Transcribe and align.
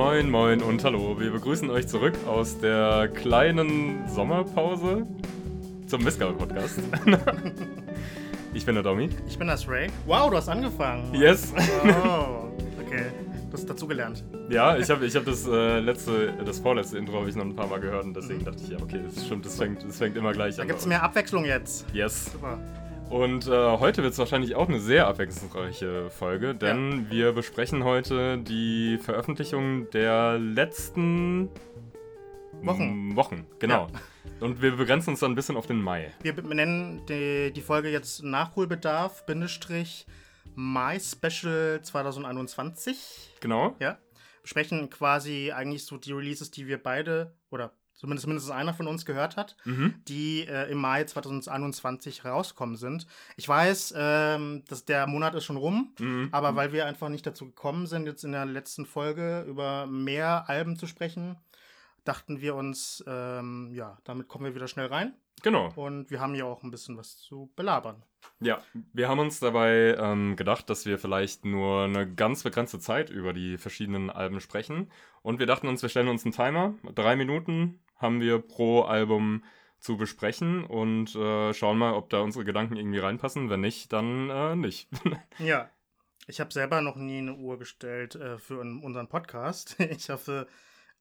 Moin, 0.00 0.30
moin 0.30 0.62
und 0.62 0.82
hallo. 0.82 1.20
Wir 1.20 1.30
begrüßen 1.30 1.68
euch 1.68 1.86
zurück 1.86 2.14
aus 2.26 2.58
der 2.58 3.08
kleinen 3.08 4.08
Sommerpause 4.08 5.06
zum 5.88 6.02
Missgabe-Podcast. 6.02 6.78
ich 8.54 8.64
bin 8.64 8.76
der 8.76 8.82
Domi. 8.82 9.10
Ich 9.28 9.38
bin 9.38 9.46
das 9.48 9.68
Ray. 9.68 9.88
Wow, 10.06 10.30
du 10.30 10.38
hast 10.38 10.48
angefangen. 10.48 11.14
Yes. 11.14 11.52
Oh, 11.84 12.48
okay. 12.86 13.08
Du 13.50 13.52
hast 13.58 13.68
dazugelernt. 13.68 14.24
Ja, 14.48 14.78
ich 14.78 14.88
habe 14.88 15.04
ich 15.04 15.14
hab 15.14 15.26
das 15.26 15.46
äh, 15.46 15.80
letzte, 15.80 16.32
das 16.46 16.60
vorletzte 16.60 16.96
Intro 16.96 17.18
habe 17.18 17.28
ich 17.28 17.36
noch 17.36 17.44
ein 17.44 17.54
paar 17.54 17.66
Mal 17.66 17.80
gehört 17.80 18.04
und 18.04 18.16
deswegen 18.16 18.40
Mhm. 18.40 18.44
dachte 18.46 18.62
ich, 18.62 18.70
ja, 18.70 18.78
okay, 18.80 19.00
das 19.14 19.26
stimmt, 19.26 19.44
das 19.44 19.58
fängt, 19.58 19.84
das 19.86 19.98
fängt 19.98 20.16
immer 20.16 20.32
gleich 20.32 20.56
Da 20.56 20.62
an. 20.62 20.68
gibt 20.68 20.80
es 20.80 20.86
mehr 20.86 21.02
Abwechslung 21.02 21.44
jetzt. 21.44 21.84
Yes. 21.92 22.32
Super. 22.32 22.58
Und 23.10 23.48
äh, 23.48 23.78
heute 23.78 24.04
wird 24.04 24.12
es 24.12 24.18
wahrscheinlich 24.20 24.54
auch 24.54 24.68
eine 24.68 24.78
sehr 24.78 25.08
abwechslungsreiche 25.08 26.10
Folge, 26.10 26.54
denn 26.54 27.10
wir 27.10 27.32
besprechen 27.32 27.82
heute 27.82 28.38
die 28.38 28.98
Veröffentlichung 28.98 29.90
der 29.90 30.38
letzten 30.38 31.50
Wochen. 32.62 33.16
Wochen, 33.16 33.46
genau. 33.58 33.88
Und 34.38 34.62
wir 34.62 34.76
begrenzen 34.76 35.10
uns 35.10 35.20
dann 35.20 35.32
ein 35.32 35.34
bisschen 35.34 35.56
auf 35.56 35.66
den 35.66 35.82
Mai. 35.82 36.12
Wir 36.22 36.34
benennen 36.34 37.04
die, 37.06 37.52
die 37.52 37.60
Folge 37.62 37.90
jetzt 37.90 38.22
Nachholbedarf, 38.22 39.26
Bindestrich, 39.26 40.06
Mai 40.54 41.00
Special 41.00 41.80
2021. 41.82 43.34
Genau. 43.40 43.74
Ja. 43.80 43.98
Besprechen 44.42 44.88
quasi 44.88 45.50
eigentlich 45.50 45.84
so 45.84 45.96
die 45.96 46.12
Releases, 46.12 46.52
die 46.52 46.68
wir 46.68 46.80
beide, 46.80 47.34
oder 47.50 47.72
zumindest 48.00 48.26
mindestens 48.26 48.50
einer 48.50 48.72
von 48.72 48.86
uns 48.86 49.04
gehört 49.04 49.36
hat, 49.36 49.56
Mhm. 49.64 49.94
die 50.08 50.46
äh, 50.46 50.70
im 50.70 50.78
Mai 50.78 51.04
2021 51.04 52.24
rauskommen 52.24 52.76
sind. 52.76 53.06
Ich 53.36 53.46
weiß, 53.48 53.94
ähm, 53.96 54.64
dass 54.68 54.84
der 54.86 55.06
Monat 55.06 55.34
ist 55.34 55.44
schon 55.44 55.56
rum. 55.58 55.92
Mhm. 55.98 56.28
Aber 56.32 56.56
weil 56.56 56.72
wir 56.72 56.86
einfach 56.86 57.10
nicht 57.10 57.26
dazu 57.26 57.46
gekommen 57.46 57.86
sind, 57.86 58.06
jetzt 58.06 58.24
in 58.24 58.32
der 58.32 58.46
letzten 58.46 58.86
Folge 58.86 59.44
über 59.46 59.86
mehr 59.86 60.48
Alben 60.48 60.76
zu 60.76 60.86
sprechen, 60.86 61.36
dachten 62.04 62.40
wir 62.40 62.54
uns, 62.54 63.04
ähm, 63.06 63.70
ja, 63.74 63.98
damit 64.04 64.28
kommen 64.28 64.46
wir 64.46 64.54
wieder 64.54 64.68
schnell 64.68 64.86
rein. 64.86 65.14
Genau. 65.42 65.70
Und 65.76 66.10
wir 66.10 66.20
haben 66.20 66.34
ja 66.34 66.44
auch 66.44 66.62
ein 66.62 66.70
bisschen 66.70 66.96
was 66.96 67.18
zu 67.18 67.50
belabern. 67.56 68.02
Ja, 68.40 68.62
wir 68.92 69.08
haben 69.08 69.18
uns 69.18 69.40
dabei 69.40 69.94
ähm, 69.98 70.36
gedacht, 70.36 70.68
dass 70.70 70.84
wir 70.86 70.98
vielleicht 70.98 71.44
nur 71.44 71.84
eine 71.84 72.10
ganz 72.10 72.42
begrenzte 72.42 72.78
Zeit 72.78 73.08
über 73.10 73.32
die 73.32 73.56
verschiedenen 73.58 74.10
Alben 74.10 74.40
sprechen. 74.40 74.90
Und 75.22 75.38
wir 75.38 75.46
dachten 75.46 75.68
uns, 75.68 75.80
wir 75.82 75.88
stellen 75.88 76.08
uns 76.08 76.24
einen 76.24 76.32
Timer. 76.32 76.74
Drei 76.94 77.16
Minuten 77.16 77.80
haben 78.00 78.20
wir 78.20 78.38
pro 78.40 78.82
Album 78.82 79.44
zu 79.78 79.96
besprechen 79.96 80.64
und 80.64 81.14
äh, 81.14 81.54
schauen 81.54 81.78
mal, 81.78 81.94
ob 81.94 82.10
da 82.10 82.20
unsere 82.20 82.44
Gedanken 82.44 82.76
irgendwie 82.76 82.98
reinpassen. 82.98 83.48
Wenn 83.48 83.60
nicht, 83.62 83.92
dann 83.92 84.28
äh, 84.30 84.56
nicht. 84.56 84.88
Ja. 85.38 85.70
Ich 86.26 86.38
habe 86.38 86.52
selber 86.52 86.80
noch 86.80 86.96
nie 86.96 87.18
eine 87.18 87.34
Uhr 87.34 87.58
gestellt 87.58 88.14
äh, 88.14 88.38
für 88.38 88.60
un- 88.60 88.82
unseren 88.82 89.08
Podcast. 89.08 89.76
Ich 89.90 90.10
hoffe, 90.10 90.46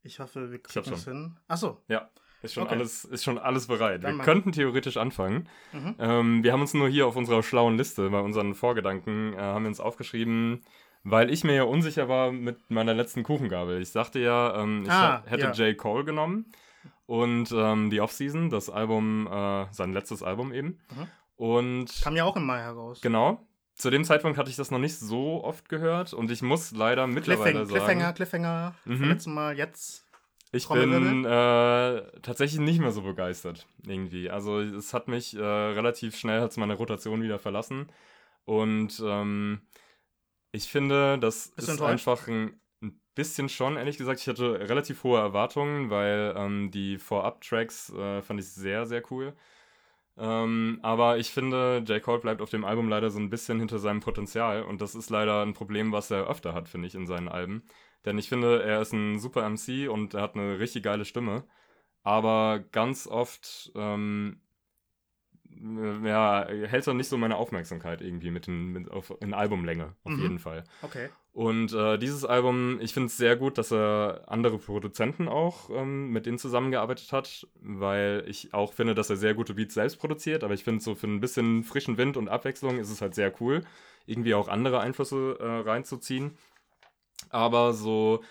ich 0.02 0.20
hoffe, 0.20 0.52
wir 0.52 0.60
kriegen 0.62 0.94
es 0.94 1.04
hin. 1.06 1.38
Achso. 1.48 1.84
ja, 1.90 2.10
ist 2.42 2.54
schon, 2.54 2.64
Okay. 2.64 2.76
alles, 2.76 3.04
ist 3.04 3.24
schon 3.26 3.38
alles 3.38 3.68
bereit. 3.68 4.04
Dann 4.06 4.18
wir 4.18 4.24
könnten 4.24 4.54
theoretisch 4.54 4.96
anfangen. 4.98 5.50
Mhm. 5.74 5.96
Ähm, 6.00 6.44
wir 6.44 6.54
haben 6.54 6.62
uns 6.62 6.74
nur 6.74 6.88
hier 6.88 7.06
auf 7.06 7.18
unserer 7.18 7.44
schlauen 7.44 7.78
Liste, 7.78 8.10
bei 8.10 8.22
unseren 8.22 8.56
Vorgedanken, 8.56 9.34
äh, 9.34 9.38
haben 9.38 9.64
wir 9.66 9.70
uns 9.70 9.82
aufgeschrieben, 9.82 10.64
weil 11.04 11.30
ich 11.32 11.44
mir 11.44 11.54
ja 11.56 11.64
unsicher 11.64 12.08
war 12.08 12.32
mit 12.32 12.72
meiner 12.72 12.94
letzten 12.94 13.24
Kuchengabel. 13.24 13.82
Ich 13.82 13.90
sagte 13.92 14.20
ja, 14.20 14.56
ähm, 14.64 14.84
ich 14.84 14.90
Ah, 14.92 15.22
hätte 15.28 15.52
ja. 15.54 15.68
J. 15.68 15.78
Cole 15.78 16.06
genommen 16.06 16.46
und 17.10 17.52
ähm, 17.52 17.90
die 17.90 18.02
Off-Season, 18.02 18.52
das 18.52 18.70
Album, 18.70 19.26
äh, 19.26 19.66
sein 19.72 19.94
letztes 19.94 20.22
Album 20.22 20.54
eben. 20.54 20.78
Mhm. 20.96 21.08
Und 21.38 22.02
Kam 22.04 22.16
ja 22.16 22.24
auch 22.24 22.36
im 22.36 22.46
Mai 22.46 22.60
heraus. 22.60 23.02
genau, 23.02 23.48
zu 23.74 23.90
dem 23.90 24.04
Zeitpunkt 24.04 24.38
hatte 24.38 24.52
ich 24.52 24.56
das 24.56 24.70
noch 24.70 24.78
nicht 24.78 25.00
so 25.00 25.44
oft 25.44 25.70
gehört 25.70 26.14
und 26.14 26.30
ich 26.30 26.44
muss 26.44 26.70
leider 26.72 27.08
mittlerweile 27.08 27.66
Cliffhanger, 27.66 27.66
sagen, 27.66 28.14
Cliffhanger, 28.14 28.14
Cliffhanger. 28.14 28.76
Mhm. 28.86 28.98
Vom 28.98 29.10
letzten 29.10 29.34
Mal, 29.34 29.58
jetzt. 29.58 30.06
Ich 30.52 30.70
bin 30.70 31.26
äh, 31.26 32.02
tatsächlich 32.22 32.60
nicht 32.60 32.80
mehr 32.80 32.92
so 32.92 33.02
begeistert, 33.02 33.66
irgendwie. 33.88 34.30
Also 34.30 34.60
es 34.60 34.94
hat 34.94 35.08
mich 35.08 35.36
äh, 35.36 35.42
relativ 35.42 36.16
schnell 36.16 36.42
hat's 36.42 36.58
meine 36.58 36.76
Rotation 36.76 37.24
wieder 37.24 37.40
verlassen. 37.40 37.88
Und 38.46 39.02
ähm, 39.04 39.62
ich 40.52 40.70
finde, 40.70 41.18
das 41.18 41.54
Bist 41.56 41.70
ist 41.70 41.82
einfach 41.82 42.28
ein, 42.28 42.34
ein 42.44 42.60
bisschen 43.20 43.50
schon, 43.50 43.78
ehrlich 43.78 43.98
gesagt. 43.98 44.22
Ich 44.22 44.28
hatte 44.28 44.60
relativ 44.70 45.04
hohe 45.04 45.20
Erwartungen, 45.20 45.90
weil 45.92 46.34
ähm, 46.38 46.72
die 46.72 46.98
Vorab-Tracks 46.98 47.92
äh, 47.94 48.22
fand 48.24 48.40
ich 48.42 48.48
sehr, 48.50 48.86
sehr 48.88 49.04
cool. 49.12 49.36
Ähm, 50.18 50.80
aber 50.84 51.18
ich 51.18 51.32
finde, 51.32 51.84
J. 51.88 52.02
Cole 52.04 52.20
bleibt 52.20 52.42
auf 52.42 52.50
dem 52.50 52.66
Album 52.66 52.90
leider 52.90 53.10
so 53.10 53.20
ein 53.20 53.30
bisschen 53.30 53.60
hinter 53.60 53.80
seinem 53.80 54.02
Potenzial. 54.02 54.64
Und 54.64 54.82
das 54.82 54.96
ist 54.96 55.10
leider 55.10 55.44
ein 55.44 55.54
Problem, 55.54 55.92
was 55.94 56.12
er 56.12 56.28
öfter 56.30 56.54
hat, 56.54 56.70
finde 56.70 56.88
ich, 56.88 56.96
in 56.96 57.08
seinen 57.08 57.30
Alben. 57.30 57.64
Denn 58.06 58.18
ich 58.18 58.30
finde, 58.30 58.64
er 58.64 58.82
ist 58.82 58.94
ein 58.94 59.20
super 59.20 59.46
MC 59.46 59.88
und 59.90 60.14
er 60.14 60.22
hat 60.24 60.36
eine 60.36 60.60
richtig 60.60 60.84
geile 60.84 61.06
Stimme. 61.06 61.46
Aber 62.04 62.60
ganz 62.72 63.08
oft, 63.08 63.72
ähm, 63.76 64.42
äh, 65.52 66.08
ja, 66.08 66.46
hält 66.48 66.88
er 66.88 66.94
nicht 66.94 67.10
so 67.10 67.18
meine 67.18 67.38
Aufmerksamkeit 67.38 68.02
irgendwie 68.02 68.32
mit, 68.32 68.48
in, 68.48 68.68
mit 68.72 68.92
auf, 68.92 69.14
in 69.22 69.34
Albumlänge, 69.34 69.96
auf 70.04 70.14
Mhm. 70.14 70.22
jeden 70.22 70.40
Fall. 70.40 70.64
Okay. 70.82 71.10
Und 71.40 71.72
äh, 71.72 71.98
dieses 71.98 72.26
Album, 72.26 72.82
ich 72.82 72.92
finde 72.92 73.08
es 73.08 73.16
sehr 73.16 73.38
gut, 73.38 73.58
dass 73.58 73.72
er 73.72 74.24
andere 74.28 74.58
Produzenten 74.58 75.30
auch 75.30 75.70
ähm, 75.70 76.10
mit 76.10 76.26
denen 76.26 76.38
zusammengearbeitet 76.38 77.14
hat, 77.14 77.48
weil 77.62 78.26
ich 78.28 78.54
auch 78.54 78.74
finde, 78.74 78.94
dass 78.94 79.10
er 79.10 79.16
sehr 79.16 79.36
gute 79.36 79.54
Beats 79.54 79.76
selbst 79.76 80.00
produziert, 80.00 80.44
aber 80.44 80.54
ich 80.54 80.66
finde 80.66 80.84
so 80.84 80.96
für 80.96 81.08
ein 81.08 81.22
bisschen 81.22 81.64
frischen 81.64 81.98
Wind 81.98 82.18
und 82.18 82.28
Abwechslung 82.28 82.78
ist 82.78 82.90
es 82.90 83.02
halt 83.02 83.16
sehr 83.16 83.34
cool, 83.40 83.62
irgendwie 84.06 84.34
auch 84.34 84.50
andere 84.50 84.82
Einflüsse 84.82 85.38
äh, 85.40 85.70
reinzuziehen. 85.70 86.38
Aber 87.30 87.72
so 87.72 88.22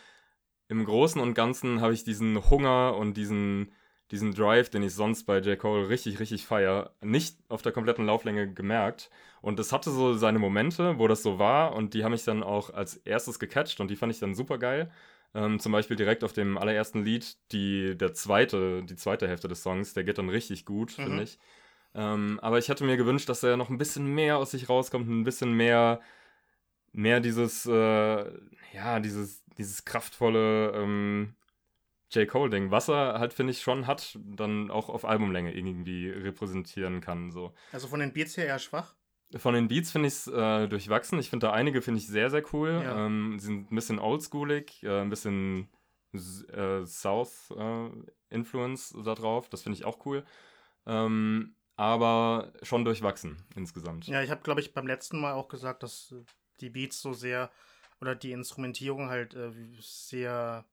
im 0.69 0.85
Großen 0.85 1.19
und 1.19 1.33
Ganzen 1.33 1.81
habe 1.81 1.95
ich 1.95 2.05
diesen 2.05 2.51
Hunger 2.51 2.95
und 2.95 3.17
diesen, 3.17 3.73
diesen 4.11 4.33
Drive, 4.35 4.71
den 4.71 4.83
ich 4.83 4.95
sonst 4.95 5.25
bei 5.25 5.39
J. 5.39 5.59
Cole 5.59 5.89
richtig, 5.89 6.19
richtig 6.19 6.47
feier, 6.47 6.93
nicht 7.03 7.37
auf 7.49 7.63
der 7.63 7.73
kompletten 7.73 8.07
Lauflänge 8.07 8.53
gemerkt. 8.53 9.11
Und 9.43 9.61
es 9.61 9.73
hatte 9.73 9.91
so 9.91 10.15
seine 10.15 10.39
Momente, 10.39 10.99
wo 10.99 11.07
das 11.09 11.23
so 11.23 11.39
war 11.39 11.75
und 11.75 11.95
die 11.95 12.05
haben 12.05 12.13
mich 12.13 12.25
dann 12.25 12.43
auch 12.43 12.71
als 12.71 12.97
erstes 12.97 13.39
gecatcht 13.39 13.81
und 13.81 13.91
die 13.91 13.97
fand 13.97 14.13
ich 14.13 14.19
dann 14.19 14.35
super 14.35 14.59
geil. 14.59 14.91
Ähm, 15.35 15.61
zum 15.61 15.73
Beispiel 15.73 15.97
direkt 15.97 16.25
auf 16.25 16.33
dem 16.33 16.57
allerersten 16.57 17.05
Lied, 17.05 17.37
die, 17.53 17.97
der 17.97 18.15
zweite, 18.15 18.83
die 18.83 18.97
zweite 18.97 19.29
Hälfte 19.29 19.47
des 19.47 19.63
Songs, 19.63 19.93
der 19.93 20.05
geht 20.05 20.19
dann 20.19 20.31
richtig 20.31 20.65
gut, 20.65 20.97
Mhm. 20.99 21.03
finde 21.03 21.23
ich. 21.23 21.39
Ähm, 21.95 22.39
aber 22.43 22.59
ich 22.59 22.69
hätte 22.69 22.85
mir 22.85 22.97
gewünscht, 22.97 23.29
dass 23.29 23.43
er 23.43 23.57
noch 23.57 23.69
ein 23.69 23.79
bisschen 23.79 24.07
mehr 24.15 24.39
aus 24.39 24.53
sich 24.53 24.69
rauskommt, 24.69 25.09
ein 25.09 25.25
bisschen 25.25 25.53
mehr, 25.53 26.01
mehr 26.93 27.21
dieses, 27.21 27.67
äh, 27.67 28.25
ja, 28.73 29.01
dieses, 29.01 29.45
dieses 29.59 29.85
kraftvolle 29.85 30.73
ähm, 30.75 31.35
J. 32.11 32.27
Cole-Ding, 32.27 32.71
was 32.71 32.89
er 32.89 33.19
halt, 33.19 33.35
finde 33.35 33.51
ich, 33.53 33.61
schon 33.61 33.87
hat, 33.87 34.19
dann 34.25 34.71
auch 34.71 34.89
auf 34.89 35.05
Albumlänge 35.05 35.55
irgendwie 35.55 36.09
repräsentieren 36.09 37.01
kann. 37.01 37.31
So. 37.31 37.53
Also 37.73 37.89
von 37.89 38.01
den 38.01 38.13
Beats 38.13 38.37
her 38.37 38.47
eher 38.47 38.59
schwach. 38.59 38.95
Von 39.37 39.55
den 39.55 39.69
Beats 39.69 39.91
finde 39.91 40.09
ich 40.09 40.15
es 40.15 40.27
äh, 40.27 40.69
durchwachsen. 40.69 41.19
Ich 41.19 41.29
finde 41.29 41.49
da 41.49 41.53
einige 41.53 41.83
finde 41.83 42.01
ich 42.01 42.07
sehr, 42.07 42.31
sehr 42.31 42.43
cool. 42.55 42.81
Ja. 42.83 43.05
Ähm, 43.07 43.39
sie 43.39 43.47
sind 43.47 43.71
ein 43.71 43.75
bisschen 43.75 43.99
oldschoolig, 43.99 44.83
äh, 44.83 45.03
ein 45.03 45.11
bisschen 45.11 45.69
äh, 46.15 46.87
South-Influence 46.87 48.97
da 49.05 49.15
drauf. 49.15 49.51
Das 49.51 49.61
finde 49.63 49.77
ich 49.77 49.85
auch 49.85 50.07
cool. 50.07 50.25
Ähm, 50.87 51.57
aber 51.77 52.55
schon 52.63 52.87
durchwachsen 52.87 53.45
insgesamt. 53.55 54.07
Ja, 54.07 54.23
ich 54.23 54.31
habe, 54.31 54.41
glaube 54.43 54.61
ich, 54.61 54.73
beim 54.73 54.87
letzten 54.87 55.21
Mal 55.21 55.35
auch 55.35 55.49
gesagt, 55.49 55.83
dass 55.83 56.13
äh, 56.13 56.25
die 56.61 56.71
Beats 56.71 57.03
so 57.03 57.13
sehr 57.13 57.51
oder 58.01 58.15
die 58.15 58.33
Instrumentierung 58.33 59.11
halt 59.11 59.35
äh, 59.35 59.51
sehr 59.81 60.65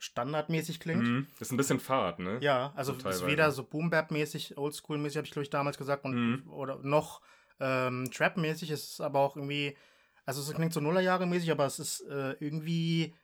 standardmäßig 0.00 0.80
klingt. 0.80 1.06
Mhm. 1.06 1.26
Ist 1.38 1.52
ein 1.52 1.56
bisschen 1.56 1.78
Fahrt, 1.78 2.18
ne? 2.18 2.38
Ja, 2.40 2.72
also 2.74 2.92
So 2.98 3.08
es 3.08 3.16
ist 3.16 3.26
weder 3.26 3.52
so 3.52 3.62
Boom-Bap-mäßig, 3.64 4.56
Oldschool-mäßig, 4.56 5.16
habe 5.18 5.26
ich, 5.26 5.32
glaube 5.32 5.44
ich, 5.44 5.50
damals 5.50 5.78
gesagt, 5.78 6.04
und, 6.04 6.14
Mhm. 6.14 6.50
oder 6.50 6.78
noch 6.82 7.20
ähm, 7.60 8.10
Trap-mäßig. 8.10 8.70
Es 8.70 8.84
ist 8.92 9.00
aber 9.00 9.20
auch 9.20 9.36
irgendwie, 9.36 9.76
also 10.24 10.40
es 10.40 10.52
klingt 10.54 10.72
so 10.72 10.80
Nullerjahre-mäßig, 10.80 11.50
aber 11.52 11.66
es 11.66 11.78
ist 11.78 12.00
äh, 12.08 12.32
irgendwie, 12.40 13.14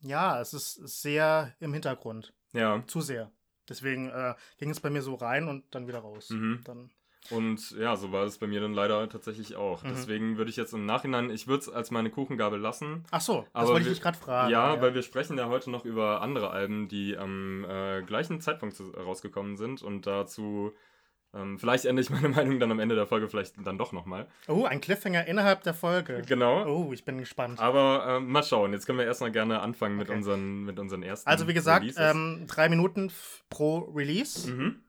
ja, 0.00 0.40
es 0.40 0.52
ist 0.52 0.74
sehr 0.74 1.54
im 1.60 1.72
Hintergrund. 1.72 2.34
Ja. 2.52 2.82
Zu 2.88 3.00
sehr. 3.00 3.30
Deswegen 3.68 4.10
äh, 4.10 4.34
ging 4.58 4.70
es 4.70 4.80
bei 4.80 4.90
mir 4.90 5.02
so 5.02 5.14
rein 5.14 5.48
und 5.48 5.72
dann 5.74 5.86
wieder 5.86 6.00
raus. 6.00 6.30
Mhm. 6.30 6.60
Dann, 6.64 6.90
Und 7.30 7.70
ja, 7.78 7.96
so 7.96 8.12
war 8.12 8.24
es 8.24 8.38
bei 8.38 8.46
mir 8.46 8.60
dann 8.60 8.74
leider 8.74 9.08
tatsächlich 9.08 9.56
auch. 9.56 9.82
Mhm. 9.82 9.88
Deswegen 9.90 10.36
würde 10.36 10.50
ich 10.50 10.56
jetzt 10.56 10.74
im 10.74 10.84
Nachhinein, 10.84 11.30
ich 11.30 11.46
würde 11.46 11.62
es 11.62 11.68
als 11.70 11.90
meine 11.90 12.10
Kuchengabel 12.10 12.60
lassen. 12.60 13.04
ach 13.10 13.20
so, 13.22 13.46
das 13.54 13.66
wollte 13.68 13.82
ich 13.88 13.94
dich 13.94 14.02
gerade 14.02 14.18
fragen. 14.18 14.50
ja, 14.50 14.80
weil 14.82 14.94
wir 14.94 15.02
sprechen 15.02 15.38
ja 15.38 15.48
heute 15.48 15.70
noch 15.70 15.84
über 15.84 16.20
andere 16.20 16.50
Alben, 16.50 16.88
die 16.88 17.16
am 17.16 17.64
äh, 17.64 18.02
gleichen 18.02 18.40
Zeitpunkt 18.40 18.76
rausgekommen 18.96 19.56
sind. 19.56 19.82
Und 19.82 20.06
dazu, 20.06 20.72
ähm, 21.32 21.58
vielleicht 21.58 21.86
ändere 21.86 22.02
ich 22.04 22.10
meine 22.22 22.28
Meinung 22.28 22.60
dann 22.60 22.70
am 22.70 22.78
Ende 22.78 22.94
der 22.94 23.06
Folge 23.06 23.26
vielleicht 23.28 23.54
dann 23.66 23.78
doch 23.78 23.92
nochmal. 23.92 24.28
Oh, 24.46 24.64
ein 24.64 24.80
Cliffhanger 24.82 25.26
innerhalb 25.26 25.62
der 25.62 25.74
Folge. 25.74 26.22
Genau. 26.28 26.66
Oh, 26.66 26.92
ich 26.92 27.04
bin 27.06 27.16
gespannt. 27.18 27.58
Aber 27.58 28.04
ähm, 28.06 28.30
mal 28.30 28.42
schauen. 28.44 28.72
Jetzt 28.74 28.84
können 28.86 28.98
wir 28.98 29.06
erstmal 29.06 29.32
gerne 29.32 29.60
anfangen 29.60 29.96
mit, 29.96 30.08
Okay. 30.08 30.16
unseren, 30.18 30.64
mit 30.64 30.78
unseren 30.78 31.02
ersten. 31.02 31.28
Also 31.28 31.48
wie 31.48 31.54
gesagt, 31.54 31.86
ähm, 31.96 32.44
drei 32.46 32.68
Minuten 32.68 33.10
pro 33.48 33.78
Release. 33.94 34.52
mhm. 34.52 34.80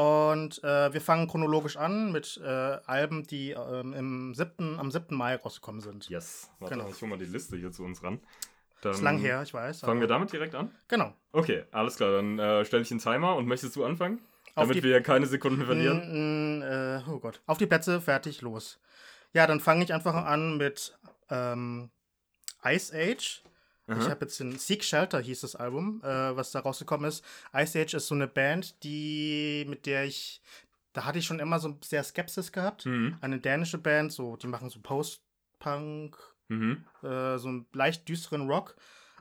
Und 0.00 0.64
äh, 0.64 0.92
wir 0.94 1.00
fangen 1.00 1.28
chronologisch 1.28 1.76
an 1.76 2.10
mit 2.10 2.40
äh, 2.42 2.46
Alben, 2.48 3.26
die 3.26 3.50
ähm, 3.50 3.92
im 3.92 4.34
7., 4.34 4.78
am 4.78 4.90
7. 4.90 5.14
Mai 5.14 5.36
rausgekommen 5.36 5.80
sind. 5.82 6.08
Yes. 6.08 6.50
Warte, 6.58 6.74
Genau. 6.74 6.88
ich 6.88 7.00
hole 7.02 7.10
mal 7.10 7.18
die 7.18 7.26
Liste 7.26 7.56
hier 7.56 7.70
zu 7.70 7.84
uns 7.84 8.02
ran. 8.02 8.18
Dann 8.80 8.92
ist 8.92 9.02
lang 9.02 9.18
her, 9.18 9.42
ich 9.42 9.52
weiß. 9.52 9.80
Fangen 9.80 10.00
wir 10.00 10.06
damit 10.08 10.32
direkt 10.32 10.54
an? 10.54 10.70
Genau. 10.88 11.12
Okay, 11.32 11.64
alles 11.70 11.96
klar. 11.96 12.12
Dann 12.12 12.38
äh, 12.38 12.64
stelle 12.64 12.82
ich 12.82 12.90
einen 12.90 13.00
Timer 13.00 13.36
und 13.36 13.46
möchtest 13.46 13.76
du 13.76 13.84
anfangen? 13.84 14.20
Auf 14.54 14.64
Damit 14.68 14.76
die- 14.76 14.82
wir 14.84 15.02
keine 15.02 15.26
Sekunden 15.26 15.64
verlieren. 15.66 15.98
Mm, 15.98 16.58
mm, 16.60 16.62
äh, 16.62 17.02
oh 17.10 17.18
Gott. 17.18 17.42
Auf 17.46 17.58
die 17.58 17.66
Plätze, 17.66 18.00
fertig, 18.00 18.40
los. 18.40 18.80
Ja, 19.34 19.46
dann 19.46 19.60
fange 19.60 19.84
ich 19.84 19.92
einfach 19.92 20.14
an 20.14 20.56
mit 20.56 20.98
ähm, 21.28 21.90
Ice 22.64 22.92
Age. 22.96 23.42
Ich 23.90 24.04
Aha. 24.04 24.10
habe 24.10 24.24
jetzt 24.26 24.38
den 24.38 24.58
Seek 24.58 24.84
Shelter 24.84 25.20
hieß 25.20 25.40
das 25.40 25.56
Album, 25.56 26.00
äh, 26.04 26.36
was 26.36 26.52
da 26.52 26.60
rausgekommen 26.60 27.08
ist. 27.08 27.24
Ice 27.54 27.80
Age 27.80 27.94
ist 27.94 28.06
so 28.06 28.14
eine 28.14 28.28
Band, 28.28 28.82
die 28.84 29.66
mit 29.68 29.86
der 29.86 30.04
ich, 30.04 30.40
da 30.92 31.04
hatte 31.04 31.18
ich 31.18 31.26
schon 31.26 31.40
immer 31.40 31.58
so 31.58 31.76
sehr 31.82 32.04
Skepsis 32.04 32.52
gehabt. 32.52 32.86
Mhm. 32.86 33.18
Eine 33.20 33.40
dänische 33.40 33.78
Band, 33.78 34.12
so 34.12 34.36
die 34.36 34.46
machen 34.46 34.70
so 34.70 34.80
Post-Punk, 34.80 36.16
Mhm. 36.48 36.84
äh, 37.02 37.38
so 37.38 37.48
einen 37.48 37.66
leicht 37.72 38.08
düsteren 38.08 38.48
Rock. 38.48 38.76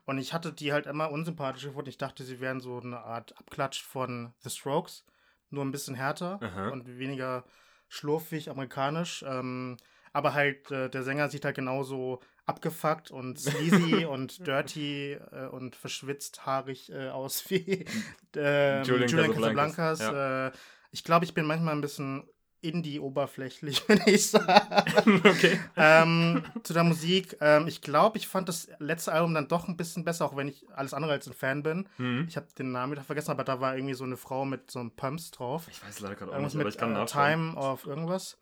Und 0.06 0.18
ich 0.18 0.34
hatte 0.34 0.52
die 0.52 0.74
halt 0.74 0.88
immer 0.88 1.12
unsympathisch 1.12 1.64
gefunden. 1.66 1.90
Ich 1.90 2.00
dachte, 2.00 2.24
sie 2.24 2.40
wären 2.40 2.60
so 2.60 2.80
eine 2.80 3.00
Art 3.02 3.38
Abklatsch 3.38 3.84
von 3.84 4.34
The 4.40 4.50
Strokes, 4.50 5.06
nur 5.52 5.64
ein 5.64 5.72
bisschen 5.72 5.94
härter 5.94 6.40
Aha. 6.42 6.70
und 6.70 6.98
weniger 6.98 7.44
schlurfig 7.88 8.50
amerikanisch. 8.50 9.24
Ähm, 9.28 9.78
aber 10.12 10.34
halt, 10.34 10.72
äh, 10.72 10.90
der 10.90 11.04
Sänger 11.04 11.30
sieht 11.30 11.46
halt 11.46 11.56
genauso 11.56 12.20
abgefuckt 12.50 13.12
und 13.12 13.40
sleazy 13.40 14.06
und 14.10 14.46
dirty 14.46 15.14
äh, 15.14 15.48
und 15.48 15.76
verschwitzt 15.76 16.46
haarig 16.46 16.92
äh, 16.92 17.10
aus 17.10 17.50
wie 17.50 17.86
ähm, 18.36 18.84
Julian 18.84 19.10
Julian, 19.10 19.34
Casablancas, 19.34 20.00
Casablancas. 20.00 20.54
Äh, 20.54 20.58
ich 20.92 21.04
glaube, 21.04 21.26
ich 21.26 21.34
bin 21.34 21.46
manchmal 21.46 21.76
ein 21.76 21.82
bisschen 21.82 22.24
indie-oberflächlich, 22.62 23.84
wenn 23.88 24.02
ich 24.06 24.32
sage. 24.32 24.90
okay. 25.24 25.60
ähm, 25.78 26.44
zu 26.64 26.74
der 26.74 26.84
Musik. 26.84 27.38
Ähm, 27.40 27.68
ich 27.68 27.82
glaube, 27.82 28.18
ich 28.18 28.28
fand 28.28 28.50
das 28.50 28.68
letzte 28.80 29.14
Album 29.14 29.34
dann 29.34 29.48
doch 29.48 29.68
ein 29.68 29.78
bisschen 29.78 30.04
besser, 30.04 30.26
auch 30.26 30.36
wenn 30.36 30.48
ich 30.48 30.66
alles 30.76 30.94
andere 30.94 31.12
als 31.12 31.28
ein 31.28 31.34
Fan 31.34 31.64
bin. 31.64 31.88
Mhm. 31.98 32.26
Ich 32.28 32.36
habe 32.36 32.48
den 32.58 32.72
Namen 32.72 32.92
wieder 32.92 33.04
vergessen, 33.04 33.32
aber 33.32 33.44
da 33.44 33.62
war 33.62 33.76
irgendwie 33.76 33.94
so 33.94 34.04
eine 34.04 34.18
Frau 34.18 34.46
mit 34.46 34.72
so 34.72 34.80
einem 34.80 34.92
Pumps 34.92 35.32
drauf. 35.32 35.68
Ich 35.70 35.86
weiß 35.86 36.02
leider 36.02 36.16
gerade 36.16 36.34
auch 36.34 36.40
nicht, 36.40 36.56
aber 36.56 36.66
mit 36.66 36.74
ich 36.74 36.80
kann 36.80 36.92
äh, 36.92 36.96
nachschauen. 36.96 37.54
Time 37.54 37.56
of 37.56 37.86
irgendwas. 37.86 38.38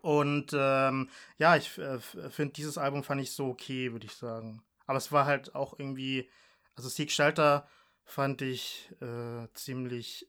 Und 0.00 0.52
ähm, 0.54 1.08
ja, 1.38 1.56
ich 1.56 1.76
äh, 1.78 1.98
finde, 1.98 2.52
dieses 2.54 2.78
Album 2.78 3.02
fand 3.04 3.20
ich 3.20 3.32
so 3.32 3.48
okay, 3.48 3.92
würde 3.92 4.06
ich 4.06 4.14
sagen. 4.14 4.62
Aber 4.86 4.98
es 4.98 5.12
war 5.12 5.26
halt 5.26 5.54
auch 5.54 5.78
irgendwie, 5.78 6.28
also 6.74 6.88
Seek 6.88 7.10
Shelter 7.10 7.66
fand 8.04 8.40
ich 8.42 8.90
äh, 9.00 9.46
ziemlich 9.54 10.28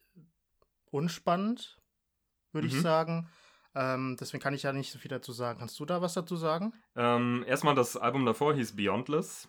unspannend, 0.91 1.79
würde 2.51 2.67
ich 2.67 2.73
Mhm. 2.73 2.81
sagen. 2.81 3.29
Ähm, 3.75 4.17
deswegen 4.19 4.41
kann 4.41 4.53
ich 4.53 4.63
ja 4.63 4.73
nicht 4.73 4.91
so 4.91 4.99
viel 4.99 5.09
dazu 5.09 5.31
sagen. 5.31 5.59
Kannst 5.59 5.79
du 5.79 5.85
da 5.85 6.01
was 6.01 6.13
dazu 6.15 6.35
sagen? 6.35 6.73
Ähm, 6.95 7.45
erstmal 7.47 7.75
das 7.75 7.95
Album 7.95 8.25
davor 8.25 8.53
hieß 8.53 8.75
Beyondless, 8.75 9.47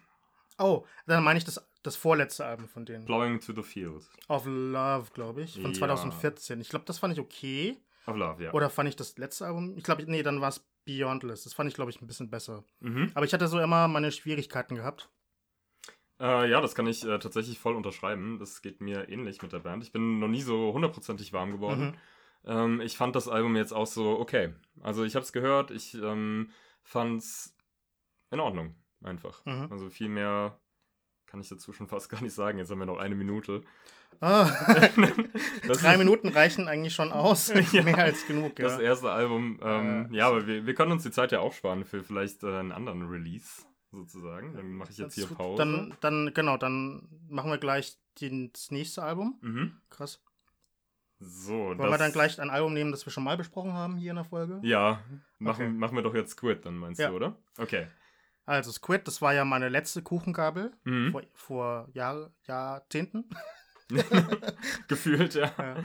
Oh, 0.63 0.85
dann 1.07 1.25
meine 1.25 1.39
ich 1.39 1.45
das, 1.45 1.67
das 1.83 1.97
vorletzte 1.97 2.45
Album 2.45 2.69
von 2.69 2.85
denen. 2.85 3.07
Blowing 3.07 3.41
to 3.41 3.55
the 3.55 3.63
Field. 3.63 4.05
Of 4.29 4.45
Love, 4.45 5.11
glaube 5.15 5.41
ich, 5.43 5.55
von 5.55 5.73
Ja. 5.73 5.79
2014. 5.79 6.61
Ich 6.61 6.69
glaube, 6.69 6.85
das 6.85 6.99
fand 6.99 7.15
ich 7.15 7.19
okay. 7.21 7.79
Of 8.07 8.17
Love, 8.17 8.45
ja. 8.45 8.53
Oder 8.53 8.71
fand 8.71 8.89
ich 8.89 8.97
das 8.97 9.17
letzte 9.19 9.47
Album? 9.47 9.77
Ich 9.77 9.85
glaube, 9.85 10.05
nee, 10.07 10.23
dann 10.23 10.41
war 10.41 10.49
es 10.49 10.67
Beyondless. 10.85 11.45
Das 11.45 11.53
fand 11.53 11.69
ich, 11.69 11.75
glaube 11.75 11.91
ich, 11.91 12.01
ein 12.01 12.07
bisschen 12.07 12.31
besser. 12.31 12.65
Mhm. 12.81 13.11
Aber 13.15 13.25
ich 13.25 13.33
hatte 13.33 13.47
so 13.49 13.61
immer 13.61 13.89
meine 13.89 14.11
Schwierigkeiten 14.11 14.75
gehabt. 14.75 15.11
Äh, 16.19 16.51
ja, 16.51 16.61
das 16.61 16.75
kann 16.75 16.87
ich 16.87 17.05
äh, 17.05 17.19
tatsächlich 17.19 17.59
voll 17.59 17.77
unterschreiben. 17.77 18.39
Das 18.39 18.63
geht 18.63 18.81
mir 18.81 19.09
ähnlich 19.09 19.41
mit 19.43 19.53
der 19.53 19.61
Band. 19.61 19.83
Ich 19.83 19.93
bin 19.93 20.19
noch 20.19 20.29
nie 20.29 20.43
so 20.43 20.73
hundertprozentig 20.73 21.33
warm 21.33 21.53
geworden. 21.53 21.87
Mhm. 21.87 21.95
Ähm, 22.45 22.81
ich 22.81 22.97
fand 22.97 23.17
das 23.17 23.29
Album 23.29 23.57
jetzt 23.57 23.73
auch 23.73 23.87
so 23.87 24.19
okay. 24.19 24.55
Also 24.81 25.05
ich 25.05 25.15
habe 25.15 25.25
es 25.25 25.33
gehört, 25.33 25.71
ich 25.71 25.95
ähm, 25.95 26.51
fand's 26.83 27.57
in 28.31 28.41
Ordnung, 28.41 28.75
einfach. 29.03 29.45
Mhm. 29.45 29.69
Also 29.71 29.91
viel 29.91 30.09
mehr 30.09 30.59
kann 31.31 31.41
ich 31.41 31.49
dazu 31.49 31.73
schon 31.73 31.89
fast 31.89 32.09
gar 32.11 32.23
nicht 32.23 32.35
sagen. 32.35 32.59
Jetzt 32.59 32.71
haben 32.71 32.79
wir 32.79 32.87
noch 32.87 32.99
eine 32.99 33.15
Minute. 33.15 33.63
Ah, 34.21 34.45
drei 35.67 35.97
Minuten 35.97 36.29
reichen 36.29 36.69
eigentlich 36.69 36.95
schon 36.95 37.13
aus. 37.13 37.53
Ja. 37.73 37.83
Mehr 37.83 37.99
als 37.99 38.27
genug, 38.27 38.59
ja. 38.59 38.67
Das 38.69 38.79
erste 38.79 39.11
Album. 39.11 39.59
Ähm, 39.63 40.09
Äh, 40.13 40.17
ja, 40.17 40.29
aber 40.29 40.47
wir, 40.47 40.67
wir 40.67 40.75
können 40.75 40.93
uns 40.93 41.05
die 41.05 41.11
Zeit 41.11 41.33
ja 41.33 41.41
aufsparen 41.41 41.85
für 41.85 42.03
vielleicht 42.03 42.43
äh, 42.43 42.49
einen 42.59 42.73
anderen 42.73 43.09
Release, 43.09 43.63
sozusagen. 43.93 44.55
Dann 44.55 44.73
mache 44.73 44.91
ich 44.91 44.99
jetzt 44.99 45.15
hier 45.15 45.27
Pause. 45.27 45.59
Dann, 45.59 45.95
dann, 46.01 46.35
genau, 46.35 46.57
dann 46.59 47.09
machen 47.29 47.51
wir 47.51 47.59
gleich 47.59 47.97
die, 48.19 48.51
das 48.53 48.71
nächste 48.71 49.03
Album. 49.03 49.39
mhm. 49.41 49.73
Krass. 49.89 50.21
So, 51.23 51.53
Wollen 51.53 51.79
das, 51.79 51.91
wir 51.91 51.99
dann 51.99 52.13
gleich 52.13 52.41
ein 52.41 52.49
Album 52.51 52.73
nehmen, 52.73 52.91
das 52.93 53.05
wir 53.07 53.13
schon 53.13 53.25
mal 53.25 53.37
besprochen 53.37 53.75
haben 53.75 53.97
hier 53.99 54.11
in 54.11 54.17
der 54.17 54.25
Folge? 54.25 54.59
Ja, 54.63 55.01
machen, 55.39 55.67
Okay. 55.67 55.69
machen 55.77 55.95
wir 55.97 56.03
doch 56.03 56.15
jetzt 56.15 56.33
Squid, 56.33 56.65
dann 56.65 56.77
meinst 56.79 56.99
Ja. 57.01 57.11
du, 57.11 57.17
oder? 57.17 57.37
Okay. 57.59 57.87
Also 58.51 58.73
Squid, 58.73 59.07
das 59.07 59.23
war 59.23 59.33
ja 59.33 59.45
meine 59.45 59.69
letzte 59.69 60.03
Kuchengabel 60.03 60.73
Mhm. 60.85 61.13
vor, 61.13 61.23
vor 61.35 61.89
Jahr, 61.93 62.31
Jahrzehnten. 62.49 63.31
Gefühlt, 64.89 65.35
ja. 65.35 65.53
Ja. 65.57 65.77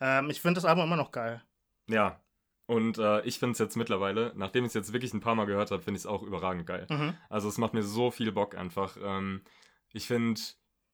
ähm, 0.00 0.30
ich 0.30 0.40
finde 0.40 0.58
das 0.58 0.64
Album 0.64 0.84
immer 0.84 0.96
noch 0.96 1.12
geil. 1.12 1.42
Ja. 1.88 2.20
Und 2.66 2.98
äh, 2.98 3.20
ich 3.22 3.38
finde 3.38 3.52
es 3.52 3.58
jetzt 3.58 3.76
mittlerweile, 3.76 4.32
nachdem 4.36 4.64
ich 4.64 4.68
es 4.68 4.74
jetzt 4.74 4.92
wirklich 4.92 5.12
ein 5.12 5.20
paar 5.20 5.34
Mal 5.34 5.44
gehört 5.46 5.70
habe, 5.70 5.82
finde 5.82 5.98
ich 5.98 6.04
es 6.04 6.06
auch 6.06 6.22
überragend 6.22 6.66
geil. 6.66 6.86
Mhm. 6.88 7.14
Also 7.28 7.48
es 7.48 7.58
macht 7.58 7.74
mir 7.74 7.82
so 7.82 8.10
viel 8.10 8.32
Bock 8.32 8.56
einfach. 8.56 8.96
Ähm, 9.02 9.42
ich 9.92 10.06
finde, 10.06 10.40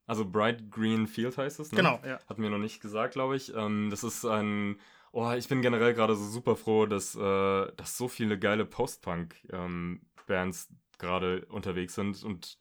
also 0.06 0.28
Bright 0.28 0.70
Green 0.70 1.06
Field 1.06 1.38
heißt 1.38 1.60
es, 1.60 1.70
ne? 1.70 1.76
Genau, 1.76 2.00
ja. 2.04 2.18
Hat 2.28 2.38
mir 2.38 2.50
noch 2.50 2.58
nicht 2.58 2.80
gesagt, 2.80 3.12
glaube 3.14 3.36
ich. 3.36 3.54
Ähm, 3.54 3.88
das 3.90 4.02
ist 4.04 4.24
ein. 4.24 4.80
Oh, 5.12 5.30
ich 5.32 5.48
bin 5.48 5.62
generell 5.62 5.94
gerade 5.94 6.16
so 6.16 6.24
super 6.24 6.56
froh, 6.56 6.86
dass, 6.86 7.14
äh, 7.14 7.72
dass 7.76 7.96
so 7.96 8.08
viele 8.08 8.36
geile 8.38 8.64
Post-Punk-Bands 8.64 10.68
gerade 11.00 11.44
unterwegs 11.46 11.94
sind. 11.96 12.22
Und 12.22 12.56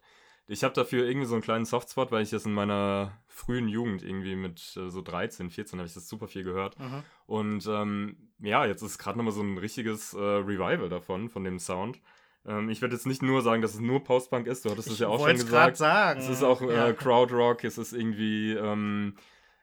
ich 0.48 0.64
habe 0.64 0.74
dafür 0.74 1.06
irgendwie 1.08 1.28
so 1.28 1.36
einen 1.36 1.44
kleinen 1.44 1.66
Softspot, 1.66 2.12
weil 2.12 2.24
ich 2.24 2.32
das 2.32 2.46
in 2.46 2.54
meiner 2.54 3.12
frühen 3.28 3.68
Jugend 3.68 4.02
irgendwie 4.02 4.36
mit 4.36 4.76
äh, 4.78 4.90
so 4.90 5.02
13, 5.04 5.52
14 5.52 5.78
habe 5.80 5.88
ich 5.88 5.94
das 5.94 6.10
super 6.10 6.28
viel 6.28 6.44
gehört. 6.44 6.80
Mhm. 6.80 7.04
Und 7.28 7.68
ähm, 7.68 8.18
ja, 8.40 8.66
jetzt 8.66 8.82
ist 8.82 8.98
gerade 8.98 9.18
nochmal 9.18 9.34
so 9.34 9.42
ein 9.42 9.58
richtiges 9.60 10.14
äh, 10.14 10.18
Revival 10.20 10.90
davon, 10.90 11.30
von 11.30 11.44
dem 11.44 11.60
Sound. 11.60 12.02
Ähm, 12.46 12.70
ich 12.70 12.82
werde 12.82 12.96
jetzt 12.96 13.06
nicht 13.06 13.22
nur 13.22 13.42
sagen, 13.44 13.62
dass 13.62 13.76
es 13.76 13.80
nur 13.80 14.04
Post-Punk 14.04 14.48
ist, 14.48 14.66
du 14.66 14.72
hattest 14.72 14.88
es 14.88 14.94
Ich 14.96 15.00
ja 15.02 15.08
auch 15.10 15.18
schon 15.20 15.28
wollte 15.28 15.42
es 15.42 15.46
gerade 15.48 15.72
gesagt. 15.74 15.78
sagen. 15.78 16.20
Es 16.22 16.30
ist 16.30 16.44
auch 16.44 16.62
äh, 16.62 16.74
Ja. 16.74 16.94
Krautrock, 16.94 17.64
es 17.64 17.78
ist 17.78 17.94
irgendwie, 17.94 18.54
ähm, 18.54 19.16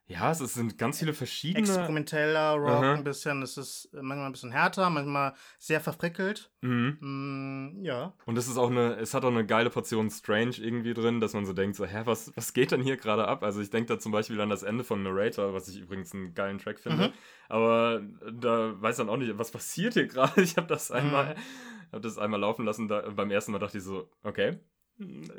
ja, 0.08 0.30
es 0.30 0.38
sind 0.38 0.78
ganz 0.78 1.00
viele 1.00 1.12
verschiedene. 1.14 1.60
Experimenteller 1.66 2.54
Rock 2.54 2.68
Aha. 2.84 2.94
ein 2.94 3.02
bisschen. 3.04 3.42
Es 3.42 3.56
ist 3.56 3.88
manchmal 3.92 4.26
ein 4.26 4.32
bisschen 4.32 4.52
härter, 4.52 4.88
manchmal 4.88 5.34
sehr 5.58 5.80
verfrickelt. 5.80 6.50
Mhm. 6.60 6.98
Mm, 7.00 7.84
ja. 7.84 8.12
Und 8.25 8.38
es 8.38 8.46
ist 8.46 8.56
auch 8.56 8.70
eine, 8.70 8.94
es 8.96 9.14
hat 9.14 9.25
auch 9.25 9.30
eine 9.30 9.44
geile 9.44 9.68
Portion 9.70 10.08
Strange 10.10 10.56
irgendwie 10.58 10.94
drin, 10.94 11.20
dass 11.20 11.32
man 11.34 11.44
so 11.44 11.52
denkt, 11.52 11.76
so, 11.76 11.84
hä, 11.84 12.02
was, 12.04 12.32
was 12.36 12.52
geht 12.52 12.70
denn 12.70 12.82
hier 12.82 12.96
gerade 12.96 13.26
ab? 13.26 13.42
Also 13.42 13.60
ich 13.60 13.70
denke 13.70 13.92
da 13.94 13.98
zum 13.98 14.12
Beispiel 14.12 14.40
an 14.40 14.48
das 14.50 14.62
Ende 14.62 14.84
von 14.84 15.02
Narrator, 15.02 15.52
was 15.54 15.66
ich 15.68 15.78
übrigens 15.80 16.12
einen 16.14 16.34
geilen 16.34 16.58
Track 16.58 16.78
finde. 16.78 17.08
Mhm. 17.08 17.12
Aber 17.48 18.00
da 18.32 18.80
weiß 18.80 18.96
dann 18.98 19.08
auch 19.08 19.16
nicht, 19.16 19.36
was 19.38 19.50
passiert 19.50 19.94
hier 19.94 20.06
gerade. 20.08 20.40
Ich 20.40 20.56
habe 20.56 20.66
das 20.68 20.90
Mhm. 20.90 20.96
einmal, 20.96 21.36
habe 21.92 22.00
das 22.02 22.16
einmal 22.18 22.40
laufen 22.40 22.64
lassen. 22.64 22.86
Da, 22.88 23.00
beim 23.10 23.30
ersten 23.30 23.52
Mal 23.52 23.58
dachte 23.58 23.78
ich 23.78 23.84
so, 23.84 24.08
okay, 24.22 24.58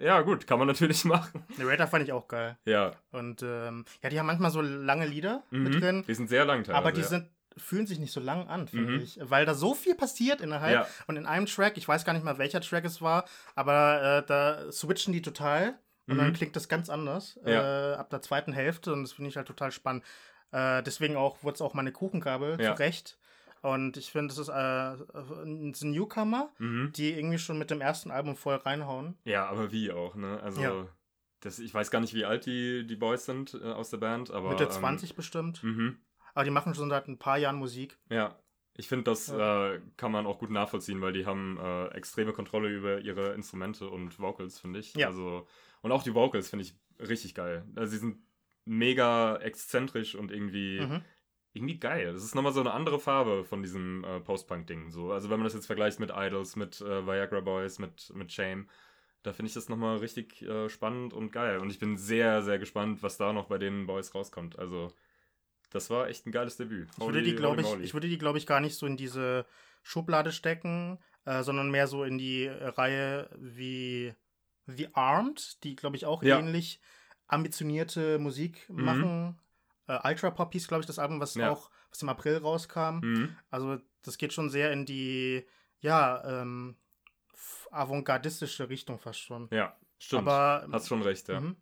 ja 0.02 0.22
gut, 0.22 0.46
kann 0.48 0.60
man 0.60 0.68
natürlich 0.68 1.04
machen. 1.06 1.44
Narrator 1.58 1.88
fand 1.88 2.04
ich 2.04 2.12
auch 2.14 2.28
geil. 2.28 2.58
Ja, 2.66 2.92
Und 3.12 3.42
ähm, 3.44 3.86
ja, 4.04 4.10
die 4.10 4.20
haben 4.20 4.28
manchmal 4.28 4.52
so 4.52 4.62
lange 4.62 5.06
Lieder 5.06 5.44
mit 5.52 5.74
mhm. 5.76 5.80
drin. 5.82 6.04
die 6.08 6.14
sind 6.14 6.30
sehr 6.30 6.46
lang 6.46 6.64
teilweise. 6.64 6.78
Aber 6.78 6.92
die 6.92 7.02
ja. 7.02 7.08
sind, 7.08 7.30
fühlen 7.58 7.88
sich 7.88 7.98
nicht 8.00 8.12
so 8.14 8.20
lang 8.20 8.48
an, 8.48 8.68
finde 8.68 8.94
Mhm. 8.94 9.00
ich. 9.02 9.20
Weil 9.22 9.46
da 9.46 9.54
so 9.56 9.74
viel 9.74 9.96
passiert 9.96 10.42
innerhalb. 10.42 10.74
Ja. 10.74 10.88
Und 11.08 11.18
in 11.18 11.26
einem 11.26 11.48
Track, 11.48 11.78
ich 11.78 11.88
weiß 11.88 12.06
gar 12.06 12.14
nicht 12.14 12.24
mal, 12.24 12.38
welcher 12.38 12.62
Track 12.62 12.86
es 12.86 13.02
war, 13.02 13.26
aber 13.56 14.20
äh, 14.24 14.26
da 14.28 14.72
switchen 14.72 15.14
die 15.14 15.22
total. 15.24 15.74
Und 16.08 16.18
dann 16.20 16.28
Mhm. 16.30 16.34
klingt 16.34 16.56
das 16.56 16.70
ganz 16.70 16.90
anders 16.90 17.38
Ja. 17.46 17.94
äh, 17.94 17.96
ab 17.96 18.10
der 18.12 18.22
zweiten 18.22 18.54
Hälfte. 18.54 18.94
Und 18.94 19.04
das 19.04 19.12
finde 19.14 19.30
ich 19.30 19.36
halt 19.38 19.48
total 19.48 19.72
spannend. 19.72 20.06
Äh, 20.52 20.82
deswegen 20.84 21.18
auch 21.18 21.44
wurde 21.44 21.56
es 21.56 21.62
auch 21.62 21.74
meine 21.74 21.92
Kuchengabel 21.92 22.62
Ja. 22.62 22.74
zu 22.76 22.80
Recht. 22.80 23.18
Und 23.62 23.98
ich 23.98 24.12
finde, 24.12 24.32
es 24.34 24.38
ist 24.40 24.50
äh, 24.50 24.54
ein 24.54 25.74
Newcomer, 25.84 26.52
Mhm. 26.60 26.92
die 26.96 27.12
irgendwie 27.14 27.38
schon 27.40 27.58
mit 27.58 27.70
dem 27.72 27.82
ersten 27.82 28.12
Album 28.12 28.36
voll 28.36 28.56
reinhauen. 28.56 29.18
Ja, 29.26 29.48
aber 29.48 29.72
wie 29.72 29.92
auch, 29.92 30.16
ne? 30.16 30.40
Also, 30.42 30.62
Ja. 30.62 30.88
das, 31.42 31.60
ich 31.60 31.74
weiß 31.74 31.92
gar 31.92 32.00
nicht, 32.00 32.14
wie 32.14 32.26
alt 32.26 32.46
die, 32.46 32.86
die 32.86 32.96
Boys 32.96 33.26
sind 33.26 33.54
äh, 33.56 33.64
aus 33.72 33.90
der 33.90 33.98
Band, 33.98 34.32
aber. 34.32 34.50
Mitte 34.50 34.66
ähm, 34.66 34.72
20 34.72 35.16
bestimmt. 35.16 35.64
Mhm. 35.64 35.98
Aber 36.34 36.44
die 36.44 36.52
machen 36.52 36.76
schon 36.76 36.90
seit 36.90 37.08
ein 37.08 37.18
paar 37.18 37.38
Jahren 37.38 37.56
Musik. 37.58 37.98
Ja, 38.12 38.38
ich 38.76 38.88
finde, 38.88 39.06
das 39.06 39.28
äh, 39.30 39.80
kann 39.98 40.12
man 40.12 40.28
auch 40.28 40.38
gut 40.38 40.52
nachvollziehen, 40.52 41.02
weil 41.02 41.14
die 41.14 41.26
haben 41.26 41.58
äh, 41.60 41.88
extreme 41.96 42.32
Kontrolle 42.32 42.70
über 42.70 43.00
ihre 43.02 43.34
Instrumente 43.34 43.90
und 43.90 44.20
Vocals, 44.20 44.60
finde 44.60 44.80
ich. 44.80 44.94
Ja. 44.94 45.08
Also, 45.08 45.48
und 45.82 45.92
auch 45.92 46.04
die 46.04 46.14
Vocals 46.14 46.50
finde 46.50 46.64
ich 46.66 46.76
richtig 47.00 47.34
geil. 47.34 47.66
Also, 47.76 47.92
sie 47.92 47.98
sind 47.98 48.18
mega 48.66 49.38
exzentrisch 49.38 50.14
und 50.16 50.32
irgendwie, 50.32 50.82
Mhm. 50.82 51.02
Irgendwie 51.58 51.80
geil. 51.80 52.14
Das 52.14 52.24
ist 52.24 52.36
nochmal 52.36 52.54
so 52.54 52.62
eine 52.62 52.74
andere 52.74 53.00
Farbe 53.00 53.44
von 53.44 53.62
diesem 53.62 54.04
äh, 54.04 54.20
Post-Punk-Ding. 54.22 54.92
So. 54.92 55.12
Also, 55.12 55.30
wenn 55.30 55.40
man 55.40 55.46
das 55.46 55.54
jetzt 55.54 55.66
vergleicht 55.68 56.00
mit 56.00 56.12
Idols, 56.16 56.56
mit 56.56 56.80
äh, 56.82 57.06
Viagra 57.06 57.42
Boys, 57.42 57.80
mit, 57.80 58.12
mit 58.16 58.32
Shame, 58.32 58.70
da 59.24 59.34
finde 59.34 59.48
ich 59.48 59.54
das 59.54 59.68
nochmal 59.68 59.98
richtig 59.98 60.42
äh, 60.44 60.70
spannend 60.70 61.14
und 61.14 61.32
geil. 61.32 61.60
Und 61.60 61.70
ich 61.70 61.80
bin 61.80 61.98
sehr, 61.98 62.42
sehr 62.44 62.60
gespannt, 62.60 63.04
was 63.04 63.18
da 63.18 63.34
noch 63.34 63.48
bei 63.48 63.58
den 63.58 63.86
Boys 63.88 64.16
rauskommt. 64.16 64.58
Also, 64.58 64.94
das 65.70 65.90
war 65.90 66.08
echt 66.08 66.26
ein 66.26 66.32
geiles 66.32 66.56
Debüt. 66.58 66.88
Ich 66.98 67.06
würde 67.06 67.22
die, 67.22 67.36
glaube 67.36 67.62
ich, 67.62 67.80
ich 67.82 67.94
würde 67.94 68.08
die, 68.08 68.18
glaube 68.18 68.38
ich, 68.38 68.48
gar 68.48 68.62
nicht 68.62 68.76
so 68.76 68.86
in 68.86 68.96
diese 68.96 69.46
Schublade 69.84 70.32
stecken, 70.32 71.00
äh, 71.26 71.44
sondern 71.44 71.72
mehr 71.72 71.88
so 71.88 72.04
in 72.04 72.18
die 72.18 72.48
Reihe 72.48 73.30
wie 73.38 74.14
The 74.68 74.90
Armed, 74.94 75.64
die, 75.64 75.76
glaube 75.76 75.96
ich, 75.96 76.06
auch 76.06 76.24
Ja. 76.24 76.40
ähnlich 76.40 76.80
ambitionierte 77.28 78.20
Musik 78.20 78.66
Mhm. 78.70 79.36
Äh, 79.88 80.00
Ultra 80.08 80.32
Pop 80.32 80.52
hieß, 80.54 80.68
glaube 80.68 80.82
ich, 80.82 80.88
das 80.88 81.00
Album, 81.00 81.20
was 81.20 81.36
Ja. 81.36 81.52
auch 81.52 81.70
was 81.90 82.02
im 82.02 82.10
April 82.10 82.38
rauskam. 82.38 83.00
Mhm. 83.02 83.38
Also 83.50 83.78
das 84.04 84.18
geht 84.18 84.34
schon 84.34 84.50
sehr 84.50 84.72
in 84.72 84.86
die, 84.86 85.46
ja, 85.80 86.42
ähm, 86.42 86.76
avantgardistische 87.72 88.70
Richtung 88.70 89.00
fast 89.00 89.20
schon. 89.20 89.48
Ja, 89.52 89.76
stimmt. 90.00 90.28
Aber, 90.28 90.68
Hast 90.72 90.88
schon 90.88 91.02
recht, 91.02 91.28
ja. 91.28 91.40
mhm. 91.40 91.56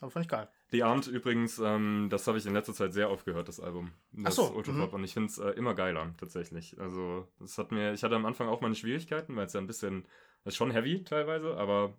aber 0.00 0.10
fand 0.10 0.26
ich 0.26 0.30
geil. 0.30 0.48
The 0.72 0.84
Armed 0.84 1.08
übrigens, 1.08 1.58
ähm, 1.58 2.06
das 2.10 2.26
habe 2.28 2.38
ich 2.38 2.46
in 2.46 2.54
letzter 2.54 2.72
Zeit 2.74 2.92
sehr 2.92 3.10
oft 3.10 3.24
gehört, 3.24 3.48
das 3.48 3.58
Album. 3.58 3.92
Das 4.12 4.36
so, 4.36 4.52
Ultrapop. 4.52 4.90
mhm. 4.90 4.94
Und 4.94 5.04
ich 5.04 5.12
finde 5.12 5.26
es 5.28 5.38
äh, 5.38 5.50
immer 5.50 5.74
geiler, 5.74 6.14
tatsächlich. 6.16 6.78
Also, 6.80 7.26
das 7.40 7.58
hat 7.58 7.72
mir, 7.72 7.92
ich 7.92 8.04
hatte 8.04 8.14
am 8.14 8.24
Anfang 8.26 8.48
auch 8.48 8.60
meine 8.60 8.76
Schwierigkeiten, 8.76 9.34
weil 9.34 9.46
es 9.46 9.52
ja 9.52 9.60
ein 9.60 9.66
bisschen, 9.66 10.06
es 10.44 10.52
ist 10.52 10.56
schon 10.56 10.70
heavy 10.70 11.02
teilweise, 11.02 11.56
aber 11.56 11.98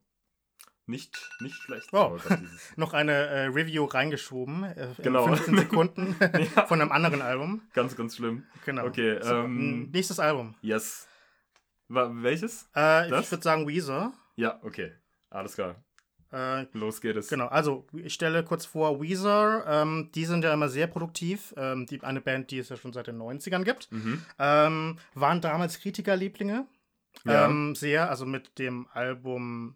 nicht, 0.91 1.29
nicht 1.39 1.55
schlecht. 1.55 1.89
Oh. 1.93 2.19
Noch 2.75 2.93
eine 2.93 3.13
äh, 3.13 3.45
Review 3.45 3.85
reingeschoben, 3.85 4.63
äh, 4.63 4.89
in 4.97 5.03
Genau. 5.03 5.25
15 5.27 5.57
Sekunden 5.63 6.15
Ja. 6.55 6.65
von 6.67 6.79
einem 6.79 6.91
anderen 6.91 7.21
Album. 7.23 7.61
ganz, 7.73 7.95
ganz 7.95 8.17
schlimm. 8.17 8.43
Genau. 8.65 8.85
Okay, 8.85 9.17
So, 9.23 9.33
ähm, 9.33 9.89
nächstes 9.91 10.19
Album. 10.19 10.53
Yes. 10.61 11.07
Welches? 11.87 12.69
Äh, 12.75 13.07
ich 13.07 13.31
würde 13.31 13.43
sagen 13.43 13.67
Weezer. 13.67 14.13
Ja, 14.35 14.59
okay. 14.63 14.91
Alles 15.29 15.55
klar. 15.55 15.83
Äh, 16.31 16.65
Los 16.71 17.01
geht 17.01 17.17
es. 17.17 17.27
Genau, 17.27 17.47
also 17.47 17.85
ich 17.93 18.13
stelle 18.13 18.45
kurz 18.45 18.65
vor, 18.65 19.01
Weezer, 19.01 19.65
ähm, 19.67 20.09
die 20.15 20.23
sind 20.23 20.43
ja 20.45 20.53
immer 20.53 20.69
sehr 20.69 20.87
produktiv. 20.87 21.53
Ähm, 21.57 21.85
die, 21.87 22.01
eine 22.03 22.21
Band, 22.21 22.51
die 22.51 22.59
es 22.59 22.69
ja 22.69 22.77
schon 22.77 22.93
seit 22.93 23.07
den 23.07 23.17
90ern 23.21 23.63
gibt. 23.65 23.91
Mhm. 23.91 24.23
Ähm, 24.39 24.97
waren 25.13 25.41
damals 25.41 25.79
Kritikerlieblinge. 25.81 26.65
Ja. 27.25 27.45
Ähm, 27.47 27.75
sehr, 27.75 28.09
also 28.09 28.25
mit 28.25 28.57
dem 28.57 28.87
Album, 28.93 29.75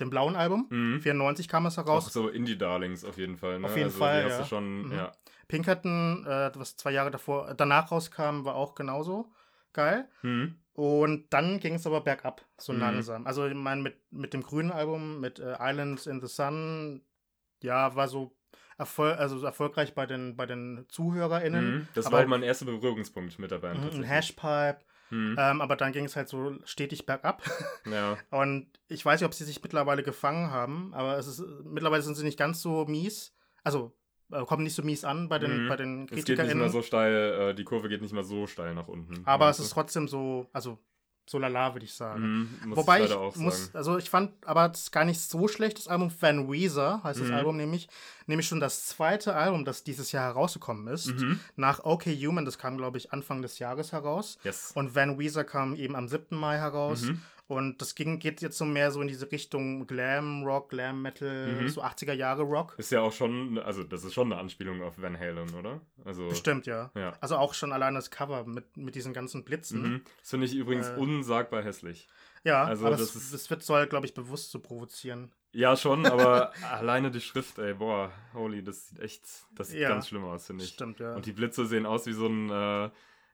dem 0.00 0.10
blauen 0.10 0.36
Album. 0.36 0.66
Mhm. 0.70 1.00
94 1.00 1.48
kam 1.48 1.66
es 1.66 1.78
Auch 1.78 1.86
heraus. 1.86 2.12
so 2.12 2.28
Indie-Darlings 2.28 3.04
auf 3.04 3.18
jeden 3.18 3.36
Fall. 3.36 3.58
Ne? 3.60 3.66
Auf 3.66 3.76
jeden 3.76 3.86
also, 3.88 3.98
Fall, 3.98 4.28
ja. 4.28 4.44
schon, 4.44 4.86
Mhm. 4.88 4.92
ja. 4.92 5.12
Pinkerton, 5.48 6.24
äh, 6.26 6.50
was 6.54 6.76
zwei 6.76 6.92
Jahre 6.92 7.10
davor, 7.10 7.54
danach 7.54 7.90
rauskam, 7.90 8.44
war 8.44 8.54
auch 8.54 8.74
genauso 8.74 9.32
geil. 9.72 10.08
Mhm. 10.22 10.56
Und 10.74 11.26
dann 11.32 11.58
ging 11.60 11.74
es 11.74 11.86
aber 11.86 12.00
bergab, 12.00 12.44
so 12.56 12.72
Mhm. 12.72 12.78
langsam. 12.80 13.26
Also 13.26 13.46
ich 13.46 13.54
meine, 13.54 13.82
mit, 13.82 13.96
mit 14.12 14.32
dem 14.32 14.42
grünen 14.42 14.70
Album, 14.70 15.20
mit 15.20 15.38
äh, 15.38 15.56
Islands 15.60 16.06
in 16.06 16.20
the 16.20 16.26
Sun, 16.28 17.02
ja, 17.62 17.94
war 17.96 18.08
so 18.08 18.32
erfol 18.78 19.12
also 19.12 19.44
erfolgreich 19.44 19.94
bei 19.94 20.06
den, 20.06 20.36
bei 20.36 20.46
den 20.46 20.86
ZuhörerInnen. 20.88 21.74
Mhm. 21.80 21.88
Das 21.94 22.06
aber- 22.06 22.18
war 22.18 22.24
auch 22.24 22.28
mein 22.28 22.42
erster 22.42 22.64
Berührungspunkt 22.66 23.38
mit 23.38 23.50
der 23.50 23.58
Band. 23.58 23.92
Mhm, 23.92 24.00
Ein. 24.00 24.04
Hashpipe. 24.04 24.78
Mhm. 25.10 25.36
Ähm, 25.38 25.60
aber 25.60 25.76
dann 25.76 25.92
ging 25.92 26.04
es 26.04 26.16
halt 26.16 26.28
so 26.28 26.54
stetig 26.64 27.06
bergab. 27.06 27.42
Ja. 27.90 28.16
Und 28.30 28.68
ich 28.88 29.04
weiß 29.04 29.20
nicht, 29.20 29.26
ob 29.26 29.34
sie 29.34 29.44
sich 29.44 29.62
mittlerweile 29.62 30.02
gefangen 30.02 30.50
haben, 30.50 30.92
aber 30.94 31.18
es 31.18 31.26
ist, 31.26 31.42
mittlerweile 31.64 32.02
sind 32.02 32.14
sie 32.16 32.24
nicht 32.24 32.38
ganz 32.38 32.62
so 32.62 32.84
mies. 32.86 33.34
Also 33.64 33.92
äh, 34.32 34.44
kommen 34.44 34.62
nicht 34.62 34.74
so 34.74 34.82
mies 34.82 35.04
an 35.04 35.28
bei 35.28 35.38
den, 35.38 35.64
Mhm. 35.64 35.68
bei 35.68 35.76
den 35.76 36.02
Es 36.04 36.08
geht 36.10 36.16
nicht 36.16 36.26
KritikerInnen. 36.26 36.58
mehr 36.58 36.68
so 36.70 36.82
steil, 36.82 37.50
äh, 37.50 37.54
die 37.54 37.64
Kurve 37.64 37.88
geht 37.88 38.00
nicht 38.02 38.14
mehr 38.14 38.22
so 38.24 38.46
steil 38.46 38.74
nach 38.74 38.88
unten. 38.88 39.22
aber 39.26 39.50
es 39.50 39.58
ist 39.58 39.70
trotzdem 39.70 40.06
so, 40.08 40.48
also 40.52 40.78
so 41.30 41.38
lala, 41.38 41.72
würde 41.74 41.86
ich 41.86 41.94
sagen. 41.94 42.58
Muss 42.66 42.76
Wobei 42.76 43.04
ich 43.04 43.10
ich 43.10 43.36
muss, 43.36 43.66
sagen. 43.66 43.76
also 43.78 43.98
ich 43.98 44.10
fand 44.10 44.32
aber 44.44 44.70
es 44.72 44.80
ist 44.82 44.90
gar 44.92 45.04
nicht 45.04 45.20
so 45.20 45.46
schlecht, 45.46 45.78
das 45.78 45.86
Album 45.86 46.10
Van 46.20 46.50
Weezer 46.50 47.00
heißt 47.04 47.20
das 47.20 47.28
Mhm. 47.28 47.34
Album 47.34 47.56
nämlich, 47.56 47.88
nämlich 48.26 48.48
schon 48.48 48.58
das 48.58 48.86
zweite 48.86 49.34
Album, 49.34 49.64
das 49.64 49.84
dieses 49.84 50.10
Jahr 50.10 50.24
herausgekommen 50.24 50.88
ist. 50.92 51.06
Mhm. 51.06 51.38
Nach 51.54 51.84
OK 51.84 52.06
Human, 52.06 52.44
das 52.44 52.58
kam 52.58 52.76
glaube 52.76 52.98
ich 52.98 53.12
Anfang 53.12 53.42
des 53.42 53.60
Jahres 53.60 53.92
heraus. 53.92 54.38
Yes. 54.42 54.72
Und 54.74 54.94
Van 54.96 55.18
Weezer 55.20 55.44
kam 55.44 55.76
eben 55.76 55.94
am 55.94 56.08
7. 56.08 56.36
Mai 56.36 56.56
heraus. 56.58 57.02
Mhm. 57.02 57.20
Und 57.50 57.80
das 57.82 57.96
ging, 57.96 58.20
geht 58.20 58.42
jetzt 58.42 58.56
so 58.58 58.64
mehr 58.64 58.92
so 58.92 59.00
in 59.02 59.08
diese 59.08 59.30
Richtung 59.32 59.84
Glam 59.88 60.44
Rock, 60.44 60.68
Glam 60.70 61.02
Metal, 61.02 61.48
Mhm. 61.60 61.68
so 61.68 61.82
80er 61.82 62.12
Jahre 62.12 62.42
Rock. 62.42 62.76
Ist 62.78 62.92
ja 62.92 63.00
auch 63.00 63.12
schon, 63.12 63.58
also 63.58 63.82
das 63.82 64.04
ist 64.04 64.14
schon 64.14 64.30
eine 64.32 64.40
Anspielung 64.40 64.80
auf 64.82 65.02
Van 65.02 65.18
Halen, 65.18 65.52
oder? 65.54 65.80
Also, 66.04 66.28
Bestimmt, 66.28 66.66
ja. 66.66 66.92
Ja. 66.94 67.12
Also 67.20 67.36
auch 67.38 67.52
schon 67.54 67.72
allein 67.72 67.96
das 67.96 68.12
Cover 68.12 68.44
mit, 68.44 68.76
mit 68.76 68.94
diesen 68.94 69.12
ganzen 69.12 69.42
Blitzen. 69.44 69.82
Mhm. 69.82 70.00
Das 70.20 70.30
finde 70.30 70.46
ich 70.46 70.54
übrigens 70.54 70.90
Äh, 70.90 70.94
unsagbar 70.96 71.64
hässlich. 71.64 72.06
Ja, 72.44 72.62
Also 72.62 72.86
aber 72.86 72.96
das 72.96 73.16
ist- 73.16 73.32
es 73.32 73.50
wird 73.50 73.64
soll, 73.64 73.88
glaube 73.88 74.06
ich, 74.06 74.14
bewusst 74.14 74.52
so 74.52 74.60
provozieren. 74.60 75.32
Ja, 75.52 75.76
schon, 75.76 76.06
aber 76.06 76.52
alleine 76.70 77.10
die 77.10 77.20
Schrift, 77.20 77.58
ey, 77.58 77.74
boah, 77.74 78.12
holy, 78.32 78.62
das 78.62 78.90
sieht 78.90 79.00
echt, 79.00 79.24
das 79.56 79.70
sieht 79.70 79.80
Ja. 79.80 79.88
ganz 79.88 80.06
schlimm 80.06 80.22
aus, 80.22 80.46
finde 80.46 80.62
ich. 80.62 80.70
Stimmt, 80.70 81.00
ja. 81.00 81.16
Und 81.16 81.26
die 81.26 81.32
Blitze 81.32 81.66
sehen 81.66 81.84
aus 81.84 82.06
wie 82.06 82.12
so 82.12 82.28
ein, 82.28 82.48
äh, 82.48 82.90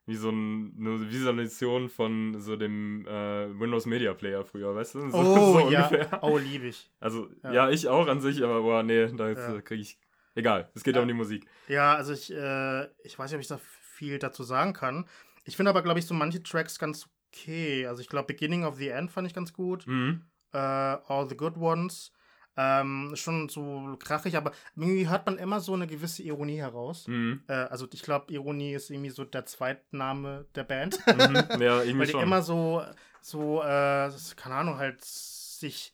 wie 0.06 0.14
so 0.14 0.30
ein, 0.30 0.75
eine 0.78 1.10
Visualisation 1.10 1.88
von 1.88 2.40
so 2.40 2.56
dem 2.56 3.04
äh, 3.06 3.58
Windows 3.58 3.86
Media 3.86 4.14
Player 4.14 4.44
früher, 4.44 4.75
weißt 4.75 4.94
du? 4.94 5.00
So, 5.10 5.18
oh, 5.18 5.52
so 5.64 5.70
ja. 5.70 5.86
ungefähr. 5.88 6.22
Oh, 6.22 6.38
liebe 6.38 6.66
ich. 6.68 6.90
Also, 7.00 7.28
ja. 7.42 7.52
Ja. 7.52 7.70
ich 7.70 7.88
auch 7.88 8.06
an 8.06 8.20
sich, 8.20 8.42
aber 8.44 8.62
boah, 8.62 8.82
nee, 8.82 9.06
da 9.08 9.30
Ja. 9.30 9.60
kriege 9.60 9.82
ich. 9.82 9.98
Egal, 10.34 10.70
es 10.75 10.84
geht 10.84 10.94
ja 10.94 11.00
Ja. 11.00 11.02
um 11.02 11.08
die 11.08 11.14
Musik. 11.14 11.46
Ja, 11.66 11.94
also 11.94 12.12
ich, 12.12 12.32
äh, 12.32 12.84
ich 13.04 13.18
weiß 13.18 13.30
nicht, 13.30 13.36
ob 13.36 13.40
ich 13.40 13.48
da 13.48 13.58
viel 13.58 14.18
dazu 14.18 14.42
sagen 14.44 14.72
kann. 14.75 15.06
Ich 15.44 15.56
finde 15.56 15.70
aber, 15.70 15.82
glaube 15.82 15.98
ich, 15.98 16.06
so 16.06 16.14
manche 16.14 16.42
Tracks 16.42 16.78
ganz 16.78 17.08
okay. 17.32 17.86
Also 17.86 18.00
ich 18.02 18.08
glaube, 18.08 18.26
Beginning 18.26 18.64
of 18.64 18.76
the 18.76 18.88
End 18.88 19.10
fand 19.10 19.26
ich 19.26 19.34
ganz 19.34 19.52
gut. 19.52 19.86
Mhm. 19.86 20.22
Äh, 20.52 20.58
All 20.58 21.26
the 21.28 21.36
Good 21.36 21.56
Ones. 21.56 22.12
Ähm, 22.58 23.12
schon 23.16 23.48
so 23.50 23.96
krachig, 24.02 24.34
aber 24.36 24.52
irgendwie 24.76 25.08
hört 25.08 25.26
man 25.26 25.36
immer 25.36 25.60
so 25.60 25.75
eine 25.75 25.86
gewisse 25.86 26.22
Ironie 26.22 26.56
heraus. 26.56 27.06
Mhm. 27.06 27.42
Äh, 27.48 27.52
also 27.52 27.86
ich 27.92 28.02
glaube, 28.02 28.32
Ironie 28.32 28.72
ist 28.72 28.88
irgendwie 28.90 29.10
so 29.10 29.25
der 29.25 29.44
Zweitname 29.44 30.46
der 30.54 30.64
Band. 30.64 30.98
Mhm. 31.06 31.60
Ja, 31.60 31.82
irgendwie 31.82 31.98
Weil 31.98 32.06
die 32.06 32.12
schon. 32.12 32.22
immer 32.22 32.40
so, 32.42 32.82
so, 33.20 33.62
äh, 33.62 34.10
keine 34.36 34.54
Ahnung, 34.54 34.78
halt 34.78 35.04
sich 35.04 35.92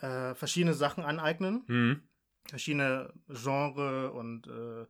äh, 0.00 0.34
verschiedene 0.34 0.74
Sachen 0.74 1.04
aneignen. 1.04 1.62
Mhm. 1.68 2.02
Verschiedene 2.48 3.12
Genre 3.28 4.10
und 4.12 4.46
äh, 4.48 4.86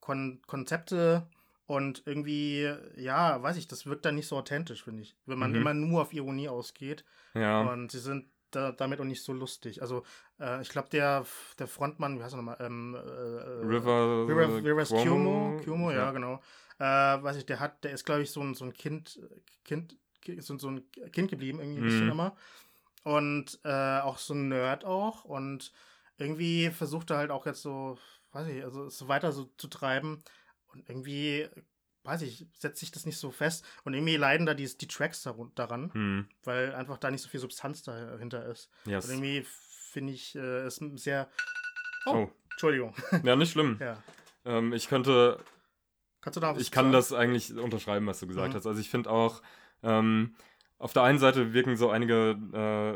Kon 0.00 0.40
Konzepte. 0.46 1.26
Und 1.66 2.02
irgendwie, 2.06 2.70
ja, 2.96 3.42
weiß 3.42 3.56
ich, 3.56 3.68
das 3.68 3.86
wirkt 3.86 4.04
dann 4.04 4.14
nicht 4.16 4.26
so 4.26 4.36
authentisch, 4.36 4.82
finde 4.82 5.02
ich. 5.02 5.14
Wenn 5.26 5.38
man 5.38 5.50
Mhm. 5.52 5.56
immer 5.58 5.74
nur 5.74 6.02
auf 6.02 6.12
Ironie 6.12 6.48
ausgeht. 6.48 7.04
Ja. 7.34 7.60
Und 7.62 7.90
sie 7.92 8.00
sind 8.00 8.26
da, 8.54 8.72
damit 8.72 9.00
auch 9.00 9.04
nicht 9.04 9.22
so 9.22 9.32
lustig. 9.32 9.82
Also, 9.82 10.04
äh, 10.40 10.62
ich 10.62 10.68
glaube, 10.68 10.88
der, 10.90 11.26
der 11.58 11.66
Frontmann, 11.66 12.18
wie 12.18 12.22
heißt 12.22 12.34
er 12.34 12.38
nochmal? 12.38 12.58
Ähm, 12.60 12.94
äh, 12.94 12.98
River. 12.98 14.26
River, 14.28 14.62
Rivers 14.64 14.88
Cuomo. 14.90 15.02
Cuomo, 15.04 15.62
Cuomo, 15.64 15.90
ja, 15.90 16.10
genau. 16.12 16.40
Äh, 16.78 16.84
weiß 16.84 17.36
ich, 17.36 17.46
der 17.46 17.60
hat, 17.60 17.82
der 17.84 17.92
ist, 17.92 18.04
glaube 18.04 18.22
ich, 18.22 18.30
so 18.30 18.40
ein, 18.40 18.54
so 18.54 18.64
ein 18.64 18.72
Kind, 18.72 19.20
Kind, 19.64 19.96
so, 20.38 20.58
so 20.58 20.68
ein 20.68 20.90
Kind 21.12 21.30
geblieben, 21.30 21.60
irgendwie 21.60 21.80
ein 21.80 21.84
bisschen 21.84 22.06
Mhm. 22.06 22.12
immer. 22.12 22.36
Und 23.04 23.58
äh, 23.64 24.00
auch 24.00 24.18
so 24.18 24.34
ein 24.34 24.48
Nerd 24.48 24.84
auch. 24.84 25.24
Und 25.24 25.72
irgendwie 26.18 26.70
versucht 26.70 27.10
er 27.10 27.18
halt 27.18 27.30
auch 27.30 27.46
jetzt 27.46 27.62
so, 27.62 27.98
weiß 28.32 28.46
ich, 28.48 28.62
also 28.64 28.84
es 28.84 29.08
weiter 29.08 29.32
so 29.32 29.46
zu 29.56 29.68
treiben. 29.68 30.22
Und 30.72 30.88
irgendwie, 30.88 31.48
weiß 32.04 32.22
ich, 32.22 32.46
setzt 32.58 32.80
sich 32.80 32.90
das 32.90 33.06
nicht 33.06 33.18
so 33.18 33.30
fest. 33.30 33.64
Und 33.84 33.94
irgendwie 33.94 34.16
leiden 34.16 34.46
da 34.46 34.54
die, 34.54 34.66
die 34.76 34.88
Tracks 34.88 35.22
daran, 35.54 35.90
Mhm. 35.94 36.28
weil 36.44 36.74
einfach 36.74 36.98
da 36.98 37.10
nicht 37.10 37.22
so 37.22 37.28
viel 37.28 37.40
Substanz 37.40 37.82
dahinter 37.82 38.44
ist. 38.46 38.70
Yes. 38.86 39.04
Und 39.06 39.12
irgendwie 39.12 39.46
finde 39.90 40.12
ich 40.12 40.34
äh, 40.34 40.62
es 40.66 40.76
sehr. 40.96 41.28
Oh, 42.06 42.10
Oh. 42.26 42.30
Entschuldigung. 42.52 42.94
Ja, 43.24 43.36
nicht 43.36 43.52
schlimm. 43.52 43.78
ja. 43.80 44.02
Ähm, 44.44 44.72
ich 44.72 44.88
könnte 44.88 45.38
Kannst 46.20 46.36
du 46.36 46.40
da 46.40 46.56
ich 46.56 46.70
kann 46.70 46.86
sagen? 46.86 46.92
das 46.92 47.12
eigentlich 47.12 47.52
unterschreiben, 47.56 48.06
was 48.06 48.20
du 48.20 48.26
gesagt 48.26 48.52
Mhm. 48.52 48.56
hast. 48.56 48.66
Also 48.66 48.80
ich 48.80 48.90
finde 48.90 49.10
auch, 49.10 49.42
ähm, 49.82 50.34
auf 50.78 50.92
der 50.92 51.02
einen 51.04 51.18
Seite 51.18 51.52
wirken 51.52 51.76
so 51.76 51.90
einige 51.90 52.32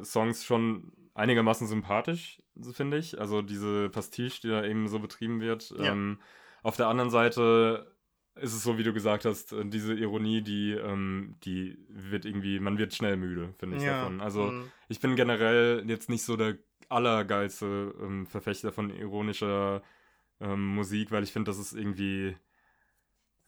äh, 0.01 0.05
Songs 0.05 0.45
schon 0.45 0.93
einigermaßen 1.15 1.67
sympathisch, 1.67 2.43
so 2.57 2.73
finde 2.73 2.99
ich. 2.99 3.19
Also 3.21 3.43
diese 3.43 3.89
Pastiche, 3.91 4.41
die 4.43 4.49
da 4.49 4.65
eben 4.65 4.89
so 4.89 4.99
betrieben 4.99 5.41
wird. 5.41 5.71
Ja. 5.71 5.93
Ähm, 5.93 6.21
auf 6.63 6.77
der 6.77 6.89
anderen 6.89 7.11
Seite 7.11 7.96
ist 8.37 8.53
es 8.55 8.63
so, 8.63 8.79
wie 8.79 8.83
du 8.83 8.93
gesagt 8.93 9.25
hast, 9.25 9.53
äh, 9.53 9.65
diese 9.65 9.95
Ironie, 9.95 10.43
die, 10.43 10.73
ähm, 10.73 11.37
die 11.45 11.79
wird 11.89 12.25
irgendwie, 12.25 12.61
man 12.61 12.79
wird 12.79 12.95
schnell 12.95 13.17
müde, 13.17 13.55
finde 13.59 13.77
ich 13.77 13.83
ja. 13.83 14.01
davon. 14.01 14.21
Also 14.21 14.45
mhm. 14.45 14.71
ich 14.89 15.01
bin 15.01 15.17
generell 15.17 15.85
jetzt 15.87 16.09
nicht 16.09 16.23
so 16.25 16.37
der 16.37 16.57
allergeilste 16.89 17.95
ähm, 18.01 18.27
Verfechter 18.27 18.73
von 18.73 18.91
ironischer 18.91 19.83
ähm, 20.41 20.67
Musik, 20.75 21.11
weil 21.11 21.23
ich 21.25 21.33
finde, 21.33 21.51
das 21.51 21.59
ist 21.59 21.73
irgendwie, 21.73 22.37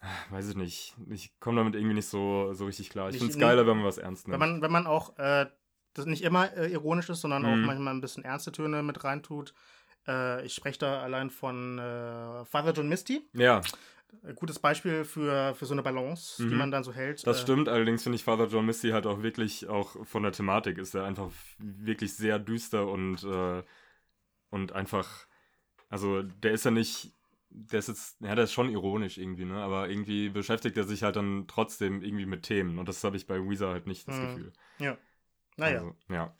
ah, 0.00 0.06
weiß 0.30 0.48
ich 0.50 0.56
nicht, 0.56 0.94
ich 1.10 1.38
komme 1.38 1.58
damit 1.58 1.74
irgendwie 1.74 1.94
nicht 1.94 2.08
so, 2.08 2.52
so 2.54 2.66
richtig 2.66 2.90
klar. 2.90 3.10
Ich 3.10 3.18
finde 3.18 3.32
es 3.32 3.38
geiler, 3.38 3.66
wenn 3.66 3.76
man 3.76 3.86
was 3.86 3.98
ernst 3.98 4.26
Wenn 4.26 4.32
nimmt. 4.32 4.40
man, 4.40 4.62
wenn 4.62 4.72
man 4.72 4.86
auch 4.86 5.16
äh, 5.18 5.46
das 5.94 6.06
nicht 6.06 6.22
immer 6.22 6.56
äh, 6.56 6.70
ironisch 6.72 7.08
ist, 7.10 7.20
sondern 7.20 7.44
auch 7.44 7.54
Mhm. 7.56 7.66
manchmal 7.66 7.94
ein 7.94 8.00
bisschen 8.00 8.24
ernste 8.24 8.52
Töne 8.52 8.82
mit 8.82 9.04
reintut. 9.04 9.52
Äh, 10.06 10.44
ich 10.46 10.54
spreche 10.54 10.78
da 10.78 11.00
allein 11.02 11.30
von 11.30 11.78
äh, 11.78 12.44
Father 12.44 12.72
John 12.72 12.88
Misty. 12.88 13.22
ja, 13.34 13.60
gutes 14.34 14.58
Beispiel 14.58 15.04
für, 15.04 15.54
für 15.54 15.66
so 15.66 15.74
eine 15.74 15.82
Balance, 15.82 16.42
die 16.42 16.52
Mhm. 16.52 16.58
man 16.58 16.70
dann 16.70 16.84
so 16.84 16.92
hält. 16.92 17.26
das 17.26 17.38
Äh, 17.38 17.42
stimmt. 17.42 17.68
Allerdings 17.68 18.02
finde 18.02 18.16
ich 18.16 18.24
Father 18.24 18.46
John 18.46 18.66
Misty 18.66 18.90
halt 18.90 19.06
auch 19.06 19.22
wirklich, 19.22 19.68
auch 19.68 20.04
von 20.06 20.22
der 20.22 20.32
Thematik 20.32 20.78
ist 20.78 20.94
er 20.94 21.04
einfach 21.04 21.30
wirklich 21.58 22.14
sehr 22.14 22.38
düster 22.38 22.88
und, 22.88 23.22
äh, 23.24 23.62
und 24.50 24.72
einfach, 24.72 25.26
also 25.88 26.22
der 26.22 26.52
ist 26.52 26.64
ja 26.64 26.70
nicht, 26.70 27.12
der 27.50 27.78
ist 27.78 27.88
jetzt, 27.88 28.20
ja, 28.20 28.34
der 28.34 28.44
ist 28.44 28.52
schon 28.52 28.70
ironisch 28.70 29.18
irgendwie, 29.18 29.44
ne? 29.46 29.56
Aber 29.62 29.88
irgendwie 29.88 30.28
beschäftigt 30.28 30.76
er 30.76 30.84
sich 30.84 31.02
halt 31.02 31.16
dann 31.16 31.46
trotzdem 31.48 32.02
irgendwie 32.02 32.26
mit 32.26 32.42
Themen. 32.42 32.78
Und 32.78 32.88
das 32.88 33.02
habe 33.04 33.16
ich 33.16 33.26
bei 33.26 33.38
Weezer 33.40 33.68
halt 33.68 33.86
nicht 33.86 34.06
das 34.06 34.16
Mhm. 34.18 34.26
Gefühl. 34.26 34.52
Naja. 35.56 35.78
Also, 35.78 35.96
ja. 36.08 36.36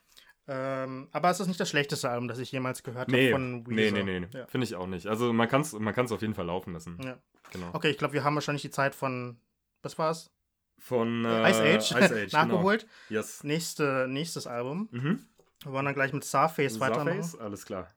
Ähm, 0.50 1.08
aber 1.12 1.28
es 1.30 1.40
ist 1.40 1.46
nicht 1.46 1.60
das 1.60 1.68
schlechteste 1.68 2.08
Album, 2.08 2.26
das 2.26 2.38
ich 2.38 2.50
jemals 2.50 2.82
gehört 2.82 3.08
Nee, 3.10 3.26
habe 3.26 3.32
von 3.32 3.62
nee, 3.64 3.76
Weezer. 3.92 4.02
nee, 4.02 4.20
nee. 4.20 4.26
Ja. 4.32 4.46
Finde 4.46 4.64
ich 4.66 4.74
auch 4.74 4.86
nicht. 4.86 5.06
Also 5.06 5.32
man 5.32 5.46
kann 5.48 5.60
es 5.60 5.74
man 5.74 5.94
kann's 5.94 6.10
auf 6.10 6.22
jeden 6.22 6.34
Fall 6.34 6.46
laufen 6.46 6.72
lassen. 6.72 6.98
Ja. 7.04 7.18
Genau. 7.52 7.68
Okay, 7.74 7.90
ich 7.90 7.98
glaube, 7.98 8.14
wir 8.14 8.24
haben 8.24 8.34
wahrscheinlich 8.34 8.62
die 8.62 8.70
Zeit 8.70 8.94
von, 8.94 9.38
was 9.82 9.98
war's? 9.98 10.30
Von 10.78 11.24
äh, 11.24 11.50
Ice 11.50 11.60
Age, 11.62 11.90
Ice 12.02 12.14
Age 12.24 12.32
nachgeholt. 12.32 12.80
Genau. 13.08 13.20
Yes. 13.20 13.44
Nächste, 13.44 14.06
nächstes 14.08 14.46
Album. 14.46 14.88
Mhm. 14.90 15.26
Wir 15.64 15.72
wollen 15.72 15.84
dann 15.84 15.94
gleich 15.94 16.12
mit 16.12 16.24
Starface 16.24 16.78
weitermachen. 16.80 17.22
Starface, 17.22 17.40
alles 17.40 17.64
klar. 17.66 17.88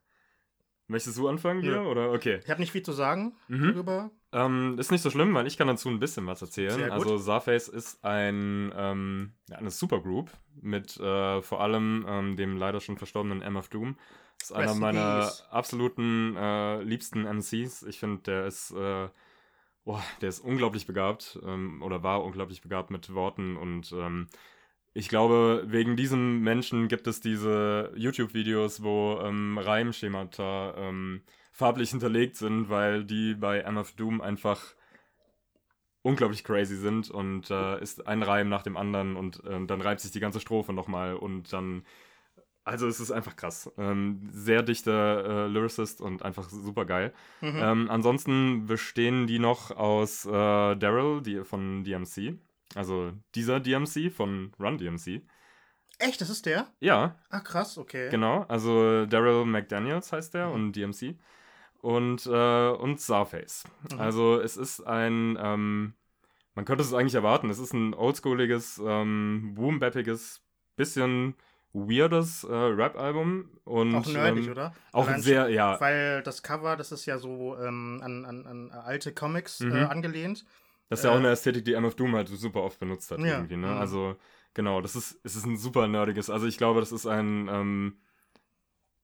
Möchtest 0.88 1.16
du 1.16 1.28
anfangen 1.28 1.60
Nö. 1.60 1.68
wieder? 1.68 1.86
Oder 1.86 2.10
okay. 2.12 2.40
Ich 2.44 2.50
habe 2.50 2.60
nicht 2.60 2.72
viel 2.72 2.82
zu 2.82 2.92
sagen 2.92 3.34
Mhm. 3.48 3.72
darüber. 3.72 4.10
Ähm, 4.32 4.78
ist 4.78 4.90
nicht 4.90 5.02
so 5.02 5.10
schlimm, 5.10 5.34
weil 5.34 5.46
ich 5.46 5.58
kann 5.58 5.68
dazu 5.68 5.90
ein 5.90 5.98
bisschen 5.98 6.26
was 6.26 6.40
erzählen. 6.40 6.90
Also 6.90 7.18
Starface 7.18 7.68
ist 7.68 8.02
ein 8.02 8.72
ähm, 8.74 9.32
ja, 9.50 9.58
eine 9.58 9.70
Supergroup 9.70 10.30
mit 10.60 10.98
äh, 10.98 11.42
vor 11.42 11.60
allem 11.60 12.06
ähm, 12.08 12.36
dem 12.36 12.56
leider 12.56 12.80
schon 12.80 12.96
verstorbenen 12.96 13.42
MF 13.42 13.68
Doom. 13.68 13.96
Das 14.38 14.50
ist 14.50 14.56
einer 14.56 14.70
Rest 14.70 14.80
meiner 14.80 15.20
peace. 15.20 15.46
absoluten 15.50 16.36
äh, 16.36 16.82
liebsten 16.82 17.24
MCs. 17.26 17.82
Ich 17.82 17.98
finde, 17.98 18.22
der 18.22 18.46
ist 18.46 18.70
äh, 18.70 19.08
boah, 19.84 20.02
der 20.22 20.30
ist 20.30 20.40
unglaublich 20.40 20.86
begabt 20.86 21.38
ähm, 21.44 21.82
oder 21.82 22.02
war 22.02 22.24
unglaublich 22.24 22.62
begabt 22.62 22.90
mit 22.90 23.12
Worten 23.14 23.56
und 23.56 23.92
ähm, 23.92 24.28
ich 24.94 25.08
glaube, 25.08 25.64
wegen 25.66 25.96
diesem 25.96 26.40
Menschen 26.40 26.88
gibt 26.88 27.06
es 27.06 27.20
diese 27.20 27.92
YouTube-Videos, 27.96 28.82
wo 28.82 29.20
ähm, 29.22 29.56
Reimschemata 29.56 30.74
ähm, 30.76 31.22
farblich 31.52 31.90
hinterlegt 31.90 32.36
sind, 32.36 32.68
weil 32.70 33.04
die 33.04 33.34
bei 33.34 33.60
MF 33.60 33.92
Doom 33.92 34.20
einfach 34.20 34.74
unglaublich 36.02 36.42
crazy 36.42 36.76
sind 36.76 37.10
und 37.10 37.50
äh, 37.50 37.80
ist 37.80 38.06
ein 38.08 38.22
Reim 38.24 38.48
nach 38.48 38.62
dem 38.62 38.76
anderen 38.76 39.14
und 39.16 39.44
äh, 39.44 39.64
dann 39.66 39.80
reimt 39.80 40.00
sich 40.00 40.10
die 40.10 40.20
ganze 40.20 40.40
Strophe 40.40 40.72
nochmal 40.72 41.14
und 41.14 41.52
dann. 41.52 41.84
Also 42.64 42.86
es 42.86 43.00
ist 43.00 43.10
einfach 43.10 43.34
krass. 43.34 43.72
Ähm, 43.76 44.28
sehr 44.30 44.62
dichter 44.62 45.24
äh, 45.24 45.48
Lyricist 45.48 46.00
und 46.00 46.22
einfach 46.22 46.48
super 46.48 46.84
geil. 46.84 47.12
Mhm. 47.40 47.56
Ähm, 47.60 47.90
ansonsten 47.90 48.66
bestehen 48.66 49.26
die 49.26 49.40
noch 49.40 49.72
aus 49.72 50.24
äh, 50.26 50.30
Daryl 50.30 51.22
die, 51.22 51.44
von 51.44 51.82
DMC. 51.82 52.38
Also 52.76 53.12
dieser 53.34 53.58
DMC 53.58 54.12
von 54.12 54.52
Run 54.60 54.78
DMC. 54.78 55.22
Echt, 55.98 56.20
das 56.20 56.30
ist 56.30 56.46
der? 56.46 56.68
Ja, 56.78 57.16
Ah, 57.30 57.40
krass, 57.40 57.78
okay. 57.78 58.10
genau. 58.10 58.44
Also 58.48 59.06
Daryl 59.06 59.44
McDaniels 59.44 60.12
heißt 60.12 60.32
der 60.34 60.46
Mhm. 60.46 60.52
und 60.54 60.72
DMC. 60.76 61.18
Und, 61.82 62.26
äh, 62.26 62.68
und 62.70 62.98
Starface. 63.00 63.64
Mhm. 63.92 64.00
Also 64.00 64.40
es 64.40 64.56
ist 64.56 64.80
ein, 64.86 65.36
ähm, 65.38 65.94
man 66.54 66.64
könnte 66.64 66.82
es 66.84 66.94
eigentlich 66.94 67.14
erwarten, 67.16 67.50
es 67.50 67.58
ist 67.58 67.74
ein 67.74 67.92
oldschooliges, 67.94 68.80
ähm, 68.84 69.52
boom-bappiges, 69.54 70.42
bisschen 70.76 71.34
weirdes 71.74 72.44
äh, 72.44 72.54
Rap-Album. 72.54 73.50
und 73.64 73.94
Auch 73.96 74.06
nerdig, 74.06 74.44
ähm, 74.44 74.50
oder? 74.52 74.74
Auch 74.92 75.06
Allein 75.08 75.22
sehr, 75.22 75.48
ja. 75.48 75.80
Weil 75.80 76.22
das 76.22 76.42
Cover, 76.42 76.76
das 76.76 76.92
ist 76.92 77.06
ja 77.06 77.18
so 77.18 77.56
ähm, 77.58 78.00
an, 78.02 78.24
an, 78.24 78.46
an 78.46 78.70
alte 78.70 79.12
Comics 79.12 79.60
Mhm. 79.60 79.72
äh, 79.72 79.84
angelehnt. 79.84 80.44
Das 80.88 81.00
ist 81.00 81.04
ja 81.04 81.10
auch 81.10 81.16
Äh, 81.16 81.18
eine 81.18 81.30
Ästhetik, 81.30 81.64
die 81.64 81.72
MF 81.74 81.94
Doom 81.96 82.14
halt 82.14 82.28
super 82.28 82.62
oft 82.62 82.78
benutzt 82.78 83.10
hat 83.10 83.20
Ja, 83.20 83.38
irgendwie, 83.38 83.56
ne? 83.56 83.68
mhm. 83.68 83.78
Also, 83.78 84.16
genau, 84.54 84.80
das 84.82 84.94
ist, 84.94 85.18
es 85.24 85.36
ist 85.36 85.46
ein 85.46 85.56
super 85.56 85.88
nerdiges, 85.88 86.30
also 86.30 86.46
ich 86.46 86.58
glaube, 86.58 86.80
das 86.80 86.92
ist 86.92 87.06
ein, 87.06 87.48
ähm, 87.50 87.96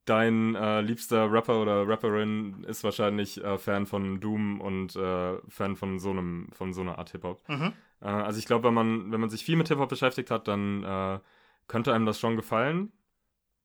dein 0.09 0.55
äh, 0.55 0.81
liebster 0.81 1.31
Rapper 1.31 1.61
oder 1.61 1.87
Rapperin 1.87 2.65
ist 2.65 2.85
wahrscheinlich 2.85 3.43
äh, 3.43 3.59
Fan 3.59 3.87
von 3.87 4.21
Doom 4.21 4.61
und 4.61 4.97
äh, 4.97 5.39
Fan 5.49 5.77
von 5.77 5.99
so 5.99 6.11
einem, 6.11 6.49
von 6.53 6.73
so 6.73 6.81
einer 6.81 6.99
Art 6.99 7.11
Hip-Hop. 7.11 7.43
Mhm. 7.49 7.73
Äh, 8.01 8.07
also 8.07 8.39
ich 8.39 8.47
glaube, 8.47 8.69
wenn 8.69 8.75
man, 8.75 9.13
wenn 9.13 9.21
man 9.21 9.31
sich 9.31 9.45
viel 9.45 9.57
mit 9.57 9.69
Hip-Hop 9.69 9.89
beschäftigt 9.89 10.31
hat, 10.31 10.49
dann 10.49 10.83
äh, 10.85 11.19
könnte 11.67 11.93
einem 11.93 12.07
das 12.07 12.19
schon 12.19 12.37
gefallen. 12.37 12.93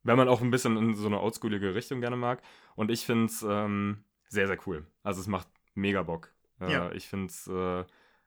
Wenn 0.03 0.17
man 0.17 0.27
auch 0.27 0.41
ein 0.41 0.51
bisschen 0.51 0.75
in 0.77 0.95
so 0.95 1.07
eine 1.07 1.21
oldschoolige 1.21 1.75
Richtung 1.75 2.01
gerne 2.01 2.17
mag. 2.17 2.41
Und 2.75 2.91
ich 2.91 3.05
finde 3.05 3.25
es 3.27 3.41
ähm, 3.47 4.03
sehr, 4.27 4.47
sehr 4.47 4.57
cool. 4.67 4.85
Also 5.03 5.21
es 5.21 5.27
macht 5.27 5.47
mega 5.75 6.03
Bock. 6.03 6.29
Äh, 6.59 6.71
Ja. 6.71 6.91
Ich 6.91 7.07
finde 7.07 7.27
es, 7.27 7.47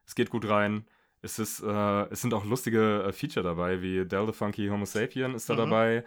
es 0.07 0.15
geht 0.15 0.31
gut 0.31 0.49
rein. 0.49 0.87
Es, 1.23 1.39
ist, 1.39 1.61
es 1.61 2.21
sind 2.21 2.33
auch 2.35 2.45
lustige 2.45 3.11
Feature 3.13 3.43
dabei, 3.43 3.83
wie 3.83 4.05
Del 4.07 4.27
the 4.27 4.33
Funky 4.33 4.69
Homo 4.69 4.85
Sapien 4.85 5.35
ist 5.35 5.49
da 5.51 5.55
Mhm. 5.55 5.59
dabei. 5.59 6.05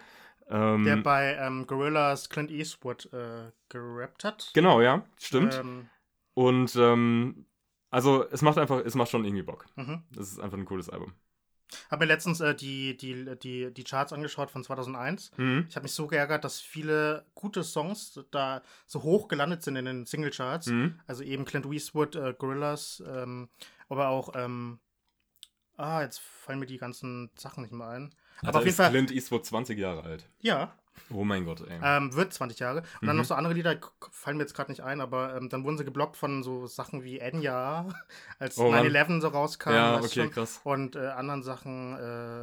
Ähm, 0.50 0.84
Der 0.84 0.96
bei 0.96 1.36
ähm, 1.36 1.66
Gorillas 1.66 2.28
Clint 2.28 2.50
Eastwood 2.50 3.12
äh, 3.12 3.52
gerappt 3.68 4.24
hat. 4.24 4.50
genau, 4.52 4.80
ja, 4.80 5.04
stimmt. 5.18 5.54
Ähm, 5.54 5.88
Und 6.34 6.74
ähm, 6.76 7.46
also 7.90 8.28
es 8.30 8.42
macht 8.42 8.58
einfach, 8.58 8.80
es 8.84 8.94
macht 8.94 9.10
schon 9.10 9.24
irgendwie 9.24 9.42
Bock. 9.42 9.66
mhm. 9.76 10.02
Das 10.10 10.28
ist 10.28 10.40
einfach 10.40 10.58
ein 10.58 10.64
cooles 10.64 10.88
Album. 10.88 11.12
Habe 11.88 12.04
mir 12.04 12.12
letztens 12.12 12.40
äh, 12.40 12.52
die, 12.54 12.96
die, 12.96 13.36
die, 13.38 13.72
die 13.72 13.84
Charts 13.84 14.12
angeschaut 14.12 14.50
von 14.50 14.64
2001. 14.64 15.30
Mhm. 15.36 15.66
Ich 15.68 15.76
habe 15.76 15.84
mich 15.84 15.92
so 15.92 16.08
geärgert, 16.08 16.42
dass 16.44 16.60
viele 16.60 17.24
gute 17.34 17.62
Songs 17.62 18.18
da 18.32 18.62
so 18.86 19.04
hoch 19.04 19.28
gelandet 19.28 19.62
sind 19.62 19.76
in 19.76 19.84
den 19.84 20.04
Singlecharts. 20.04 20.66
Mhm. 20.66 20.98
Also 21.06 21.22
eben 21.22 21.44
Clint 21.44 21.66
Eastwood, 21.66 22.16
äh, 22.16 22.34
Gorillas, 22.36 23.02
ähm, 23.06 23.48
aber 23.88 24.08
auch, 24.08 24.34
ähm, 24.34 24.80
ah, 25.76 26.02
jetzt 26.02 26.18
fallen 26.20 26.58
mir 26.58 26.66
die 26.66 26.78
ganzen 26.78 27.30
Sachen 27.36 27.62
nicht 27.62 27.72
mehr 27.72 27.88
ein. 27.88 28.14
Aber 28.44 28.58
auf 28.58 28.64
jeden 28.64 28.76
Fall, 28.76 28.90
Clint 28.90 29.10
Eastwood 29.10 29.44
20 29.46 29.78
Jahre 29.78 30.02
alt. 30.04 30.28
ja, 30.40 30.72
Oh 31.12 31.24
mein 31.24 31.44
Gott, 31.44 31.62
ey. 31.66 31.80
ähm, 31.82 32.14
wird 32.14 32.32
20 32.32 32.58
Jahre. 32.60 32.82
Und 33.00 33.06
dann 33.08 33.16
Mhm. 33.16 33.22
noch 33.22 33.24
so 33.24 33.34
andere 33.34 33.54
Lieder, 33.54 33.76
fallen 34.12 34.36
mir 34.36 34.44
jetzt 34.44 34.54
gerade 34.54 34.70
nicht 34.70 34.82
ein, 34.82 35.00
aber 35.00 35.34
ähm, 35.36 35.48
dann 35.48 35.64
wurden 35.64 35.76
sie 35.78 35.84
geblockt 35.84 36.16
von 36.16 36.42
so 36.44 36.66
Sachen 36.68 37.02
wie 37.02 37.18
Enya, 37.18 37.88
als 38.38 38.58
Oh 38.58 38.70
Mann. 38.70 38.86
9-11 38.86 39.20
so 39.20 39.28
rauskam. 39.28 39.70
ja, 39.72 39.96
okay, 39.98 40.08
schon. 40.08 40.30
krass. 40.30 40.60
Und 40.62 40.94
äh, 40.94 41.08
anderen 41.08 41.42
Sachen, 41.42 41.96
äh, 41.96 41.98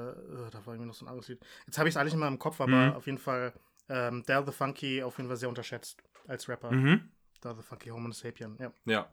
äh, 0.10 0.50
da 0.52 0.66
war 0.66 0.74
irgendwie 0.74 0.88
noch 0.88 0.96
so 0.96 1.06
ein 1.06 1.10
anderes 1.10 1.30
Lied. 1.30 1.40
Jetzt 1.66 1.78
habe 1.78 1.88
ich 1.88 1.94
es 1.94 1.98
eigentlich 1.98 2.14
nicht 2.14 2.20
mehr 2.20 2.28
im 2.28 2.40
Kopf, 2.40 2.60
aber 2.60 2.72
Mhm. 2.88 2.94
auf 2.94 3.06
jeden 3.06 3.20
Fall 3.20 3.54
ähm, 3.90 4.24
Dale 4.26 4.46
the 4.46 4.52
Funky 4.52 5.02
auf 5.02 5.16
jeden 5.18 5.30
Fall 5.30 5.38
sehr 5.38 5.48
unterschätzt 5.50 6.04
als 6.28 6.50
Rapper. 6.50 6.72
Mhm. 6.72 7.10
Dale 7.40 7.56
the 7.56 7.62
Funky 7.64 7.90
Homo 7.90 8.12
Sapien, 8.12 8.58
ja. 8.60 8.72
Ja. 8.86 9.08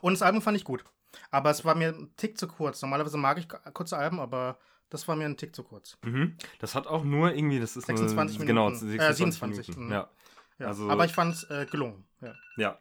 Und 0.00 0.14
das 0.14 0.22
Album 0.22 0.42
fand 0.42 0.56
ich 0.56 0.64
gut. 0.64 0.84
Aber 1.30 1.50
es 1.50 1.64
war 1.64 1.76
mir 1.76 1.88
ein 1.90 2.12
Tick 2.16 2.38
zu 2.38 2.48
kurz. 2.48 2.82
Normalerweise 2.82 3.18
mag 3.18 3.38
ich 3.38 3.46
kurze 3.72 3.96
Alben, 3.96 4.18
aber 4.18 4.58
das 4.90 5.08
war 5.08 5.16
mir 5.16 5.24
ein 5.24 5.36
Tick 5.36 5.54
zu 5.56 5.62
kurz. 5.62 5.96
Mhm. 6.04 6.36
Das 6.58 6.74
hat 6.74 6.86
auch 6.86 7.04
nur 7.04 7.32
irgendwie, 7.34 7.58
das 7.60 7.76
ist 7.76 7.86
26 7.86 8.38
nur, 8.38 8.46
Genau, 8.46 8.66
Minuten. 8.66 8.88
26 8.90 9.08
Äh, 9.10 9.14
27, 9.14 9.68
Minuten. 9.68 9.86
mhm. 9.86 9.92
Ja, 9.92 10.10
Ja. 10.58 10.66
Also- 10.66 10.90
aber 10.90 11.04
ich 11.06 11.12
fand 11.12 11.34
es 11.34 11.44
äh, 11.44 11.66
gelungen. 11.70 12.04
Ja. 12.20 12.34
ja. 12.56 12.78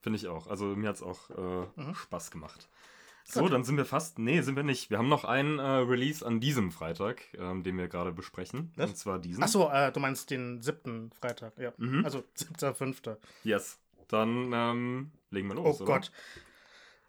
Finde 0.00 0.18
ich 0.18 0.26
auch. 0.28 0.48
Also 0.48 0.66
mir 0.66 0.88
hat 0.88 0.96
es 0.96 1.02
auch 1.02 1.30
äh, 1.30 1.66
Mhm. 1.80 1.94
Spaß 1.94 2.30
gemacht. 2.30 2.68
So, 3.24 3.42
Gut. 3.42 3.52
dann 3.52 3.62
sind 3.62 3.76
wir 3.76 3.84
fast. 3.84 4.18
Nee, 4.18 4.40
sind 4.40 4.56
wir 4.56 4.64
nicht. 4.64 4.90
Wir 4.90 4.98
haben 4.98 5.08
noch 5.08 5.24
einen 5.24 5.60
äh, 5.60 5.62
Release 5.62 6.26
an 6.26 6.40
diesem 6.40 6.72
Freitag, 6.72 7.22
ähm, 7.38 7.62
den 7.62 7.78
wir 7.78 7.86
gerade 7.86 8.10
besprechen. 8.12 8.72
Was? 8.74 8.90
Und 8.90 8.96
zwar 8.96 9.18
diesen. 9.20 9.44
Achso, 9.44 9.70
äh, 9.70 9.92
du 9.92 10.00
meinst 10.00 10.28
den 10.30 10.60
siebten 10.60 11.12
Freitag, 11.12 11.56
ja. 11.56 11.72
Mhm. 11.76 12.04
Also 12.04 12.24
siebter, 12.34 12.74
fünfter. 12.74 13.18
Yes. 13.44 13.78
Dann 14.08 14.50
ähm, 14.52 15.12
legen 15.30 15.46
wir 15.48 15.56
Oh 15.58 15.62
los. 15.68 15.80
oder? 15.80 15.92
Gott. 15.94 16.10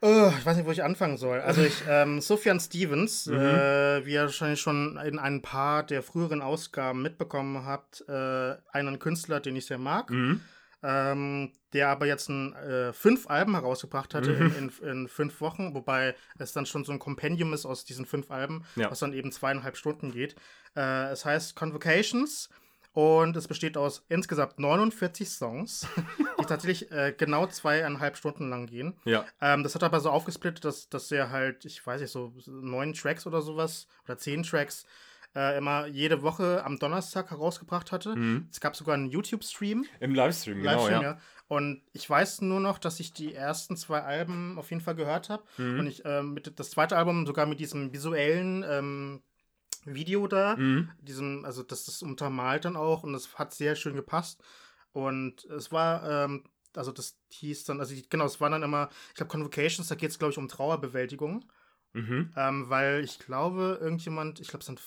Oh, 0.06 0.34
ich 0.38 0.46
weiß 0.46 0.58
nicht, 0.58 0.66
wo 0.66 0.72
ich 0.72 0.84
anfangen 0.84 1.16
soll. 1.18 1.40
Also 1.40 1.62
ich, 1.62 1.82
ähm, 1.88 2.20
Sufjan 2.20 2.60
Stevens, 2.60 3.28
Mhm. 3.28 3.38
äh, 3.40 4.06
wie 4.06 4.14
ihr 4.14 4.24
wahrscheinlich 4.24 4.60
schon 4.60 4.98
in 4.98 5.18
ein 5.18 5.42
paar 5.42 5.84
der 5.84 6.04
früheren 6.04 6.42
Ausgaben 6.42 7.02
mitbekommen 7.02 7.66
habt, 7.66 8.04
äh, 8.10 8.56
einen 8.74 9.00
Künstler, 9.00 9.40
den 9.40 9.56
ich 9.56 9.66
sehr 9.66 9.78
mag, 9.78 10.10
Mhm. 10.10 10.42
ähm, 10.84 11.54
der 11.72 11.88
aber 11.88 12.06
jetzt 12.06 12.28
ein, 12.30 12.54
äh, 12.54 12.92
fünf 12.92 13.30
Alben 13.30 13.54
herausgebracht 13.54 14.14
hatte 14.14 14.32
Mhm. 14.32 14.42
in, 14.58 14.72
in, 14.82 14.90
in 14.90 15.08
fünf 15.08 15.40
Wochen, 15.40 15.74
wobei 15.74 16.16
es 16.38 16.52
dann 16.52 16.66
schon 16.66 16.84
so 16.84 16.92
ein 16.92 17.00
Kompendium 17.00 17.54
ist 17.54 17.66
aus 17.66 17.86
diesen 17.86 18.06
fünf 18.06 18.30
Alben, 18.30 18.66
Ja. 18.76 18.92
was 18.92 19.00
dann 19.00 19.14
eben 19.14 19.32
zweieinhalb 19.32 19.78
Stunden 19.78 20.12
geht. 20.12 20.36
Äh, 20.76 21.12
es 21.12 21.24
heißt 21.24 21.56
Convocations 21.56 22.50
und 22.94 23.36
es 23.36 23.48
besteht 23.48 23.76
aus 23.76 24.06
insgesamt 24.08 24.60
49 24.60 25.30
Songs, 25.30 25.88
die 26.40 26.46
tatsächlich 26.46 26.92
äh, 26.92 27.14
genau 27.18 27.48
zweieinhalb 27.48 28.16
Stunden 28.18 28.50
lang 28.50 28.68
gehen. 28.68 28.96
Ja. 29.04 29.26
Ähm, 29.42 29.64
das 29.64 29.74
hat 29.74 29.82
er 29.82 29.88
aber 29.88 30.00
so 30.00 30.12
aufgesplittet, 30.12 30.64
dass, 30.64 30.90
dass 30.90 31.12
er 31.12 31.32
halt, 31.32 31.66
ich 31.66 31.86
weiß 31.86 32.02
nicht, 32.02 32.12
so 32.12 32.34
neun 32.46 32.94
Tracks 32.94 33.26
oder 33.26 33.42
sowas 33.42 33.88
oder 34.06 34.18
zehn 34.18 34.44
Tracks 34.44 34.86
äh, 35.36 35.58
immer 35.58 35.88
jede 35.88 36.22
Woche 36.22 36.64
am 36.64 36.78
Donnerstag 36.78 37.32
herausgebracht 37.32 37.92
hatte. 37.92 38.16
Mhm. 38.16 38.48
Es 38.52 38.60
gab 38.60 38.76
sogar 38.76 38.94
einen 38.94 39.10
YouTube-Stream. 39.10 39.86
Im 40.00 40.14
Livestream, 40.14 40.60
genau, 40.60 40.74
Livestream, 40.74 41.02
ja. 41.02 41.12
ja. 41.14 41.20
Und 41.48 41.82
ich 41.94 42.08
weiß 42.08 42.42
nur 42.42 42.60
noch, 42.60 42.78
dass 42.78 43.00
ich 43.00 43.14
die 43.14 43.34
ersten 43.34 43.76
zwei 43.76 44.02
Alben 44.02 44.58
auf 44.60 44.70
jeden 44.70 44.82
Fall 44.82 44.96
gehört 44.96 45.30
habe. 45.30 45.44
Mhm. 45.58 45.80
Und 45.80 45.88
ich 45.88 46.04
ähm, 46.06 46.34
mit 46.34 46.60
das 46.60 46.70
zweite 46.70 46.96
Album 46.96 47.26
sogar 47.26 47.48
mit 47.48 47.60
diesem 47.60 47.92
visuellen 47.92 48.64
ähm, 48.68 49.24
Video 49.86 50.28
da, 50.28 50.56
Mhm. 50.56 50.90
diesem, 51.00 51.46
also 51.46 51.64
das 51.64 51.88
ist 51.88 52.02
untermalt 52.04 52.66
dann 52.66 52.76
auch 52.76 53.04
und 53.04 53.14
es 53.16 53.38
hat 53.38 53.54
sehr 53.54 53.76
schön 53.76 53.96
gepasst. 53.96 54.42
Und 54.92 55.46
es 55.46 55.72
war, 55.72 56.26
ähm, 56.26 56.44
also 56.76 56.92
das 56.92 57.18
hieß 57.30 57.66
dann, 57.66 57.80
also 57.80 57.94
die, 57.96 58.08
genau, 58.08 58.26
es 58.26 58.40
waren 58.42 58.52
dann 58.52 58.64
immer, 58.64 58.90
ich 59.10 59.16
glaube, 59.16 59.32
Convocations, 59.32 59.88
da 59.88 59.96
geht 59.96 60.10
es, 60.12 60.20
glaube 60.20 60.32
ich, 60.32 60.38
um 60.38 60.48
Trauerbewältigung. 60.48 61.46
Mhm. 61.94 62.32
Ähm, 62.36 62.70
weil 62.70 63.04
ich 63.04 63.20
glaube, 63.20 63.78
irgendjemand, 63.82 64.40
ich 64.40 64.48
glaube, 64.48 64.64
sein, 64.66 64.80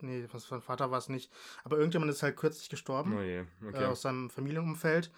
nee, 0.00 0.26
sein 0.34 0.60
Vater 0.60 0.90
war 0.90 0.98
es 0.98 1.08
nicht, 1.08 1.32
aber 1.64 1.78
irgendjemand 1.78 2.10
ist 2.10 2.22
halt 2.22 2.36
kürzlich 2.36 2.68
gestorben 2.68 3.14
Oh 3.16 3.20
je. 3.22 3.38
äh, 3.40 3.68
Okay. 3.68 3.84
aus 3.86 4.02
seinem 4.02 4.28
Familienumfeld. 4.30 5.10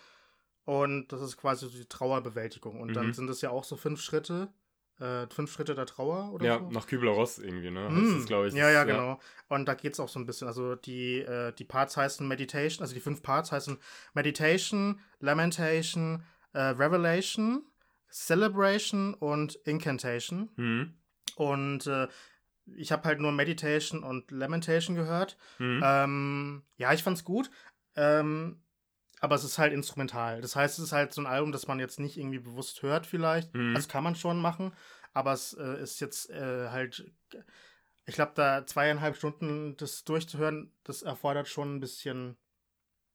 Und 0.65 1.09
das 1.13 1.21
ist 1.21 1.37
quasi 1.37 1.67
so 1.67 1.77
die 1.77 1.85
Trauerbewältigung. 1.87 2.81
Und 2.81 2.95
dann 2.95 3.09
Mhm. 3.09 3.15
sind 3.15 3.29
es 3.31 3.41
ja 3.43 3.51
auch 3.51 3.65
so 3.65 3.77
fünf 3.77 4.01
Schritte. 4.01 4.53
Äh, 5.01 5.27
Fünf 5.29 5.53
Schritte 5.53 5.75
der 5.75 5.87
Trauer 5.87 6.33
oder 6.33 6.47
ja, 6.47 6.59
so. 6.59 6.71
nach 6.71 6.87
Kübler-Ross 6.87 7.39
irgendwie, 7.39 7.71
ne? 7.71 7.89
Mm, 7.91 8.13
Das 8.13 8.21
ist, 8.21 8.27
glaube 8.27 8.49
ich. 8.49 8.55
ja, 8.55 8.71
ja, 8.71 8.85
das- 8.85 8.95
genau. 8.95 9.21
Und 9.49 9.67
da 9.67 9.75
geht 9.75 9.95
es 9.95 10.01
auch 10.01 10.09
so 10.09 10.19
ein 10.21 10.27
bisschen. 10.27 10.47
Also 10.49 10.77
die, 10.77 11.19
äh, 11.21 11.53
die 11.53 11.65
Parts 11.65 11.97
heißen 11.97 12.27
Meditation, 12.27 12.83
also 12.83 12.95
die 12.95 13.01
fünf 13.01 13.23
Parts 13.23 13.51
heißen 13.53 13.79
Meditation, 14.15 15.01
Lamentation, 15.21 16.25
äh, 16.53 16.61
Revelation, 16.61 17.65
Celebration 18.25 19.15
und 19.15 19.57
Incantation. 19.65 20.51
Mhm. 20.57 20.95
Und 21.37 21.87
äh, 21.87 22.09
ich 22.77 22.93
habe 22.93 23.05
halt 23.05 23.21
nur 23.21 23.33
Meditation 23.33 24.03
und 24.03 24.31
Lamentation 24.31 24.97
gehört. 24.97 25.37
Mhm. 25.59 25.83
Ähm, 25.85 26.63
ja, 26.77 26.93
ich 26.95 27.03
fand's 27.03 27.25
gut. 27.25 27.51
Ähm, 27.97 28.63
aber 29.25 29.35
es 29.35 29.45
ist 29.45 29.59
halt 29.59 29.73
instrumental. 29.73 30.41
Das 30.41 30.55
heißt, 30.55 30.79
es 30.79 30.85
ist 30.85 30.93
halt 30.93 31.13
so 31.13 31.21
ein 31.23 31.27
Album, 31.27 31.51
das 31.51 31.67
man 31.67 31.81
jetzt 31.81 31.99
nicht 31.99 32.17
irgendwie 32.19 32.39
bewusst 32.39 32.83
hört, 32.83 33.07
vielleicht. 33.07 33.53
Mhm. 33.55 33.75
Das 33.75 33.89
kann 33.89 34.05
man 34.05 34.15
schon 34.15 34.41
machen. 34.41 34.73
Aber 35.13 35.33
es 35.33 35.53
äh, 35.55 35.83
ist 35.83 36.01
jetzt 36.01 36.31
äh, 36.31 36.69
halt. 36.71 37.11
Ich 38.07 38.15
glaube, 38.15 38.33
da 38.35 38.67
zweieinhalb 38.67 39.17
Stunden 39.17 39.77
das 39.79 40.05
durchzuhören, 40.05 40.71
das 40.85 41.03
erfordert 41.03 41.49
schon 41.49 41.77
ein 41.77 41.81
bisschen. 41.81 42.37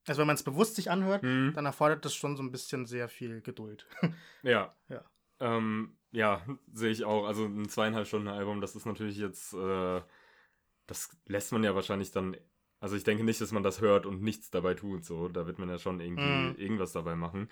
Also, 0.07 0.19
wenn 0.21 0.27
man 0.27 0.35
es 0.35 0.43
bewusst 0.43 0.75
sich 0.75 0.89
anhört, 0.89 1.21
Mhm. 1.23 1.53
dann 1.53 1.65
erfordert 1.65 2.03
das 2.05 2.15
schon 2.15 2.35
so 2.35 2.41
ein 2.43 2.51
bisschen 2.51 2.85
sehr 2.85 3.07
viel 3.07 3.41
Geduld. 3.41 3.85
Ja. 4.41 4.73
Ja. 4.87 5.03
Ähm, 5.41 5.95
ja, 6.11 6.41
sehe 6.73 6.89
ich 6.91 7.03
auch. 7.05 7.25
Also 7.25 7.45
ein 7.45 7.69
zweieinhalb 7.69 8.07
Stunden 8.07 8.29
Album, 8.29 8.61
das 8.61 8.75
ist 8.75 8.85
natürlich 8.85 9.17
jetzt, 9.17 9.53
äh, 9.53 10.01
das 10.87 11.09
lässt 11.27 11.51
man 11.51 11.63
ja 11.63 11.75
wahrscheinlich 11.75 12.11
dann, 12.11 12.35
also 12.79 12.95
ich 12.95 13.03
denke 13.03 13.23
nicht, 13.23 13.41
dass 13.41 13.51
man 13.51 13.63
das 13.63 13.81
hört 13.81 14.05
und 14.05 14.21
nichts 14.21 14.51
dabei 14.51 14.73
tut, 14.73 15.05
so. 15.05 15.27
Da 15.29 15.47
wird 15.47 15.59
man 15.59 15.69
ja 15.69 15.77
schon 15.77 15.99
irgendwie 15.99 16.49
Mhm. 16.49 16.55
irgendwas 16.55 16.91
dabei 16.93 17.15
machen. 17.15 17.49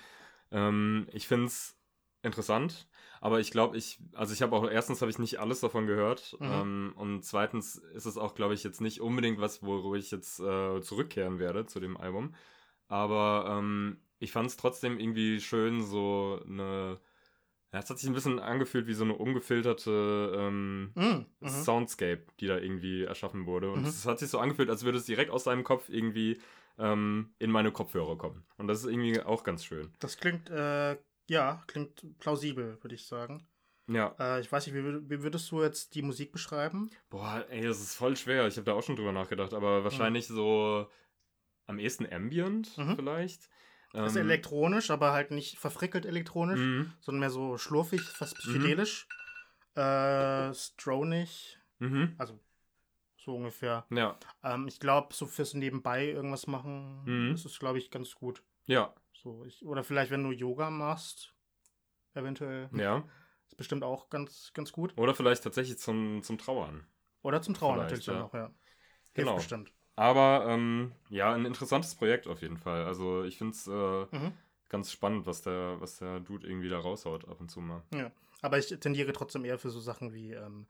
Ähm, 0.51 1.07
ich 1.13 1.27
finde 1.27 1.47
es 1.47 1.77
interessant, 2.23 2.89
aber 3.21 3.39
ich 3.39 3.51
glaube, 3.51 3.77
ich, 3.77 3.99
also 4.13 4.33
ich 4.33 4.41
habe 4.41 4.55
auch, 4.55 4.69
erstens 4.69 5.01
habe 5.01 5.11
ich 5.11 5.19
nicht 5.19 5.39
alles 5.39 5.61
davon 5.61 5.87
gehört 5.87 6.37
Mhm. 6.39 6.47
ähm, 6.47 6.93
und 6.97 7.23
zweitens 7.23 7.75
ist 7.77 8.05
es 8.05 8.17
auch, 8.17 8.35
glaube 8.35 8.53
ich, 8.55 8.63
jetzt 8.63 8.81
nicht 8.81 9.01
unbedingt 9.01 9.39
was, 9.39 9.63
wo 9.63 9.95
ich 9.95 10.11
jetzt 10.11 10.39
äh, 10.39 10.81
zurückkehren 10.81 11.39
werde 11.39 11.65
zu 11.67 11.79
dem 11.79 11.97
Album. 11.97 12.35
Aber 12.87 13.57
ähm, 13.59 14.01
ich 14.19 14.31
fand 14.31 14.49
es 14.49 14.57
trotzdem 14.57 14.99
irgendwie 14.99 15.39
schön, 15.41 15.83
so 15.83 16.41
eine. 16.45 16.99
Ja, 17.73 17.79
es 17.79 17.89
hat 17.89 17.99
sich 17.99 18.07
ein 18.09 18.13
bisschen 18.13 18.39
angefühlt 18.39 18.87
wie 18.87 18.93
so 18.93 19.03
eine 19.03 19.13
ungefilterte 19.15 20.33
ähm, 20.37 20.91
Mhm. 20.95 21.25
Mhm. 21.41 21.47
Soundscape, 21.49 22.25
die 22.39 22.47
da 22.47 22.57
irgendwie 22.57 23.03
erschaffen 23.03 23.45
wurde. 23.45 23.71
Und 23.71 23.81
Mhm. 23.81 23.87
es 23.87 24.05
hat 24.05 24.19
sich 24.19 24.29
so 24.29 24.39
angefühlt, 24.39 24.69
als 24.69 24.83
würde 24.83 24.97
es 24.97 25.05
direkt 25.05 25.31
aus 25.31 25.43
deinem 25.43 25.63
Kopf 25.63 25.89
irgendwie 25.89 26.39
ähm, 26.79 27.33
in 27.39 27.51
meine 27.51 27.71
Kopfhörer 27.71 28.17
kommen. 28.17 28.45
Und 28.57 28.67
das 28.67 28.79
ist 28.79 28.85
irgendwie 28.91 29.19
auch 29.21 29.43
ganz 29.43 29.65
schön. 29.65 29.91
Das 29.99 30.17
klingt, 30.17 30.49
äh, 30.49 30.97
ja, 31.29 31.63
klingt 31.67 32.17
plausibel, 32.19 32.77
würde 32.81 32.95
ich 32.95 33.05
sagen. 33.05 33.45
Ja. 33.89 34.15
Äh, 34.19 34.41
ich 34.41 34.51
weiß 34.51 34.67
nicht, 34.67 34.75
wie, 34.75 35.09
wie 35.09 35.23
würdest 35.23 35.49
du 35.51 35.61
jetzt 35.61 35.95
die 35.95 36.01
Musik 36.01 36.31
beschreiben? 36.31 36.89
Boah, 37.09 37.45
ey, 37.49 37.63
das 37.63 37.81
ist 37.81 37.95
voll 37.95 38.15
schwer. 38.15 38.47
Ich 38.47 38.55
habe 38.57 38.65
da 38.65 38.73
auch 38.73 38.83
schon 38.83 38.95
drüber 38.95 39.11
nachgedacht, 39.11 39.53
aber 39.53 39.83
wahrscheinlich 39.83 40.27
so 40.27 40.87
am 41.65 41.79
ehesten 41.79 42.05
Ambient 42.11 42.77
Mhm. 42.77 42.95
vielleicht. 42.95 43.49
Das 44.03 44.11
ist 44.11 44.17
Ähm, 44.17 44.27
elektronisch, 44.27 44.91
aber 44.91 45.11
halt 45.11 45.31
nicht 45.31 45.57
verfrickelt 45.57 46.05
elektronisch, 46.05 46.59
Mhm. 46.59 46.93
sondern 47.01 47.19
mehr 47.21 47.29
so 47.29 47.57
schlurfig, 47.57 48.01
fast 48.01 48.35
Mhm. 48.35 48.39
psychedelisch. 48.39 49.07
Äh, 49.75 50.53
stronig, 50.53 51.59
Mhm. 51.79 52.15
also 52.17 52.39
so 53.17 53.35
ungefähr. 53.35 53.85
Ja. 53.91 54.17
Ähm, 54.43 54.67
ich 54.67 54.79
glaube, 54.79 55.13
so 55.13 55.25
fürs 55.25 55.53
Nebenbei 55.53 56.07
irgendwas 56.07 56.47
machen, 56.47 57.03
Mhm. 57.05 57.31
das 57.31 57.45
ist, 57.45 57.59
glaube 57.59 57.77
ich, 57.77 57.91
ganz 57.91 58.15
gut. 58.15 58.41
Ja. 58.65 58.93
So, 59.13 59.45
ich, 59.45 59.65
oder 59.65 59.83
vielleicht, 59.83 60.11
wenn 60.11 60.23
du 60.23 60.31
Yoga 60.31 60.69
machst, 60.69 61.33
eventuell. 62.13 62.69
Ja. 62.73 63.03
Ist 63.47 63.57
bestimmt 63.57 63.83
auch 63.83 64.09
ganz, 64.09 64.51
ganz 64.53 64.71
gut. 64.71 64.97
Oder 64.97 65.13
vielleicht 65.15 65.43
tatsächlich 65.43 65.77
zum, 65.77 66.21
zum 66.23 66.37
Trauern. 66.37 66.85
Oder 67.21 67.41
zum 67.41 67.53
Trauern 67.53 67.75
Vielleicht, 67.87 67.91
natürlich 68.07 68.07
ja. 68.19 68.23
auch, 68.25 68.33
ja. 68.33 68.45
Hilft 68.45 69.13
Genau. 69.13 69.35
bestimmt. 69.35 69.71
Aber 69.97 70.45
ähm, 70.47 70.91
ja, 71.09 71.33
ein 71.33 71.45
interessantes 71.45 71.95
Projekt 71.95 72.27
auf 72.27 72.41
jeden 72.41 72.57
Fall. 72.57 72.85
Also 72.85 73.23
ich 73.23 73.37
finde 73.37 73.53
es 73.53 73.67
äh, 73.67 74.15
Mhm. 74.15 74.31
ganz 74.69 74.91
spannend, 74.91 75.25
was 75.25 75.41
der, 75.41 75.81
was 75.81 75.97
der 75.97 76.19
Dude 76.19 76.47
irgendwie 76.47 76.69
da 76.69 76.77
raushaut 76.79 77.27
ab 77.27 77.41
und 77.41 77.49
zu 77.49 77.59
mal. 77.59 77.81
Aber 78.41 78.59
ich 78.59 78.67
tendiere 78.79 79.11
trotzdem 79.11 79.43
eher 79.43 79.57
für 79.57 79.71
so 79.71 79.79
Sachen 79.79 80.13
wie, 80.13 80.33
ähm, 80.33 80.67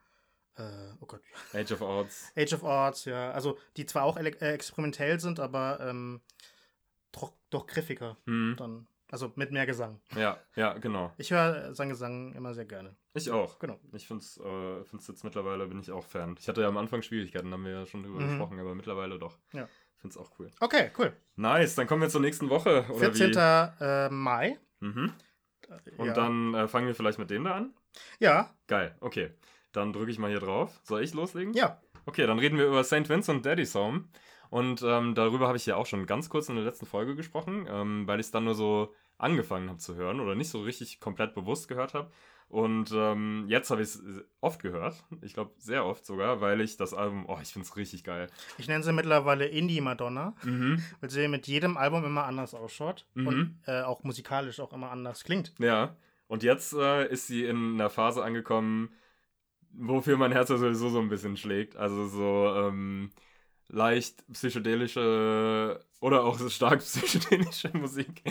äh, 0.56 0.64
oh 1.02 1.06
Gott, 1.06 1.22
Age 1.54 1.74
of 1.74 1.82
Odds. 1.82 2.32
Age 2.38 2.54
of 2.54 2.64
Arts, 2.64 3.04
ja. 3.06 3.32
Also, 3.32 3.58
die 3.76 3.86
zwar 3.86 4.04
auch 4.04 4.16
äh, 4.16 4.54
experimentell 4.54 5.20
sind, 5.20 5.42
aber 5.42 5.80
ähm, 5.82 6.22
doch, 7.12 7.34
doch 7.50 7.68
griffiger 7.68 8.16
Hm. 8.26 8.56
dann. 8.58 8.88
Also 9.10 9.32
mit 9.36 9.52
mehr 9.52 9.66
Gesang. 9.66 10.02
Ja, 10.16 10.38
ja, 10.56 10.74
genau. 10.74 11.14
Ich 11.18 11.32
höre 11.32 11.74
seinen 11.74 11.90
Gesang 11.90 12.34
immer 12.34 12.54
sehr 12.54 12.66
gerne. 12.66 12.96
Ich 13.14 13.32
auch. 13.32 13.58
Genau. 13.60 13.80
Ich 13.94 14.06
finde 14.08 14.22
es 14.24 14.38
äh, 14.38 14.84
find's 14.84 15.08
jetzt 15.08 15.24
mittlerweile, 15.24 15.66
bin 15.68 15.80
ich 15.80 15.92
auch 15.92 16.04
Fan. 16.04 16.36
Ich 16.40 16.48
hatte 16.50 16.62
ja 16.62 16.68
am 16.68 16.78
Anfang 16.78 17.02
Schwierigkeiten, 17.02 17.52
haben 17.54 17.64
wir 17.64 17.72
ja 17.72 17.86
schon 17.86 18.04
drüber 18.04 18.20
Mhm. 18.20 18.28
gesprochen, 18.30 18.60
aber 18.60 18.76
mittlerweile 18.76 19.18
doch. 19.18 19.38
Ja. 19.54 19.68
Finde 19.96 20.14
es 20.14 20.18
auch 20.18 20.30
cool. 20.40 20.52
Okay, 20.60 20.92
cool. 21.00 21.14
Nice, 21.38 21.76
dann 21.76 21.88
kommen 21.88 22.02
wir 22.02 22.10
zur 22.10 22.22
nächsten 22.22 22.50
Woche. 22.50 22.86
Oder 22.90 23.14
14. 23.14 23.34
Wie? 23.34 23.84
Äh, 23.84 24.10
Mai. 24.10 24.60
Mhm. 24.82 25.14
Und 25.98 26.08
ja. 26.08 26.14
dann 26.14 26.54
äh, 26.54 26.68
fangen 26.68 26.88
wir 26.88 26.96
vielleicht 26.96 27.18
mit 27.20 27.30
dem 27.30 27.46
da 27.46 27.56
an. 27.56 27.74
Ja, 28.20 28.54
Geil, 28.68 28.96
okay. 29.00 29.32
Dann 29.72 29.94
drücke 29.94 30.12
ich 30.12 30.20
mal 30.20 30.30
hier 30.30 30.40
drauf. 30.40 30.80
Soll 30.84 31.02
ich 31.04 31.14
loslegen? 31.14 31.54
ja. 31.54 31.82
Okay, 32.06 32.26
dann 32.26 32.40
reden 32.40 32.58
wir 32.58 32.68
über 32.68 32.86
St. 32.86 33.10
Vincent 33.10 33.46
Daddy's 33.46 33.76
Home. 33.76 34.06
Und 34.50 34.82
ähm, 34.84 35.16
darüber 35.16 35.48
habe 35.48 35.58
ich 35.58 35.66
ja 35.66 35.76
auch 35.76 35.86
schon 35.86 36.06
ganz 36.06 36.30
kurz 36.30 36.50
in 36.50 36.56
der 36.56 36.64
letzten 36.66 36.86
Folge 36.86 37.16
gesprochen, 37.16 37.68
ähm, 37.70 38.08
weil 38.08 38.20
ich 38.20 38.28
es 38.28 38.32
dann 38.32 38.46
nur 38.46 38.56
so 38.56 38.94
angefangen 39.18 39.68
habe 39.70 39.80
zu 39.80 39.96
hören 39.96 40.20
oder 40.20 40.36
nicht 40.36 40.50
so 40.50 40.62
richtig 40.62 41.00
komplett 41.00 41.34
bewusst 41.34 41.68
gehört 41.68 41.94
habe. 41.94 42.12
Und 42.50 42.92
ähm, 42.94 43.44
jetzt 43.50 43.72
habe 43.72 43.82
ich 43.82 43.90
es 43.90 44.02
oft 44.40 44.62
gehört. 44.62 45.04
Ich 45.22 45.34
glaube, 45.34 45.52
sehr 45.58 45.86
oft 45.86 46.06
sogar, 46.06 46.40
weil 46.40 46.62
ich 46.62 46.78
das 46.78 46.94
Album, 46.94 47.26
oh, 47.28 47.38
ich 47.42 47.50
finde 47.52 47.66
es 47.66 47.76
richtig 47.76 48.06
geil. 48.06 48.28
Ich 48.58 48.70
nenne 48.70 48.84
sie 48.86 48.94
mittlerweile 48.94 49.48
Indie-Madonna, 49.48 50.34
Mhm. 50.44 50.82
weil 51.02 51.10
sie 51.10 51.28
mit 51.28 51.48
jedem 51.48 51.76
Album 51.76 52.06
immer 52.06 52.24
anders 52.24 52.54
ausschaut 52.54 53.06
Mhm. 53.16 53.28
und 53.28 53.60
äh, 53.66 53.82
auch 53.82 54.04
musikalisch 54.04 54.62
auch 54.62 54.72
immer 54.72 54.92
anders 54.92 55.26
klingt. 55.26 55.54
Ja. 55.60 55.98
Und 56.28 56.44
jetzt 56.44 56.72
äh, 56.74 57.08
ist 57.10 57.28
sie 57.28 57.44
in 57.46 57.74
einer 57.74 57.90
Phase 57.90 58.24
angekommen, 58.24 58.90
wofür 59.74 60.18
mein 60.18 60.32
Herz 60.32 60.50
ja 60.50 60.58
sowieso 60.58 60.90
so 60.90 61.00
ein 61.00 61.10
bisschen 61.10 61.36
schlägt. 61.38 61.76
Also 61.76 62.08
so 62.08 62.54
ähm, 62.56 63.12
leicht 63.70 64.24
psychedelische 64.32 65.80
oder 66.00 66.24
auch 66.24 66.38
so 66.38 66.50
stark 66.50 66.80
psychedelische 66.82 67.70
Musik, 67.74 68.24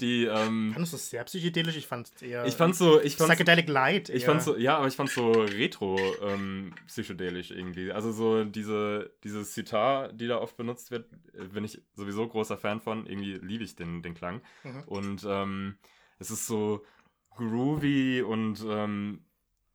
die 0.00 0.24
ähm, 0.24 0.70
Fandest 0.72 0.92
du 0.92 0.96
es 0.96 1.10
sehr 1.10 1.24
psychedelisch? 1.24 1.76
Ich 1.76 1.86
fand 1.86 2.06
es 2.06 2.22
eher 2.22 2.46
ich 2.46 2.54
fand 2.54 2.76
so, 2.76 3.00
ich 3.00 3.16
fand 3.16 3.30
Psychedelic 3.30 3.68
Light. 3.68 4.08
ich 4.08 4.22
eher. 4.22 4.30
fand 4.30 4.42
so, 4.42 4.56
ja, 4.56 4.78
aber 4.78 4.86
ich 4.86 4.94
fand 4.94 5.10
so 5.10 5.32
retro 5.32 5.98
ähm, 6.22 6.72
psychedelisch 6.86 7.50
irgendwie. 7.50 7.92
Also 7.92 8.12
so 8.12 8.44
diese 8.44 9.10
dieses 9.24 9.54
Sitar, 9.54 10.12
die 10.12 10.28
da 10.28 10.38
oft 10.38 10.56
benutzt 10.56 10.90
wird, 10.90 11.06
äh, 11.34 11.44
bin 11.44 11.64
ich 11.64 11.80
sowieso 11.94 12.26
großer 12.28 12.56
Fan 12.56 12.80
von. 12.80 13.06
Irgendwie 13.06 13.34
liebe 13.34 13.64
ich 13.64 13.74
den 13.74 14.02
den 14.02 14.14
Klang. 14.14 14.40
Mhm. 14.62 14.82
Und 14.86 15.26
ähm, 15.28 15.78
es 16.18 16.30
ist 16.30 16.46
so 16.46 16.84
groovy 17.36 18.22
und 18.22 18.64
ähm, 18.68 19.24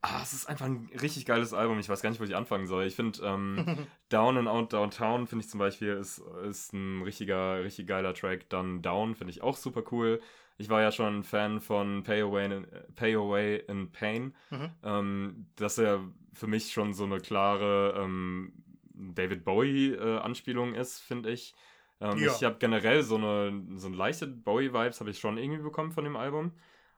ah, 0.04 0.20
es 0.22 0.34
ist 0.34 0.48
einfach 0.48 0.66
ein 0.66 0.89
richtig 1.02 1.26
geiles 1.26 1.54
Album. 1.54 1.80
Ich 1.80 1.88
weiß 1.89 2.02
gar 2.02 2.10
nicht, 2.10 2.20
wo 2.20 2.26
ich 2.26 2.36
anfangen 2.36 2.68
soll. 2.68 2.86
Ich 2.86 2.96
finde 2.96 3.20
ähm, 3.24 3.88
Down 4.10 4.38
and 4.38 4.48
Out 4.48 4.74
Downtown 4.74 5.28
finde 5.28 5.46
ich 5.46 5.50
zum 5.50 5.60
Beispiel 5.60 5.94
ist, 5.94 6.22
ist 6.46 6.74
ein 6.74 7.02
richtiger, 7.02 7.63
richtig 7.63 7.88
geiler 7.88 8.13
Track. 8.13 8.50
Dann 8.50 8.82
Down 8.82 9.16
finde 9.16 9.32
ich 9.32 9.42
auch 9.42 9.58
super 9.58 9.84
cool. 9.92 10.22
Ich 10.58 10.70
war 10.70 10.82
ja 10.82 10.92
schon 10.92 11.20
ein 11.20 11.24
Fan 11.24 11.62
von 11.62 12.04
Pay 12.04 12.22
Away 12.22 12.46
in, 12.46 12.68
Pay 12.96 13.16
Away 13.16 13.63
in 13.68 13.92
Pain. 13.92 14.36
Mhm. 14.52 14.70
Ähm, 14.84 15.46
das 15.56 15.78
ja 15.78 16.00
für 16.34 16.48
mich 16.48 16.74
schon 16.74 16.94
so 16.94 17.06
eine 17.06 17.20
klare 17.20 17.96
ähm, 17.98 18.54
David 18.94 19.46
Bowie-Anspielung 19.46 20.76
ist, 20.76 21.00
finde 21.00 21.32
ich. 21.32 21.56
Ähm, 22.02 22.18
Ja. 22.18 22.34
Ich 22.36 22.44
habe 22.44 22.58
generell 22.60 23.04
so 23.04 23.16
eine, 23.16 23.63
so 23.78 23.88
eine 23.88 23.96
leichte 23.96 24.28
Bowie-Vibes 24.28 25.00
habe 25.00 25.10
ich 25.10 25.20
schon 25.20 25.38
irgendwie 25.38 25.63
bekommen 25.63 25.92
von 25.92 26.04
dem 26.04 26.18
Album. 26.18 26.52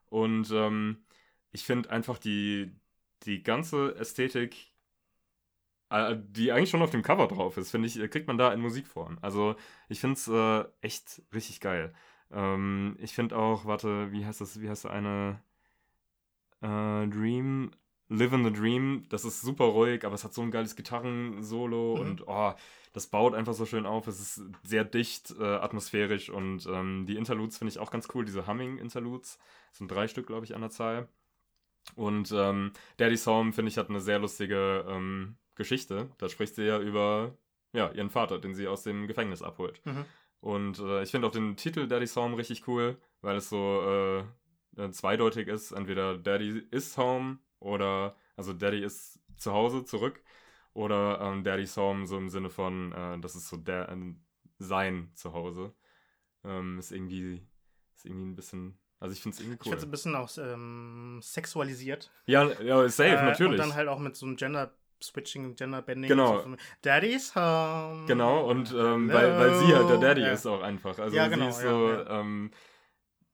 Und 0.10 0.50
ähm, 0.52 1.06
ich 1.52 1.64
finde 1.64 1.92
einfach 1.92 2.18
die, 2.18 2.72
die 3.24 3.44
ganze 3.44 3.96
Ästhetik, 3.96 4.74
äh, 5.90 6.16
die 6.20 6.52
eigentlich 6.52 6.70
schon 6.70 6.82
auf 6.82 6.92
dem 6.92 7.02
Cover 7.02 7.28
drauf 7.28 7.58
ist, 7.58 7.72
finde 7.72 7.88
ich, 7.88 8.00
äh, 8.00 8.08
kriegt 8.08 8.28
man 8.28 8.38
da 8.38 8.54
in 8.54 8.62
Musikform. 8.62 9.18
Also 9.22 9.56
ich 9.90 10.00
finde 10.00 10.16
es 10.16 10.28
äh, 10.28 10.66
echt 10.82 11.22
richtig 11.34 11.60
geil. 11.62 11.94
Ähm, 12.32 12.98
ich 13.00 13.14
finde 13.14 13.38
auch, 13.38 13.66
warte, 13.66 14.12
wie 14.12 14.26
heißt 14.26 14.42
das, 14.42 14.60
wie 14.62 14.70
heißt 14.70 14.88
eine 14.88 15.42
äh, 16.62 17.08
Dream, 17.08 17.72
Live 18.10 18.34
in 18.34 18.44
the 18.46 18.54
Dream, 18.54 19.06
das 19.10 19.26
ist 19.26 19.42
super 19.42 19.66
ruhig, 19.66 20.06
aber 20.06 20.16
es 20.16 20.24
hat 20.24 20.34
so 20.34 20.42
ein 20.42 20.52
geiles 20.52 20.76
Gitarrensolo 20.76 21.96
Mhm. 21.96 22.02
und 22.02 22.28
oh, 22.28 22.54
das 22.94 23.08
baut 23.08 23.34
einfach 23.34 23.54
so 23.54 23.66
schön 23.66 23.86
auf. 23.86 24.08
Es 24.08 24.20
ist 24.20 24.42
sehr 24.64 24.84
dicht, 24.86 25.32
äh, 25.40 25.44
atmosphärisch 25.44 26.30
und 26.30 26.66
ähm, 26.68 27.06
die 27.08 27.18
Interludes 27.18 27.58
finde 27.58 27.72
ich 27.72 27.80
auch 27.80 27.92
ganz 27.92 28.08
cool, 28.14 28.26
diese 28.26 28.48
Humming-Interludes. 28.48 29.40
Das 29.70 29.78
sind 29.80 29.90
drei 29.92 30.08
Stück, 30.08 30.28
glaube 30.28 30.46
ich, 30.46 30.56
an 30.56 30.62
der 30.62 30.70
Zahl. 30.70 31.10
Und 31.96 32.32
ähm, 32.32 32.72
Daddy's 32.98 33.28
Home, 33.28 33.54
finde 33.54 33.70
ich, 33.70 33.78
hat 33.78 33.90
eine 33.90 34.02
sehr 34.02 34.20
lustige 34.20 34.86
ähm, 34.90 35.38
Geschichte. 35.56 36.10
Da 36.18 36.30
spricht 36.30 36.56
sie 36.56 36.64
ja 36.64 36.80
über 36.80 37.38
ja, 37.74 37.92
ihren 37.92 38.10
Vater, 38.10 38.40
den 38.40 38.56
sie 38.56 38.68
aus 38.68 38.84
dem 38.84 39.08
Gefängnis 39.08 39.42
abholt. 39.42 39.86
Mhm. 39.86 40.06
Und 40.40 40.80
äh, 40.80 41.04
ich 41.04 41.12
finde 41.12 41.28
auch 41.28 41.32
den 41.32 41.56
Titel 41.58 41.88
Daddy's 41.88 42.16
Home 42.16 42.38
richtig 42.38 42.68
cool, 42.68 42.98
weil 43.22 43.38
es 43.38 43.50
so 43.50 43.82
äh, 43.82 44.24
äh, 44.78 44.92
zweideutig 44.92 45.48
ist. 45.48 45.72
Entweder 45.72 46.18
Daddy 46.18 46.68
is 46.72 46.98
home 46.98 47.40
oder, 47.60 48.16
also 48.36 48.54
Daddy 48.54 48.84
ist 48.84 49.20
zu 49.38 49.52
Hause, 49.52 49.84
zurück, 49.86 50.24
oder 50.74 51.20
ähm, 51.22 51.44
Daddy's 51.44 51.78
Home, 51.78 52.06
so 52.06 52.18
im 52.18 52.30
Sinne 52.30 52.50
von, 52.50 52.92
äh, 52.92 53.20
das 53.20 53.36
ist 53.36 53.50
so 53.50 53.58
der, 53.58 53.90
äh, 53.90 54.14
sein 54.60 55.12
Zuhause. 55.16 55.74
Ähm, 56.44 56.80
ist 56.80 56.92
irgendwie, 56.92 57.46
ist 57.96 58.06
irgendwie 58.06 58.26
ein 58.26 58.36
bisschen, 58.36 58.78
also 59.06 59.14
ich 59.14 59.22
finde 59.22 59.36
es 59.36 59.40
irgendwie 59.42 59.56
Ich 59.56 59.66
cool. 59.66 59.72
finde 59.72 59.78
es 59.78 59.84
ein 59.86 59.92
bisschen 59.92 60.16
auch 60.16 60.30
ähm, 60.38 61.20
sexualisiert. 61.22 62.12
ja, 62.26 62.50
ja, 62.62 62.88
safe, 62.90 63.10
Äh, 63.10 63.24
natürlich. 63.24 63.52
Und 63.54 63.58
dann 63.58 63.74
halt 63.76 63.88
auch 63.88 64.00
mit 64.00 64.16
so 64.16 64.26
einem 64.26 64.36
Gender-Switching, 64.36 65.56
Gender-Bending. 65.56 66.10
Genau. 66.10 66.42
So 66.42 66.56
Daddy's 66.82 67.36
home. 67.36 68.06
Genau, 68.08 68.50
und 68.50 68.72
ähm, 68.72 69.10
weil, 69.12 69.38
weil 69.40 69.56
sie 69.56 69.74
halt 69.76 69.90
der 69.90 69.98
Daddy 69.98 70.22
Ja. 70.22 70.32
ist 70.34 70.46
auch 70.46 70.62
einfach. 70.62 70.98
Also 71.00 71.16
Ja, 71.16 71.26
sie 71.26 71.30
genau, 71.32 71.50
ist 71.50 71.62
ja, 71.64 71.70
so, 71.70 72.06
ähm, 72.10 72.52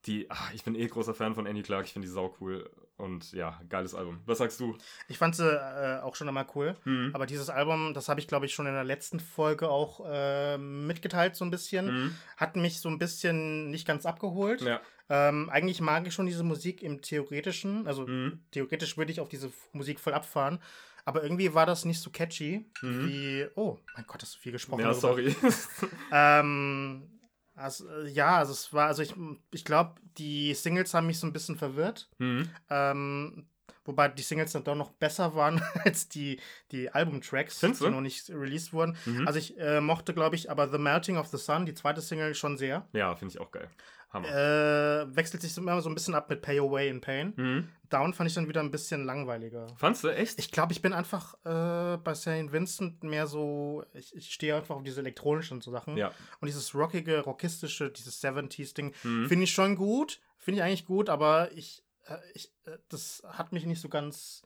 die, 0.06 0.26
ach, 0.32 0.52
ich 0.54 0.64
bin 0.64 0.74
eh 0.76 0.88
großer 0.88 1.14
Fan 1.14 1.36
von 1.36 1.46
Annie 1.46 1.62
Clark, 1.64 1.86
ich 1.86 1.94
finde 1.94 2.08
die 2.08 2.14
sau 2.14 2.36
cool. 2.42 2.70
Und 2.98 3.32
ja, 3.34 3.60
geiles 3.68 3.96
Album. 3.96 4.20
Was 4.28 4.38
sagst 4.38 4.60
du? 4.60 4.78
Ich 5.08 5.18
fand 5.18 5.36
sie 5.36 5.44
äh, 5.48 6.02
auch 6.02 6.16
schon 6.16 6.28
einmal 6.28 6.46
cool. 6.54 6.76
Hm. 6.84 7.10
Aber 7.16 7.26
dieses 7.26 7.50
Album, 7.50 7.96
das 7.96 8.08
habe 8.10 8.20
ich 8.20 8.28
glaube 8.28 8.46
ich 8.46 8.54
schon 8.54 8.68
in 8.68 8.74
der 8.76 8.84
letzten 8.84 9.20
Folge 9.20 9.70
auch 9.70 10.06
äh, 10.08 10.60
mitgeteilt, 10.60 11.36
so 11.36 11.44
ein 11.44 11.50
bisschen. 11.50 11.88
Hm. 11.88 12.16
Hat 12.38 12.56
mich 12.56 12.80
so 12.80 12.90
ein 12.90 13.00
bisschen 13.00 13.72
nicht 13.72 13.88
ganz 13.88 14.06
abgeholt. 14.06 14.62
Ja. 14.62 14.82
Ähm, 15.13 15.50
eigentlich 15.50 15.82
mag 15.82 16.08
ich 16.08 16.13
schon 16.13 16.26
diese 16.26 16.43
Musik 16.43 16.82
im 16.82 17.02
Theoretischen. 17.02 17.86
Also 17.86 18.08
Hm. 18.08 18.39
theoretisch 18.52 18.95
würde 18.97 19.12
ich 19.12 19.19
auf 19.19 19.28
diese 19.28 19.52
Musik 19.74 20.00
voll 20.00 20.13
abfahren. 20.13 20.60
Aber 21.04 21.21
irgendwie 21.24 21.54
war 21.54 21.65
das 21.65 21.84
nicht 21.84 22.00
so 22.00 22.12
catchy 22.12 22.65
Mhm. 22.82 23.08
wie. 23.08 23.47
Oh, 23.56 23.78
mein 23.95 24.06
Gott, 24.08 24.21
hast 24.21 24.36
du 24.36 24.39
viel 24.39 24.52
gesprochen. 24.54 24.82
Ja, 24.82 24.88
darüber. 24.93 25.02
sorry. 25.02 25.36
Ähm, 26.12 27.10
also, 27.56 27.88
äh, 27.89 28.10
ja, 28.10 28.38
also 28.38 28.54
es 28.54 28.71
war, 28.74 28.88
also 28.88 29.02
ich, 29.04 29.13
ich 29.52 29.65
glaube, 29.65 29.95
die 30.17 30.54
Singles 30.54 30.93
haben 30.93 31.08
mich 31.08 31.19
so 31.19 31.28
ein 31.28 31.34
bisschen 31.34 31.58
verwirrt. 31.58 32.10
hm. 32.19 32.50
Ähm, 32.69 33.47
wobei 33.84 34.08
die 34.10 34.21
Singles 34.21 34.52
dann 34.54 34.63
doch 34.63 34.76
noch 34.76 34.91
besser 34.91 35.36
waren 35.36 35.62
als 35.84 36.08
die, 36.08 36.39
die 36.71 36.89
Albumtracks, 36.89 37.60
die 37.60 37.89
noch 37.89 38.02
nicht 38.02 38.30
released 38.30 38.71
wurden. 38.74 38.95
Mhm. 39.06 39.28
Also 39.28 39.39
ich 39.39 39.58
äh, 39.60 39.82
mochte, 39.82 40.13
glaube 40.13 40.36
ich, 40.36 40.50
aber 40.52 40.69
The 40.69 40.78
Melting 40.78 41.17
of 41.17 41.28
the 41.28 41.38
Sun, 41.38 41.65
die 41.65 41.74
zweite 41.74 42.02
Single, 42.02 42.36
schon 42.36 42.58
sehr. 42.58 42.88
Ja, 42.93 43.15
finde 43.15 43.34
ich 43.34 43.39
auch 43.41 43.52
geil. 43.52 43.69
Hammer. 44.12 44.28
Äh, 44.28 45.15
wechselt 45.15 45.41
sich 45.41 45.56
immer 45.58 45.82
so 45.82 45.89
ein 45.89 45.95
bisschen 45.95 46.15
ab 46.15 46.30
mit 46.30 46.41
Pay 46.41 46.60
Away 46.60 46.89
in 46.89 47.00
Pain. 47.02 47.34
Mhm. 47.38 47.69
Down 47.89 48.13
fand 48.13 48.30
ich 48.30 48.34
dann 48.36 48.47
wieder 48.50 48.60
ein 48.62 48.71
bisschen 48.71 49.06
langweiliger. 49.06 49.67
Fandst 49.78 50.04
du 50.04 50.10
echt? 50.10 50.38
Ich 50.39 50.52
glaube, 50.52 50.74
ich 50.74 50.82
bin 50.82 50.91
einfach 50.93 51.34
äh, 51.45 51.97
bei 51.97 52.13
St. 52.13 52.52
Vincent 52.52 53.04
mehr 53.04 53.28
so, 53.28 53.84
ich, 53.93 54.15
ich 54.15 54.32
stehe 54.34 54.56
einfach 54.56 54.76
auf 54.76 54.84
diese 54.84 55.00
elektronischen 55.02 55.62
so 55.62 55.71
Sachen. 55.71 55.97
ja. 55.97 56.12
Und 56.39 56.47
dieses 56.47 56.76
rockige, 56.76 57.19
rockistische, 57.21 57.89
dieses 57.89 58.21
70s-Ding, 58.24 58.93
Mhm. 59.04 59.28
finde 59.28 59.43
ich 59.45 59.52
schon 59.52 59.76
gut. 59.76 60.19
Finde 60.38 60.60
ich 60.60 60.63
eigentlich 60.63 60.86
gut, 60.86 61.08
aber 61.10 61.52
ich, 61.54 61.84
äh, 62.06 62.17
ich 62.34 62.52
äh, 62.65 62.78
das 62.89 63.24
hat 63.28 63.52
mich 63.54 63.65
nicht 63.65 63.80
so 63.82 63.89
ganz 63.89 64.43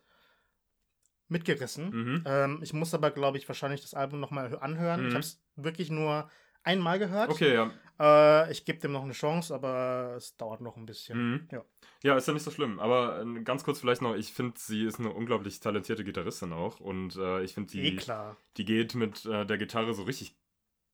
mitgerissen. 1.27 1.89
Mhm. 1.89 2.23
Ähm, 2.25 2.59
ich 2.61 2.73
muss 2.73 2.93
aber, 2.93 3.09
glaube 3.11 3.37
ich, 3.37 3.47
wahrscheinlich 3.47 3.81
das 3.81 3.93
Album 3.93 4.19
nochmal 4.19 4.57
anhören. 4.59 5.01
Mhm. 5.01 5.07
Ich 5.07 5.13
habe 5.13 5.23
es 5.23 5.41
wirklich 5.55 5.89
nur 5.89 6.29
einmal 6.65 6.99
gehört. 6.99 7.29
Okay, 7.29 7.53
ja. 7.53 7.71
Äh, 7.99 8.51
ich 8.51 8.65
gebe 8.65 8.79
dem 8.79 8.91
noch 8.91 9.03
eine 9.03 9.13
Chance, 9.13 9.53
aber 9.53 10.15
es 10.17 10.35
dauert 10.35 10.61
noch 10.61 10.75
ein 10.75 10.85
bisschen. 10.85 11.31
Mhm. 11.31 11.47
Ja. 11.51 11.63
Ja, 12.03 12.15
ist 12.17 12.27
ja 12.27 12.33
nicht 12.33 12.43
so 12.43 12.51
schlimm. 12.51 12.79
Aber 12.79 13.21
äh, 13.21 13.41
ganz 13.43 13.63
kurz 13.63 13.79
vielleicht 13.79 14.01
noch, 14.01 14.15
ich 14.15 14.33
finde, 14.33 14.55
sie 14.57 14.85
ist 14.85 14.99
eine 14.99 15.11
unglaublich 15.11 15.59
talentierte 15.59 16.03
Gitarristin 16.03 16.53
auch. 16.53 16.79
Und 16.79 17.15
äh, 17.15 17.43
ich 17.43 17.53
finde, 17.53 17.73
Eh 17.77 17.91
die, 17.91 17.95
klar. 17.95 18.37
die 18.57 18.65
geht 18.65 18.95
mit 18.95 19.25
äh, 19.25 19.45
der 19.45 19.57
Gitarre 19.57 19.93
so 19.93 20.03
richtig 20.03 20.35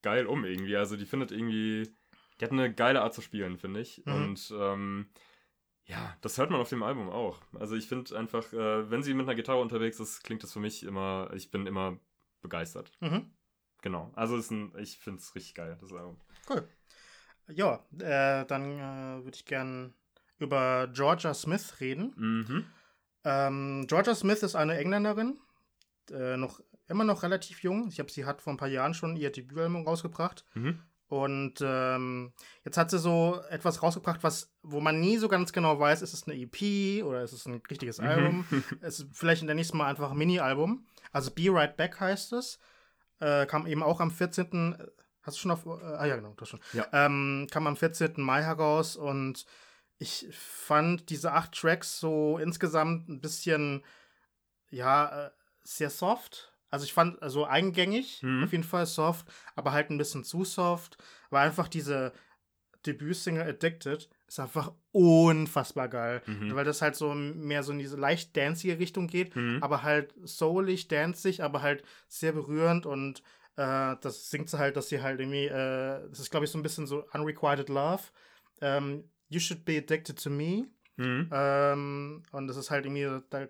geil 0.03 0.25
um 0.27 0.45
irgendwie. 0.45 0.77
Also 0.77 0.95
die 0.95 1.05
findet 1.05 1.31
irgendwie, 1.31 1.91
die 2.39 2.45
hat 2.45 2.51
eine 2.51 2.73
geile 2.73 3.01
Art 3.01 3.13
zu 3.13 3.21
spielen, 3.21 3.57
finde 3.57 3.81
ich. 3.81 4.03
Mhm. 4.05 4.13
Und 4.13 4.53
ähm, 4.57 5.10
ja, 5.86 6.15
das 6.21 6.38
hört 6.38 6.51
man 6.51 6.62
auf 6.62 6.69
dem 6.69 6.84
Album 6.84 7.10
auch. 7.10 7.41
Also 7.60 7.75
ich 7.75 7.88
finde 7.88 8.17
einfach, 8.17 8.53
äh, 8.53 8.89
wenn 8.89 9.03
sie 9.03 9.13
mit 9.13 9.25
einer 9.25 9.36
Gitarre 9.36 9.62
unterwegs 9.62 9.99
ist, 9.99 10.23
klingt 10.23 10.43
das 10.43 10.53
für 10.53 10.60
mich 10.60 10.84
immer, 10.84 11.31
ich 11.34 11.51
bin 11.51 11.67
immer 11.67 11.97
begeistert. 12.41 12.91
Mhm. 12.99 13.34
Genau. 13.82 14.12
Also 14.15 14.38
ist 14.38 14.52
ein, 14.52 14.72
ich 14.78 14.98
finde 15.00 15.20
es 15.20 15.34
richtig 15.36 15.56
geil, 15.56 15.78
das 15.80 15.91
Album. 15.91 16.20
Cool. 16.50 16.67
Ja, 17.48 17.84
äh, 18.00 18.46
dann 18.46 18.80
äh, 18.80 19.24
würde 19.24 19.36
ich 19.36 19.46
gern 19.46 19.94
über 20.38 20.88
Georgia 20.94 21.34
Smith 21.34 21.80
reden. 21.80 22.13
Mhm. 22.15 22.65
Ähm, 23.24 23.86
Georgia 23.88 24.15
Smith 24.15 24.41
ist 24.44 24.56
eine 24.56 24.78
Engländerin, 24.78 25.38
äh, 26.12 26.38
noch 26.38 26.60
immer 26.88 27.04
noch 27.04 27.24
relativ 27.24 27.62
jung. 27.63 27.88
Ich 27.89 28.00
habe 28.00 28.12
sie 28.12 28.26
hat 28.26 28.41
vor 28.41 28.54
ein 28.54 28.58
paar 28.58 28.67
Jahren 28.67 28.94
schon 28.94 29.15
ihr 29.15 29.32
Debütalbum 29.32 29.86
rausgebracht. 29.88 30.46
Mhm. 30.56 30.80
Und 31.08 31.56
ähm, 31.62 32.32
jetzt 32.63 32.78
hat 32.78 32.89
sie 32.89 32.98
so 32.98 33.41
etwas 33.50 33.84
rausgebracht, 33.84 34.24
was, 34.24 34.50
wo 34.63 34.80
man 34.80 35.02
nie 35.02 35.17
so 35.17 35.28
ganz 35.28 35.52
genau 35.52 35.78
weiß, 35.78 36.02
ist 36.02 36.13
es 36.13 36.26
eine 36.26 36.38
EP 36.38 37.04
oder 37.04 37.22
ist 37.22 37.34
es 37.34 37.46
ein 37.46 37.62
richtiges 37.70 38.00
Mhm. 38.00 38.08
Album. 38.08 38.46
es 38.82 39.00
ist 39.02 39.10
vielleicht 39.13 39.41
in 39.41 39.48
der 39.48 39.56
nächsten 39.56 39.78
Mal 39.78 39.88
einfach 39.88 40.12
ein 40.12 40.17
Mini-Album. 40.17 40.86
Also 41.12 41.32
Be 41.32 41.48
Right 41.50 41.76
Back 41.76 42.00
heißt 42.00 42.32
es. 42.34 42.60
Äh, 43.21 43.45
kam 43.45 43.67
eben 43.67 43.84
auch 43.84 43.99
am 44.01 44.12
14. 44.12 44.73
äh, 44.73 44.88
Hast 45.23 45.38
du 45.38 45.41
schon 45.41 45.51
auf. 45.51 45.65
Äh, 45.65 45.69
ah 45.86 46.05
ja, 46.05 46.15
genau, 46.15 46.34
du 46.36 46.41
hast 46.41 46.49
schon. 46.49 46.60
Ja. 46.73 46.88
Ähm, 46.91 47.47
kam 47.51 47.67
am 47.67 47.77
14. 47.77 48.13
Mai 48.17 48.41
heraus 48.43 48.95
und 48.95 49.45
ich 49.99 50.27
fand 50.31 51.10
diese 51.12 51.31
acht 51.31 51.51
Tracks 51.53 51.99
so 51.99 52.39
insgesamt 52.39 53.07
ein 53.07 53.21
bisschen, 53.21 53.84
ja, 54.71 55.27
äh, 55.27 55.31
sehr 55.63 55.91
soft. 55.91 56.51
Also 56.71 56.86
ich 56.86 56.93
fand 56.93 57.21
also 57.21 57.45
eingängig, 57.45 58.23
Mhm. 58.23 58.45
auf 58.45 58.51
jeden 58.51 58.63
Fall 58.63 58.86
soft, 58.88 59.27
aber 59.55 59.73
halt 59.73 59.91
ein 59.91 59.97
bisschen 59.99 60.23
zu 60.23 60.43
soft, 60.45 60.97
weil 61.29 61.45
einfach 61.47 61.67
diese 61.67 62.13
Debütsingle 62.86 63.43
Addicted 63.45 64.10
ist 64.32 64.39
einfach 64.39 64.72
unfassbar 64.94 65.89
geil, 65.89 66.22
Mhm. 66.26 66.56
weil 66.56 66.63
das 66.63 66.82
halt 66.82 66.96
so 66.96 67.13
mehr 67.13 67.63
so 67.63 67.74
in 67.74 67.80
diese 67.80 67.98
leicht 67.98 68.38
dancige 68.38 68.80
Richtung 68.80 69.08
geht, 69.08 69.36
Mhm. 69.36 69.58
aber 69.62 69.84
halt 69.84 70.13
soulig, 70.24 70.88
danzig, 70.88 71.44
aber 71.44 71.62
halt 71.62 71.84
sehr 72.08 72.32
berührend 72.32 72.86
und 72.86 73.22
äh, 73.58 73.98
das 74.00 74.30
singt 74.30 74.50
sie 74.50 74.58
halt, 74.58 74.78
dass 74.78 74.88
sie 74.88 75.02
halt 75.02 75.20
irgendwie, 75.20 75.48
äh, 75.48 76.08
das 76.10 76.20
ist 76.22 76.32
glaube 76.32 76.46
ich 76.46 76.52
so 76.52 76.58
ein 76.58 76.63
bisschen 76.63 76.88
so 76.88 77.04
Unrequited 77.13 77.67
Love. 77.67 78.04
Ähm, 78.62 79.04
you 79.28 79.39
should 79.41 79.65
be 79.65 79.78
addicted 79.78 80.17
to 80.24 80.30
me. 80.30 80.67
Mhm. 80.96 81.30
Ähm, 81.32 82.24
und 82.32 82.48
das 82.48 82.56
ist 82.56 82.72
halt 82.72 82.86
irgendwie, 82.86 83.22
da, 83.30 83.48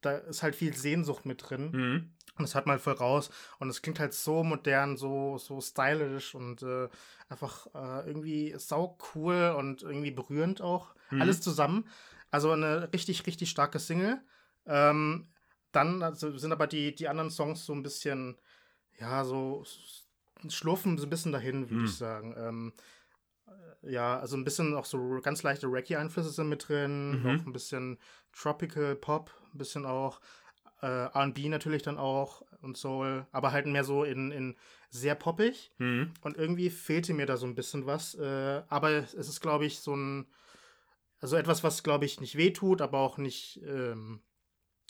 da 0.00 0.16
ist 0.18 0.44
halt 0.44 0.54
viel 0.54 0.74
Sehnsucht 0.76 1.26
mit 1.26 1.42
drin. 1.50 2.14
Und 2.38 2.42
das 2.42 2.54
hört 2.54 2.66
man 2.66 2.78
voll 2.78 2.94
raus. 2.94 3.30
Und 3.58 3.68
es 3.70 3.82
klingt 3.82 3.98
halt 3.98 4.12
so 4.14 4.42
modern, 4.44 4.96
so, 4.96 5.38
so 5.38 5.60
stylisch 5.60 6.34
und 6.34 6.62
äh, 6.62 6.88
einfach 7.28 7.66
äh, 7.74 8.06
irgendwie 8.06 8.54
sau 8.58 8.98
cool 9.14 9.54
und 9.56 9.82
irgendwie 9.82 10.10
berührend 10.10 10.60
auch. 10.60 10.94
Mhm. 11.10 11.22
Alles 11.22 11.40
zusammen. 11.40 11.88
Also 12.30 12.50
eine 12.50 12.92
richtig, 12.92 13.26
richtig 13.26 13.50
starke 13.50 13.78
Single. 13.78 14.20
Ähm, 14.66 15.28
dann 15.72 16.02
also 16.02 16.36
sind 16.36 16.52
aber 16.52 16.66
die, 16.66 16.94
die 16.94 17.08
anderen 17.08 17.30
Songs 17.30 17.64
so 17.64 17.72
ein 17.72 17.82
bisschen, 17.82 18.36
ja, 18.98 19.24
so 19.24 19.64
schlurfen 20.48 20.98
so 20.98 21.06
ein 21.06 21.10
bisschen 21.10 21.32
dahin, 21.32 21.70
würde 21.70 21.82
Mhm. 21.82 21.84
ich 21.84 21.96
sagen. 21.96 22.34
Ähm, 22.36 22.72
äh, 23.82 23.92
ja, 23.92 24.18
also 24.18 24.36
ein 24.36 24.44
bisschen 24.44 24.74
auch 24.74 24.84
so 24.84 25.20
ganz 25.22 25.42
leichte 25.42 25.66
Reggae-Einflüsse 25.68 26.30
sind 26.30 26.48
mit 26.48 26.68
drin, 26.68 27.22
Mhm. 27.22 27.26
auch 27.26 27.46
ein 27.46 27.52
bisschen 27.52 27.98
Tropical 28.32 28.94
Pop, 28.96 29.30
ein 29.54 29.58
bisschen 29.58 29.86
auch 29.86 30.20
äh, 30.86 31.18
RB 31.18 31.48
natürlich 31.48 31.82
dann 31.82 31.98
auch 31.98 32.42
und 32.62 32.76
Soul, 32.76 33.26
aber 33.32 33.52
halt 33.52 33.66
mehr 33.66 33.84
so 33.84 34.04
in, 34.04 34.30
in 34.30 34.56
sehr 34.90 35.14
poppig. 35.14 35.72
Mhm. 35.78 36.12
Und 36.22 36.36
irgendwie 36.36 36.70
fehlte 36.70 37.14
mir 37.14 37.26
da 37.26 37.36
so 37.36 37.46
ein 37.46 37.54
bisschen 37.54 37.86
was. 37.86 38.14
Äh, 38.14 38.62
aber 38.68 38.90
es 38.90 39.14
ist, 39.14 39.40
glaube 39.40 39.66
ich, 39.66 39.80
so 39.80 39.94
ein, 39.94 40.26
also 41.20 41.36
etwas, 41.36 41.64
was, 41.64 41.82
glaube 41.82 42.04
ich, 42.04 42.20
nicht 42.20 42.36
wehtut, 42.36 42.80
aber 42.80 42.98
auch 42.98 43.18
nicht, 43.18 43.60
ähm, 43.66 44.20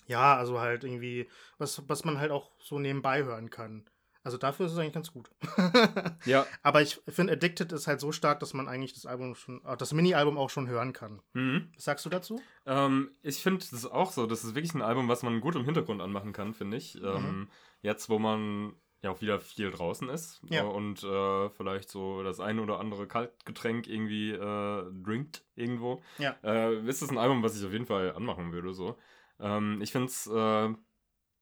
ja, 0.07 0.37
also 0.37 0.61
halt 0.61 0.85
irgendwie, 0.85 1.29
was, 1.59 1.83
was 1.89 2.05
man 2.05 2.19
halt 2.19 2.31
auch 2.31 2.53
so 2.61 2.79
nebenbei 2.79 3.25
hören 3.25 3.51
kann. 3.51 3.89
Also 4.27 4.39
dafür 4.39 4.67
ist 4.67 4.73
es 4.73 4.79
eigentlich 4.79 4.93
ganz 4.93 5.13
gut. 5.13 5.31
Ja. 6.25 6.45
aber 6.65 6.83
ich 6.83 7.01
finde, 7.07 7.35
Addicted 7.35 7.71
ist 7.71 7.87
halt 7.87 8.01
so 8.01 8.11
stark, 8.11 8.41
dass 8.41 8.55
man 8.55 8.67
eigentlich 8.67 8.93
das 8.93 9.07
Album 9.07 9.37
schon, 9.37 9.65
äh, 9.65 9.77
das 9.77 9.93
Mini-Album 9.93 10.37
auch 10.37 10.51
schon 10.51 10.67
hören 10.67 10.93
kann. 10.93 11.23
Mhm. 11.33 11.71
Was 11.77 11.85
sagst 11.85 12.05
du 12.05 12.11
dazu? 12.11 12.43
Ähm, 12.67 13.13
ich 13.23 13.41
finde 13.41 13.61
das 13.61 13.73
ist 13.73 13.87
auch 13.87 14.11
so. 14.11 14.27
Das 14.27 14.43
ist 14.43 14.57
wirklich 14.57 14.75
ein 14.75 14.83
Album, 14.83 15.07
was 15.09 15.23
man 15.23 15.41
gut 15.41 15.55
im 15.55 15.65
Hintergrund 15.65 16.03
anmachen 16.03 16.33
kann, 16.33 16.55
finde 16.55 16.77
ich. 16.77 16.97
Mhm. 16.97 17.05
Ähm, 17.05 17.49
jetzt, 17.83 18.09
wo 18.11 18.19
man 18.19 18.75
ja 19.03 19.11
auch 19.11 19.21
wieder 19.21 19.39
viel 19.39 19.71
draußen 19.71 20.09
ist 20.09 20.41
Ja. 20.49 20.63
äh, 20.63 20.67
und 20.67 21.05
äh, 21.05 21.49
vielleicht 21.51 21.89
so 21.89 22.25
das 22.25 22.41
ein 22.41 22.59
oder 22.59 22.81
andere 22.81 23.07
Kaltgetränk 23.07 23.87
irgendwie 23.87 24.33
äh, 24.33 24.85
drinkt 25.05 25.45
irgendwo, 25.55 26.03
Ja. 26.19 26.35
äh, 26.43 26.81
ist 26.89 27.01
das 27.03 27.11
ein 27.11 27.19
Album, 27.19 27.45
was 27.45 27.57
ich 27.57 27.65
auf 27.65 27.73
jeden 27.73 27.87
Fall 27.87 28.13
anmachen 28.17 28.51
würde. 28.53 28.75
So. 28.75 28.97
Ähm, 29.39 29.81
ich 29.83 29.93
finde 29.93 30.09
es, 30.09 30.27
äh, 30.27 30.75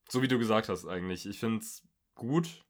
so 0.07 0.21
wie 0.21 0.27
du 0.27 0.37
gesagt 0.37 0.69
hast 0.69 0.85
eigentlich, 0.85 1.25
ich 1.25 1.39
finde 1.39 1.61
es 1.61 1.81
gut 2.13 2.63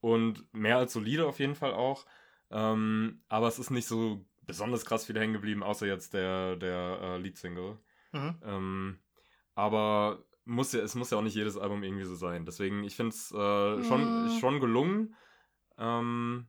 und 0.00 0.44
mehr 0.52 0.78
als 0.78 0.92
solide 0.92 1.26
auf 1.26 1.38
jeden 1.38 1.54
Fall 1.54 1.72
auch. 1.74 2.06
Ähm, 2.50 3.22
aber 3.28 3.48
es 3.48 3.58
ist 3.58 3.70
nicht 3.70 3.86
so 3.86 4.24
besonders 4.46 4.84
krass 4.84 5.06
viel 5.06 5.18
hängen 5.18 5.32
geblieben, 5.34 5.62
außer 5.62 5.86
jetzt 5.86 6.14
der, 6.14 6.56
der 6.56 6.98
äh, 7.02 7.18
Leadsingle. 7.18 7.78
Mhm. 8.12 8.34
Ähm, 8.44 8.98
aber 9.54 10.24
muss 10.44 10.72
ja, 10.72 10.80
es 10.80 10.94
muss 10.94 11.10
ja 11.10 11.18
auch 11.18 11.22
nicht 11.22 11.36
jedes 11.36 11.56
Album 11.56 11.82
irgendwie 11.84 12.04
so 12.04 12.14
sein. 12.16 12.44
Deswegen, 12.44 12.82
ich 12.82 12.96
finde 12.96 13.10
es 13.14 13.30
äh, 13.30 13.82
schon, 13.84 14.26
Mm. 14.26 14.38
schon 14.40 14.58
gelungen. 14.60 15.14
Ähm, 15.78 16.48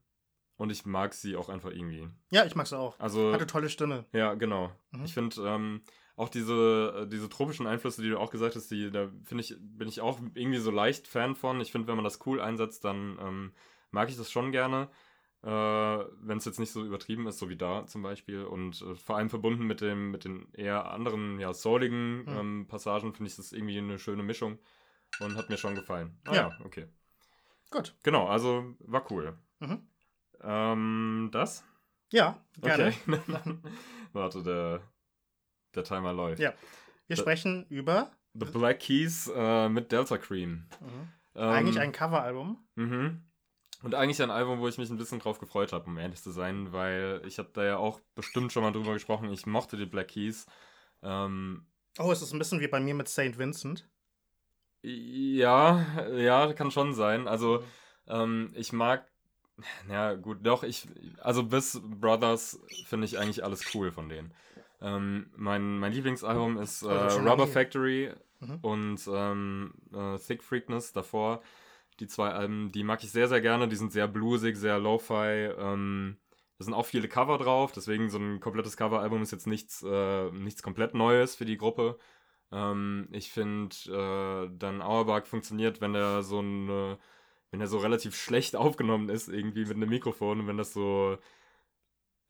und 0.56 0.70
ich 0.72 0.86
mag 0.86 1.14
sie 1.14 1.36
auch 1.36 1.50
einfach 1.50 1.70
irgendwie. 1.72 2.08
Ja, 2.32 2.46
ich 2.46 2.56
mag 2.56 2.66
es 2.66 2.74
auch. 2.74 3.00
Also, 3.00 3.34
Hatte 3.34 3.48
tolle 3.48 3.70
Stimme. 3.70 4.06
ja, 4.14 4.34
genau. 4.36 4.72
Mhm. 4.92 5.06
Ich 5.06 5.14
finde, 5.14 5.36
ähm, 5.48 5.82
auch 6.16 6.30
diese, 6.30 7.04
äh, 7.04 7.08
diese 7.08 7.30
tropischen 7.30 7.68
Einflüsse, 7.68 8.02
die 8.02 8.10
du 8.10 8.20
auch 8.20 8.32
gesagt 8.32 8.56
hast, 8.56 8.70
die, 8.72 8.92
da 8.92 9.10
finde 9.24 9.44
ich, 9.44 9.56
bin 9.60 9.88
ich 9.88 10.02
auch 10.02 10.20
irgendwie 10.34 10.60
so 10.60 10.72
leicht 10.72 11.08
Fan 11.08 11.36
von. 11.36 11.62
Ich 11.62 11.72
finde, 11.72 11.88
wenn 11.88 11.96
man 11.96 12.04
das 12.04 12.26
cool 12.26 12.42
einsetzt, 12.42 12.84
dann 12.86 13.18
ähm, 13.22 13.52
mag 13.92 14.10
ich 14.10 14.18
das 14.18 14.32
schon 14.32 14.52
gerne. 14.52 14.90
Äh, 15.44 15.48
wenn 15.48 16.38
es 16.38 16.46
jetzt 16.46 16.60
nicht 16.60 16.72
so 16.72 16.86
übertrieben 16.86 17.26
ist, 17.26 17.40
so 17.40 17.50
wie 17.50 17.56
da 17.58 17.88
zum 17.88 18.04
Beispiel. 18.04 18.44
Und 18.44 18.82
äh, 18.82 18.96
vor 18.96 19.18
allem 19.18 19.30
verbunden 19.30 19.66
mit 19.66 19.82
dem, 19.82 20.12
mit 20.12 20.24
den 20.26 20.54
eher 20.54 20.92
anderen, 20.92 21.40
ja, 21.40 21.54
souligen 21.54 22.26
Mhm. 22.26 22.38
ähm, 22.38 22.66
Passagen, 22.68 23.14
finde 23.14 23.30
ich 23.30 23.36
das 23.38 23.52
irgendwie 23.52 23.78
eine 23.80 23.98
schöne 23.98 24.22
Mischung. 24.24 24.60
Und 25.20 25.36
hat 25.36 25.50
mir 25.50 25.58
schon 25.58 25.76
gefallen. 25.76 26.20
Ah, 26.26 26.36
Ja. 26.36 26.42
ja, 26.50 26.58
okay. 26.64 26.88
Gut. 27.72 27.96
Genau, 28.04 28.28
also 28.28 28.76
war 28.80 29.10
cool. 29.12 29.38
Mhm. 29.60 29.88
Ähm, 30.42 31.30
das? 31.32 31.64
Ja, 32.12 32.40
gerne. 32.62 32.94
Okay. 33.08 33.22
Warte, 34.14 34.44
der, 34.44 34.82
der 35.76 35.84
Timer 35.84 36.14
läuft. 36.14 36.40
Ja. 36.40 36.54
Wir 37.08 37.16
Da- 37.16 37.22
sprechen 37.22 37.66
über 37.70 38.12
The 38.34 38.46
Black 38.46 38.80
Keys 38.80 39.30
äh, 39.36 39.68
mit 39.70 39.92
Delta 39.92 40.18
Cream. 40.18 40.68
mhm. 40.80 41.10
Ähm, 41.36 41.50
eigentlich 41.50 41.80
ein 41.80 41.92
Coveralbum. 41.92 42.58
Mhm. 42.76 43.24
Und 43.84 43.96
eigentlich 43.96 44.22
ein 44.22 44.30
Album, 44.32 44.60
wo 44.60 44.68
ich 44.68 44.78
mich 44.78 44.90
ein 44.90 44.98
bisschen 44.98 45.20
drauf 45.20 45.40
gefreut 45.40 45.74
habe, 45.74 45.86
um 45.86 45.98
ehrlich 45.98 46.22
zu 46.22 46.32
sein, 46.32 46.72
weil 46.72 47.22
ich 47.26 47.40
habe 47.40 47.50
da 47.54 47.64
ja 47.64 47.78
auch 47.78 48.00
bestimmt 48.16 48.52
schon 48.54 48.64
mal 48.64 48.72
drüber 48.72 48.94
gesprochen. 48.94 49.32
Ich 49.32 49.46
mochte 49.46 49.76
die 49.78 49.86
Black 49.86 50.10
Keys. 50.10 50.46
Ähm, 51.02 51.66
Oh, 52.00 52.12
es 52.12 52.22
ist 52.22 52.32
ein 52.32 52.40
bisschen 52.40 52.62
wie 52.62 52.68
bei 52.70 52.80
mir 52.80 52.94
mit 52.94 53.10
St. 53.10 53.38
Vincent. 53.38 53.90
ja, 54.82 55.86
ja, 56.10 56.54
kann 56.54 56.72
schon 56.72 56.94
sein. 56.94 57.28
Also 57.28 57.64
ähm, 58.08 58.52
ich 58.56 58.72
mag, 58.74 59.06
ja 59.90 60.14
gut, 60.16 60.40
doch, 60.44 60.64
ich, 60.64 60.88
also 61.20 61.44
bis 61.44 61.80
Brothers 61.84 62.60
finde 62.86 63.06
ich 63.06 63.20
eigentlich 63.20 63.44
alles 63.44 63.74
cool 63.76 63.92
von 63.92 64.10
denen. 64.10 64.34
Ähm, 64.82 65.32
mein, 65.36 65.78
mein 65.80 65.92
Lieblingsalbum 65.94 66.58
ist 66.58 66.82
äh, 66.82 66.88
Rubber. 66.92 67.48
Factory 67.48 68.12
Mhm. 68.42 68.58
und 68.64 69.00
ähm, 69.14 69.74
äh, 69.94 70.18
Thick 70.18 70.42
Freakness 70.44 70.94
davor. 70.94 71.42
Die 72.00 72.08
zwei 72.08 72.30
Alben, 72.32 72.72
die 72.72 72.84
mag 72.84 73.04
ich 73.04 73.12
sehr, 73.12 73.28
sehr 73.28 73.42
gerne. 73.42 73.68
Die 73.68 73.76
sind 73.76 73.92
sehr 73.92 74.08
bluesig, 74.08 74.58
sehr 74.58 74.80
lo-fi. 74.80 75.52
Ähm, 75.58 76.18
da 76.58 76.66
sind 76.66 76.74
auch 76.74 76.86
viele 76.86 77.08
Cover 77.08 77.38
drauf, 77.38 77.72
deswegen 77.72 78.10
so 78.10 78.18
ein 78.18 78.40
komplettes 78.40 78.78
Coveralbum 78.78 79.22
ist 79.22 79.32
jetzt 79.32 79.48
nichts, 79.48 79.84
äh, 79.84 80.32
nichts 80.32 80.64
komplett 80.64 80.94
Neues 80.96 81.36
für 81.36 81.46
die 81.46 81.58
Gruppe. 81.58 81.98
Ähm, 82.52 83.08
ich 83.12 83.32
finde, 83.32 83.76
äh, 83.88 84.50
dann 84.58 84.82
Auerbach 84.82 85.26
funktioniert, 85.26 85.80
wenn 85.82 85.94
er 85.96 86.24
so 86.24 86.40
ein, 86.40 86.70
äh, 86.70 86.98
wenn 87.52 87.62
er 87.62 87.68
so 87.68 87.78
relativ 87.78 88.16
schlecht 88.16 88.56
aufgenommen 88.56 89.10
ist, 89.10 89.28
irgendwie 89.28 89.66
mit 89.66 89.76
einem 89.76 89.90
Mikrofon 89.90 90.40
und 90.42 90.48
wenn 90.48 90.58
das 90.58 90.74
so, 90.74 91.18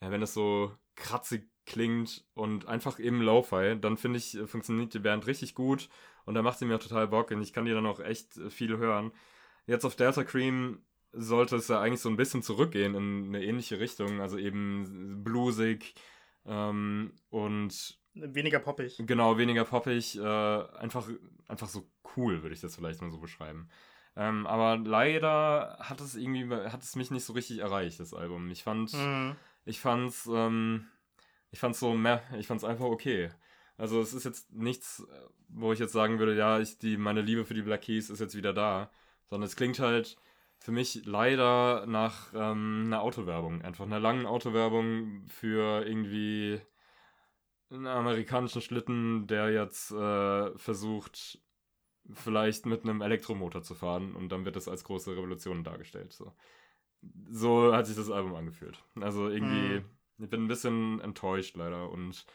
ja, 0.01 0.11
wenn 0.11 0.21
das 0.21 0.33
so 0.33 0.73
kratzig 0.95 1.49
klingt 1.65 2.25
und 2.33 2.67
einfach 2.67 2.99
eben 2.99 3.21
Lo-Fi, 3.21 3.77
dann 3.79 3.97
finde 3.97 4.17
ich, 4.17 4.35
äh, 4.37 4.47
funktioniert 4.47 4.93
die 4.93 4.99
Band 4.99 5.27
richtig 5.27 5.55
gut 5.55 5.89
und 6.25 6.33
da 6.35 6.41
macht 6.41 6.59
sie 6.59 6.65
mir 6.65 6.75
auch 6.75 6.79
total 6.83 7.07
Bock 7.07 7.31
und 7.31 7.41
ich 7.41 7.53
kann 7.53 7.65
die 7.65 7.71
dann 7.73 7.85
auch 7.85 7.99
echt 7.99 8.37
äh, 8.37 8.49
viel 8.49 8.77
hören. 8.77 9.11
Jetzt 9.67 9.85
auf 9.85 9.95
Delta 9.95 10.23
Cream 10.23 10.81
sollte 11.13 11.55
es 11.57 11.67
ja 11.67 11.79
eigentlich 11.81 11.99
so 12.01 12.09
ein 12.09 12.17
bisschen 12.17 12.41
zurückgehen 12.41 12.95
in 12.95 13.27
eine 13.27 13.43
ähnliche 13.43 13.79
Richtung, 13.79 14.21
also 14.21 14.37
eben 14.37 15.23
bluesig 15.23 15.93
ähm, 16.45 17.13
und 17.29 17.99
Weniger 18.13 18.59
poppig. 18.59 18.97
Genau, 19.07 19.37
weniger 19.37 19.63
poppig, 19.63 20.17
äh, 20.17 20.21
einfach, 20.21 21.07
einfach 21.47 21.69
so 21.69 21.89
cool, 22.17 22.41
würde 22.41 22.53
ich 22.53 22.59
das 22.59 22.75
vielleicht 22.75 23.01
mal 23.01 23.09
so 23.09 23.19
beschreiben. 23.19 23.69
Ähm, 24.17 24.45
aber 24.47 24.77
leider 24.77 25.77
hat 25.79 26.01
es 26.01 26.15
irgendwie, 26.15 26.53
hat 26.53 26.83
es 26.83 26.97
mich 26.97 27.09
nicht 27.11 27.23
so 27.23 27.31
richtig 27.31 27.59
erreicht, 27.59 28.01
das 28.01 28.13
Album. 28.13 28.49
Ich 28.51 28.63
fand, 28.63 28.91
Mhm. 28.93 29.37
ich 29.63 29.79
fand's, 29.79 30.29
ähm, 30.29 30.87
ich 31.51 31.59
fand's 31.59 31.79
so, 31.79 31.93
meh, 31.93 32.19
ich 32.37 32.47
fand's 32.47 32.63
einfach 32.63 32.85
okay. 32.85 33.29
Also 33.77 34.01
es 34.01 34.13
ist 34.13 34.23
jetzt 34.25 34.51
nichts, 34.53 35.01
äh, 35.01 35.29
wo 35.49 35.73
ich 35.73 35.79
jetzt 35.79 35.93
sagen 35.93 36.19
würde, 36.19 36.35
ja, 36.35 36.59
ich, 36.59 36.77
die, 36.79 36.97
meine 36.97 37.21
Liebe 37.21 37.45
für 37.45 37.53
die 37.53 37.61
Black 37.63 37.81
Keys 37.83 38.09
ist 38.09 38.19
jetzt 38.19 38.35
wieder 38.35 38.53
da. 38.53 38.91
Sondern 39.25 39.47
es 39.47 39.55
klingt 39.55 39.79
halt 39.79 40.17
für 40.59 40.71
mich 40.71 41.05
leider 41.05 41.85
nach 41.87 42.33
ähm, 42.33 42.83
einer 42.87 43.01
Autowerbung. 43.01 43.61
Einfach 43.61 43.85
einer 43.85 43.99
langen 43.99 44.25
Autowerbung 44.25 45.25
für 45.27 45.85
irgendwie 45.85 46.61
einen 47.69 47.87
amerikanischen 47.87 48.61
Schlitten, 48.61 49.27
der 49.27 49.49
jetzt 49.51 49.91
äh, 49.91 50.57
versucht, 50.57 51.39
vielleicht 52.13 52.65
mit 52.65 52.83
einem 52.83 53.01
Elektromotor 53.01 53.63
zu 53.63 53.75
fahren 53.75 54.15
und 54.15 54.29
dann 54.29 54.45
wird 54.45 54.55
das 54.55 54.67
als 54.67 54.83
große 54.83 55.11
Revolution 55.15 55.63
dargestellt. 55.63 56.13
So, 56.13 56.33
so 57.29 57.73
hat 57.73 57.87
sich 57.87 57.95
das 57.95 58.09
Album 58.11 58.35
angefühlt. 58.35 58.83
Also 58.99 59.29
irgendwie, 59.29 59.77
Hm. 59.77 59.85
Ich 60.21 60.29
bin 60.29 60.43
ein 60.43 60.47
bisschen 60.47 60.99
enttäuscht 61.01 61.57
leider 61.57 61.89
und 61.89 62.25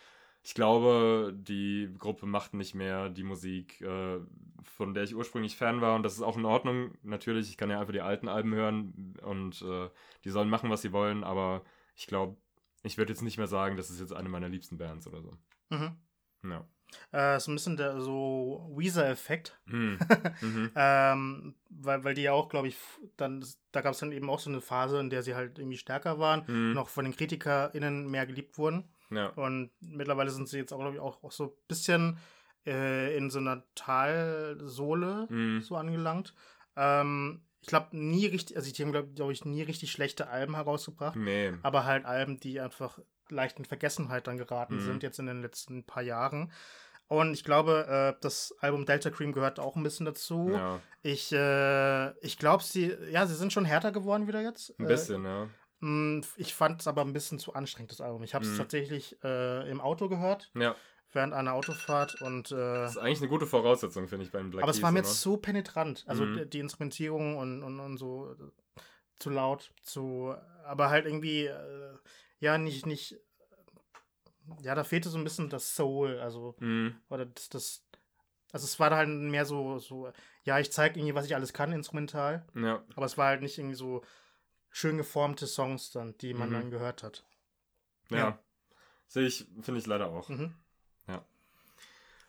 ich 0.42 0.55
glaube, 0.55 1.35
die 1.37 1.92
Gruppe 1.99 2.27
macht 2.27 2.55
nicht 2.55 2.75
mehr 2.75 3.09
die 3.09 3.25
Musik, 3.25 3.81
äh, 3.81 4.20
von 4.62 4.94
der 4.94 5.03
ich 5.03 5.16
ursprünglich 5.16 5.57
Fan 5.57 5.81
war 5.81 5.96
und 5.96 6.03
das 6.03 6.14
ist 6.14 6.22
auch 6.22 6.37
in 6.37 6.44
Ordnung. 6.44 6.92
Natürlich, 7.03 7.49
ich 7.49 7.57
kann 7.57 7.70
ja 7.70 7.81
einfach 7.81 7.92
die 7.92 8.01
alten 8.01 8.29
Alben 8.29 8.55
hören 8.55 9.16
und 9.22 9.62
äh, 9.62 9.88
die 10.25 10.31
sollen 10.31 10.49
machen, 10.49 10.70
was 10.70 10.83
sie 10.83 10.92
wollen, 10.92 11.25
aber 11.25 11.62
ich 11.96 12.07
glaube, 12.07 12.37
ich 12.83 12.96
würde 12.96 13.12
jetzt 13.12 13.22
nicht 13.22 13.38
mehr 13.38 13.49
sagen, 13.49 13.77
das 13.77 13.90
ist 13.90 14.01
jetzt 14.01 14.12
eine 14.12 14.29
meiner 14.29 14.49
liebsten 14.49 14.79
Bands 14.79 15.09
oder 15.09 15.20
so. 15.20 15.37
Mhm. 15.70 15.96
Ja. 16.44 16.68
Äh, 17.12 17.38
so 17.40 17.50
ein 17.50 17.54
bisschen 17.54 17.76
der 17.76 18.00
so 18.00 18.72
Weezer-Effekt. 18.76 19.59
Hm. 19.66 19.98
mhm. 20.40 20.70
Ähm, 20.74 21.54
weil, 21.70 22.04
weil 22.04 22.14
die 22.14 22.22
ja 22.22 22.32
auch, 22.32 22.48
glaube 22.48 22.68
ich, 22.68 22.76
dann, 23.16 23.44
da 23.72 23.80
gab 23.80 23.92
es 23.92 23.98
dann 24.00 24.12
eben 24.12 24.28
auch 24.30 24.38
so 24.40 24.50
eine 24.50 24.61
Phase, 24.61 24.98
in 25.00 25.11
der 25.11 25.22
sie 25.22 25.35
halt 25.35 25.59
irgendwie 25.59 25.78
stärker 25.78 26.18
waren, 26.18 26.44
Mhm. 26.46 26.72
noch 26.74 26.88
von 26.88 27.04
den 27.04 27.14
KritikerInnen 27.16 28.11
mehr 28.11 28.26
geliebt 28.26 28.59
wurden. 28.59 28.88
Ja. 29.11 29.28
Und 29.28 29.70
mittlerweile 29.80 30.30
sind 30.30 30.48
sie 30.48 30.59
jetzt 30.59 30.72
auch, 30.72 30.78
glaube 30.80 30.94
ich, 30.96 31.00
auch, 31.00 31.22
auch 31.22 31.32
so 31.32 31.44
ein 31.44 31.52
bisschen 31.68 32.18
äh, 32.66 33.16
in 33.16 33.30
so 33.30 33.38
einer 33.38 33.62
Talsohle 33.74 35.26
Mhm. 35.30 35.62
so 35.62 35.76
angelangt. 35.76 36.35
Ähm, 36.76 37.42
ich 37.61 37.68
glaube, 37.68 37.96
nie 37.96 38.26
richtig, 38.26 38.56
also 38.56 38.70
die 38.72 38.82
haben, 38.82 38.92
glaube 38.92 39.09
glaub 39.14 39.30
ich, 39.30 39.44
nie 39.44 39.62
richtig 39.62 39.90
schlechte 39.90 40.28
Alben 40.28 40.54
herausgebracht, 40.54 41.16
Nee. 41.16 41.52
aber 41.62 41.85
halt 41.85 42.04
Alben, 42.04 42.38
die 42.38 42.61
einfach 42.61 42.98
leicht 43.28 43.59
in 43.59 43.64
Vergessenheit 43.64 44.26
dann 44.26 44.37
geraten 44.38 44.76
Mhm. 44.76 44.80
sind, 44.80 45.02
jetzt 45.02 45.18
in 45.18 45.26
den 45.26 45.42
letzten 45.42 45.85
paar 45.85 46.02
Jahren. 46.02 46.52
Und 47.08 47.34
ich 47.34 47.44
glaube, 47.44 48.14
äh, 48.16 48.20
das 48.20 48.54
Album 48.60 48.84
Delta 48.86 49.10
Cream 49.10 49.32
gehört 49.32 49.60
auch 49.60 49.76
ein 49.76 49.82
bisschen 49.82 50.06
dazu. 50.06 50.50
Ja, 50.52 50.80
Ich, 51.02 51.30
äh, 51.32 52.10
ich 52.24 52.36
glaube, 52.38 52.64
sie, 52.64 52.96
ja, 53.10 53.26
sie 53.26 53.34
sind 53.36 53.52
schon 53.52 53.64
härter 53.64 53.92
geworden 53.92 54.26
wieder 54.26 54.40
jetzt. 54.42 54.74
ein 54.80 54.86
bisschen, 54.86 55.24
ja. 55.24 55.44
Äh, 55.44 55.46
mh, 55.80 56.26
ich 56.36 56.54
fand 56.54 56.80
es 56.80 56.88
aber 56.88 57.02
ein 57.02 57.12
bisschen 57.12 57.38
zu 57.38 57.54
anstrengend, 57.54 57.92
das 57.92 58.00
Album. 58.00 58.22
Ich 58.24 58.34
habe 58.34 58.44
es 58.44 58.52
Mhm. 58.52 58.56
tatsächlich 58.58 59.16
äh, 59.22 59.70
im 59.70 59.80
Auto 59.80 60.08
gehört, 60.08 60.50
Ja, 60.54 60.74
während 61.12 61.32
einer 61.32 61.52
Autofahrt 61.54 62.20
und 62.22 62.50
äh, 62.50 62.56
das 62.56 62.92
ist 62.92 62.98
eigentlich 62.98 63.20
eine 63.20 63.28
gute 63.28 63.46
Voraussetzung, 63.46 64.08
finde 64.08 64.24
ich, 64.24 64.32
beim 64.32 64.50
Black 64.50 64.64
aber 64.64 64.70
es 64.70 64.78
Keys 64.78 64.82
war 64.82 64.90
mir 64.90 64.98
jetzt 65.00 65.20
so 65.22 65.36
penetrant. 65.36 66.04
Also 66.08 66.24
Mhm. 66.24 66.50
die, 66.50 66.58
Instrumentierung 66.58 67.36
und, 67.38 67.62
und, 67.62 67.78
und 67.78 67.98
so 67.98 68.32
äh, 68.32 68.80
zu 69.18 69.30
laut, 69.30 69.70
zu, 69.82 70.34
aber 70.64 70.90
halt 70.90 71.06
irgendwie, 71.06 71.46
äh, 71.46 71.94
ja, 72.40 72.58
nicht, 72.58 72.84
nicht, 72.84 73.16
ja, 74.62 74.74
da 74.74 74.85
fehlte 74.85 75.09
so 75.09 75.18
ein 75.18 75.24
bisschen 75.24 75.48
das 75.50 75.74
Soul, 75.74 76.18
also, 76.20 76.54
Mhm. 76.61 76.96
oder 77.09 77.26
das, 77.26 77.48
das 77.48 77.82
also 78.52 78.64
es 78.64 78.78
war 78.80 78.90
halt 78.90 79.09
mehr 79.09 79.44
so, 79.44 79.78
so, 79.78 80.11
ja, 80.44 80.59
ich 80.59 80.72
zeige 80.72 80.98
irgendwie, 80.98 81.14
was 81.14 81.26
ich 81.26 81.35
alles 81.35 81.52
kann, 81.52 81.72
instrumental, 81.72 82.46
Ja, 82.54 82.82
aber 82.94 83.04
es 83.06 83.18
war 83.18 83.26
halt 83.26 83.42
nicht 83.42 83.59
irgendwie 83.59 83.74
so 83.74 84.02
schön 84.70 84.96
geformte 84.96 85.46
Songs 85.46 85.90
dann, 85.90 86.16
die 86.18 86.32
man 86.32 86.48
Mhm. 86.50 86.52
dann 86.54 86.70
gehört 86.70 87.02
hat. 87.02 87.24
ja. 88.11 88.18
Ja. 88.18 88.38
Sehe 89.09 89.26
ich, 89.26 89.46
finde 89.62 89.78
ich 89.80 89.87
leider 89.87 90.09
auch. 90.11 90.28
Mhm. 90.28 90.52
Ja. 91.09 91.24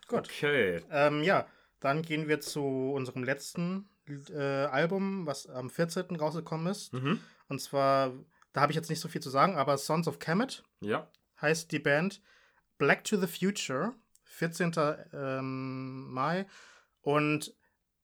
Gut. 0.06 0.20
Okay. 0.20 0.82
Ähm, 0.90 1.22
ja, 1.22 1.46
dann 1.80 2.02
gehen 2.02 2.28
wir 2.28 2.40
zu 2.40 2.62
unserem 2.62 3.24
letzten 3.24 3.88
äh, 4.30 4.38
Album, 4.66 5.26
was 5.26 5.46
am 5.48 5.70
14. 5.70 6.16
rausgekommen 6.16 6.66
ist. 6.68 6.92
Mhm. 6.92 7.20
Und 7.48 7.60
zwar, 7.60 8.12
da 8.52 8.60
habe 8.60 8.72
ich 8.72 8.76
jetzt 8.76 8.90
nicht 8.90 9.00
so 9.00 9.08
viel 9.08 9.20
zu 9.20 9.28
sagen, 9.30 9.56
aber 9.56 9.76
Sons 9.76 10.08
of 10.08 10.18
Kemet 10.18 10.64
Ja. 10.80 11.08
Heißt 11.40 11.70
die 11.72 11.78
Band. 11.78 12.20
Black 12.78 13.04
to 13.04 13.16
the 13.16 13.26
Future, 13.26 13.94
14. 14.24 14.72
Ähm, 15.12 16.12
Mai. 16.12 16.46
Und 17.00 17.54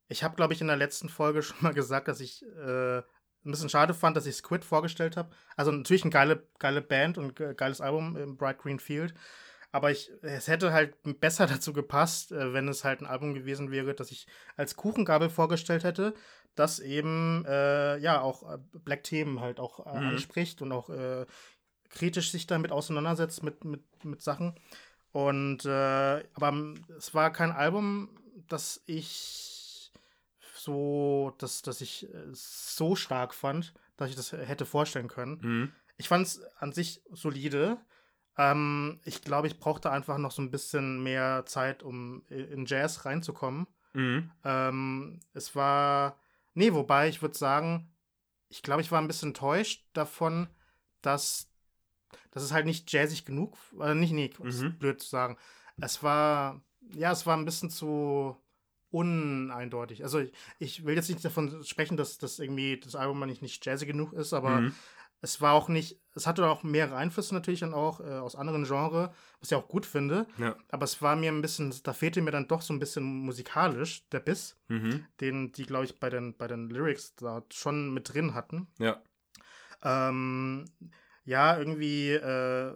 ich 0.09 0.22
habe, 0.24 0.37
glaube 0.37 0.53
ich, 0.55 0.61
in 0.61 0.66
der 0.66 0.76
letzten 0.76 1.09
Folge 1.09 1.43
schon 1.43 1.57
mal 1.61 1.74
gesagt, 1.74 2.09
dass 2.09 2.20
ich 2.20 2.43
äh, 2.43 2.99
ein 2.99 3.51
bisschen 3.51 3.68
schade 3.68 3.95
fand, 3.95 4.16
dass 4.16 4.26
ich 4.26 4.37
Squid 4.37 4.64
vorgestellt 4.64 5.16
habe. 5.16 5.30
Also 5.57 5.70
natürlich 5.70 6.03
eine 6.03 6.11
geile, 6.11 6.49
geile 6.59 6.80
Band 6.82 7.18
und 7.18 7.37
ge- 7.37 7.55
geiles 7.55 7.80
Album 7.80 8.16
im 8.16 8.37
Bright 8.37 8.59
Green 8.59 8.78
Field. 8.80 9.14
Aber 9.70 9.91
ich, 9.91 10.11
es 10.22 10.47
hätte 10.49 10.72
halt 10.72 10.97
besser 11.20 11.47
dazu 11.49 11.72
gepasst, 11.72 12.32
äh, 12.32 12.53
wenn 12.53 12.68
es 12.68 12.85
halt 12.85 13.01
ein 13.01 13.07
Album 13.07 13.35
gewesen 13.35 13.70
wäre, 13.70 13.95
das 13.95 14.11
ich 14.11 14.26
als 14.57 14.76
Kuchengabel 14.76 15.28
vorgestellt 15.28 15.85
hätte, 15.85 16.14
das 16.55 16.78
eben 16.78 17.45
äh, 17.47 17.99
ja 17.99 18.20
auch 18.20 18.49
äh, 18.51 18.59
Black 18.72 19.03
Themen 19.03 19.41
halt 19.41 19.59
auch 19.61 19.85
äh, 19.87 19.99
Mhm. 20.01 20.07
anspricht 20.07 20.62
und 20.62 20.70
auch 20.72 20.89
äh, 20.89 21.26
kritisch 21.91 22.30
sich 22.30 22.47
damit 22.47 22.72
auseinandersetzt 22.72 23.43
mit, 23.43 23.64
mit, 23.64 23.82
mit 24.05 24.22
Sachen. 24.22 24.55
Und 25.12 25.64
äh, 25.64 26.24
aber 26.35 26.49
m- 26.49 26.74
es 26.97 27.14
war 27.14 27.32
kein 27.32 27.53
Album, 27.53 28.09
das 28.49 28.82
ich 28.87 29.93
so, 30.57 31.35
dass, 31.39 31.62
dass 31.62 31.80
ich 31.80 32.12
äh, 32.12 32.24
so 32.32 32.97
stark 32.97 33.35
fand, 33.35 33.74
dass 33.97 34.11
ich 34.11 34.16
das 34.16 34.32
hätte 34.32 34.66
vorstellen 34.66 35.09
können. 35.09 35.39
Mhm. 35.43 35.72
Ich 35.97 36.09
fand 36.09 36.26
es 36.26 36.43
an 36.59 36.72
sich 36.72 37.03
solide, 37.12 37.78
Ähm, 38.37 38.99
ich 39.05 39.22
glaube, 39.22 39.47
ich 39.47 39.61
brauchte 39.61 39.93
einfach 39.93 40.18
noch 40.18 40.32
so 40.32 40.43
ein 40.43 40.51
bisschen 40.51 41.05
mehr 41.05 41.45
Zeit, 41.47 41.85
um 41.85 42.24
in 42.28 42.66
Jazz 42.66 43.05
reinzukommen. 43.05 43.68
Mhm. 43.93 44.32
Ähm, 44.43 45.20
es 45.35 45.55
war. 45.55 46.18
Nee, 46.55 46.72
wobei 46.72 47.09
ich 47.09 47.22
würde 47.22 47.39
sagen, 47.39 47.95
ich 48.49 48.62
glaube, 48.62 48.82
ich 48.82 48.91
war 48.91 49.01
ein 49.01 49.07
bisschen 49.07 49.28
enttäuscht 49.28 49.87
davon, 49.93 50.49
dass, 51.01 51.49
dass 52.33 52.43
es 52.43 52.53
halt 52.53 52.67
nicht 52.67 52.91
jazzig 52.93 53.25
genug, 53.25 53.57
äh, 53.81 53.95
nicht, 53.95 54.12
nee, 54.12 54.31
ist 54.45 54.62
Mhm. 54.62 54.79
blöd 54.79 55.01
zu 55.01 55.09
sagen. 55.09 55.37
Es 55.81 56.03
war, 56.03 56.61
ja, 56.95 57.11
es 57.12 57.27
war 57.27 57.37
ein 57.37 57.45
bisschen 57.45 57.71
zu 57.71 58.37
uneindeutig. 58.91 60.03
Also 60.05 60.21
ich, 60.21 60.33
ich 60.59 60.85
will 60.85 60.95
jetzt 60.95 61.09
nicht 61.09 61.25
davon 61.25 61.65
sprechen, 61.65 61.97
dass 61.97 62.19
das 62.19 62.39
irgendwie 62.39 62.79
das 62.79 62.95
Album 62.95 63.21
nicht, 63.27 63.43
nicht 63.43 63.65
jazzy 63.67 63.87
genug 63.87 64.12
ist, 64.12 64.33
aber 64.33 64.61
Mhm. 64.61 64.75
es 65.21 65.41
war 65.41 65.53
auch 65.55 65.69
nicht, 65.69 66.01
es 66.15 66.27
hatte 66.29 66.47
auch 66.49 66.62
mehrere 66.62 66.97
Einflüsse 66.97 67.35
natürlich 67.35 67.61
dann 67.61 67.75
auch 67.75 68.01
äh, 68.01 68.05
aus 68.19 68.37
anderen 68.37 68.65
Genres, 68.65 69.11
was 69.41 69.51
ich 69.51 69.57
auch 69.57 69.67
gut 69.69 69.85
finde. 69.87 70.27
Ja. 70.39 70.55
Aber 70.69 70.85
es 70.85 71.03
war 71.03 71.17
mir 71.17 71.33
ein 71.33 71.43
bisschen, 71.43 71.75
da 71.83 71.93
fehlte 71.93 72.23
mir 72.23 72.31
dann 72.31 72.47
doch 72.47 72.62
so 72.62 72.73
ein 72.73 72.79
bisschen 72.79 73.03
musikalisch 73.03 74.09
der 74.11 74.21
Biss, 74.21 74.57
Mhm. 74.69 75.05
den 75.21 75.51
die, 75.53 75.65
glaube 75.65 75.87
ich, 75.87 75.99
bei 75.99 76.09
den, 76.11 76.37
bei 76.37 76.47
den 76.47 76.71
Lyrics 76.71 77.15
da 77.17 77.43
schon 77.53 77.93
mit 77.93 78.12
drin 78.15 78.35
hatten. 78.35 78.69
Ja. 78.79 79.03
Ähm, 79.83 80.67
ja, 81.25 81.57
irgendwie, 81.59 82.11
äh, 82.11 82.75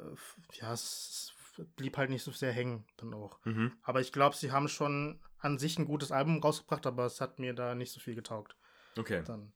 ja, 0.52 0.72
es 0.72 1.32
blieb 1.76 1.96
halt 1.96 2.10
nicht 2.10 2.22
so 2.22 2.30
sehr 2.30 2.52
hängen 2.52 2.84
dann 2.96 3.12
auch. 3.14 3.38
Mhm. 3.44 3.72
Aber 3.82 4.00
ich 4.00 4.12
glaube, 4.12 4.36
sie 4.36 4.52
haben 4.52 4.68
schon 4.68 5.20
an 5.38 5.58
sich 5.58 5.78
ein 5.78 5.86
gutes 5.86 6.12
Album 6.12 6.40
rausgebracht, 6.40 6.86
aber 6.86 7.06
es 7.06 7.20
hat 7.20 7.38
mir 7.38 7.52
da 7.54 7.74
nicht 7.74 7.92
so 7.92 8.00
viel 8.00 8.14
getaugt. 8.14 8.56
Okay. 8.96 9.22
Dann. 9.26 9.52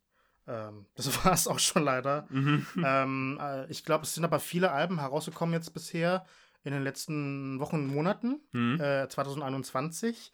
Ähm, 0.47 0.87
das 0.97 1.25
war 1.25 1.33
es 1.33 1.47
auch 1.47 1.59
schon 1.59 1.85
leider. 1.85 2.27
Mhm. 2.31 2.67
ähm, 2.85 3.39
äh, 3.41 3.71
ich 3.71 3.85
glaube, 3.85 4.05
es 4.05 4.15
sind 4.15 4.25
aber 4.25 4.41
viele 4.41 4.73
Alben 4.73 4.99
herausgekommen 5.01 5.53
jetzt 5.55 5.73
bisher 5.75 6.27
in 6.65 6.73
den 6.73 6.83
letzten 6.83 7.59
Wochen 7.61 7.77
und 7.77 7.87
Monaten, 7.89 8.41
Mhm. 8.53 8.81
äh, 8.81 9.09
2021. 9.09 10.33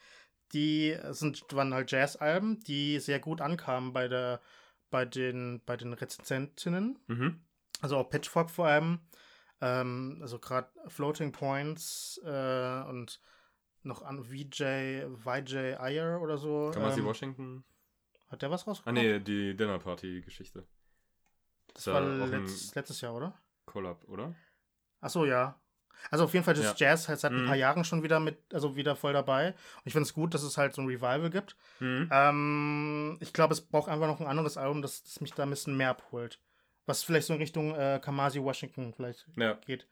Die 0.54 0.96
sind, 1.10 1.44
waren 1.52 1.74
halt 1.74 1.90
Jazz-Alben, 1.92 2.60
die 2.60 2.98
sehr 3.00 3.20
gut 3.20 3.42
ankamen 3.42 3.92
bei, 3.92 4.08
der, 4.08 4.40
bei, 4.90 5.04
den, 5.04 5.62
bei 5.66 5.76
den 5.76 5.92
Rezensentinnen. 5.92 6.98
Mhm. 7.06 7.42
Also 7.80 7.96
auch 7.96 8.08
Pitchfork 8.10 8.50
vor 8.50 8.66
allem. 8.66 9.00
Ähm, 9.60 10.18
also 10.20 10.38
gerade 10.38 10.68
Floating 10.88 11.32
Points 11.32 12.20
äh, 12.24 12.82
und 12.88 13.20
noch 13.82 14.02
an 14.02 14.24
VJ, 14.24 15.06
VJ 15.16 15.56
Ayer 15.78 16.20
oder 16.20 16.38
so. 16.38 16.70
Kamasi 16.72 17.00
ähm, 17.00 17.06
Washington. 17.06 17.64
Hat 18.28 18.42
der 18.42 18.50
was 18.50 18.62
Ah, 18.64 18.70
rausgebracht? 18.70 18.94
nee, 18.94 19.18
die 19.20 19.56
Dinner 19.56 19.78
Party 19.78 20.20
Geschichte. 20.20 20.66
Das 21.74 21.84
da 21.84 21.94
war 21.94 22.02
ein- 22.02 22.30
letzt, 22.30 22.74
letztes 22.74 23.00
Jahr, 23.00 23.14
oder? 23.14 23.34
Collab, 23.66 24.04
oder? 24.08 24.34
Ach 25.00 25.10
so, 25.10 25.24
ja. 25.24 25.60
Also 26.10 26.24
auf 26.24 26.32
jeden 26.34 26.44
Fall 26.44 26.54
ist 26.56 26.62
Ja. 26.64 26.74
Jazz 26.76 27.08
halt 27.08 27.18
seit 27.18 27.32
ein 27.32 27.42
Mhm. 27.42 27.46
paar 27.46 27.56
Jahren 27.56 27.84
schon 27.84 28.02
wieder 28.02 28.20
mit, 28.20 28.52
also 28.54 28.76
wieder 28.76 28.94
voll 28.96 29.12
dabei. 29.12 29.48
Und 29.48 29.82
ich 29.86 29.92
finde 29.92 30.04
es 30.06 30.14
gut, 30.14 30.34
dass 30.34 30.42
es 30.42 30.56
halt 30.56 30.74
so 30.74 30.82
ein 30.82 30.86
Revival 30.88 31.30
gibt. 31.30 31.56
Mhm. 31.80 32.08
Ähm, 32.12 33.18
ich 33.20 33.32
glaube, 33.32 33.52
es 33.54 33.60
braucht 33.60 33.88
einfach 33.88 34.06
noch 34.06 34.20
ein 34.20 34.26
anderes 34.26 34.56
Album, 34.56 34.82
das, 34.82 35.02
das 35.02 35.20
mich 35.20 35.32
da 35.32 35.42
ein 35.42 35.50
bisschen 35.50 35.76
mehr 35.76 35.90
abholt. 35.90 36.40
Was 36.88 37.02
vielleicht 37.04 37.26
so 37.26 37.34
in 37.34 37.40
Richtung 37.40 37.74
äh, 37.74 38.00
Kamasi 38.02 38.40
Washington 38.42 38.94
vielleicht 38.94 39.26
Ja. 39.36 39.54
geht. 39.66 39.86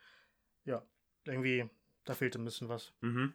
Ja, 0.64 0.82
irgendwie, 1.24 1.68
da 2.05 2.14
fehlt 2.14 2.34
ein 2.36 2.44
bisschen 2.44 2.70
was. 2.70 2.94
Mhm. 3.03 3.34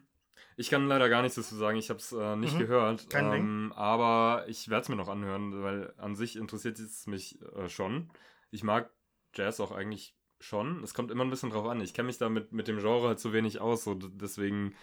Ich 0.56 0.68
kann 0.68 0.88
leider 0.88 1.08
gar 1.08 1.22
nichts 1.22 1.36
dazu 1.36 1.54
sagen, 1.54 1.76
ich 1.78 1.88
habe 1.90 2.00
es 2.00 2.10
äh, 2.10 2.34
nicht 2.36 2.54
Mhm. 2.54 2.58
gehört. 2.58 3.08
Kein 3.08 3.30
Ding. 3.30 3.42
ähm, 3.42 3.72
Aber 3.76 4.46
ich 4.48 4.68
werde 4.68 4.82
es 4.82 4.88
mir 4.88 4.96
noch 4.96 5.08
anhören, 5.08 5.62
weil 5.62 5.94
an 5.96 6.16
sich 6.16 6.34
interessiert 6.36 6.78
es 6.80 7.06
mich 7.06 7.40
äh, 7.54 7.68
schon. 7.68 8.10
Ich 8.50 8.64
mag 8.64 8.90
Jazz 9.34 9.60
auch 9.60 9.70
eigentlich 9.70 10.16
schon. 10.40 10.82
Es 10.82 10.92
kommt 10.92 11.12
immer 11.12 11.22
ein 11.24 11.30
bisschen 11.30 11.50
drauf 11.50 11.66
an. 11.66 11.80
Ich 11.80 11.94
kenne 11.94 12.06
mich 12.06 12.18
da 12.18 12.28
mit, 12.28 12.50
mit 12.52 12.66
dem 12.66 12.78
Genre 12.80 13.06
halt 13.08 13.20
zu 13.20 13.32
wenig 13.32 13.60
aus. 13.60 13.84
So, 13.84 13.94
deswegen, 13.94 14.74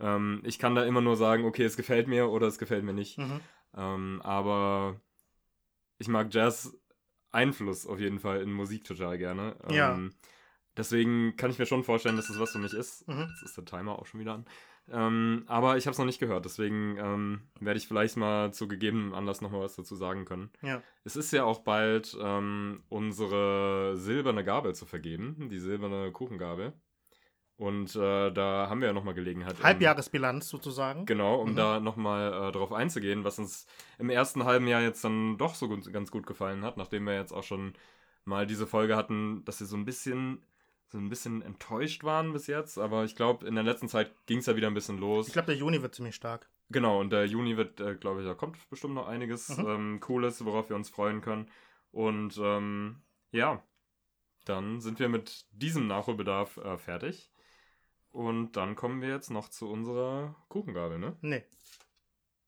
ähm, 0.00 0.42
ich 0.44 0.58
kann 0.58 0.74
da 0.74 0.84
immer 0.84 1.00
nur 1.02 1.16
sagen, 1.16 1.44
okay, 1.44 1.62
es 1.64 1.76
gefällt 1.76 2.08
mir 2.08 2.28
oder 2.30 2.48
es 2.48 2.58
gefällt 2.58 2.82
mir 2.82 2.94
nicht. 2.94 3.16
Mhm. 3.18 3.40
Ähm, 3.76 4.20
aber 4.24 5.00
ich 5.98 6.08
mag 6.08 6.34
Jazz 6.34 6.76
Einfluss 7.34 7.86
auf 7.86 8.00
jeden 8.00 8.18
Fall 8.18 8.40
in 8.40 8.52
Musik 8.52 8.84
total 8.84 9.18
gerne. 9.18 9.56
Ja. 9.70 9.94
Ähm, 9.94 10.12
deswegen 10.76 11.36
kann 11.36 11.50
ich 11.50 11.58
mir 11.58 11.66
schon 11.66 11.84
vorstellen, 11.84 12.16
dass 12.16 12.28
das 12.28 12.38
was 12.38 12.52
für 12.52 12.58
mich 12.58 12.72
ist. 12.72 13.06
Mhm. 13.08 13.28
Jetzt 13.30 13.42
ist 13.42 13.56
der 13.56 13.64
Timer 13.64 13.98
auch 13.98 14.06
schon 14.06 14.20
wieder 14.20 14.34
an. 14.34 14.46
Ähm, 14.90 15.44
aber 15.46 15.78
ich 15.78 15.86
habe 15.86 15.92
es 15.92 15.98
noch 15.98 16.04
nicht 16.04 16.18
gehört, 16.18 16.44
deswegen 16.44 16.98
ähm, 16.98 17.40
werde 17.58 17.78
ich 17.78 17.88
vielleicht 17.88 18.18
mal 18.18 18.52
zu 18.52 18.68
gegebenem 18.68 19.14
Anlass 19.14 19.40
nochmal 19.40 19.62
was 19.62 19.76
dazu 19.76 19.94
sagen 19.94 20.26
können. 20.26 20.50
Ja. 20.60 20.82
Es 21.04 21.16
ist 21.16 21.32
ja 21.32 21.44
auch 21.44 21.60
bald 21.60 22.16
ähm, 22.20 22.82
unsere 22.90 23.96
silberne 23.96 24.44
Gabel 24.44 24.74
zu 24.74 24.84
vergeben, 24.84 25.48
die 25.50 25.58
silberne 25.58 26.12
Kuchengabel. 26.12 26.74
Und 27.56 27.94
äh, 27.94 28.30
da 28.32 28.68
haben 28.68 28.80
wir 28.80 28.88
ja 28.88 28.92
nochmal 28.92 29.14
Gelegenheit. 29.14 29.58
im- 29.58 29.64
Halbjahresbilanz 29.64 30.48
sozusagen. 30.48 31.06
Genau, 31.06 31.36
um 31.40 31.52
Mhm. 31.52 31.56
da 31.56 31.78
nochmal 31.80 32.48
äh, 32.48 32.52
drauf 32.52 32.72
einzugehen, 32.72 33.22
was 33.24 33.38
uns 33.38 33.66
im 33.98 34.10
ersten 34.10 34.44
halben 34.44 34.66
Jahr 34.66 34.82
jetzt 34.82 35.04
dann 35.04 35.38
doch 35.38 35.54
so 35.54 35.68
gut, 35.68 35.90
ganz 35.92 36.10
gut 36.10 36.26
gefallen 36.26 36.64
hat, 36.64 36.76
nachdem 36.76 37.04
wir 37.04 37.14
jetzt 37.14 37.32
auch 37.32 37.44
schon 37.44 37.74
mal 38.24 38.46
diese 38.46 38.66
Folge 38.66 38.96
hatten, 38.96 39.44
dass 39.44 39.60
wir 39.60 39.66
so 39.66 39.76
ein 39.76 39.84
bisschen 39.84 40.44
so 40.90 40.98
ein 40.98 41.08
bisschen 41.08 41.42
enttäuscht 41.42 42.04
waren 42.04 42.32
bis 42.32 42.46
jetzt, 42.46 42.78
aber 42.78 43.04
ich 43.04 43.16
glaube, 43.16 43.46
in 43.48 43.56
der 43.56 43.64
letzten 43.64 43.88
Zeit 43.88 44.12
ging 44.26 44.38
es 44.38 44.46
ja 44.46 44.54
wieder 44.54 44.68
ein 44.68 44.74
bisschen 44.74 44.98
los. 44.98 45.26
Ich 45.26 45.32
glaube, 45.32 45.46
der 45.46 45.56
Juni 45.56 45.82
wird 45.82 45.92
ziemlich 45.94 46.14
stark. 46.14 46.48
Genau, 46.70 47.00
und 47.00 47.10
der 47.10 47.24
Juni 47.26 47.56
wird, 47.56 47.80
äh, 47.80 47.96
glaube 47.96 48.20
ich, 48.20 48.26
da 48.26 48.34
kommt 48.34 48.56
bestimmt 48.70 48.94
noch 48.94 49.08
einiges 49.08 49.56
Mhm. 49.56 49.66
ähm, 49.66 50.00
Cooles, 50.00 50.44
worauf 50.44 50.68
wir 50.68 50.76
uns 50.76 50.90
freuen 50.90 51.20
können. 51.20 51.50
Und 51.90 52.38
ähm, 52.40 53.02
ja, 53.32 53.62
dann 54.44 54.80
sind 54.80 54.98
wir 55.00 55.08
mit 55.08 55.46
diesem 55.50 55.86
Nachholbedarf 55.88 56.58
äh, 56.58 56.76
fertig. 56.78 57.30
Und 58.14 58.52
dann 58.52 58.76
kommen 58.76 59.02
wir 59.02 59.08
jetzt 59.08 59.30
noch 59.32 59.48
zu 59.48 59.68
unserer 59.68 60.36
Kuchengabel, 60.48 60.98
ne? 61.00 61.16
Nee. 61.20 61.42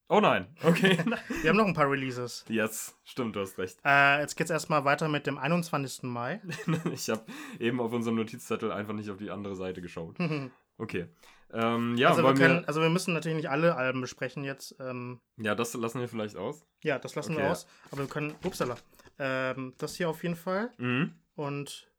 Oh 0.08 0.20
nein, 0.20 0.46
okay. 0.62 0.96
Wir 1.42 1.50
haben 1.50 1.56
noch 1.56 1.66
ein 1.66 1.74
paar 1.74 1.90
Releases. 1.90 2.44
Jetzt, 2.48 2.96
stimmt, 3.02 3.34
du 3.34 3.40
hast 3.40 3.58
recht. 3.58 3.76
Äh, 3.84 4.20
jetzt 4.20 4.36
geht's 4.36 4.50
erstmal 4.52 4.84
weiter 4.84 5.08
mit 5.08 5.26
dem 5.26 5.36
21. 5.38 6.04
Mai. 6.04 6.40
Ich 6.92 7.10
habe 7.10 7.24
eben 7.58 7.80
auf 7.80 7.92
unserem 7.92 8.14
Notizzettel 8.14 8.70
einfach 8.70 8.92
nicht 8.94 9.10
auf 9.10 9.16
die 9.16 9.30
andere 9.30 9.56
Seite 9.56 9.82
geschaut. 9.82 10.16
Okay. 10.78 11.06
Ähm, 11.54 11.96
ja, 11.96 12.10
also, 12.10 12.22
wir 12.22 12.34
können, 12.34 12.60
wir, 12.60 12.68
also 12.68 12.82
wir 12.82 12.90
müssen 12.90 13.14
natürlich 13.14 13.36
nicht 13.36 13.48
alle 13.48 13.76
Alben 13.76 14.02
besprechen 14.02 14.44
jetzt. 14.44 14.76
Ähm, 14.78 15.20
ja, 15.38 15.54
das 15.54 15.72
lassen 15.72 16.00
wir 16.00 16.06
vielleicht 16.08 16.36
aus. 16.36 16.66
ja, 16.84 16.98
das 16.98 17.14
lassen 17.14 17.32
wir 17.34 17.44
Okay. 17.44 17.50
aus. 17.50 17.66
Aber 17.90 18.02
wir 18.02 18.08
können, 18.08 18.34
upsala, 18.44 18.76
ähm, 19.18 19.72
das 19.78 19.96
hier 19.96 20.10
auf 20.10 20.22
jeden 20.22 20.36
Fall 20.36 20.70
Mhm. 20.76 21.14
und 21.34 21.90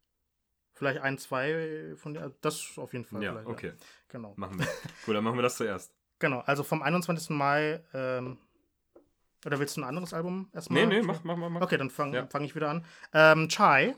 vielleicht 0.78 1.00
ein, 1.00 1.18
zwei 1.18 1.92
von 1.96 2.14
der, 2.14 2.30
das 2.40 2.78
auf 2.78 2.92
jeden 2.92 3.04
Fall. 3.04 3.22
Ja, 3.22 3.34
okay. 3.44 3.72
Genau. 4.08 4.32
Machen 4.36 4.58
wir. 4.60 4.66
Cool, 5.06 5.14
dann 5.14 5.24
machen 5.24 5.36
wir 5.36 5.42
das 5.42 5.56
zuerst. 5.56 5.92
Genau, 6.20 6.40
also 6.40 6.64
vom 6.64 6.82
21. 6.82 7.30
Mai, 7.30 7.80
ähm, 7.94 8.38
oder 9.46 9.60
willst 9.60 9.76
du 9.76 9.82
ein 9.82 9.84
anderes 9.84 10.12
Album 10.12 10.50
erstmal? 10.52 10.84
Nee, 10.84 10.98
nee, 10.98 11.06
mach, 11.06 11.22
mach, 11.22 11.36
mach. 11.36 11.48
mach. 11.48 11.60
Okay, 11.60 11.76
dann 11.76 11.90
fange 11.90 12.16
Ja. 12.16 12.26
fang 12.26 12.42
ich 12.42 12.56
wieder 12.56 12.68
an. 12.70 12.84
Ähm, 13.12 13.48
Chai, 13.48 13.94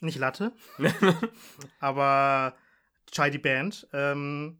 nicht 0.00 0.18
Latte, 0.18 0.52
aber 1.80 2.56
Chai 3.10 3.28
die 3.28 3.36
Band. 3.38 3.86
Ähm, 3.92 4.58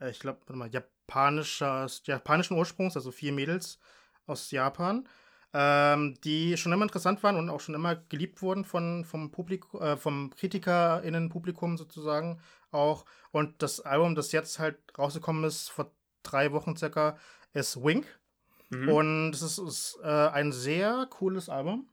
äh, 0.00 0.10
ich 0.10 0.20
glaube, 0.20 0.38
warte 0.46 0.56
mal, 0.56 0.68
japanischer, 0.68 1.88
japanischen 2.04 2.56
Ursprungs, 2.56 2.94
also 2.96 3.10
vier 3.10 3.32
Mädels 3.32 3.80
aus 4.26 4.52
Japan, 4.52 5.08
ähm, 5.58 6.18
die 6.22 6.58
schon 6.58 6.72
immer 6.72 6.82
interessant 6.82 7.22
waren 7.22 7.36
und 7.36 7.48
auch 7.48 7.60
schon 7.60 7.74
immer 7.74 7.96
geliebt 7.96 8.42
wurden 8.42 8.66
von, 8.66 9.06
vom 9.06 9.30
Publikum, 9.30 9.80
äh, 9.80 9.96
vom 9.96 10.28
KritikerInnen-Publikum 10.36 11.78
sozusagen 11.78 12.42
auch. 12.72 13.06
Und 13.30 13.62
das 13.62 13.80
Album, 13.80 14.14
das 14.14 14.32
jetzt 14.32 14.58
halt 14.58 14.76
rausgekommen 14.98 15.44
ist, 15.44 15.70
vor 15.70 15.90
drei 16.22 16.52
Wochen 16.52 16.76
circa, 16.76 17.16
ist 17.54 17.82
Wink. 17.82 18.06
Mhm. 18.68 18.88
Und 18.90 19.30
es 19.30 19.40
ist, 19.40 19.56
ist 19.56 19.98
äh, 20.02 20.06
ein 20.28 20.52
sehr 20.52 21.06
cooles 21.08 21.48
Album. 21.48 21.88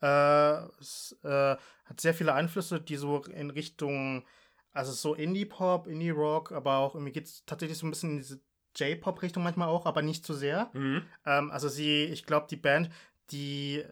Äh, 0.00 0.68
es 0.78 1.18
äh, 1.24 1.56
hat 1.86 2.00
sehr 2.00 2.14
viele 2.14 2.34
Einflüsse, 2.34 2.80
die 2.80 2.96
so 2.96 3.24
in 3.24 3.50
Richtung, 3.50 4.24
also 4.72 4.92
so 4.92 5.14
Indie-Pop, 5.14 5.88
Indie-Rock, 5.88 6.52
aber 6.52 6.76
auch 6.76 6.94
irgendwie 6.94 7.12
geht 7.12 7.24
es 7.24 7.44
tatsächlich 7.46 7.78
so 7.78 7.86
ein 7.88 7.90
bisschen 7.90 8.10
in 8.10 8.18
diese 8.18 8.40
J-Pop-Richtung 8.78 9.42
manchmal 9.42 9.68
auch, 9.68 9.86
aber 9.86 10.02
nicht 10.02 10.24
zu 10.24 10.34
sehr. 10.34 10.70
Mhm. 10.72 11.02
Ähm, 11.26 11.50
also 11.50 11.68
sie, 11.68 12.04
ich 12.04 12.24
glaube, 12.24 12.46
die 12.50 12.56
Band, 12.56 12.90
die 13.30 13.78
äh, 13.78 13.88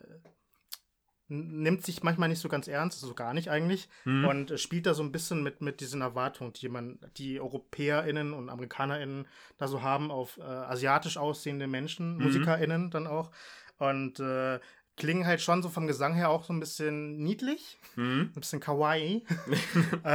nimmt 1.28 1.84
sich 1.84 2.04
manchmal 2.04 2.28
nicht 2.28 2.38
so 2.40 2.48
ganz 2.48 2.68
ernst, 2.68 3.02
also 3.02 3.14
gar 3.14 3.34
nicht 3.34 3.50
eigentlich, 3.50 3.88
Mhm. 4.04 4.24
und 4.26 4.60
spielt 4.60 4.86
da 4.86 4.94
so 4.94 5.02
ein 5.02 5.10
bisschen 5.10 5.42
mit, 5.42 5.60
mit 5.60 5.80
diesen 5.80 6.00
Erwartungen, 6.00 6.52
die 6.52 6.68
man, 6.68 7.00
die 7.16 7.40
EuropäerInnen 7.40 8.32
und 8.32 8.48
AmerikanerInnen 8.48 9.26
da 9.58 9.66
so 9.66 9.82
haben 9.82 10.12
auf 10.12 10.38
äh, 10.38 10.42
asiatisch 10.42 11.16
aussehende 11.16 11.66
Menschen, 11.66 12.16
Mhm. 12.16 12.22
MusikerInnen 12.22 12.90
dann 12.90 13.08
auch. 13.08 13.32
Und 13.78 14.20
äh, 14.20 14.60
klingen 14.96 15.26
halt 15.26 15.40
schon 15.42 15.62
so 15.62 15.68
vom 15.68 15.86
Gesang 15.88 16.14
her 16.14 16.30
auch 16.30 16.44
so 16.44 16.52
ein 16.52 16.60
bisschen 16.60 17.16
niedlich, 17.18 17.76
Mhm. 17.96 18.30
ein 18.34 18.40
bisschen 18.40 18.60
kawaii, 18.60 19.24
äh, 20.04 20.08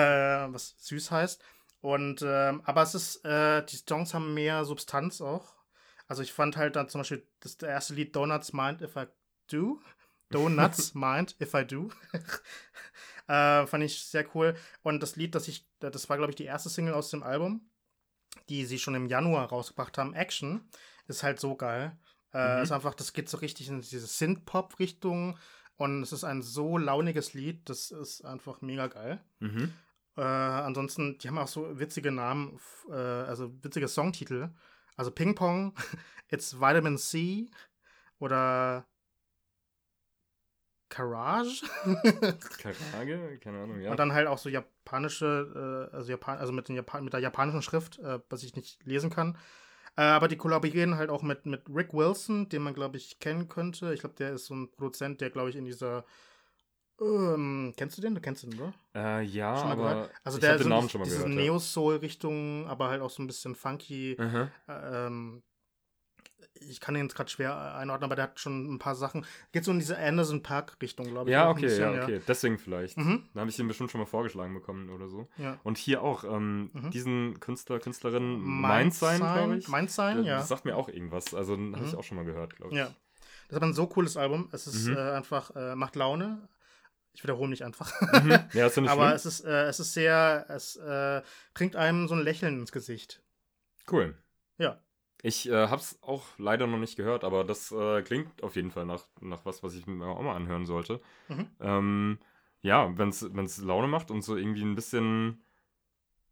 was 0.53 0.76
süß 0.80 1.11
heißt. 1.11 1.43
Und 1.82 2.22
ähm, 2.26 2.62
aber 2.64 2.84
es 2.84 2.94
ist, 2.96 3.26
äh, 3.26 3.66
die 3.66 3.76
Songs 3.76 4.14
haben 4.14 4.34
mehr 4.34 4.66
Substanz 4.66 5.20
auch. 5.20 5.56
Also 6.08 6.22
ich 6.22 6.32
fand 6.32 6.58
halt 6.58 6.76
dann 6.76 6.90
zum 6.90 7.02
Beispiel 7.02 7.28
das 7.40 7.56
erste 7.56 7.94
Lied 7.96 8.16
Donuts 8.16 8.54
Mind 8.54 8.82
If 8.82 8.96
I 8.96 9.06
Do. 9.50 9.82
Donuts 10.30 10.94
Mind 10.96 11.36
If 11.42 11.54
I 11.54 11.66
Do. 11.66 11.90
Äh, 13.28 13.66
fand 13.66 13.84
ich 13.84 14.04
sehr 14.04 14.26
cool. 14.36 14.56
Und 14.84 15.02
das 15.02 15.16
Lied, 15.16 15.36
das 15.36 15.48
ich, 15.48 15.66
das 15.80 16.10
war, 16.10 16.18
glaube 16.18 16.32
ich, 16.32 16.36
die 16.36 16.44
erste 16.44 16.70
Single 16.70 16.96
aus 16.96 17.12
dem 17.12 17.24
Album, 17.24 17.70
die 18.50 18.66
sie 18.66 18.78
schon 18.78 18.96
im 18.96 19.06
Januar 19.06 19.48
rausgebracht 19.48 19.98
haben, 19.98 20.14
Action, 20.14 20.68
ist 21.08 21.24
halt 21.24 21.40
so 21.40 21.56
geil. 21.56 21.98
Äh, 22.34 22.58
Mhm. 22.58 22.64
Ist 22.64 22.72
einfach, 22.74 22.94
das 22.94 23.14
geht 23.14 23.30
so 23.30 23.38
richtig 23.38 23.70
in 23.70 23.80
diese 23.80 24.06
Synth-Pop-Richtung. 24.06 25.38
Und 25.78 26.02
es 26.04 26.12
ist 26.12 26.26
ein 26.26 26.42
so 26.42 26.78
launiges 26.78 27.34
Lied, 27.34 27.70
das 27.70 27.92
ist 27.92 28.26
einfach 28.26 28.60
mega 28.62 28.88
geil. 28.88 29.24
Mhm. 29.40 29.74
Äh, 30.18 30.22
ansonsten, 30.22 31.18
die 31.18 31.28
haben 31.28 31.38
auch 31.38 31.47
so 31.47 31.80
witzige 31.80 32.12
Namen, 32.12 32.59
äh, 32.89 32.93
also 32.93 33.51
witzige 33.64 33.88
Songtitel. 33.88 34.49
Also 34.95 35.12
Ping 35.12 35.36
Pong, 35.36 35.74
It's 36.30 36.59
Vitamin 36.59 36.97
C 36.97 37.49
oder 38.20 38.86
Garage. 40.89 41.66
Karage? 42.62 43.39
Keine 43.41 43.59
Ahnung, 43.59 43.80
ja. 43.80 43.91
Und 43.91 43.97
dann 43.97 44.14
halt 44.14 44.28
auch 44.28 44.38
so 44.38 44.49
japanische, 44.49 45.89
äh, 45.91 45.95
also, 45.95 46.12
Japan 46.12 46.38
also 46.38 46.51
mit, 46.51 46.68
den 46.68 46.76
Japan 46.76 47.03
mit 47.03 47.14
der 47.14 47.22
japanischen 47.22 47.62
Schrift, 47.62 47.99
äh, 47.99 48.20
was 48.30 48.43
ich 48.43 48.55
nicht 48.55 48.86
lesen 48.86 49.09
kann. 49.09 49.38
Äh, 49.97 50.03
aber 50.03 50.28
die 50.28 50.38
kollaborieren 50.38 50.97
halt 50.97 51.09
auch 51.09 51.24
mit, 51.24 51.45
mit 51.45 51.64
Rick 51.70 51.93
Wilson, 51.93 52.49
den 52.49 52.62
man, 52.62 52.74
glaube 52.74 52.97
ich, 52.97 53.20
kennen 53.20 53.49
könnte. 53.49 53.93
Ich 53.93 54.01
glaube, 54.01 54.16
der 54.16 54.34
ist 54.34 54.45
so 54.45 54.53
ein 54.53 54.70
Produzent, 54.72 55.22
der, 55.22 55.30
glaube 55.30 55.49
ich, 55.49 55.55
in 55.55 55.66
dieser. 55.66 56.05
Ähm, 57.02 57.74
kennst 57.76 57.97
du 57.97 58.02
den? 58.02 58.14
Du 58.16 58.22
kennst 58.22 58.43
den, 58.43 58.54
oder? 58.60 58.74
Äh, 58.95 59.24
ja, 59.24 59.56
Schon 59.58 59.66
mal 59.68 59.72
aber 59.74 59.89
gehört? 59.89 60.12
Also 60.24 60.38
ich 60.38 60.41
der 60.41 60.49
habe 60.52 60.60
den 60.60 60.64
so 60.64 60.70
Namen 60.70 60.89
schon 60.89 61.02
mal 61.02 61.10
gehört. 61.10 61.28
ja. 61.30 61.36
Neo-Soul-Richtung, 61.36 62.68
aber 62.68 62.89
halt 62.89 63.02
auch 63.02 63.10
so 63.10 63.24
ein 63.24 63.28
bisschen 63.28 63.56
funky. 63.56 64.16
Mhm. 64.20 64.49
Äh, 64.68 65.08
Ähm, 65.08 65.43
ich 66.64 66.80
kann 66.80 66.93
den 66.93 67.04
jetzt 67.06 67.16
gerade 67.16 67.30
schwer 67.30 67.76
einordnen, 67.76 68.06
aber 68.06 68.16
der 68.16 68.26
hat 68.26 68.39
schon 68.39 68.72
ein 68.76 68.78
paar 68.78 68.93
Sachen. 68.93 69.26
Geht 69.52 69.64
so 69.66 69.72
in 69.72 69.80
diese 69.80 69.97
Anderson 69.97 70.43
Park-Richtung, 70.43 71.08
glaube 71.08 71.30
ich. 71.30 71.34
Ja, 71.34 71.45
ein 71.45 71.52
okay, 71.52 71.62
bisschen, 71.62 71.93
ja, 71.95 72.04
okay. 72.04 72.22
Deswegen 72.28 72.60
vielleicht. 72.60 72.97
Mhm. 72.97 73.24
Da 73.34 73.39
habe 73.39 73.49
ich 73.49 73.56
den 73.56 73.68
bestimmt 73.68 73.89
schon 73.89 73.99
mal 73.99 74.06
vorgeschlagen 74.06 74.54
bekommen 74.54 74.89
oder 74.91 75.08
so. 75.08 75.28
Ja. 75.38 75.60
Und 75.64 75.80
hier 75.80 76.04
auch, 76.04 76.24
ähm, 76.24 76.70
Mhm. 76.74 76.91
diesen 76.91 77.39
Künstler, 77.39 77.80
Künstlerin 77.80 78.39
Mind 78.43 78.93
sein, 78.93 79.18
glaube 79.18 79.58
ich. 79.58 79.68
Mind 79.70 79.89
sein, 79.89 80.24
Äh, 80.24 80.28
ja. 80.28 80.38
Das 80.38 80.49
sagt 80.49 80.66
mir 80.66 80.76
auch 80.76 80.88
irgendwas. 80.88 81.34
Also 81.34 81.54
habe 81.54 81.62
Mhm. 81.64 81.84
ich 81.84 81.95
auch 81.95 82.04
schon 82.04 82.18
mal 82.18 82.26
gehört, 82.26 82.56
glaube 82.58 82.74
ich. 82.74 82.78
Ja. 82.78 82.86
Das 82.86 82.93
ist 83.49 83.56
aber 83.58 83.66
ein 83.66 83.74
so 83.74 83.88
cooles 83.88 84.16
Album. 84.16 84.47
Es 84.52 84.68
ist 84.68 84.88
Mhm. 84.88 84.97
äh, 84.97 85.12
einfach, 85.14 85.56
äh, 85.56 85.76
macht 85.76 85.95
Laune. 85.95 86.47
Ich 87.14 87.24
wiederhole 87.24 87.49
mich 87.49 87.64
einfach. 87.64 87.91
Mhm. 88.24 88.32
Ja, 88.53 88.68
ist 88.68 88.76
ja 88.78 88.82
nicht 88.82 88.91
aber 88.91 89.03
schlimm. 89.07 89.16
es 89.16 89.26
ist, 89.26 89.41
äh, 89.41 89.64
es 89.66 89.80
ist 89.80 89.93
sehr, 89.93 90.45
es 90.49 90.76
äh, 90.78 91.22
bringt 91.53 91.76
einem 91.76 92.07
so 92.07 92.16
ein 92.16 92.22
Lächeln 92.24 92.59
ins 92.59 92.72
Gesicht. 92.72 93.22
Cool. 93.91 94.16
Ja. 94.57 94.80
Ich 95.24 95.47
äh, 95.49 95.68
hab's 95.68 95.97
auch 96.01 96.24
leider 96.38 96.66
noch 96.68 96.80
nicht 96.80 96.95
gehört, 96.95 97.24
aber 97.24 97.43
das 97.43 97.72
äh, 97.72 98.01
klingt 98.01 98.41
auf 98.43 98.55
jeden 98.55 98.72
Fall 98.72 98.86
nach, 98.86 99.03
nach 99.20 99.45
was, 99.45 99.62
was 99.62 99.76
ich 99.76 99.86
mir 99.88 100.05
auch 100.07 100.22
mal 100.22 100.36
anhören 100.36 100.66
sollte. 100.66 100.99
Mhm. 101.28 101.47
Ähm, 101.59 102.20
ja, 102.62 102.97
wenn's, 102.97 103.28
wenn's 103.34 103.57
Laune 103.59 103.88
macht 103.88 104.09
und 104.09 104.24
so 104.24 104.36
irgendwie 104.36 104.64
ein 104.64 104.74
bisschen, 104.76 105.43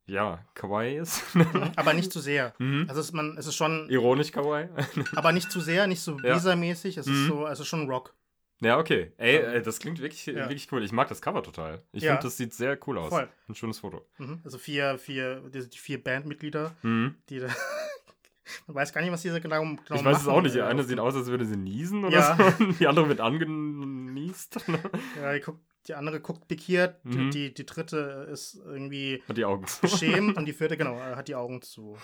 ja, 0.06 0.44
kawaii 0.56 0.98
ist. 0.98 1.36
Mhm. 1.36 1.72
aber 1.76 1.94
nicht 1.94 2.12
zu 2.12 2.20
sehr. 2.20 2.54
mhm. 2.58 2.86
Also 2.88 3.02
es 3.02 3.08
ist, 3.08 3.14
man, 3.14 3.38
es 3.38 3.46
ist 3.48 3.56
schon, 3.56 3.88
Ironisch 3.90 4.32
kawaii. 4.32 4.70
aber 5.16 5.34
nicht 5.34 5.52
zu 5.52 5.60
sehr, 5.60 5.86
nicht 5.88 6.02
so. 6.02 6.18
Visa-mäßig. 6.18 6.98
Es 6.98 7.06
Mhm. 7.06 7.14
ist 7.14 7.28
so, 7.28 7.48
es 7.48 7.60
ist 7.60 7.68
schon 7.68 7.88
Rock. 7.90 8.16
Ja, 8.62 8.78
okay. 8.78 9.12
Ey, 9.18 9.38
Ähm, 9.38 9.50
ey, 9.56 9.62
das 9.62 9.80
klingt 9.80 10.00
wirklich, 10.02 10.26
ja. 10.26 10.36
wirklich 10.36 10.72
cool. 10.72 10.84
Ich 10.84 10.92
mag 10.92 11.08
das 11.08 11.22
Cover 11.22 11.42
total. 11.44 11.82
Ich 11.92 12.04
Ja. 12.04 12.12
finde, 12.14 12.24
das 12.24 12.38
sieht 12.38 12.54
sehr 12.54 12.78
cool 12.88 12.98
aus. 12.98 13.10
Voll. 13.10 13.30
Ein 13.48 13.56
schönes 13.56 13.80
Foto. 13.80 14.06
Mhm. 14.18 14.42
Also 14.44 14.58
vier, 14.58 14.98
vier, 14.98 15.42
die, 15.50 15.70
die 15.70 15.78
vier 15.78 16.04
Bandmitglieder, 16.04 16.76
Mhm. 16.82 17.16
die 17.30 17.40
da. 17.40 17.48
man 18.68 18.76
weiß 18.76 18.92
gar 18.94 19.02
nicht, 19.02 19.12
was 19.12 19.22
diese 19.22 19.40
genau, 19.42 19.62
genau 19.62 19.76
Ich 19.92 20.04
weiß 20.04 20.18
es 20.18 20.24
machen, 20.26 20.38
auch 20.38 20.42
nicht. 20.42 20.56
Die 20.56 20.60
äh, 20.60 20.64
eine 20.64 20.84
sieht 20.84 21.00
aus, 21.00 21.16
als 21.16 21.28
würde 21.28 21.46
sie 21.46 21.56
niesen 21.58 22.04
oder 22.06 22.18
Ja. 22.18 22.38
so. 22.58 22.66
Die 22.80 22.88
andere 22.88 23.08
wird 23.10 23.22
angenießt. 23.22 24.58
Ja, 25.22 25.34
die, 25.34 25.40
guckt, 25.42 25.60
die 25.88 25.94
andere 25.96 26.20
guckt 26.20 26.48
pikiert, 26.48 27.04
Mhm. 27.06 27.32
die, 27.32 27.54
die 27.54 27.66
dritte 27.66 28.28
ist 28.32 28.56
irgendwie 28.56 29.24
Hat 29.28 29.38
die 29.38 29.46
Augen 29.46 29.66
zu. 29.68 29.82
beschämt 29.82 30.38
und 30.38 30.46
die 30.46 30.54
vierte, 30.54 30.78
genau, 30.78 30.96
äh, 30.98 31.16
hat 31.16 31.28
die 31.28 31.36
Augen 31.36 31.62
zu. 31.62 31.98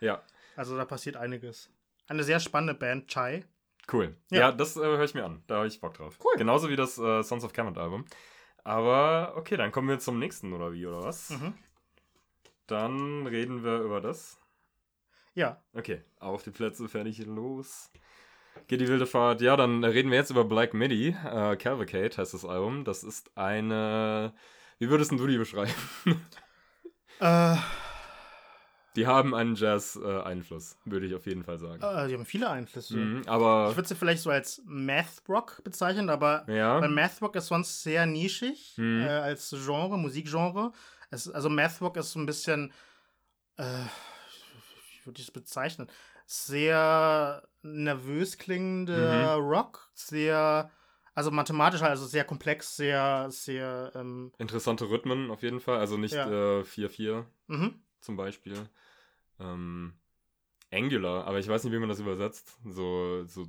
ja, 0.00 0.22
Also 0.56 0.76
da 0.76 0.84
passiert 0.84 1.16
einiges. 1.16 1.70
Eine 2.08 2.22
sehr 2.24 2.38
spannende 2.40 2.74
Band, 2.74 3.08
Chai. 3.08 3.44
Cool. 3.92 4.16
Ja, 4.30 4.38
Ja. 4.38 4.52
das 4.52 4.76
äh, 4.76 4.80
höre 4.80 5.04
ich 5.04 5.14
mir 5.14 5.24
an. 5.24 5.42
Da 5.46 5.56
habe 5.56 5.66
ich 5.66 5.80
Bock 5.80 5.94
drauf. 5.94 6.18
Cool. 6.24 6.34
Genauso 6.36 6.68
wie 6.68 6.76
das 6.76 6.98
äh, 6.98 7.22
Sons 7.22 7.44
of 7.44 7.52
Kemet 7.52 7.78
Album. 7.78 8.04
Aber 8.64 9.34
okay, 9.36 9.56
dann 9.56 9.70
kommen 9.72 9.88
wir 9.88 9.98
zum 9.98 10.18
nächsten, 10.18 10.52
oder 10.52 10.72
wie, 10.72 10.86
oder 10.86 11.02
was? 11.04 11.30
Mhm. 11.30 11.54
Dann 12.66 13.26
reden 13.26 13.62
wir 13.62 13.78
über 13.80 14.00
das. 14.00 14.38
Ja, 15.34 15.62
Okay, 15.74 16.02
auf 16.18 16.42
die 16.42 16.50
Plätze, 16.50 16.88
fertig, 16.88 17.24
los. 17.26 17.90
Geht 18.68 18.80
die 18.80 18.88
wilde 18.88 19.06
Fahrt. 19.06 19.42
Ja, 19.42 19.54
dann 19.56 19.84
reden 19.84 20.10
wir 20.10 20.16
jetzt 20.18 20.30
über 20.30 20.44
Black 20.44 20.72
Midi. 20.72 21.08
Äh, 21.10 21.56
Cavalcade 21.56 22.16
heißt 22.16 22.32
das 22.34 22.44
Album. 22.46 22.84
Das 22.84 23.04
ist 23.04 23.36
eine. 23.36 24.32
Wie 24.78 24.88
würdest 24.88 25.12
du 25.12 25.26
die 25.26 25.36
beschreiben? 25.36 25.70
äh, 27.20 27.56
Die 28.96 29.06
haben 29.06 29.34
einen 29.34 29.54
Jazz-Einfluss, 29.54 30.78
würde 30.84 31.06
ich 31.06 31.14
auf 31.14 31.26
jeden 31.26 31.44
Fall 31.44 31.58
sagen. 31.58 31.82
äh, 31.82 32.08
die 32.08 32.14
haben 32.14 32.24
viele 32.24 32.48
Einflüsse. 32.50 32.96
Mhm, 32.96 33.22
aber. 33.26 33.68
Ich 33.70 33.76
würde 33.76 33.88
sie 33.88 33.94
vielleicht 33.94 34.22
so 34.22 34.30
als 34.30 34.62
Math 34.64 35.22
Rock 35.28 35.62
bezeichnen, 35.64 36.08
aber 36.10 36.44
ja. 36.48 36.80
weil 36.80 36.88
Math 36.88 37.20
Rock 37.20 37.36
ist 37.36 37.46
sonst 37.48 37.82
sehr 37.82 38.06
nischig 38.06 38.74
Mhm. 38.78 39.02
äh, 39.02 39.08
als 39.08 39.50
Genre, 39.50 39.98
Musikgenre. 39.98 40.72
Es, 41.10 41.28
also 41.28 41.48
Math 41.48 41.80
Rock 41.80 41.96
ist 41.98 42.12
so 42.12 42.18
ein 42.18 42.26
bisschen, 42.26 42.72
äh, 43.56 43.62
wie 43.64 45.06
würde 45.06 45.20
ich 45.20 45.28
es 45.28 45.30
bezeichnen? 45.30 45.88
Sehr 46.26 47.46
nervös 47.62 48.38
klingender 48.38 49.36
Mhm. 49.38 49.44
Rock, 49.44 49.90
sehr, 49.94 50.70
also 51.14 51.30
mathematisch, 51.30 51.82
also 51.82 52.04
sehr 52.06 52.24
komplex, 52.24 52.76
sehr, 52.76 53.28
sehr, 53.30 53.92
ähm, 53.94 54.32
Interessante 54.38 54.88
Rhythmen 54.90 55.30
auf 55.30 55.42
jeden 55.42 55.60
Fall. 55.60 55.78
Also 55.78 55.96
nicht 55.96 56.14
Ja. 56.14 56.60
äh, 56.60 56.64
4-4 56.64 57.26
mhm. 57.46 57.80
zum 58.00 58.16
Beispiel. 58.16 58.54
Ähm, 59.40 59.94
Angular, 60.72 61.26
aber 61.26 61.38
ich 61.38 61.48
weiß 61.48 61.64
nicht, 61.64 61.72
wie 61.72 61.78
man 61.78 61.88
das 61.88 62.00
übersetzt. 62.00 62.58
So, 62.64 63.24
so 63.24 63.46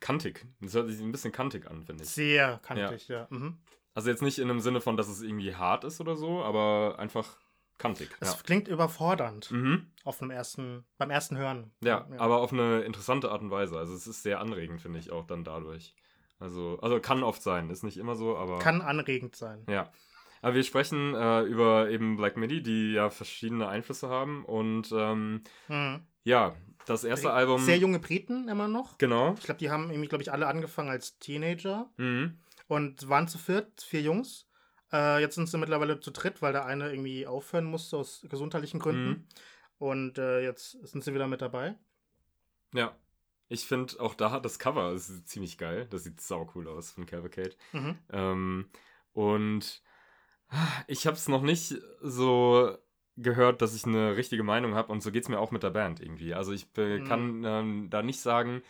kantig. 0.00 0.46
Das 0.60 0.74
hört 0.74 0.88
sich 0.88 1.00
ein 1.00 1.12
bisschen 1.12 1.32
kantig 1.32 1.66
an, 1.70 1.84
finde 1.84 2.04
ich. 2.04 2.10
sehr 2.10 2.58
kantig, 2.62 3.08
ja. 3.08 3.26
Mhm. 3.30 3.58
Also 3.94 4.10
jetzt 4.10 4.22
nicht 4.22 4.38
in 4.38 4.48
dem 4.48 4.60
Sinne 4.60 4.80
von, 4.80 4.96
dass 4.96 5.08
es 5.08 5.22
irgendwie 5.22 5.54
hart 5.54 5.84
ist 5.84 6.00
oder 6.00 6.16
so, 6.16 6.42
aber 6.42 6.98
einfach 6.98 7.38
kantig. 7.78 8.10
Es 8.20 8.32
Ja. 8.32 8.38
klingt 8.44 8.68
überfordernd 8.68 9.50
Mhm. 9.50 9.90
auf 10.04 10.22
einem 10.22 10.30
ersten, 10.30 10.84
beim 10.98 11.10
ersten 11.10 11.36
Hören. 11.36 11.72
Ja, 11.82 12.08
aber 12.16 12.38
auf 12.40 12.52
eine 12.52 12.80
interessante 12.82 13.30
Art 13.30 13.42
und 13.42 13.50
Weise. 13.50 13.76
Also 13.78 13.94
es 13.94 14.06
ist 14.06 14.22
sehr 14.22 14.40
anregend, 14.40 14.80
finde 14.80 14.98
ich, 14.98 15.10
auch 15.10 15.26
dann 15.26 15.44
dadurch. 15.44 15.94
Also, 16.40 16.78
also 16.80 17.00
kann 17.00 17.22
oft 17.24 17.42
sein, 17.42 17.68
ist 17.70 17.82
nicht 17.82 17.98
immer 17.98 18.14
so, 18.14 18.36
aber. 18.36 18.58
kann 18.58 18.80
anregend 18.80 19.34
sein. 19.36 19.64
Ja. 19.68 19.92
Aber 20.42 20.54
wir 20.54 20.62
sprechen 20.64 21.14
äh, 21.14 21.42
über 21.42 21.90
eben 21.90 22.16
Black 22.16 22.36
Midi, 22.36 22.62
die 22.62 22.92
ja 22.92 23.10
verschiedene 23.10 23.68
Einflüsse 23.68 24.08
haben. 24.08 24.44
Und 24.44 24.92
ähm, 24.92 25.42
Mhm. 25.68 26.06
ja, 26.24 26.54
das 26.86 27.04
erste 27.04 27.32
Album. 27.32 27.60
Sehr 27.60 27.78
junge 27.78 27.98
Briten 27.98 28.48
immer 28.48 28.68
noch. 28.68 28.98
Genau. 28.98 29.34
Ich 29.38 29.44
glaube, 29.44 29.58
die 29.58 29.70
haben 29.70 29.90
irgendwie, 29.90 30.08
glaube 30.08 30.22
ich, 30.22 30.32
alle 30.32 30.46
angefangen 30.46 30.90
als 30.90 31.18
Teenager 31.18 31.90
Mhm. 31.96 32.38
und 32.66 33.08
waren 33.08 33.28
zu 33.28 33.38
viert, 33.38 33.82
vier 33.82 34.00
Jungs. 34.02 34.46
Äh, 34.92 35.20
jetzt 35.20 35.34
sind 35.34 35.48
sie 35.48 35.58
mittlerweile 35.58 36.00
zu 36.00 36.10
dritt, 36.10 36.40
weil 36.40 36.52
der 36.52 36.64
eine 36.64 36.90
irgendwie 36.90 37.26
aufhören 37.26 37.64
musste 37.66 37.96
aus 37.98 38.24
gesundheitlichen 38.28 38.80
Gründen. 38.80 39.08
Mhm. 39.08 39.24
Und 39.78 40.18
äh, 40.18 40.40
jetzt 40.42 40.72
sind 40.86 41.04
sie 41.04 41.12
wieder 41.14 41.26
mit 41.26 41.42
dabei. 41.42 41.74
Ja. 42.74 42.96
Ich 43.50 43.64
finde 43.66 43.98
auch 44.00 44.14
da 44.14 44.40
das 44.40 44.58
Cover 44.58 44.92
ist 44.92 45.26
ziemlich 45.28 45.56
geil. 45.56 45.86
Das 45.90 46.04
sieht 46.04 46.20
sau 46.20 46.50
cool 46.54 46.68
aus 46.68 46.90
von 46.90 47.06
Cavalcade. 47.06 47.54
Mhm. 47.72 47.98
Ähm, 48.12 48.66
und 49.12 49.82
ich 50.86 51.06
habe 51.06 51.16
es 51.16 51.28
noch 51.28 51.42
nicht 51.42 51.74
so 52.00 52.76
gehört, 53.16 53.62
dass 53.62 53.74
ich 53.74 53.84
eine 53.84 54.16
richtige 54.16 54.42
Meinung 54.42 54.74
habe 54.74 54.92
und 54.92 55.02
so 55.02 55.10
geht 55.10 55.24
es 55.24 55.28
mir 55.28 55.40
auch 55.40 55.50
mit 55.50 55.62
der 55.62 55.70
Band 55.70 56.00
irgendwie. 56.00 56.34
Also 56.34 56.52
ich 56.52 56.66
äh, 56.76 57.00
kann 57.00 57.42
ähm, 57.44 57.90
da 57.90 58.02
nicht 58.02 58.20
sagen, 58.20 58.62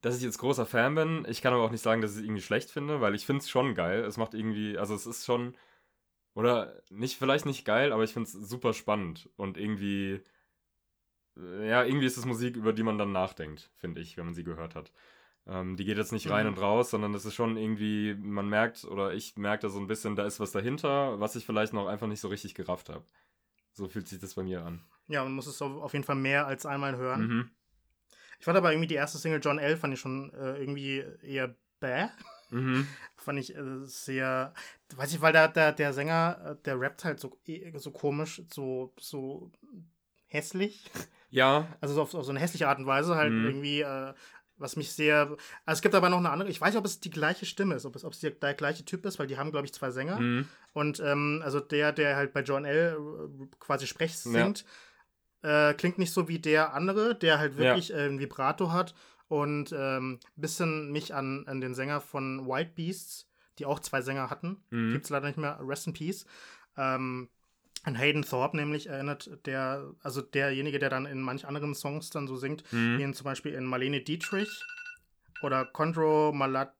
dass 0.00 0.16
ich 0.16 0.22
jetzt 0.22 0.38
großer 0.38 0.66
Fan 0.66 0.94
bin. 0.96 1.26
Ich 1.28 1.42
kann 1.42 1.54
aber 1.54 1.62
auch 1.62 1.70
nicht 1.70 1.82
sagen, 1.82 2.02
dass 2.02 2.12
ich 2.12 2.18
es 2.18 2.24
irgendwie 2.24 2.42
schlecht 2.42 2.70
finde, 2.70 3.00
weil 3.00 3.14
ich 3.14 3.24
finde 3.24 3.40
es 3.40 3.48
schon 3.50 3.74
geil. 3.74 4.04
Es 4.04 4.16
macht 4.16 4.34
irgendwie, 4.34 4.76
also 4.76 4.94
es 4.94 5.06
ist 5.06 5.24
schon, 5.24 5.56
oder 6.34 6.82
nicht, 6.90 7.16
vielleicht 7.18 7.46
nicht 7.46 7.64
geil, 7.64 7.92
aber 7.92 8.04
ich 8.04 8.12
finde 8.12 8.26
es 8.28 8.32
super 8.32 8.72
spannend 8.74 9.30
und 9.36 9.56
irgendwie, 9.56 10.20
äh, 11.36 11.68
ja, 11.68 11.84
irgendwie 11.84 12.06
ist 12.06 12.16
es 12.16 12.26
Musik, 12.26 12.56
über 12.56 12.72
die 12.72 12.82
man 12.82 12.98
dann 12.98 13.12
nachdenkt, 13.12 13.70
finde 13.76 14.00
ich, 14.00 14.16
wenn 14.16 14.26
man 14.26 14.34
sie 14.34 14.44
gehört 14.44 14.74
hat. 14.74 14.92
Ähm, 15.46 15.76
die 15.76 15.84
geht 15.84 15.96
jetzt 15.98 16.12
nicht 16.12 16.30
rein 16.30 16.46
Mhm. 16.46 16.52
und 16.54 16.58
raus, 16.60 16.90
sondern 16.90 17.14
es 17.14 17.24
ist 17.24 17.34
schon 17.34 17.56
irgendwie, 17.56 18.14
man 18.14 18.48
merkt, 18.48 18.84
oder 18.84 19.12
ich 19.12 19.36
merke 19.36 19.62
da 19.62 19.68
so 19.68 19.80
ein 19.80 19.88
bisschen, 19.88 20.14
da 20.14 20.24
ist 20.24 20.38
was 20.38 20.52
dahinter, 20.52 21.18
was 21.18 21.34
ich 21.36 21.44
vielleicht 21.44 21.72
noch 21.72 21.88
einfach 21.88 22.06
nicht 22.06 22.20
so 22.20 22.28
richtig 22.28 22.54
gerafft 22.54 22.88
habe. 22.88 23.04
So 23.72 23.88
fühlt 23.88 24.06
sich 24.06 24.20
das 24.20 24.34
bei 24.34 24.42
mir 24.44 24.64
an. 24.64 24.84
Ja, 25.08 25.24
man 25.24 25.32
muss 25.32 25.46
es 25.48 25.60
auf 25.60 25.92
jeden 25.92 26.04
Fall 26.04 26.14
mehr 26.16 26.46
als 26.46 26.64
einmal 26.64 26.96
hören. 26.96 27.26
Mhm. 27.26 27.50
Ich 28.38 28.44
fand 28.44 28.56
aber 28.58 28.72
irgendwie 28.72 28.86
die 28.88 28.94
erste 28.94 29.18
Single 29.18 29.40
John 29.42 29.58
L. 29.58 29.76
fand 29.76 29.94
ich 29.94 30.00
schon 30.00 30.32
äh, 30.34 30.58
irgendwie 30.58 31.04
eher 31.22 31.54
bäh. 31.80 32.06
Mhm. 32.50 32.86
Fand 33.16 33.38
ich 33.38 33.54
äh, 33.56 33.84
sehr, 33.84 34.52
weiß 34.96 35.12
ich, 35.14 35.20
weil 35.20 35.32
der, 35.32 35.48
der, 35.48 35.72
der 35.72 35.92
Sänger, 35.92 36.56
äh, 36.58 36.62
der 36.64 36.78
rappt 36.80 37.04
halt 37.04 37.20
so, 37.20 37.38
eh- 37.46 37.72
so 37.78 37.92
komisch, 37.92 38.42
so, 38.52 38.92
so 38.98 39.52
hässlich. 40.26 40.90
Ja, 41.30 41.66
Also 41.80 41.94
so 41.94 42.02
auf, 42.02 42.14
auf 42.14 42.24
so 42.24 42.30
eine 42.30 42.40
hässliche 42.40 42.68
Art 42.68 42.78
und 42.78 42.86
Weise 42.86 43.14
halt 43.16 43.32
Mhm. 43.32 43.44
irgendwie, 43.46 43.80
äh, 43.80 44.12
was 44.62 44.76
mich 44.76 44.92
sehr. 44.92 45.36
Also 45.66 45.78
es 45.78 45.82
gibt 45.82 45.94
aber 45.94 46.08
noch 46.08 46.18
eine 46.18 46.30
andere. 46.30 46.48
Ich 46.48 46.60
weiß 46.60 46.70
nicht, 46.70 46.78
ob 46.78 46.86
es 46.86 47.00
die 47.00 47.10
gleiche 47.10 47.44
Stimme 47.44 47.74
ist, 47.74 47.84
ob 47.84 47.96
es, 47.96 48.04
ob 48.04 48.12
es 48.12 48.20
der, 48.20 48.30
der 48.30 48.54
gleiche 48.54 48.84
Typ 48.84 49.04
ist, 49.04 49.18
weil 49.18 49.26
die 49.26 49.36
haben, 49.36 49.50
glaube 49.50 49.66
ich, 49.66 49.74
zwei 49.74 49.90
Sänger. 49.90 50.18
Mhm. 50.18 50.48
Und 50.72 51.00
ähm, 51.00 51.42
also 51.44 51.60
der, 51.60 51.92
der 51.92 52.16
halt 52.16 52.32
bei 52.32 52.42
John 52.42 52.64
L. 52.64 52.96
äh, 52.96 53.46
quasi 53.58 53.86
Sprech 53.86 54.16
singt, 54.16 54.64
äh, 55.42 55.74
klingt 55.74 55.98
nicht 55.98 56.12
so 56.12 56.28
wie 56.28 56.38
der 56.38 56.72
andere, 56.72 57.14
der 57.14 57.38
halt 57.38 57.56
wirklich 57.56 57.92
äh, 57.92 58.06
ein 58.06 58.18
Vibrato 58.18 58.72
hat 58.72 58.94
und 59.28 59.74
ähm, 59.76 60.20
bisschen 60.36 60.92
mich 60.92 61.14
an, 61.14 61.44
an 61.46 61.60
den 61.60 61.74
Sänger 61.74 62.00
von 62.00 62.46
White 62.46 62.72
Beasts, 62.74 63.28
die 63.58 63.66
auch 63.66 63.80
zwei 63.80 64.02
Sänger 64.02 64.30
hatten. 64.30 64.62
Mhm. 64.70 64.92
Gibt's 64.92 65.10
leider 65.10 65.26
nicht 65.26 65.38
mehr. 65.38 65.58
Rest 65.62 65.86
in 65.86 65.92
Peace. 65.92 66.26
Ähm, 66.76 67.28
an 67.84 67.96
Hayden 67.98 68.22
Thorpe 68.22 68.56
nämlich 68.56 68.88
erinnert, 68.88 69.30
der, 69.46 69.92
also 70.02 70.22
derjenige, 70.22 70.78
der 70.78 70.88
dann 70.90 71.06
in 71.06 71.20
manch 71.20 71.46
anderen 71.46 71.74
Songs 71.74 72.10
dann 72.10 72.26
so 72.28 72.36
singt, 72.36 72.62
Mhm. 72.72 72.98
wie 72.98 73.02
in 73.02 73.14
zum 73.14 73.24
Beispiel 73.24 73.54
in 73.54 73.64
Marlene 73.64 74.00
Dietrich 74.00 74.62
oder 75.42 75.64
Condro 75.64 76.32
Malat 76.32 76.74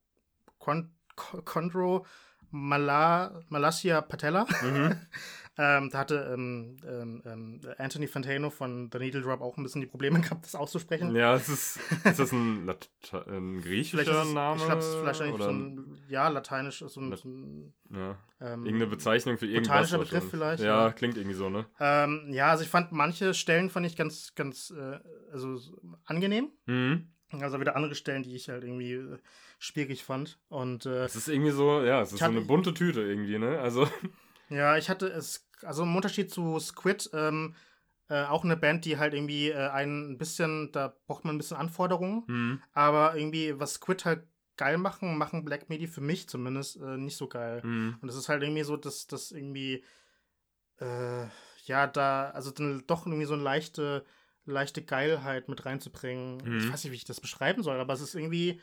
Con, 0.58 0.92
Condro 1.16 2.06
Mala, 2.50 3.42
Malasia 3.48 4.00
Patella. 4.00 4.46
Mhm. 4.62 4.96
ähm, 5.58 5.90
da 5.90 5.98
hatte 5.98 6.30
ähm, 6.32 6.76
ähm, 6.86 7.22
ähm, 7.26 7.60
Anthony 7.78 8.06
Fantano 8.06 8.48
von 8.50 8.88
The 8.92 8.98
Needle 8.98 9.20
Drop 9.22 9.40
auch 9.42 9.56
ein 9.56 9.62
bisschen 9.62 9.80
die 9.82 9.86
Probleme 9.86 10.20
gehabt, 10.22 10.44
das 10.44 10.54
auszusprechen. 10.54 11.14
Ja, 11.14 11.34
es 11.34 11.48
ist, 11.48 11.78
ist 12.04 12.18
das 12.18 12.32
ein, 12.32 12.64
Late 12.66 12.88
ein 13.26 13.60
griechischer 13.60 14.02
Vielleicht 14.04 14.26
es, 14.28 14.32
Name? 14.34 14.56
ich 14.58 14.64
glaube, 14.64 14.80
es 14.80 14.88
ist 14.96 15.04
wahrscheinlich 15.04 15.34
oder 15.34 15.44
so 15.44 15.50
ein, 15.50 15.98
ja, 16.08 16.28
lateinisch, 16.28 16.78
so 16.86 17.00
ein, 17.00 17.10
Lat- 17.10 17.18
so 17.20 17.28
ein 17.28 17.74
ja, 17.90 18.16
ähm, 18.40 18.64
irgendeine 18.64 18.86
Bezeichnung 18.86 19.36
für 19.38 19.46
irgendwas. 19.46 19.90
botanischer 19.90 19.98
Begriff 19.98 20.30
vielleicht, 20.30 20.62
Ja, 20.62 20.86
ja. 20.86 20.92
klingt 20.92 21.16
irgendwie 21.18 21.36
so, 21.36 21.50
ne? 21.50 21.66
Ähm, 21.80 22.28
ja, 22.30 22.48
also 22.50 22.64
ich 22.64 22.70
fand 22.70 22.92
manche 22.92 23.34
Stellen 23.34 23.68
fand 23.68 23.84
ich 23.86 23.96
ganz, 23.96 24.34
ganz, 24.34 24.70
äh, 24.70 24.98
also 25.32 25.56
so 25.56 25.76
angenehm. 26.04 26.50
Mhm. 26.66 27.08
Also 27.40 27.58
wieder 27.60 27.76
andere 27.76 27.94
Stellen, 27.94 28.22
die 28.22 28.34
ich 28.36 28.50
halt 28.50 28.62
irgendwie 28.62 28.92
äh, 28.92 29.18
schwierig 29.58 30.04
fand. 30.04 30.38
Und 30.48 30.84
äh, 30.84 31.04
Es 31.04 31.16
ist 31.16 31.28
irgendwie 31.28 31.50
so, 31.52 31.82
ja, 31.82 32.02
es 32.02 32.12
ist 32.12 32.18
so 32.18 32.26
eine 32.26 32.42
bunte 32.42 32.74
Tüte 32.74 33.00
irgendwie, 33.00 33.38
ne? 33.38 33.58
Also, 33.58 33.88
ja, 34.54 34.76
ich 34.76 34.88
hatte 34.88 35.06
es, 35.06 35.48
also 35.62 35.82
im 35.82 35.94
Unterschied 35.96 36.30
zu 36.30 36.58
Squid, 36.58 37.10
ähm, 37.12 37.54
äh, 38.08 38.24
auch 38.24 38.44
eine 38.44 38.56
Band, 38.56 38.84
die 38.84 38.98
halt 38.98 39.14
irgendwie 39.14 39.50
äh, 39.50 39.68
ein 39.70 40.18
bisschen, 40.18 40.70
da 40.72 40.94
braucht 41.06 41.24
man 41.24 41.34
ein 41.34 41.38
bisschen 41.38 41.56
Anforderungen. 41.56 42.24
mhm. 42.26 42.62
Aber 42.72 43.16
irgendwie, 43.16 43.58
was 43.58 43.74
Squid 43.74 44.04
halt 44.04 44.26
geil 44.56 44.78
machen, 44.78 45.16
machen 45.16 45.44
Black 45.44 45.68
Midi 45.68 45.86
für 45.86 46.00
mich 46.00 46.28
zumindest 46.28 46.76
äh, 46.76 46.98
nicht 46.98 47.16
so 47.16 47.28
geil. 47.28 47.62
Mhm. 47.64 47.98
Und 48.00 48.08
es 48.08 48.16
ist 48.16 48.28
halt 48.28 48.42
irgendwie 48.42 48.64
so, 48.64 48.76
dass 48.76 49.06
das 49.06 49.32
irgendwie, 49.32 49.84
äh, 50.78 51.26
ja, 51.64 51.86
da, 51.86 52.30
also 52.30 52.50
dann 52.50 52.84
doch 52.86 53.06
irgendwie 53.06 53.24
so 53.24 53.34
eine 53.34 53.42
leichte, 53.42 54.04
leichte 54.44 54.82
Geilheit 54.82 55.48
mit 55.48 55.64
reinzubringen. 55.64 56.38
Mhm. 56.44 56.58
Ich 56.58 56.72
weiß 56.72 56.84
nicht, 56.84 56.92
wie 56.92 56.96
ich 56.96 57.04
das 57.04 57.20
beschreiben 57.20 57.62
soll, 57.62 57.80
aber 57.80 57.94
es 57.94 58.00
ist 58.00 58.14
irgendwie, 58.14 58.60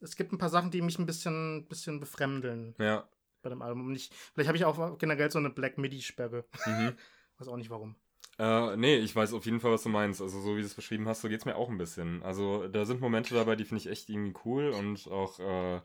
es 0.00 0.16
gibt 0.16 0.32
ein 0.32 0.38
paar 0.38 0.50
Sachen, 0.50 0.70
die 0.70 0.82
mich 0.82 0.98
ein 0.98 1.06
bisschen, 1.06 1.66
bisschen 1.68 2.00
befremdeln 2.00 2.74
Ja. 2.78 3.08
Bei 3.46 3.50
dem 3.50 3.62
Album. 3.62 3.86
Und 3.86 3.94
ich, 3.94 4.10
vielleicht 4.34 4.48
habe 4.48 4.56
ich 4.58 4.64
auch 4.64 4.98
generell 4.98 5.30
so 5.30 5.38
eine 5.38 5.50
Black 5.50 5.78
Midi-Sperre. 5.78 6.44
Mhm. 6.66 6.96
Weiß 7.38 7.48
auch 7.48 7.56
nicht 7.56 7.70
warum. 7.70 7.94
Äh, 8.38 8.76
nee, 8.76 8.96
ich 8.96 9.14
weiß 9.14 9.32
auf 9.32 9.46
jeden 9.46 9.60
Fall, 9.60 9.72
was 9.72 9.82
du 9.84 9.88
meinst. 9.88 10.20
Also, 10.20 10.40
so 10.40 10.56
wie 10.56 10.60
du 10.60 10.66
es 10.66 10.74
beschrieben 10.74 11.06
hast, 11.08 11.20
so 11.22 11.28
geht's 11.28 11.44
mir 11.44 11.56
auch 11.56 11.68
ein 11.70 11.78
bisschen. 11.78 12.22
Also, 12.22 12.66
da 12.68 12.84
sind 12.84 13.00
Momente 13.00 13.34
dabei, 13.34 13.56
die 13.56 13.64
finde 13.64 13.80
ich 13.80 13.88
echt 13.88 14.10
irgendwie 14.10 14.34
cool 14.44 14.70
und 14.70 15.06
auch, 15.08 15.38
äh, 15.38 15.80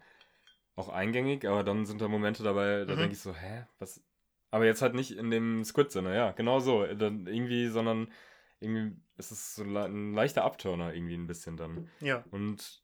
auch 0.76 0.90
eingängig, 0.90 1.48
aber 1.48 1.64
dann 1.64 1.86
sind 1.86 2.02
da 2.02 2.08
Momente 2.08 2.44
dabei, 2.44 2.86
da 2.86 2.96
Mhm. 2.96 3.00
denke 3.00 3.14
ich 3.14 3.20
so, 3.22 3.34
hä, 3.34 3.66
was? 3.80 4.02
Aber 4.50 4.66
jetzt 4.66 4.82
halt 4.82 4.96
nicht 4.96 5.12
in 5.12 5.30
dem 5.30 5.64
Squid-Sinne, 5.64 6.14
ja, 6.16 6.32
genau 6.32 6.60
so. 6.60 6.86
Dann 6.86 7.28
irgendwie, 7.28 7.68
sondern 7.68 8.12
irgendwie 8.60 8.98
ist 9.18 9.32
es 9.32 9.56
so 9.56 9.64
ein 9.64 10.14
leichter 10.14 10.44
Abturner 10.44 10.94
irgendwie 10.94 11.16
ein 11.16 11.28
bisschen 11.28 11.56
dann. 11.58 11.90
Ja. 12.02 12.24
Und 12.32 12.84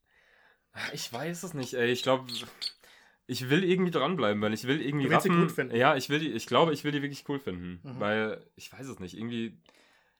ach, 0.72 0.94
ich 0.94 1.12
weiß 1.12 1.44
es 1.44 1.54
nicht, 1.54 1.74
ey. 1.74 1.92
Ich 1.92 2.04
glaube, 2.04 2.32
ich 3.28 3.50
will 3.50 3.64
irgendwie 3.64 3.92
dranbleiben, 3.92 4.42
weil 4.42 4.54
ich 4.54 4.66
will 4.66 4.82
irgendwie 4.82 5.06
Du 5.06 5.12
willst 5.12 5.24
sie 5.24 5.30
raffen- 5.30 5.42
gut 5.42 5.52
finden. 5.52 5.76
Ja, 5.76 5.96
ich 5.96 6.10
will 6.10 6.20
die, 6.20 6.32
ich 6.32 6.48
glaube, 6.48 6.74
ich 6.74 6.84
will 6.84 6.92
die 6.92 7.02
wirklich 7.02 7.24
cool 7.30 7.40
finden. 7.40 7.80
Mhm. 7.84 8.00
Weil, 8.00 8.44
ich 8.56 8.72
weiß 8.72 8.88
es 8.88 9.00
nicht, 9.00 9.18
irgendwie. 9.18 9.58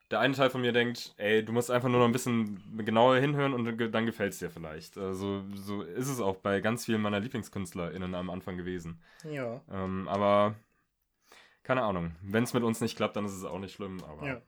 Der 0.10 0.22
eine 0.22 0.34
Teil 0.34 0.50
von 0.50 0.62
mir 0.62 0.72
denkt, 0.72 1.14
ey, 1.18 1.44
du 1.44 1.52
musst 1.52 1.70
einfach 1.70 1.90
nur 1.90 2.00
noch 2.00 2.06
ein 2.06 2.14
bisschen 2.14 2.62
genauer 2.86 3.18
hinhören 3.18 3.54
und 3.54 3.66
dann 3.66 3.78
ge- 3.78 3.90
dann 3.90 4.06
gefällt 4.06 4.32
es 4.32 4.40
dir 4.40 4.50
vielleicht. 4.50 4.98
Also, 4.98 5.44
so 5.54 5.82
ist 5.82 6.08
es 6.08 6.22
auch 6.22 6.38
bei 6.38 6.62
ganz 6.62 6.86
vielen 6.86 7.02
meiner 7.02 7.20
LieblingskünstlerInnen 7.20 8.16
am 8.16 8.30
Anfang 8.30 8.56
gewesen. 8.56 9.02
Ja. 9.30 9.60
Ähm, 9.70 10.08
aber, 10.08 10.56
keine 11.64 11.82
Ahnung. 11.82 12.16
Wenn 12.22 12.44
es 12.46 12.54
mit 12.54 12.64
uns 12.64 12.80
nicht 12.80 12.96
klappt, 12.96 13.18
dann 13.18 13.26
ist 13.26 13.34
es 13.34 13.44
auch 13.44 13.60
nicht 13.60 13.74
schlimm, 13.76 14.02
aber. 14.06 14.26
Ja. 14.26 14.42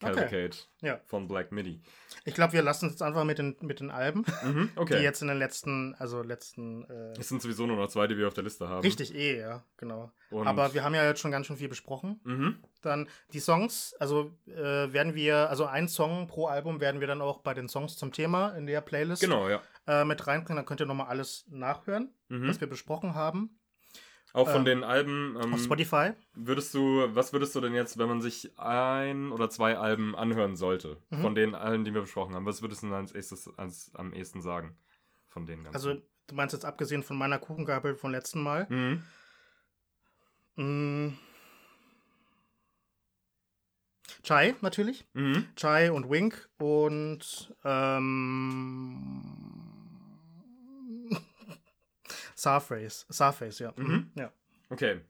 Okay. 0.00 0.14
Cavalcade 0.14 0.56
Ja. 0.80 1.00
von 1.06 1.26
Black 1.26 1.50
Midi. 1.50 1.82
Ich 2.24 2.32
glaube, 2.34 2.52
wir 2.52 2.62
lassen 2.62 2.86
es 2.86 2.92
jetzt 2.92 3.02
einfach 3.02 3.24
mit 3.24 3.38
den, 3.38 3.56
mit 3.62 3.80
den 3.80 3.90
Alben, 3.90 4.24
Mhm, 4.44 4.70
okay. 4.76 4.98
die 4.98 5.02
jetzt 5.02 5.22
in 5.22 5.28
den 5.28 5.38
letzten, 5.38 5.94
also 5.96 6.22
letzten, 6.22 6.84
äh, 6.84 7.18
Es 7.18 7.28
sind 7.28 7.42
sowieso 7.42 7.66
nur 7.66 7.76
noch 7.76 7.88
zwei, 7.88 8.06
die 8.06 8.16
wir 8.16 8.28
auf 8.28 8.34
der 8.34 8.44
Liste 8.44 8.68
haben. 8.68 8.82
richtig 8.82 9.12
eh, 9.14 9.40
ja, 9.40 9.64
genau. 9.76 10.12
Und 10.30 10.46
Aber 10.46 10.72
wir 10.72 10.84
haben 10.84 10.94
ja 10.94 11.04
jetzt 11.04 11.20
schon 11.20 11.30
ganz 11.32 11.46
schön 11.46 11.56
viel 11.56 11.68
besprochen. 11.68 12.20
Mhm. 12.22 12.62
Dann 12.82 13.08
die 13.32 13.40
Songs, 13.40 13.94
also 13.98 14.30
äh, 14.46 14.92
werden 14.92 15.16
wir, 15.16 15.50
also 15.50 15.64
ein 15.66 15.88
Song 15.88 16.28
pro 16.28 16.46
Album 16.46 16.80
werden 16.80 17.00
wir 17.00 17.08
dann 17.08 17.20
auch 17.20 17.38
bei 17.38 17.54
den 17.54 17.68
Songs 17.68 17.96
zum 17.96 18.12
Thema 18.12 18.50
in 18.50 18.66
der 18.66 18.80
Playlist 18.82 19.20
Genau, 19.22 19.48
ja. 19.48 19.60
äh, 19.88 20.04
mit 20.04 20.24
reinbringen. 20.28 20.58
Dann 20.58 20.66
könnt 20.66 20.80
ihr 20.80 20.86
nochmal 20.86 21.08
alles 21.08 21.44
nachhören, 21.48 22.14
Mhm. 22.28 22.46
was 22.48 22.60
wir 22.60 22.68
besprochen 22.68 23.14
haben. 23.16 23.58
Auch 24.38 24.48
von 24.48 24.58
ähm, 24.60 24.64
den 24.66 24.84
Alben. 24.84 25.36
Ähm, 25.42 25.52
Auf 25.54 25.60
Spotify. 25.62 26.12
würdest 26.34 26.72
du, 26.74 27.08
was 27.14 27.32
würdest 27.32 27.54
du 27.54 27.60
denn 27.60 27.74
jetzt, 27.74 27.98
wenn 27.98 28.08
man 28.08 28.20
sich 28.20 28.56
ein 28.58 29.32
oder 29.32 29.50
zwei 29.50 29.76
Alben 29.76 30.14
anhören 30.14 30.54
sollte, 30.56 30.96
Mhm. 31.10 31.20
von 31.22 31.34
den 31.34 31.54
allen, 31.54 31.84
die 31.84 31.92
wir 31.92 32.02
besprochen 32.02 32.34
haben, 32.34 32.46
was 32.46 32.62
würdest 32.62 32.82
du 32.82 32.86
denn 32.86 32.94
als 32.96 33.12
erstes, 33.12 33.50
als, 33.58 33.90
am 33.94 34.12
ehesten 34.12 34.40
sagen? 34.40 34.76
Von 35.26 35.44
den 35.46 35.64
ganzen. 35.64 35.74
Also, 35.76 35.94
du 36.28 36.34
meinst 36.34 36.52
jetzt 36.54 36.64
abgesehen 36.64 37.02
von 37.02 37.16
meiner 37.18 37.38
Kuchengabel 37.38 37.96
vom 37.96 38.10
letzten 38.12 38.42
Mal. 38.42 38.66
Mhm. 38.70 39.02
Mm. 40.56 41.18
Chai, 44.22 44.54
natürlich. 44.62 45.04
Mhm. 45.14 45.46
Chai 45.56 45.90
und 45.92 46.10
Wink 46.10 46.48
und 46.58 47.54
ähm, 47.64 49.22
Sarface. 52.38 53.06
Sarface, 53.08 53.58
ja. 53.58 53.72
Mhm. 53.76 54.10
ja. 54.14 54.32
Okay. 54.70 55.00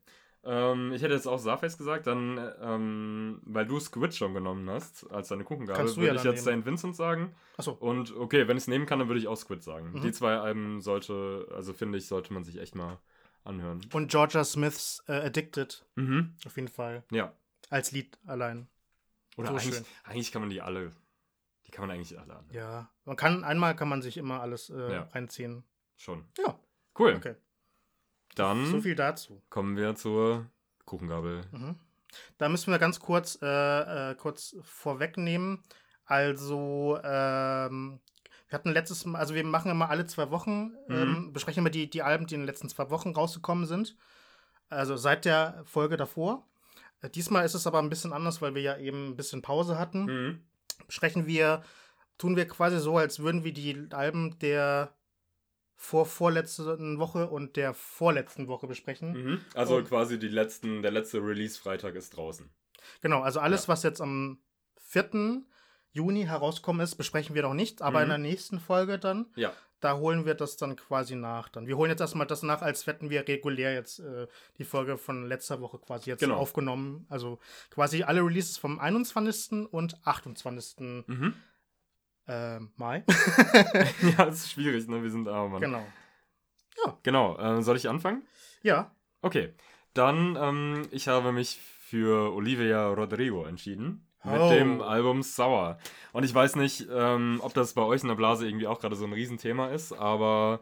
Ähm, 0.44 0.92
ich 0.92 1.02
hätte 1.02 1.14
jetzt 1.14 1.26
auch 1.26 1.38
Sarface 1.38 1.76
gesagt, 1.76 2.06
dann, 2.06 2.38
ähm, 2.62 3.40
weil 3.44 3.66
du 3.66 3.78
Squid 3.80 4.14
schon 4.14 4.32
genommen 4.34 4.70
hast, 4.70 5.10
als 5.10 5.28
deine 5.28 5.44
Kuchengabe, 5.44 5.78
würde 5.96 6.06
ja 6.06 6.14
ich 6.14 6.22
jetzt 6.24 6.46
nehmen. 6.46 6.62
St. 6.62 6.66
Vincent 6.66 6.96
sagen. 6.96 7.34
Achso. 7.56 7.72
Und 7.72 8.14
okay, 8.16 8.46
wenn 8.48 8.56
ich 8.56 8.62
es 8.62 8.68
nehmen 8.68 8.86
kann, 8.86 8.98
dann 9.00 9.08
würde 9.08 9.18
ich 9.20 9.26
auch 9.26 9.36
Squid 9.36 9.62
sagen. 9.62 9.92
Mhm. 9.92 10.00
Die 10.02 10.12
zwei 10.12 10.36
Alben 10.36 10.80
sollte, 10.80 11.48
also 11.54 11.72
finde 11.72 11.98
ich, 11.98 12.06
sollte 12.06 12.32
man 12.32 12.44
sich 12.44 12.58
echt 12.58 12.74
mal 12.74 12.98
anhören. 13.44 13.80
Und 13.92 14.10
Georgia 14.10 14.44
Smiths 14.44 15.02
äh, 15.08 15.12
Addicted, 15.26 15.84
Mhm. 15.96 16.34
auf 16.46 16.56
jeden 16.56 16.68
Fall. 16.68 17.02
Ja. 17.10 17.32
Als 17.68 17.90
Lied 17.92 18.16
allein. 18.24 18.68
Oder 19.36 19.48
So 19.48 19.54
eigentlich, 19.54 19.74
schön. 19.74 19.84
eigentlich 20.04 20.32
kann 20.32 20.42
man 20.42 20.50
die 20.50 20.62
alle, 20.62 20.92
die 21.66 21.72
kann 21.72 21.86
man 21.86 21.94
eigentlich 21.96 22.18
alle 22.18 22.34
anhören. 22.36 22.54
Ja. 22.54 22.90
Man 23.04 23.16
kann, 23.16 23.44
einmal 23.44 23.74
kann 23.76 23.88
man 23.88 24.02
sich 24.02 24.16
immer 24.16 24.40
alles 24.40 24.70
äh, 24.70 24.92
Ja. 24.92 25.02
reinziehen. 25.12 25.64
Schon. 25.96 26.24
Ja. 26.38 26.58
Cool. 26.98 27.14
Okay. 27.14 27.34
Dann 28.34 28.66
So 28.66 28.80
viel 28.80 28.94
dazu. 28.94 29.42
kommen 29.50 29.76
wir 29.76 29.94
zur 29.94 30.46
Kuchengabel. 30.84 31.42
Mhm. 31.52 31.76
Da 32.38 32.48
müssen 32.48 32.70
wir 32.72 32.78
ganz 32.78 33.00
kurz, 33.00 33.38
äh, 33.42 34.10
äh, 34.10 34.14
kurz 34.14 34.56
vorwegnehmen. 34.62 35.62
Also, 36.06 36.98
ähm, 37.04 38.00
wir 38.48 38.54
hatten 38.58 38.70
letztes 38.70 39.04
Mal, 39.04 39.18
also 39.18 39.34
wir 39.34 39.44
machen 39.44 39.70
immer 39.70 39.90
alle 39.90 40.06
zwei 40.06 40.30
Wochen, 40.30 40.72
ähm, 40.88 41.32
besprechen 41.34 41.60
immer 41.60 41.68
die, 41.70 41.90
die 41.90 42.02
Alben, 42.02 42.26
die 42.26 42.34
in 42.34 42.40
den 42.40 42.46
letzten 42.46 42.70
zwei 42.70 42.88
Wochen 42.88 43.10
rausgekommen 43.10 43.66
sind. 43.66 43.96
Also 44.70 44.96
seit 44.96 45.26
der 45.26 45.62
Folge 45.66 45.98
davor. 45.98 46.46
Äh, 47.02 47.10
diesmal 47.10 47.44
ist 47.44 47.54
es 47.54 47.66
aber 47.66 47.78
ein 47.78 47.90
bisschen 47.90 48.14
anders, 48.14 48.40
weil 48.40 48.54
wir 48.54 48.62
ja 48.62 48.78
eben 48.78 49.08
ein 49.10 49.16
bisschen 49.16 49.42
Pause 49.42 49.78
hatten. 49.78 50.04
Mhm. 50.06 50.42
Besprechen 50.86 51.26
wir, 51.26 51.62
tun 52.16 52.36
wir 52.36 52.48
quasi 52.48 52.78
so, 52.78 52.96
als 52.96 53.18
würden 53.18 53.44
wir 53.44 53.52
die 53.52 53.88
Alben 53.90 54.38
der 54.38 54.94
vor 55.80 56.06
vorletzten 56.06 56.98
Woche 56.98 57.28
und 57.30 57.54
der 57.56 57.72
vorletzten 57.72 58.48
Woche 58.48 58.66
besprechen. 58.66 59.12
Mhm. 59.12 59.40
Also 59.54 59.76
Und- 59.76 59.88
quasi 59.88 60.18
die 60.18 60.26
letzten, 60.28 60.82
der 60.82 60.90
letzte 60.90 61.18
Release-Freitag 61.22 61.94
ist 61.94 62.16
draußen. 62.16 62.50
Genau, 63.00 63.20
also 63.22 63.38
alles, 63.38 63.62
Ja. 63.62 63.68
was 63.68 63.84
jetzt 63.84 64.00
am 64.00 64.38
4. 64.76 65.44
Juni 65.92 66.24
herauskommen 66.24 66.80
ist, 66.82 66.96
besprechen 66.96 67.34
wir 67.36 67.42
noch 67.42 67.54
nicht, 67.54 67.80
aber 67.80 67.98
Mhm. 67.98 68.02
in 68.04 68.08
der 68.08 68.18
nächsten 68.18 68.58
Folge 68.60 68.98
dann, 68.98 69.26
Ja. 69.36 69.52
da 69.80 69.96
holen 69.96 70.26
wir 70.26 70.34
das 70.34 70.56
dann 70.56 70.74
quasi 70.74 71.14
nach. 71.14 71.48
Dann. 71.48 71.68
Wir 71.68 71.76
holen 71.76 71.90
jetzt 71.90 72.00
erstmal 72.00 72.26
das 72.26 72.42
nach, 72.42 72.60
als 72.62 72.86
hätten 72.88 73.08
wir 73.08 73.26
regulär 73.28 73.72
jetzt 73.72 74.00
äh, 74.00 74.26
die 74.58 74.64
Folge 74.64 74.98
von 74.98 75.26
letzter 75.26 75.60
Woche 75.60 75.78
quasi 75.78 76.10
jetzt 76.10 76.20
Genau. 76.20 76.36
aufgenommen. 76.38 77.06
Also 77.08 77.38
quasi 77.70 78.02
alle 78.02 78.20
Releases 78.20 78.58
vom 78.58 78.80
21. 78.80 79.66
und 79.70 79.96
28. 80.04 81.04
Mhm. 81.06 81.34
Äh, 82.28 82.60
Mai. 82.76 83.04
ja, 84.02 84.24
das 84.26 84.36
ist 84.36 84.52
schwierig, 84.52 84.86
ne? 84.88 85.02
Wir 85.02 85.10
sind 85.10 85.26
arm, 85.28 85.52
Mann. 85.52 85.60
genau. 85.60 85.84
Genau. 87.02 87.36
Äh, 87.38 87.62
soll 87.62 87.76
ich 87.76 87.88
anfangen? 87.88 88.22
Ja. 88.62 88.90
Okay. 89.22 89.52
Dann, 89.94 90.36
ähm, 90.40 90.82
ich 90.92 91.08
habe 91.08 91.32
mich 91.32 91.58
für 91.80 92.32
Olivia 92.34 92.86
Rodrigo 92.88 93.44
entschieden. 93.44 94.04
mit 94.24 94.38
Oh. 94.40 94.50
dem 94.50 94.80
Album 94.82 95.22
Sour. 95.22 95.78
Und 96.12 96.24
ich 96.24 96.34
weiß 96.34 96.56
nicht, 96.56 96.86
ähm, 96.90 97.40
ob 97.42 97.54
das 97.54 97.72
bei 97.74 97.82
euch 97.82 98.02
in 98.02 98.08
der 98.08 98.14
Blase 98.16 98.46
irgendwie 98.46 98.66
auch 98.66 98.80
gerade 98.80 98.96
so 98.96 99.04
ein 99.06 99.12
Riesenthema 99.12 99.68
ist, 99.68 99.92
aber 99.92 100.60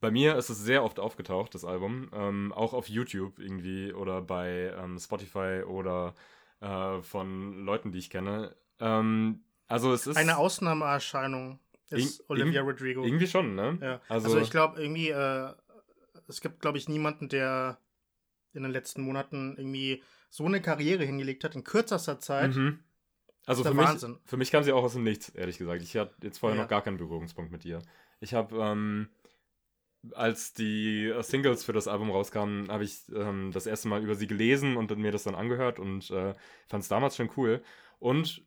bei 0.00 0.10
mir 0.10 0.36
ist 0.36 0.48
es 0.48 0.58
sehr 0.58 0.82
oft 0.84 0.98
aufgetaucht, 0.98 1.54
das 1.54 1.64
Album. 1.64 2.08
Ähm, 2.14 2.52
auch 2.54 2.72
auf 2.72 2.88
YouTube 2.88 3.38
irgendwie 3.38 3.92
oder 3.92 4.20
bei 4.22 4.72
ähm, 4.78 4.98
Spotify 4.98 5.62
oder 5.66 6.14
äh, 6.60 7.00
von 7.02 7.64
Leuten, 7.64 7.92
die 7.92 7.98
ich 7.98 8.10
kenne. 8.10 8.54
Ähm, 8.80 9.44
also 9.68 9.92
es 9.92 10.06
ist 10.06 10.16
Eine 10.16 10.36
Ausnahmeerscheinung 10.38 11.58
ist 11.90 12.28
Olivia 12.28 12.60
Rodrigo. 12.62 13.02
irgendwie 13.04 13.26
schon, 13.26 13.54
ne? 13.54 13.78
Ja. 13.80 14.00
Also, 14.08 14.26
Also, 14.26 14.38
ich 14.40 14.50
glaube 14.50 14.80
irgendwie, 14.82 15.08
äh, 15.10 15.52
es 16.26 16.40
gibt, 16.40 16.60
glaube 16.60 16.76
ich, 16.78 16.88
niemanden, 16.88 17.28
der 17.28 17.78
in 18.52 18.62
den 18.62 18.72
letzten 18.72 19.02
Monaten 19.02 19.54
irgendwie 19.56 20.02
so 20.30 20.44
eine 20.44 20.60
Karriere 20.60 21.04
hingelegt 21.04 21.44
hat 21.44 21.54
in 21.54 21.64
kürzester 21.64 22.18
Zeit. 22.20 22.54
Mhm. 22.54 22.80
Also 23.46 23.64
für 23.64 23.72
mich, 23.72 23.86
Wahnsinn. 23.86 24.18
für 24.26 24.36
mich 24.36 24.50
kam 24.50 24.62
sie 24.62 24.72
auch 24.72 24.82
aus 24.82 24.92
dem 24.92 25.04
Nichts, 25.04 25.30
ehrlich 25.30 25.56
gesagt. 25.56 25.80
Ich 25.82 25.96
hatte 25.96 26.14
jetzt 26.22 26.38
vorher 26.38 26.56
Ja. 26.56 26.62
noch 26.64 26.68
gar 26.68 26.82
keinen 26.82 26.98
Berührungspunkt 26.98 27.50
mit 27.50 27.64
ihr. 27.64 27.80
Ich 28.20 28.34
habe, 28.34 28.54
ähm, 28.58 29.08
als 30.12 30.52
die 30.52 31.12
Singles 31.22 31.64
für 31.64 31.72
das 31.72 31.88
Album 31.88 32.10
rauskamen, 32.10 32.70
habe 32.70 32.84
ich 32.84 33.08
ähm, 33.14 33.50
das 33.52 33.66
erste 33.66 33.88
Mal 33.88 34.02
über 34.02 34.14
sie 34.14 34.26
gelesen 34.26 34.76
und 34.76 34.94
mir 34.98 35.12
das 35.12 35.24
dann 35.24 35.34
angehört 35.34 35.78
und 35.78 36.10
äh, 36.10 36.34
fand 36.66 36.82
es 36.82 36.88
damals 36.88 37.16
schon 37.16 37.30
cool. 37.38 37.62
Und 37.98 38.44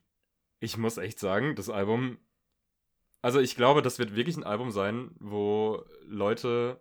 ich 0.62 0.78
muss 0.78 0.96
echt 0.96 1.18
sagen, 1.18 1.56
das 1.56 1.68
Album, 1.68 2.18
also 3.20 3.40
ich 3.40 3.56
glaube, 3.56 3.82
das 3.82 3.98
wird 3.98 4.14
wirklich 4.14 4.36
ein 4.36 4.44
Album 4.44 4.70
sein, 4.70 5.10
wo 5.18 5.84
Leute 6.04 6.80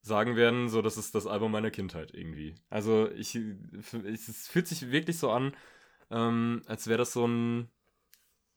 sagen 0.00 0.36
werden, 0.36 0.70
so, 0.70 0.80
das 0.80 0.96
ist 0.96 1.14
das 1.14 1.26
Album 1.26 1.52
meiner 1.52 1.70
Kindheit 1.70 2.14
irgendwie. 2.14 2.54
Also 2.70 3.10
ich, 3.10 3.34
es 3.34 4.48
fühlt 4.48 4.66
sich 4.66 4.90
wirklich 4.90 5.18
so 5.18 5.30
an, 5.30 5.54
ähm, 6.10 6.62
als 6.64 6.86
wäre 6.86 6.98
das 6.98 7.12
so 7.12 7.26
ein, 7.26 7.70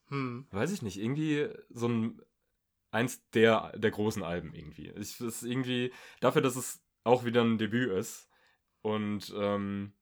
Hm. 0.08 0.48
weiß 0.52 0.72
ich 0.72 0.82
nicht, 0.82 0.98
irgendwie 0.98 1.50
so 1.70 1.90
ein 1.90 2.22
eins 2.92 3.30
der, 3.32 3.78
der 3.78 3.92
großen 3.92 4.24
Alben 4.24 4.54
irgendwie. 4.54 4.92
Ich, 4.92 5.20
es 5.20 5.22
ist 5.22 5.44
irgendwie, 5.44 5.92
dafür, 6.22 6.42
dass 6.42 6.56
es 6.56 6.82
auch 7.04 7.26
wieder 7.26 7.44
ein 7.44 7.58
Debüt 7.58 7.92
ist 7.92 8.30
und 8.82 9.34
ähm, 9.36 9.94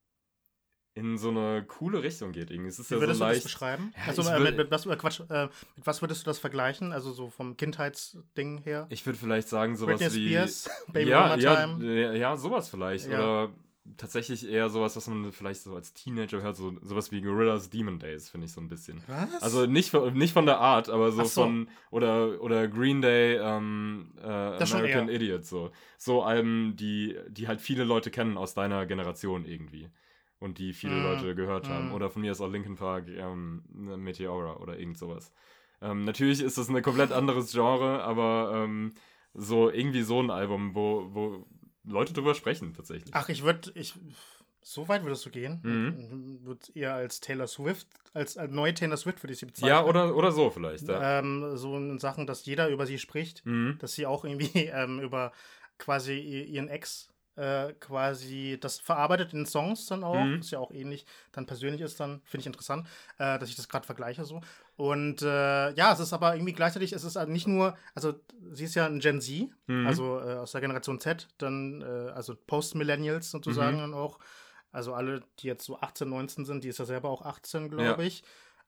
in 0.94 1.18
so 1.18 1.30
eine 1.30 1.64
coole 1.66 2.04
Richtung 2.04 2.32
geht 2.34 2.52
irgendwie. 2.52 2.70
Es 2.70 2.80
ist 2.80 2.90
Wie 2.92 2.96
ja 2.96 3.00
würdest 3.02 3.20
so 3.20 3.26
du 3.26 3.30
das 3.30 3.36
leicht. 3.38 3.44
beschreiben? 3.44 3.94
Ja, 3.98 4.08
also 4.08 4.30
äh, 4.30 4.40
mit, 4.40 4.58
mit, 4.58 4.72
was, 4.72 4.86
äh, 4.86 4.96
Quatsch, 4.98 5.22
äh, 5.30 5.48
mit 5.76 5.86
was 5.88 6.02
würdest 6.02 6.22
du 6.22 6.26
das 6.26 6.40
vergleichen? 6.40 6.92
Also 6.92 7.14
so 7.14 7.30
vom 7.30 7.56
Kindheitsding 7.56 8.58
her? 8.60 8.88
Ich 8.90 9.06
würde 9.06 9.18
vielleicht 9.18 9.48
sagen, 9.48 9.76
sowas 9.76 10.00
Britney 10.00 10.16
wie. 10.18 10.28
Spears, 10.30 10.70
Baby 10.92 11.10
ja, 11.12 11.36
ja, 11.38 11.56
Time. 11.68 12.02
ja, 12.02 12.14
ja, 12.14 12.36
sowas 12.36 12.70
vielleicht. 12.70 13.08
Ja. 13.10 13.20
Oder 13.20 13.54
tatsächlich 13.98 14.48
eher 14.48 14.70
sowas, 14.70 14.96
was 14.96 15.08
man 15.08 15.32
vielleicht 15.32 15.62
so 15.64 15.76
als 15.76 15.94
Teenager 15.94 16.42
hört, 16.42 16.56
so 16.56 16.74
sowas 16.82 17.12
wie 17.12 17.22
Gorillas 17.22 17.70
Demon 17.70 17.98
Days, 17.98 18.30
finde 18.30 18.46
ich 18.46 18.54
so 18.54 18.62
ein 18.62 18.68
bisschen. 18.68 19.02
Was? 19.08 19.42
Also 19.42 19.66
nicht, 19.66 19.90
von- 19.92 20.14
nicht 20.14 20.34
von 20.34 20.46
der 20.46 20.60
Art, 20.60 20.90
aber 20.90 21.12
so, 21.12 21.24
so. 21.24 21.42
von 21.44 21.70
oder 21.90 22.42
oder 22.42 22.68
Green 22.68 23.02
Day, 23.02 23.38
ähm, 23.38 24.12
äh, 24.22 24.28
American. 24.28 25.10
Idiot, 25.10 25.46
so. 25.46 25.72
So 25.98 26.22
Alben, 26.22 26.76
die, 26.76 27.18
die 27.30 27.48
halt 27.48 27.62
viele 27.62 27.84
Leute 27.84 28.12
kennen 28.12 28.38
aus 28.38 28.54
deiner 28.54 28.86
Generation 28.86 29.46
irgendwie. 29.46 29.90
Und 30.42 30.58
die 30.58 30.74
viele 30.74 30.96
Mm, 30.96 31.04
Leute 31.04 31.36
gehört 31.36 31.70
haben. 31.70 31.90
mm. 31.90 31.94
Oder 31.94 32.10
von 32.10 32.22
mir 32.24 32.32
ist 32.34 32.42
auch 32.42 32.50
Linkin 32.52 32.76
Park, 32.76 33.08
ähm, 33.08 33.64
Meteora 33.72 34.58
oder 34.58 34.78
irgend 34.78 34.98
sowas. 34.98 35.32
Ähm, 35.82 36.04
natürlich 36.04 36.42
ist 36.42 36.58
das 36.58 36.68
ein 36.68 36.82
komplett 36.82 37.12
anderes 37.12 37.52
Genre, 37.54 38.04
aber 38.04 38.52
ähm, 38.56 38.94
so 39.36 39.70
irgendwie 39.70 40.02
so 40.02 40.20
ein 40.22 40.32
Album, 40.32 40.74
wo, 40.76 41.08
wo 41.14 41.46
Leute 41.86 42.12
drüber 42.14 42.34
sprechen 42.36 42.74
tatsächlich. 42.74 43.14
Ach, 43.14 43.30
ich 43.30 43.44
würde, 43.44 43.72
ich, 43.76 43.94
so 44.64 44.88
weit 44.88 45.04
würdest 45.04 45.26
du 45.28 45.30
gehen? 45.30 45.60
Mhm. 45.64 46.40
Würde 46.44 46.66
eher 46.74 46.96
als 46.96 47.20
Taylor 47.20 47.46
Swift, 47.48 47.88
als, 48.14 48.36
als 48.36 48.52
neue 48.52 48.74
Taylor 48.74 48.98
Swift 48.98 49.22
würde 49.24 49.34
ich 49.34 49.40
sie 49.40 49.46
bezeichnen. 49.46 49.70
ja, 49.70 49.86
oder, 49.86 50.16
oder 50.16 50.32
so 50.32 50.50
vielleicht. 50.50 50.88
Ja. 50.88 51.20
Ähm, 51.20 51.56
so 51.56 51.78
in 51.78 52.00
Sachen, 52.00 52.26
dass 52.26 52.46
jeder 52.46 52.68
über 52.70 52.88
sie 52.88 52.98
spricht, 52.98 53.46
Mhm. 53.46 53.78
dass 53.80 53.94
sie 53.94 54.08
auch 54.08 54.26
irgendwie 54.26 54.50
ähm, 54.74 55.00
über 55.00 55.32
quasi 55.78 56.18
ihren 56.20 56.68
Ex 56.68 57.10
äh, 57.36 57.74
quasi 57.80 58.58
das 58.60 58.80
verarbeitet 58.80 59.34
in 59.34 59.46
Songs 59.46 59.86
dann 59.88 60.04
auch, 60.04 60.26
Mhm. 60.26 60.40
was 60.40 60.52
ja 60.52 60.60
auch 60.60 60.72
ähnlich 60.72 61.06
dann 61.32 61.46
persönlich 61.46 61.82
ist, 61.82 62.00
dann 62.00 62.22
finde 62.26 62.42
ich 62.42 62.48
interessant, 62.48 62.88
äh, 63.18 63.40
dass 63.40 63.50
ich 63.50 63.56
das 63.56 63.70
gerade 63.70 63.86
vergleiche 63.86 64.26
so. 64.26 64.42
Und 64.76 65.22
äh, 65.22 65.72
ja, 65.74 65.94
es 65.94 66.00
ist 66.00 66.14
aber 66.14 66.36
irgendwie 66.36 66.54
gleichzeitig, 66.54 66.94
es 66.94 67.04
ist 67.04 67.16
halt 67.16 67.30
nicht 67.30 67.48
nur, 67.48 67.78
also 67.96 68.14
sie 68.52 68.66
ist 68.66 68.76
ja 68.76 68.86
ein 68.86 69.00
Gen 69.00 69.22
Z, 69.22 69.50
Mhm. 69.68 69.88
also 69.88 70.20
äh, 70.20 70.36
aus 70.36 70.52
der 70.52 70.62
Generation 70.62 71.00
Z, 71.00 71.28
dann 71.38 71.82
äh, 71.82 72.12
also 72.12 72.36
Post-Millennials 72.36 73.32
sozusagen 73.32 73.78
Mhm. 73.78 73.82
dann 73.82 73.94
auch. 73.94 74.20
Also 74.74 74.94
alle, 74.94 75.22
die 75.40 75.48
jetzt 75.48 75.66
so 75.66 75.80
18, 75.80 76.10
19 76.10 76.46
sind, 76.46 76.64
die 76.64 76.70
ist 76.70 76.80
ja 76.80 76.86
selber 76.86 77.10
auch 77.10 77.24
18, 77.26 77.70
glaube 77.70 78.02
Ja. 78.02 78.08
ich. 78.08 78.24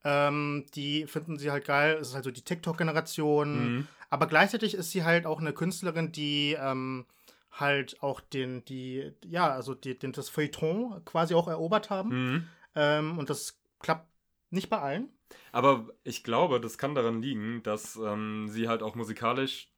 Ähm, 0.05 0.66
die 0.76 1.07
finden 1.07 1.38
sie 1.38 1.49
halt 1.49 1.64
geil. 1.66 1.97
Es 1.99 2.09
ist 2.09 2.14
halt 2.16 2.26
so 2.26 2.32
die 2.32 2.41
TikTok-Generation. 2.43 3.76
Mhm. 3.78 3.88
Aber 4.09 4.28
gleichzeitig 4.28 4.74
ist 4.74 4.91
sie 4.91 5.03
halt 5.03 5.26
auch 5.26 5.39
eine 5.39 5.53
Künstlerin, 5.53 6.11
die 6.11 6.57
ähm, 6.59 7.05
halt 7.54 8.01
auch 8.01 8.20
den, 8.20 8.66
die, 8.66 9.14
ja, 9.26 9.51
also 9.51 9.74
die, 9.74 9.97
den, 9.97 10.12
das 10.12 10.30
Feuilleton 10.30 11.04
quasi 11.06 11.36
auch 11.36 11.47
erobert 11.47 11.89
haben. 11.89 12.10
Mhm. 12.10 12.47
Ähm, 12.76 13.18
und 13.20 13.30
das 13.30 13.62
klappt 13.80 14.08
nicht 14.49 14.70
bei 14.70 14.80
allen. 14.80 15.10
Aber 15.51 15.88
ich 16.04 16.24
glaube, 16.24 16.60
das 16.60 16.78
kann 16.78 16.95
daran 16.95 17.22
liegen, 17.22 17.64
dass 17.64 17.95
ähm, 17.95 18.47
sie 18.49 18.68
halt 18.68 18.84
auch 18.84 18.95
musikalisch 18.95 19.70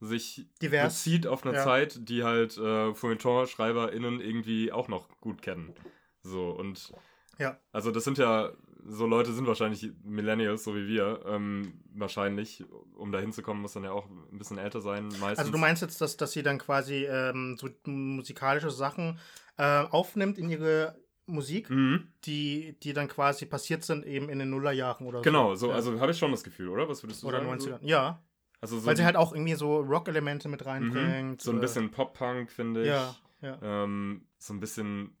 sich 0.00 0.48
Divers. 0.60 0.92
bezieht 0.94 1.26
auf 1.26 1.44
eine 1.44 1.56
Ja. 1.56 1.64
Zeit, 1.64 2.08
die 2.08 2.24
halt 2.24 2.56
äh, 2.56 2.94
Feuilleton-SchreiberInnen 2.94 4.20
irgendwie 4.20 4.72
auch 4.72 4.88
noch 4.88 5.08
gut 5.20 5.40
kennen. 5.42 5.74
So, 6.22 6.50
und 6.50 6.92
Ja. 7.38 7.58
also 7.72 7.90
das 7.90 8.04
sind 8.04 8.18
ja, 8.18 8.52
so 8.86 9.06
Leute 9.06 9.32
sind 9.32 9.46
wahrscheinlich 9.46 9.90
Millennials, 10.02 10.64
so 10.64 10.74
wie 10.74 10.86
wir, 10.86 11.22
ähm, 11.26 11.80
wahrscheinlich. 11.94 12.64
Um 12.96 13.12
da 13.12 13.18
hinzukommen, 13.18 13.62
muss 13.62 13.72
dann 13.72 13.84
ja 13.84 13.92
auch 13.92 14.06
ein 14.08 14.38
bisschen 14.38 14.58
älter 14.58 14.80
sein, 14.80 15.08
meistens. 15.08 15.38
Also 15.38 15.52
du 15.52 15.58
meinst 15.58 15.82
jetzt, 15.82 16.00
dass, 16.00 16.16
dass 16.16 16.32
sie 16.32 16.42
dann 16.42 16.58
quasi 16.58 17.04
ähm, 17.06 17.56
so 17.58 17.68
musikalische 17.84 18.70
Sachen 18.70 19.18
äh, 19.56 19.84
aufnimmt 19.84 20.38
in 20.38 20.48
ihre 20.50 20.98
Musik, 21.26 21.70
Mhm. 21.70 22.08
die, 22.24 22.76
die 22.82 22.92
dann 22.92 23.08
quasi 23.08 23.46
passiert 23.46 23.82
sind 23.82 24.04
eben 24.04 24.28
in 24.28 24.38
den 24.38 24.50
Nullerjahren 24.50 25.06
oder 25.06 25.22
Genau, 25.22 25.54
so, 25.54 25.68
Ja. 25.70 25.74
also 25.74 25.98
habe 25.98 26.12
ich 26.12 26.18
schon 26.18 26.30
das 26.30 26.44
Gefühl, 26.44 26.68
oder? 26.68 26.86
Was 26.88 27.02
würdest 27.02 27.22
du 27.22 27.28
oder 27.28 27.38
sagen? 27.38 27.50
90ern. 27.58 27.78
Ja, 27.80 28.22
Also 28.60 28.78
so 28.78 28.86
weil 28.86 28.96
sie 28.96 29.04
halt 29.06 29.16
auch 29.16 29.32
irgendwie 29.32 29.54
so 29.54 29.78
Rock-Elemente 29.78 30.48
mit 30.48 30.60
mhm, 30.62 30.66
reinbringt. 30.68 31.40
so 31.40 31.50
ein 31.50 31.58
äh, 31.58 31.60
bisschen 31.60 31.90
Pop-Punk, 31.90 32.50
finde 32.50 32.82
ich. 32.82 32.88
Ja, 32.88 33.14
ja. 33.40 33.58
Ähm, 33.62 34.26
so 34.38 34.52
ein 34.52 34.60
bisschen. 34.60 35.16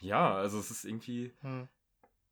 Ja, 0.00 0.34
also 0.36 0.58
es 0.58 0.70
ist 0.70 0.84
irgendwie. 0.84 1.34
Hm. 1.42 1.68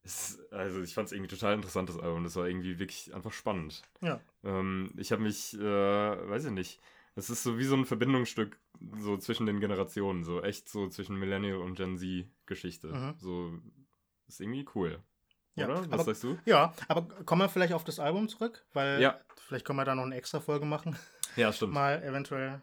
Es, 0.07 0.39
also 0.51 0.81
ich 0.83 0.95
fand 0.95 1.07
es 1.07 1.13
irgendwie 1.13 1.35
total 1.35 1.55
interessant, 1.55 1.89
das 1.89 1.99
Album. 1.99 2.25
Das 2.25 2.37
war 2.37 2.47
irgendwie 2.47 2.79
wirklich 2.79 3.13
einfach 3.15 3.33
spannend. 3.33 3.83
Ja. 4.01 4.21
Ähm, 4.45 4.91
ich 4.97 5.11
habe 5.13 5.23
mich, 5.23 5.55
äh, 5.55 5.61
weiß 5.61 6.45
ich 6.47 6.51
nicht. 6.53 6.81
Es 7.17 7.29
ist 7.31 7.43
so 7.43 7.59
wie 7.59 7.65
so 7.65 7.75
ein 7.77 7.87
Verbindungsstück 7.87 8.59
so 9.01 9.17
zwischen 9.17 9.47
den 9.47 9.59
Generationen, 9.61 10.23
so 10.25 10.43
echt 10.43 10.69
so 10.69 10.89
zwischen 10.89 11.17
Millennial 11.19 11.57
und 11.59 11.75
Gen 11.75 11.97
Z 11.99 12.27
Geschichte. 12.47 12.89
Mhm. 12.89 13.15
So 13.19 13.59
ist 14.29 14.41
irgendwie 14.41 14.67
cool. 14.75 15.01
Ja, 15.55 15.65
Oder? 15.67 15.81
Was 15.81 15.93
aber- 15.93 16.05
sagst 16.05 16.25
du? 16.25 16.39
Ja, 16.45 16.75
aber 16.89 17.03
kommen 17.25 17.41
wir 17.43 17.49
vielleicht 17.49 17.73
auf 17.73 17.85
das 17.85 17.99
Album 17.99 18.29
zurück, 18.29 18.65
weil 18.75 19.01
Ja. 19.01 19.19
vielleicht 19.49 19.65
können 19.65 19.79
wir 19.79 19.85
da 19.87 19.95
noch 19.95 20.05
eine 20.05 20.15
extra 20.15 20.41
Folge 20.41 20.67
machen. 20.67 20.97
Ja, 21.37 21.53
stimmt. 21.53 21.73
mal 21.73 22.03
eventuell. 22.03 22.61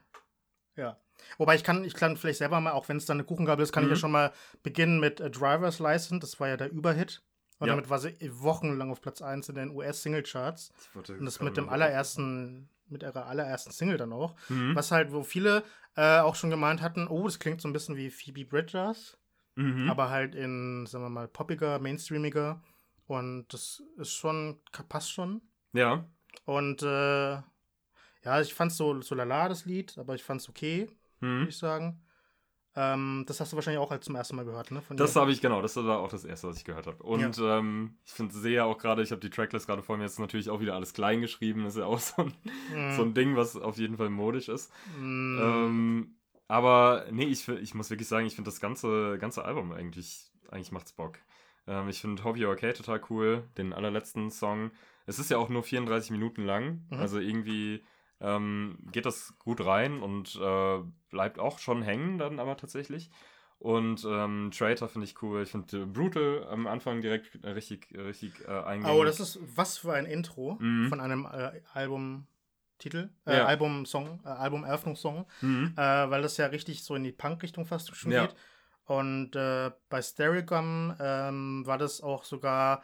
Ja. 0.76 0.98
Wobei 1.38 1.56
ich 1.56 1.64
kann, 1.64 1.84
ich 1.84 1.94
kann 1.94 2.18
vielleicht 2.18 2.40
selber 2.40 2.60
mal, 2.60 2.72
auch 2.72 2.90
wenn 2.90 2.98
es 2.98 3.06
dann 3.06 3.18
eine 3.18 3.24
Kuchengabel 3.26 3.64
ist, 3.64 3.72
kann 3.72 3.84
ich 3.84 3.90
ja 3.90 3.96
Mhm. 3.96 4.00
schon 4.00 4.12
mal 4.12 4.34
beginnen 4.64 5.00
mit 5.00 5.20
äh, 5.20 5.30
Driver's 5.30 5.80
License. 5.80 6.20
Das 6.20 6.40
war 6.40 6.48
ja 6.48 6.58
der 6.58 6.72
Überhit. 6.72 7.24
Und 7.60 7.68
Ja. 7.68 7.74
damit 7.76 7.90
war 7.90 8.00
sie 8.00 8.16
wochenlang 8.42 8.92
auf 8.92 9.02
Platz 9.02 9.22
1 9.22 9.50
in 9.50 9.56
den 9.56 9.70
US-Single-Charts. 9.72 10.72
Und 10.96 11.26
das 11.26 11.40
mit 11.42 11.56
dem 11.58 11.70
allerersten, 11.70 12.70
mit 12.88 13.04
ihrer 13.04 13.26
allerersten 13.28 13.72
Single 13.72 13.98
dann 13.98 14.12
auch. 14.14 14.36
Mhm. 14.50 14.76
Was 14.76 14.92
halt, 14.92 15.12
wo 15.14 15.24
viele 15.24 15.64
äh, 15.96 16.20
auch 16.20 16.36
schon 16.36 16.50
gemeint 16.50 16.82
hatten, 16.82 17.08
oh, 17.08 17.24
das 17.26 17.40
klingt 17.40 17.62
so 17.62 17.68
ein 17.70 17.74
bisschen 17.74 17.96
wie 17.96 18.10
Phoebe 18.10 18.46
Bridgers, 18.46 19.18
Mhm. 19.56 19.88
aber 19.90 20.10
halt 20.10 20.34
in, 20.34 20.86
sagen 20.88 21.04
wir 21.06 21.10
mal, 21.10 21.28
poppiger, 21.28 21.78
mainstreamiger. 21.80 22.62
Und 23.06 23.46
das 23.54 23.84
ist 23.98 24.14
schon, 24.14 24.60
passt 24.90 25.12
schon. 25.12 25.42
ja. 25.74 26.06
Und 26.46 26.82
äh, 26.82 27.34
ja, 28.24 28.42
ich 28.42 28.54
fand's 28.56 28.76
so, 28.78 29.00
so 29.02 29.14
lala, 29.14 29.48
das 29.50 29.66
Lied, 29.66 29.98
aber 30.00 30.16
ich 30.16 30.24
fand's 30.24 30.50
okay, 30.50 30.90
Mhm. 31.20 31.38
würde 31.40 31.50
ich 31.50 31.58
sagen. 31.58 32.02
Ähm, 32.76 33.24
das 33.28 33.40
hast 33.40 33.52
du 33.52 33.56
wahrscheinlich 33.56 33.80
auch 33.80 33.92
als 33.92 34.06
zum 34.06 34.16
ersten 34.16 34.36
Mal 34.36 34.46
gehört, 34.46 34.72
ne? 34.72 34.82
Von 34.82 34.98
Das 34.98 35.16
habe 35.16 35.32
ich, 35.32 35.42
genau, 35.42 35.62
das 35.62 35.76
war 35.76 36.00
auch 36.00 36.10
das 36.10 36.26
erste, 36.26 36.48
was 36.48 36.58
ich 36.58 36.66
gehört 36.66 36.88
habe. 36.88 37.04
Und 37.04 37.38
ähm, 37.40 37.98
ich 38.04 38.12
finde, 38.14 38.34
sehe 38.34 38.64
auch 38.64 38.78
gerade, 38.80 39.04
ich 39.04 39.12
habe 39.12 39.22
die 39.22 39.30
Tracklist 39.30 39.68
gerade 39.68 39.84
vor 39.84 39.98
mir, 39.98 40.04
jetzt 40.04 40.20
natürlich 40.20 40.50
auch 40.50 40.60
wieder 40.60 40.74
alles 40.74 40.94
klein 40.94 41.22
geschrieben, 41.22 41.66
ist 41.66 41.78
ja 41.78 41.86
auch 41.86 42.00
so 42.00 42.24
ein, 42.24 42.34
Mm, 42.74 42.96
so 42.96 43.04
ein 43.04 43.14
Ding, 43.14 43.36
was 43.36 43.56
auf 43.56 43.78
jeden 43.78 43.98
Fall 43.98 44.10
modisch 44.10 44.50
ist. 44.50 44.72
mm, 44.98 45.38
Ähm, 45.40 46.16
aber 46.48 47.06
nee, 47.12 47.26
ich, 47.26 47.48
ich 47.48 47.74
muss 47.76 47.90
wirklich 47.90 48.08
sagen, 48.08 48.26
ich 48.26 48.36
finde 48.36 48.50
das 48.50 48.60
ganze, 48.60 49.18
ganze 49.20 49.46
Album 49.46 49.72
eigentlich, 49.72 50.32
eigentlich 50.50 50.72
macht's 50.72 50.94
Bock. 50.94 51.20
Ähm, 51.68 51.90
ich 51.90 52.02
finde 52.02 52.24
Hope 52.24 52.40
You're 52.40 52.52
Okay 52.52 52.74
total 52.74 53.02
cool, 53.10 53.44
den 53.58 53.74
allerletzten 53.74 54.32
Song. 54.32 54.72
Es 55.06 55.20
ist 55.20 55.30
ja 55.30 55.38
auch 55.38 55.50
nur 55.50 55.64
34 55.64 56.12
Minuten 56.12 56.44
lang, 56.44 56.86
Mhm. 56.90 57.00
also 57.00 57.20
irgendwie 57.20 57.84
ähm, 58.24 58.80
geht 58.92 59.06
das 59.06 59.34
gut 59.38 59.64
rein 59.64 60.02
und 60.02 60.36
äh, 60.42 60.80
bleibt 61.10 61.38
auch 61.38 61.60
schon 61.60 61.84
hängen 61.84 62.18
dann 62.18 62.40
aber 62.40 62.58
tatsächlich. 62.58 63.12
Und 63.60 64.04
ähm, 64.06 64.52
Traitor 64.52 64.90
finde 64.90 65.06
ich 65.06 65.22
cool. 65.22 65.44
Ich 65.44 65.52
finde 65.52 65.86
Brutal 65.86 66.46
am 66.50 66.68
Anfang 66.68 67.02
direkt 67.02 67.44
äh, 67.44 67.50
richtig, 67.52 67.94
richtig 67.96 68.42
äh, 68.42 68.48
eingängig. 68.48 69.00
Oh, 69.00 69.04
das 69.06 69.20
ist 69.20 69.40
was 69.42 69.78
für 69.78 69.94
ein 69.94 70.06
Intro 70.06 70.58
Mhm. 70.60 70.90
von 70.90 71.00
einem 71.00 71.26
äh, 71.26 71.62
Albumtitel, 71.74 73.10
äh, 73.26 73.36
Ja. 73.38 73.46
Albumsong, 73.46 74.20
äh, 74.26 74.30
Albumeröffnungssong, 74.30 75.28
Mhm. 75.42 75.74
äh, 75.78 75.82
weil 75.82 76.22
das 76.22 76.38
ja 76.38 76.48
richtig 76.48 76.84
so 76.84 76.96
in 76.96 77.04
die 77.04 77.12
Punk-Richtung 77.12 77.66
fast 77.66 77.96
schon 77.96 78.12
Ja. 78.12 78.26
geht. 78.26 78.36
Und 78.86 79.34
äh, 79.38 79.72
bei 79.88 80.02
Stereogum 80.02 80.94
ähm, 81.00 81.64
war 81.66 81.78
das 81.78 82.02
auch 82.02 82.26
sogar 82.26 82.84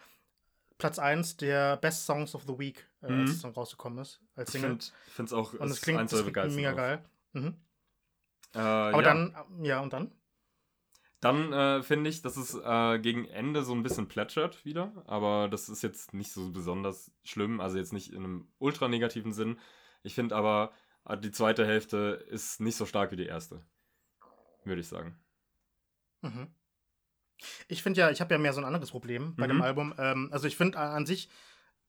Platz 0.80 0.97
1 0.97 1.38
der 1.38 1.77
Best 1.77 2.05
Songs 2.07 2.34
of 2.34 2.43
the 2.47 2.57
Week, 2.57 2.89
äh, 3.03 3.11
Mhm. 3.11 3.21
als 3.21 3.30
es 3.32 3.41
dann 3.43 3.51
rausgekommen 3.51 3.99
ist, 3.99 4.19
als 4.36 4.55
Ich 4.55 4.61
Single. 4.61 4.80
finde 5.09 5.25
es 5.27 5.34
auch 5.34 5.53
Und 5.53 5.69
es 5.69 5.82
klingt, 5.82 5.99
eins 5.99 6.11
das 6.11 6.23
klingt 6.23 6.55
mega 6.55 6.71
geil. 6.71 7.05
Mhm. 7.34 7.55
Äh, 8.55 8.59
Aber 8.59 8.91
ja. 8.97 9.01
dann, 9.01 9.36
ja, 9.63 9.80
und 9.82 9.93
dann? 9.93 10.11
Dann 11.19 11.51
äh, 11.51 11.84
finde 11.84 12.09
ich, 12.09 12.21
dass 12.21 12.38
es 12.38 12.55
äh, 12.55 12.97
gegen 12.99 13.25
Ende 13.25 13.63
so 13.63 13.73
ein 13.73 13.84
bisschen 13.84 14.07
plätschert 14.07 14.63
wieder, 14.63 15.03
aber 15.05 15.49
das 15.49 15.67
ist 15.67 15.82
jetzt 15.82 16.13
nicht 16.13 16.32
so 16.32 16.49
besonders 16.51 17.11
schlimm, 17.23 17.59
also 17.59 17.77
jetzt 17.77 17.91
nicht 17.91 18.13
in 18.13 18.23
einem 18.23 18.53
ultra 18.57 18.88
negativen 18.88 19.34
Sinn. 19.34 19.59
Ich 20.01 20.15
finde 20.15 20.38
aber, 20.38 20.71
äh, 21.03 21.17
die 21.17 21.32
zweite 21.32 21.65
Hälfte 21.67 22.25
ist 22.30 22.61
nicht 22.61 22.77
so 22.77 22.86
stark 22.86 23.11
wie 23.11 23.17
die 23.17 23.25
erste, 23.25 23.65
würde 24.63 24.80
ich 24.80 24.88
sagen. 24.88 25.19
Mhm. 26.21 26.47
Ich 27.67 27.83
finde 27.83 27.99
ja, 28.01 28.09
ich 28.09 28.21
habe 28.21 28.33
ja 28.33 28.37
mehr 28.39 28.53
so 28.53 28.61
ein 28.61 28.65
anderes 28.65 28.91
Problem 28.91 29.35
bei 29.35 29.47
dem 29.47 29.57
Mhm. 29.57 29.63
Album. 29.63 29.93
Ähm, 29.97 30.29
also 30.31 30.47
ich 30.47 30.55
finde 30.57 30.77
an 30.77 31.05
sich 31.05 31.29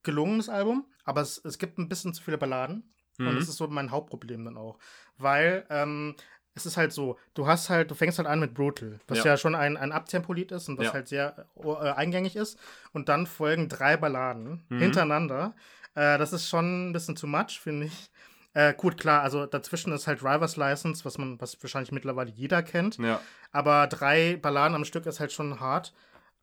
gelungenes 0.03 0.49
Album, 0.49 0.87
aber 1.05 1.21
es, 1.21 1.39
es 1.45 1.59
gibt 1.59 1.79
ein 1.79 1.89
bisschen 1.89 2.15
zu 2.15 2.23
viele 2.23 2.39
Balladen. 2.39 2.93
Und 3.19 3.27
Mhm. 3.27 3.35
das 3.35 3.49
ist 3.49 3.57
so 3.57 3.67
mein 3.69 3.91
Hauptproblem 3.91 4.45
dann 4.47 4.57
auch. 4.57 4.79
Weil 5.19 5.67
ähm, 5.69 6.15
es 6.55 6.65
ist 6.67 6.77
halt 6.77 6.93
so, 6.93 7.19
du 7.35 7.47
hast 7.47 7.69
halt, 7.69 7.91
du 7.91 7.95
fängst 7.95 8.19
halt 8.19 8.27
an 8.29 8.41
mit 8.41 8.55
Brutal, 8.55 8.99
was 9.09 9.19
ja, 9.19 9.25
Ja. 9.33 9.37
schon 9.37 9.55
ein, 9.55 9.77
ein 9.77 9.93
Abtempo-Lied 9.93 10.53
ist 10.53 10.69
und 10.69 10.79
was 10.79 10.87
Ja. 10.87 10.93
halt 10.95 11.09
sehr 11.09 11.47
äh, 11.63 11.91
eingängig 11.93 12.35
ist. 12.37 12.59
Und 12.93 13.09
dann 13.09 13.27
folgen 13.27 13.69
drei 13.69 13.97
Balladen 13.97 14.65
Mhm. 14.69 14.79
hintereinander. 14.79 15.55
Äh, 15.95 16.17
das 16.19 16.33
ist 16.33 16.49
schon 16.49 16.91
ein 16.91 16.93
bisschen 16.93 17.15
too 17.17 17.27
much, 17.27 17.61
finde 17.61 17.87
ich. 17.87 18.11
Äh, 18.53 18.75
gut, 18.75 18.99
klar, 18.99 19.23
also 19.23 19.47
dazwischen 19.47 19.93
ist 19.93 20.07
halt 20.07 20.23
Driver's 20.23 20.57
License, 20.57 21.05
was 21.05 21.19
man, 21.19 21.41
was 21.41 21.63
wahrscheinlich 21.63 21.93
mittlerweile 21.93 22.31
jeder 22.31 22.63
kennt. 22.63 22.99
Ja, 22.99 23.21
Aber 23.53 23.87
drei 23.87 24.37
Balladen 24.37 24.75
am 24.75 24.85
Stück 24.85 25.07
ist 25.07 25.21
halt 25.21 25.33
schon 25.33 25.61
hart. 25.61 25.93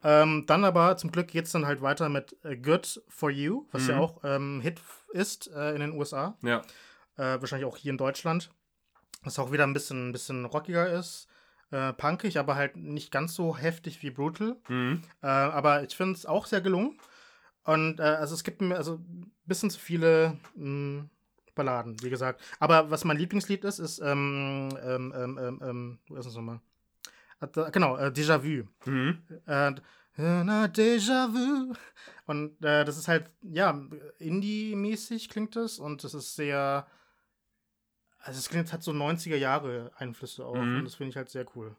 Ähm, 0.03 0.45
dann 0.45 0.63
aber 0.63 0.95
zum 0.97 1.11
Glück 1.11 1.27
geht 1.27 1.45
es 1.45 1.51
dann 1.51 1.65
halt 1.65 1.81
weiter 1.81 2.07
mit 2.07 2.37
äh, 2.45 2.55
Good 2.55 3.01
for 3.09 3.29
You, 3.31 3.65
was 3.71 3.87
ja 3.87 3.95
Mhm. 3.95 3.99
auch 4.01 4.21
ähm, 4.23 4.61
Hit 4.61 4.79
ist 5.11 5.47
äh, 5.47 5.73
in 5.73 5.79
den 5.81 5.91
USA. 5.93 6.37
ja, 6.43 6.61
Äh, 7.17 7.41
wahrscheinlich 7.41 7.65
auch 7.67 7.77
hier 7.77 7.91
in 7.91 7.97
Deutschland. 7.97 8.51
Was 9.23 9.39
auch 9.39 9.51
wieder 9.51 9.63
ein 9.65 9.73
bisschen, 9.73 10.09
ein 10.09 10.11
bisschen 10.11 10.45
rockiger 10.45 10.87
ist. 10.89 11.27
Äh, 11.71 11.91
punkig, 11.93 12.37
aber 12.39 12.55
halt 12.55 12.77
nicht 12.77 13.11
ganz 13.11 13.33
so 13.33 13.57
heftig 13.57 14.01
wie 14.03 14.11
Brutal. 14.11 14.55
mhm. 14.69 15.01
Äh, 15.21 15.27
aber 15.27 15.83
ich 15.83 15.95
finde 15.97 16.13
es 16.13 16.25
auch 16.27 16.45
sehr 16.45 16.61
gelungen. 16.61 16.99
Und 17.63 17.99
äh, 17.99 18.03
also 18.03 18.35
es 18.35 18.43
gibt 18.45 18.61
mir 18.61 18.77
also 18.77 18.93
ein 18.95 19.31
bisschen 19.45 19.69
zu 19.71 19.79
viele 19.79 20.37
mh, 20.55 21.05
Balladen, 21.57 22.01
wie 22.01 22.09
gesagt. 22.09 22.41
Aber 22.59 22.89
was 22.89 23.03
mein 23.03 23.17
Lieblingslied 23.17 23.65
ist, 23.65 23.79
ist, 23.79 23.99
ähm, 23.99 24.69
ähm, 24.81 25.13
ähm, 25.15 25.37
ähm, 25.41 25.59
ähm, 25.61 25.99
wo 26.07 26.15
ist 26.15 26.25
es 26.27 26.35
nochmal? 26.35 26.61
Äh, 27.41 27.47
Genau, 27.71 27.97
äh, 27.97 28.07
Déjà 28.11 28.41
Vu. 28.41 28.63
Mhm. 28.89 29.21
Äh, 29.45 29.73
Déjà 30.17 31.33
Vu. 31.33 31.73
Und 32.25 32.63
äh, 32.63 32.83
das 32.85 32.97
ist 32.97 33.07
halt, 33.07 33.29
ja, 33.41 33.79
Indie-mäßig 34.19 35.29
klingt 35.29 35.55
es 35.55 35.77
und 35.79 36.03
es 36.03 36.13
ist 36.13 36.35
sehr, 36.35 36.87
also 38.19 38.37
es 38.39 38.49
klingt, 38.49 38.71
hat 38.73 38.83
so 38.83 38.91
90er 38.91 39.37
Jahre 39.37 39.91
Einflüsse 39.97 40.45
auch 40.45 40.55
Mhm. 40.55 40.77
und 40.77 40.85
das 40.85 40.95
finde 40.95 41.09
ich 41.11 41.17
halt 41.17 41.29
sehr 41.29 41.45
cool. 41.55 41.75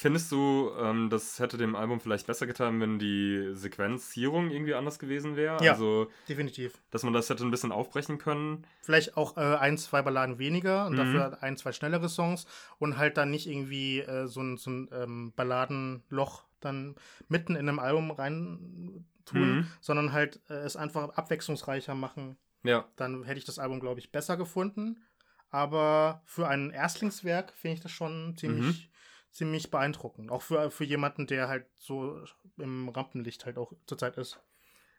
Findest 0.00 0.30
du, 0.30 0.70
ähm, 0.78 1.10
das 1.10 1.40
hätte 1.40 1.56
dem 1.56 1.74
Album 1.74 1.98
vielleicht 1.98 2.28
besser 2.28 2.46
getan, 2.46 2.80
wenn 2.80 3.00
die 3.00 3.50
Sequenzierung 3.54 4.48
irgendwie 4.52 4.74
anders 4.74 5.00
gewesen 5.00 5.34
wäre? 5.34 5.60
Ja. 5.64 5.72
Also, 5.72 6.08
Definitiv. 6.28 6.80
dass 6.92 7.02
man 7.02 7.12
das 7.12 7.28
hätte 7.28 7.44
ein 7.44 7.50
bisschen 7.50 7.72
aufbrechen 7.72 8.18
können? 8.18 8.64
Vielleicht 8.82 9.16
auch 9.16 9.36
äh, 9.36 9.56
ein, 9.56 9.76
zwei 9.76 10.02
Balladen 10.02 10.38
weniger 10.38 10.86
und 10.86 10.92
Mhm. 10.92 10.96
dafür 10.98 11.42
ein, 11.42 11.56
zwei 11.56 11.72
schnellere 11.72 12.08
Songs 12.08 12.46
und 12.78 12.96
halt 12.96 13.16
dann 13.16 13.32
nicht 13.32 13.48
irgendwie 13.48 13.98
äh, 13.98 14.28
so 14.28 14.40
ein, 14.40 14.56
so 14.56 14.70
ein 14.70 14.88
ähm, 14.92 15.32
Balladenloch 15.34 16.44
dann 16.60 16.94
mitten 17.26 17.56
in 17.56 17.68
einem 17.68 17.80
Album 17.80 18.12
rein 18.12 19.04
tun, 19.24 19.48
Mhm. 19.56 19.66
sondern 19.80 20.12
halt 20.12 20.40
äh, 20.48 20.54
es 20.58 20.76
einfach 20.76 21.08
abwechslungsreicher 21.08 21.96
machen. 21.96 22.38
Ja, 22.62 22.86
Dann 22.94 23.24
hätte 23.24 23.38
ich 23.38 23.44
das 23.46 23.58
Album, 23.58 23.80
glaube 23.80 23.98
ich, 23.98 24.12
besser 24.12 24.36
gefunden. 24.36 25.02
Aber 25.50 26.22
für 26.24 26.46
ein 26.46 26.70
Erstlingswerk 26.70 27.52
finde 27.56 27.74
ich 27.74 27.80
das 27.80 27.90
schon 27.90 28.36
ziemlich, 28.36 28.87
ziemlich 29.30 29.70
beeindruckend. 29.70 30.30
Auch 30.30 30.42
für, 30.42 30.70
für 30.70 30.84
jemanden, 30.84 31.26
der 31.26 31.48
halt 31.48 31.66
so 31.76 32.20
im 32.56 32.88
Rampenlicht 32.88 33.44
halt 33.46 33.58
auch 33.58 33.72
zurzeit 33.86 34.16
ist. 34.16 34.40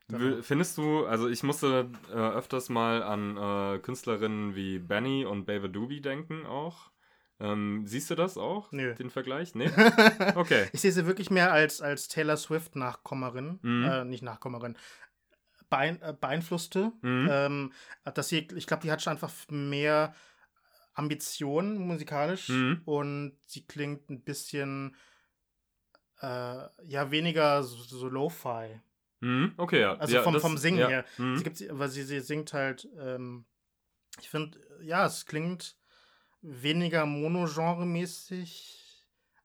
W- 0.08 0.42
Findest 0.42 0.78
du, 0.78 1.06
also 1.06 1.28
ich 1.30 1.44
musste 1.44 1.90
äh, 2.10 2.14
öfters 2.16 2.70
mal 2.70 3.04
an 3.04 3.38
äh, 3.38 3.80
Künstlerinnen 3.80 4.56
wie 4.56 4.80
Benny 4.80 5.26
und 5.26 5.46
Baby 5.46 5.70
Doobie 5.72 6.02
denken 6.02 6.46
auch. 6.46 6.90
Ähm, 7.42 7.84
siehst 7.86 8.10
du 8.10 8.16
das 8.16 8.38
auch? 8.38 8.72
Nö. 8.72 8.96
Den 8.96 9.10
Vergleich? 9.12 9.56
Nee? 9.56 9.70
Okay. 10.36 10.68
Ich 10.74 10.82
sehe 10.82 10.92
sie 10.92 11.06
wirklich 11.06 11.30
mehr 11.30 11.52
als, 11.54 11.82
als 11.82 12.08
Taylor 12.08 12.38
Swift-Nachkommerin, 12.38 13.60
Mhm. 13.62 13.84
äh, 13.84 14.04
nicht 14.06 14.24
Nachkommerin, 14.24 14.78
beein, 15.70 16.02
äh, 16.02 16.14
beeinflusste. 16.20 16.92
Mhm. 17.02 17.28
Ähm, 17.32 17.74
dass 18.14 18.30
sie, 18.30 18.48
ich 18.56 18.68
glaube, 18.68 18.82
die 18.84 18.92
hat 18.92 19.02
schon 19.02 19.12
einfach 19.14 19.32
mehr 19.50 20.14
Ambitionen 21.00 21.78
musikalisch 21.88 22.50
Mhm. 22.50 22.82
und 22.86 23.38
sie 23.46 23.66
klingt 23.66 24.10
ein 24.10 24.22
bisschen 24.24 24.96
äh, 26.22 26.68
ja 26.86 27.10
weniger 27.12 27.64
so, 27.64 27.78
so 27.84 28.08
Lo-Fi. 28.10 28.82
Mhm, 29.22 29.54
okay, 29.58 29.82
ja. 29.82 29.96
Also 29.98 30.16
ja, 30.16 30.24
vom, 30.24 30.34
das- 30.34 30.42
vom 30.42 30.58
Singen 30.58 30.80
ja. 30.80 30.88
her. 30.90 31.06
Mhm. 31.18 31.38
Sie 31.38 31.44
gibt, 31.44 31.64
weil 31.72 31.90
sie, 31.90 32.04
sie 32.04 32.20
singt 32.22 32.54
halt, 32.54 32.88
ähm, 33.00 33.46
ich 34.20 34.30
finde, 34.30 34.60
ja, 34.82 35.06
es 35.06 35.26
klingt 35.26 35.78
weniger 36.42 37.06
monogenremäßig. 37.06 38.76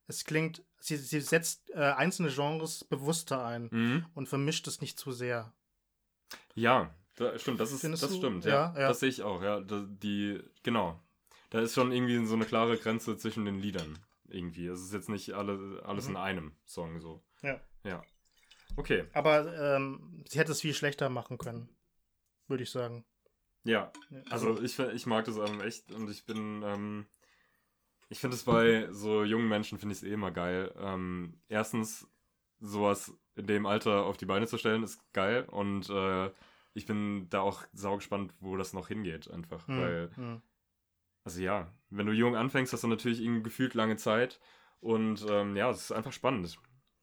Es 0.07 0.25
klingt, 0.25 0.63
sie, 0.81 0.97
sie 0.97 1.21
setzt 1.21 1.71
äh, 1.71 1.79
einzelne 1.79 2.29
Genres 2.31 2.85
bewusster 2.85 3.45
ein 3.45 3.69
Mhm. 3.71 4.07
und 4.15 4.29
vermischt 4.29 4.67
es 4.69 4.81
nicht 4.81 4.99
zu 4.99 5.13
sehr. 5.13 5.53
Ja, 6.55 6.95
da, 7.17 7.39
stimmt, 7.39 7.61
das 7.61 7.73
ist 7.73 7.81
Findest 7.81 8.03
das 8.03 8.11
du? 8.11 8.17
stimmt, 8.19 8.45
Ja, 8.45 8.51
ja. 8.75 8.81
ja. 8.81 8.89
Das 8.89 9.01
sehe 9.01 9.09
ich 9.09 9.23
auch, 9.23 9.43
ja. 9.43 9.61
Die, 9.61 10.41
genau. 10.63 11.01
Da 11.55 11.61
ist 11.61 11.75
schon 11.75 11.93
irgendwie 11.93 12.27
so 12.27 12.35
eine 12.35 12.47
klare 12.47 12.77
Grenze 12.77 13.17
zwischen 13.17 13.45
den 13.45 13.61
Liedern. 13.61 13.97
Irgendwie. 14.27 14.67
Es 14.67 14.81
ist 14.81 14.93
jetzt 14.93 15.09
nicht 15.09 15.35
alle, 15.35 15.81
alles 15.85 16.07
Mhm. 16.07 16.11
in 16.11 16.17
einem 16.17 16.53
Song 16.65 17.01
so. 17.01 17.23
Ja. 17.43 17.61
Ja. 17.85 18.03
Okay. 18.75 19.05
Aber 19.13 19.77
ähm, 19.77 20.25
sie 20.29 20.39
hätte 20.41 20.51
es 20.51 20.61
viel 20.61 20.75
schlechter 20.75 21.09
machen 21.11 21.39
können, 21.39 21.69
würde 22.49 22.65
ich 22.65 22.71
sagen. 22.71 23.05
Ja. 23.63 23.93
Ja, 24.11 24.21
Also 24.31 24.61
ich, 24.61 24.77
ich 24.81 25.07
mag 25.07 25.27
das 25.27 25.39
Album 25.39 25.61
echt 25.61 25.93
und 25.93 26.11
ich 26.11 26.27
bin, 26.27 26.63
ähm, 26.65 27.07
ich 28.09 28.19
finde 28.19 28.35
es 28.35 28.43
bei 28.43 28.89
so 28.91 29.23
jungen 29.23 29.49
Menschen 29.49 29.79
finde 29.79 29.93
ich 29.93 29.99
es 30.03 30.09
eh 30.09 30.13
immer 30.13 30.33
geil. 30.33 30.75
Ähm, 30.77 31.41
erstens, 31.49 32.09
sowas 32.59 33.13
in 33.37 33.47
dem 33.47 33.65
Alter 33.67 34.07
auf 34.07 34.17
die 34.17 34.27
Beine 34.27 34.49
zu 34.49 34.59
stellen, 34.59 34.83
ist 34.83 35.01
geil 35.13 35.45
und 35.45 35.89
äh, 35.89 36.33
ich 36.73 36.87
bin 36.87 37.29
da 37.31 37.43
auch 37.43 37.63
saugespannt, 37.75 38.35
wo 38.41 38.57
das 38.57 38.73
noch 38.73 38.89
hingeht 38.89 39.31
einfach, 39.31 39.69
Hm, 39.69 39.81
weil 39.81 40.11
hm. 40.17 40.43
Also 41.25 41.41
ja, 41.41 41.73
wenn 41.91 42.07
du 42.07 42.13
jung 42.13 42.37
anfängst, 42.37 42.73
hast 42.73 42.85
du 42.85 42.89
natürlich 42.89 43.21
irgendwie 43.21 43.43
gefühlt 43.43 43.75
lange 43.75 43.97
Zeit. 43.97 44.39
Und 44.81 45.25
ähm, 45.29 45.57
ja, 45.57 45.71
es 45.71 45.85
ist 45.85 45.93
einfach 45.93 46.13
spannend, 46.13 46.59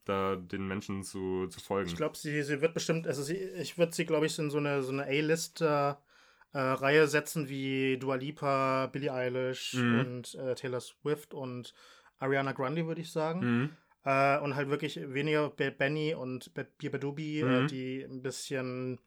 da 0.05 0.35
den 0.35 0.67
Menschen 0.67 1.03
zu, 1.03 1.47
zu 1.47 1.59
folgen. 1.59 1.89
Ich 1.89 1.95
glaube, 1.95 2.15
sie, 2.15 2.43
sie 2.43 2.61
wird 2.61 2.75
bestimmt, 2.75 3.07
also 3.07 3.23
sie, 3.23 3.37
ich 3.37 3.77
würde 3.79 3.93
sie, 3.93 4.05
glaube 4.05 4.27
ich, 4.27 4.37
in 4.37 4.51
so 4.51 4.59
eine, 4.59 4.83
so 4.83 4.91
eine 4.91 5.05
A-List-Reihe 5.05 7.07
setzen 7.07 7.49
wie 7.49 7.97
Dua 7.97 8.15
Lipa, 8.15 8.85
Billie 8.87 9.11
Eilish 9.11 9.73
Mhm. 9.73 9.99
und 9.99 10.35
äh, 10.35 10.53
Taylor 10.53 10.79
Swift 10.81 11.33
und 11.33 11.73
Ariana 12.19 12.51
Grande, 12.51 12.85
würde 12.85 13.01
ich 13.01 13.11
sagen. 13.11 13.39
Mhm. 13.63 13.69
Äh, 14.03 14.37
und 14.39 14.55
halt 14.55 14.69
wirklich 14.69 14.99
weniger 15.01 15.49
Be- 15.49 15.71
Benny 15.71 16.13
und 16.13 16.51
Bibadubi, 16.77 17.41
äh, 17.41 17.61
Mhm. 17.63 17.67
die 17.67 18.03
ein 18.03 18.21
bisschen 18.21 18.99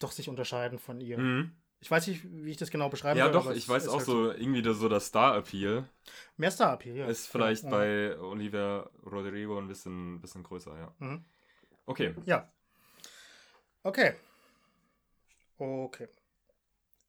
doch 0.00 0.12
sich 0.12 0.28
unterscheiden 0.28 0.78
von 0.78 1.00
ihr. 1.00 1.18
Mhm. 1.18 1.52
Ich 1.80 1.90
weiß 1.90 2.06
nicht, 2.06 2.22
wie 2.24 2.50
ich 2.50 2.56
das 2.56 2.70
genau 2.70 2.88
beschreiben 2.88 3.18
Ja, 3.18 3.26
soll. 3.26 3.32
doch, 3.32 3.50
ich 3.50 3.68
weiß 3.68 3.88
auch 3.88 3.98
halt 3.98 4.06
so, 4.06 4.32
irgendwie 4.32 4.62
das, 4.62 4.78
so 4.78 4.88
das 4.88 5.06
Star-Appeal 5.06 5.88
Mehr 6.36 6.50
Star-Appeal, 6.50 6.96
ja. 6.96 7.06
ist 7.06 7.28
vielleicht 7.28 7.64
ja. 7.64 7.70
bei 7.70 8.18
Olivia 8.18 8.88
Rodrigo 9.04 9.58
ein 9.58 9.68
bisschen, 9.68 10.20
bisschen 10.20 10.42
größer, 10.42 10.76
ja. 10.76 10.94
Mhm. 10.98 11.24
Okay. 11.84 12.14
Ja. 12.24 12.50
Okay. 13.82 14.14
Okay. 15.58 16.08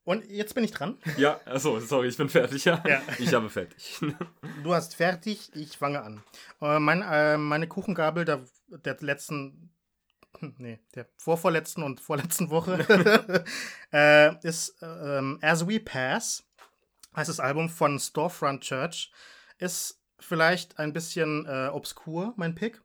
Und 0.04 0.24
jetzt 0.30 0.54
bin 0.54 0.64
ich 0.64 0.70
dran. 0.70 0.96
Ja, 1.18 1.38
achso, 1.44 1.80
sorry, 1.80 2.08
ich 2.08 2.16
bin 2.16 2.30
fertig, 2.30 2.64
ja. 2.64 2.82
Ja. 2.86 3.02
Ich 3.18 3.34
habe 3.34 3.50
fertig. 3.50 4.00
Du 4.62 4.72
hast 4.74 4.94
fertig, 4.94 5.50
ich 5.54 5.76
fange 5.76 6.02
an. 6.02 6.22
Äh, 6.62 6.78
mein, 6.78 7.02
äh, 7.02 7.36
meine 7.36 7.68
Kuchengabel 7.68 8.24
der, 8.24 8.42
der 8.68 8.96
letzten, 9.00 9.70
nee, 10.58 10.80
der 10.94 11.06
vorvorletzten 11.16 11.82
und 11.82 12.00
vorletzten 12.00 12.50
Woche 12.50 13.44
äh, 13.92 14.46
ist 14.46 14.76
ähm, 14.82 15.38
As 15.42 15.66
We 15.66 15.80
Pass, 15.80 16.44
heißt 17.16 17.28
das 17.28 17.40
Album 17.40 17.68
von 17.68 17.98
Storefront 17.98 18.62
Church. 18.62 19.12
Ist 19.58 20.00
vielleicht 20.20 20.78
ein 20.78 20.92
bisschen 20.92 21.46
äh, 21.46 21.68
obskur, 21.68 22.34
mein 22.36 22.54
Pick. 22.54 22.82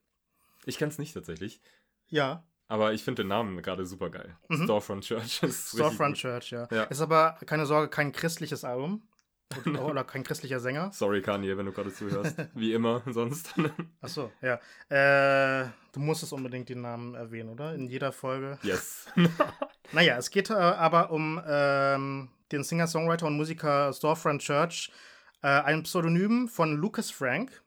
Ich 0.66 0.78
kenn's 0.78 0.98
nicht 0.98 1.14
tatsächlich. 1.14 1.62
Ja. 2.08 2.46
Aber 2.68 2.94
ich 2.94 3.04
finde 3.04 3.24
den 3.24 3.30
Namen 3.30 3.62
gerade 3.62 3.86
super 3.86 4.10
geil. 4.10 4.38
Mhm. 4.48 4.64
Storefront 4.64 5.04
Church. 5.04 5.44
ist 5.44 5.70
Storefront 5.70 6.18
Church, 6.18 6.52
ja. 6.52 6.68
Ja. 6.72 6.84
Ist 6.84 7.02
aber, 7.02 7.38
keine 7.46 7.66
Sorge, 7.66 7.90
kein 7.90 8.12
christliches 8.12 8.64
Album. 8.64 9.08
Oder, 9.84 10.04
kein 10.04 10.24
christlicher 10.24 10.60
Sänger. 10.60 10.92
Sorry, 10.92 11.22
Kanye, 11.22 11.58
wenn 11.58 11.66
du 11.66 11.72
gerade 11.72 11.94
zuhörst. 11.94 12.36
Wie 12.56 12.74
immer 12.74 13.04
sonst. 13.06 13.54
Achso, 14.02 14.32
ja. 14.42 14.60
Äh, 14.90 15.68
du 15.92 16.00
musstest 16.00 16.34
unbedingt 16.34 16.70
den 16.70 16.82
Namen 16.82 17.16
erwähnen, 17.16 17.50
oder? 17.50 17.76
In 17.76 17.88
jeder 17.88 18.12
Folge. 18.12 18.58
yes. 18.64 19.06
Naja, 19.92 20.18
es 20.18 20.32
geht 20.32 20.50
äh, 20.50 20.54
aber 20.54 21.12
um 21.12 21.42
ähm, 21.46 22.30
den 22.52 22.64
Singer, 22.64 22.88
Songwriter 22.88 23.28
und 23.28 23.38
Musiker 23.38 23.94
Storefront 23.94 24.42
Church, 24.42 24.92
äh, 25.42 25.48
ein 25.48 25.84
Pseudonym 25.84 26.48
von 26.48 26.76
Lucas 26.76 27.12
Frank. 27.12 27.62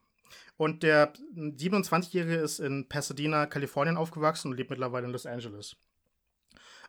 Und 0.56 0.82
der 0.82 1.12
27-Jährige 1.36 2.36
ist 2.36 2.60
in 2.60 2.88
Pasadena, 2.88 3.46
Kalifornien 3.46 3.98
aufgewachsen 3.98 4.50
und 4.50 4.56
lebt 4.56 4.70
mittlerweile 4.70 5.06
in 5.06 5.12
Los 5.12 5.26
Angeles. 5.26 5.76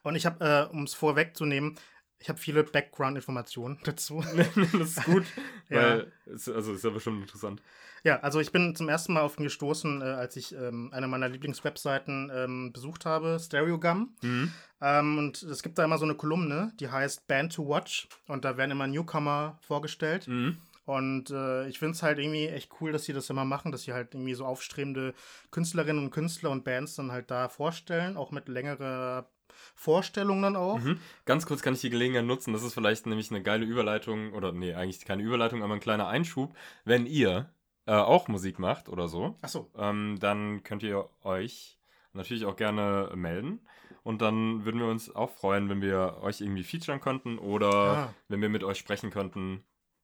Und 0.03 0.15
ich 0.15 0.25
habe, 0.25 0.69
äh, 0.71 0.73
um 0.73 0.83
es 0.83 0.93
vorwegzunehmen, 0.93 1.75
ich 2.20 2.30
habe 2.30 2.39
viele 2.39 2.63
Background-Informationen 2.63 3.80
dazu. 3.84 4.24
das 4.74 4.97
ist 4.97 5.03
gut. 5.05 5.26
Ja. 5.70 5.82
Weil, 5.82 6.13
es, 6.34 6.47
also 6.47 6.72
ist 6.72 6.86
ja 6.86 6.91
bestimmt 6.91 7.24
interessant. 7.24 7.61
Ja, 8.05 8.22
also 8.22 8.39
ich 8.39 8.53
bin 8.53 8.74
zum 8.74 8.88
ersten 8.88 9.11
Mal 9.11 9.20
auf 9.20 9.38
ihn 9.38 9.43
gestoßen, 9.43 10.01
äh, 10.01 10.05
als 10.05 10.38
ich 10.38 10.55
ähm, 10.55 10.91
eine 10.93 11.09
meiner 11.09 11.28
Lieblingswebseiten 11.28 12.32
ähm, 12.34 12.72
besucht 12.72 13.05
habe, 13.05 13.38
Stereogum. 13.38 14.15
Mhm. 14.22 14.53
Ähm, 14.80 15.18
und 15.18 15.43
es 15.43 15.61
gibt 15.63 15.78
da 15.78 15.84
immer 15.84 15.97
so 15.97 16.05
eine 16.05 16.15
Kolumne, 16.15 16.72
die 16.80 16.89
heißt 16.89 17.28
Band 17.28 17.53
to 17.53 17.68
Watch. 17.68 18.07
Und 18.28 18.45
da 18.45 18.55
werden 18.55 18.72
immer 18.72 18.88
Newcomer 18.88 19.59
vorgestellt. 19.59 20.30
Mhm. 20.30 20.57
Und 20.86 21.32
äh, 21.32 21.68
ich 21.68 21.80
finde 21.80 21.95
es 21.95 22.01
halt 22.01 22.18
irgendwie 22.18 22.47
echt 22.47 22.72
cool, 22.80 22.93
dass 22.93 23.03
sie 23.03 23.11
das 23.11 23.30
immer 23.30 23.43
machen, 23.43 23.74
dass 23.74 23.82
sie 23.82 23.91
halt 23.91 24.13
irgendwie 24.13 24.36
so 24.36 24.45
aufstrebende 24.45 25.13
Künstlerinnen 25.51 26.01
und 26.01 26.11
Künstler 26.11 26.49
und 26.49 26.63
Bands 26.63 26.95
dann 26.95 27.11
halt 27.11 27.30
da 27.30 27.49
vorstellen, 27.49 28.15
auch 28.15 28.32
mit 28.32 28.47
längerer 28.47 29.30
Vorstellung 29.75 30.41
dann 30.41 30.55
auch. 30.55 30.79
Mhm. 30.79 30.99
Ganz 31.25 31.45
kurz 31.45 31.61
kann 31.61 31.73
ich 31.73 31.81
die 31.81 31.89
Gelegenheit 31.89 32.25
nutzen. 32.25 32.53
Das 32.53 32.63
ist 32.63 32.73
vielleicht 32.73 33.05
nämlich 33.05 33.29
eine 33.31 33.41
geile 33.43 33.65
Überleitung, 33.65 34.33
oder 34.33 34.51
nee, 34.51 34.73
eigentlich 34.73 35.05
keine 35.05 35.23
Überleitung, 35.23 35.63
aber 35.63 35.73
ein 35.73 35.79
kleiner 35.79 36.07
Einschub. 36.07 36.53
Wenn 36.85 37.05
ihr 37.05 37.49
äh, 37.85 37.91
auch 37.93 38.27
Musik 38.27 38.59
macht 38.59 38.89
oder 38.89 39.07
so, 39.07 39.35
Achso, 39.41 39.69
ähm, 39.77 40.17
dann 40.19 40.63
könnt 40.63 40.83
ihr 40.83 41.09
euch 41.23 41.79
natürlich 42.13 42.45
auch 42.45 42.55
gerne 42.55 43.11
melden. 43.15 43.59
Und 44.03 44.21
dann 44.21 44.63
würden 44.65 44.79
wir 44.79 44.87
uns 44.87 45.13
auch 45.13 45.29
freuen, 45.29 45.69
wenn 45.69 45.81
wir 45.81 46.17
euch 46.21 46.39
irgendwie 46.41 46.63
featuren 46.63 46.99
könnten 47.01 47.37
oder 47.39 47.67
Ah. 47.69 48.13
wenn 48.29 48.41
wir 48.41 48.49
mit 48.49 48.63
euch 48.63 48.77
sprechen 48.77 49.09
könnten 49.11 49.63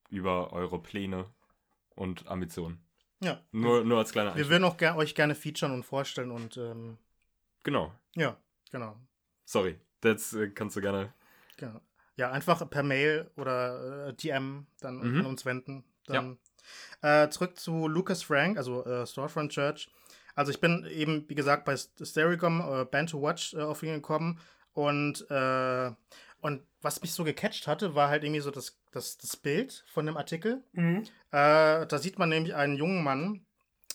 über 0.09 0.51
eure 0.53 0.77
Pläne 0.79 1.25
und 1.95 2.27
Ambitionen. 2.27 2.79
ja. 3.21 3.39
Nur, 3.51 3.83
nur 3.85 3.97
als 3.99 4.11
kleiner 4.11 4.31
Wir 4.31 4.35
Einschub. 4.43 4.49
würden 4.51 4.63
auch 4.65 4.77
ger 4.77 4.95
euch 4.97 5.15
gerne 5.15 5.35
featuren 5.35 5.71
und 5.73 5.83
vorstellen 5.83 6.31
und 6.31 6.57
ähm, 6.57 6.97
Genau. 7.63 7.93
ja, 8.15 8.35
genau. 8.71 8.97
Sorry. 9.45 9.79
Das 10.01 10.33
äh, 10.33 10.49
kannst 10.49 10.75
du 10.75 10.81
gerne. 10.81 11.13
Genau. 11.57 11.79
Ja, 12.15 12.31
einfach 12.31 12.69
per 12.69 12.83
Mail 12.83 13.31
oder 13.37 14.07
äh, 14.09 14.13
DM 14.13 14.67
dann 14.81 14.97
Mhm. 14.97 15.19
an 15.21 15.25
uns 15.25 15.45
wenden. 15.45 15.83
Dann, 16.05 16.37
äh, 17.01 17.29
zurück 17.29 17.57
zu 17.57 17.87
Lucas 17.87 18.23
Frank, 18.23 18.57
also 18.57 18.85
äh, 18.85 19.05
Storefront 19.07 19.51
Church. 19.51 19.89
Also 20.35 20.51
ich 20.51 20.59
bin 20.59 20.85
eben, 20.85 21.27
wie 21.29 21.35
gesagt, 21.35 21.65
bei 21.65 21.73
äh, 21.73 22.85
Band 22.85 23.09
to 23.09 23.21
Watch 23.21 23.53
äh, 23.53 23.61
auf 23.61 23.83
ihn 23.83 23.93
gekommen 23.93 24.39
und, 24.73 25.25
äh, 25.29 25.91
und 26.41 26.63
was 26.81 27.01
mich 27.01 27.13
so 27.13 27.23
gecatcht 27.23 27.67
hatte, 27.67 27.95
war 27.95 28.09
halt 28.09 28.23
irgendwie 28.23 28.41
so 28.41 28.51
das, 28.51 28.77
das, 28.91 29.17
das 29.17 29.37
Bild 29.37 29.85
von 29.93 30.05
dem 30.05 30.17
Artikel. 30.17 30.61
Äh, 31.31 31.85
da 31.87 31.97
sieht 31.97 32.19
man 32.19 32.29
nämlich 32.29 32.53
einen 32.55 32.75
jungen 32.75 33.03
Mann 33.03 33.45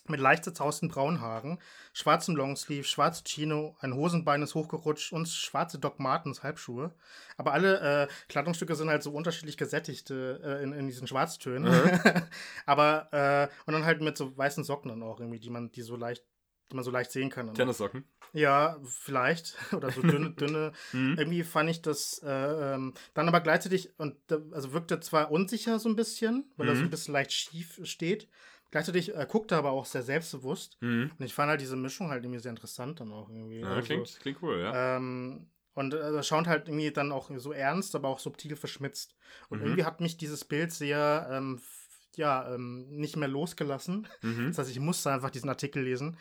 mit 0.09 0.21
leicht 0.21 0.45
zerzausten 0.45 0.89
braunen 0.89 1.21
Haaren, 1.21 1.59
schwarzem 1.93 2.37
Longsleeve, 2.37 2.85
schwarze 2.85 3.23
Chino, 3.25 3.77
ein 3.81 3.95
Hosenbein 3.95 4.43
ist 4.43 4.55
hochgerutscht 4.55 5.13
und 5.13 5.29
schwarze 5.29 5.79
Doc 5.79 5.99
Martens 6.01 6.43
Halbschuhe. 6.43 6.93
Aber 7.37 7.53
alle 7.53 7.81
äh, 8.05 8.09
Kleidungsstücke 8.29 8.75
sind 8.75 8.89
halt 8.89 9.03
so 9.03 9.13
unterschiedlich 9.13 9.57
gesättigt 9.57 10.11
äh, 10.11 10.63
in, 10.63 10.73
in 10.73 10.87
diesen 10.87 11.07
Schwarztönen. 11.07 11.69
Aber, 12.67 13.09
äh, 13.13 13.49
und 13.67 13.73
dann 13.75 13.85
halt 13.85 14.01
mit 14.01 14.17
so 14.17 14.37
weißen 14.37 14.65
Socken 14.65 14.89
dann 14.91 15.03
auch 15.03 15.21
irgendwie, 15.21 15.41
die 15.41 15.51
man, 15.51 15.71
die 15.73 15.83
so 15.83 15.97
leicht, 15.97 16.25
die 16.71 16.77
man 16.77 16.85
so 16.85 16.91
leicht 16.91 17.11
sehen 17.13 17.31
kann. 17.31 17.53
Tennissocken. 17.55 18.05
Ja, 18.35 18.77
vielleicht. 18.85 19.57
Oder 19.73 19.91
so 19.91 20.03
dünne, 20.03 20.31
dünne. 20.33 20.73
Mhm. 20.93 21.17
Irgendwie 21.19 21.43
fand 21.45 21.71
ich 21.71 21.81
das 21.81 22.21
äh, 22.23 22.29
ähm, 22.75 22.93
dann 23.15 23.27
aber 23.29 23.41
gleichzeitig, 23.41 23.91
und 23.99 24.17
also 24.53 24.73
wirkte 24.73 25.01
zwar 25.01 25.31
unsicher 25.31 25.79
so 25.79 25.89
ein 25.89 25.97
bisschen, 25.97 26.53
weil 26.57 26.69
er 26.69 26.75
so 26.75 26.83
Mhm. 26.83 26.89
ein 26.89 26.91
bisschen 26.91 27.15
leicht 27.15 27.33
schief 27.33 27.81
steht. 27.85 28.29
Gleichzeitig 28.71 29.15
äh, 29.15 29.27
guckte 29.29 29.55
er 29.55 29.59
aber 29.59 29.71
auch 29.71 29.87
sehr 29.87 30.03
selbstbewusst. 30.03 30.77
Mhm. 30.81 31.11
Und 31.19 31.25
ich 31.25 31.33
fand 31.35 31.49
halt 31.51 31.61
diese 31.61 31.77
Mischung 31.77 32.11
halt 32.11 32.25
irgendwie 32.25 32.41
sehr 32.41 32.51
interessant 32.51 33.01
dann 33.01 33.13
auch 33.13 33.31
irgendwie. 33.31 33.61
Ja, 33.61 33.69
Also, 33.75 33.87
klingt, 33.87 34.21
klingt 34.21 34.43
cool, 34.43 34.61
ja. 34.61 34.97
ähm, 34.97 35.51
und 35.75 35.95
äh, 35.95 35.99
er 35.99 36.23
schaut 36.23 36.47
halt 36.47 36.69
irgendwie 36.69 36.91
dann 36.91 37.13
auch 37.13 37.31
so 37.37 37.53
ernst, 37.53 37.95
aber 37.95 38.09
auch 38.09 38.19
subtil 38.19 38.57
verschmitzt. 38.57 39.15
Und 39.49 39.61
Mhm. 39.61 39.65
irgendwie 39.67 39.85
hat 39.85 40.01
mich 40.01 40.17
dieses 40.17 40.45
Bild 40.45 40.73
sehr, 40.73 41.29
ähm, 41.31 41.61
ja, 42.17 42.53
ähm, 42.53 42.89
nicht 42.91 43.17
mehr 43.17 43.29
losgelassen. 43.29 44.07
Mhm. 44.23 44.49
Das 44.49 44.59
heißt, 44.59 44.71
ich 44.71 44.81
musste 44.81 45.11
einfach 45.13 45.31
diesen 45.31 45.49
Artikel 45.49 45.83
lesen. 45.83 46.19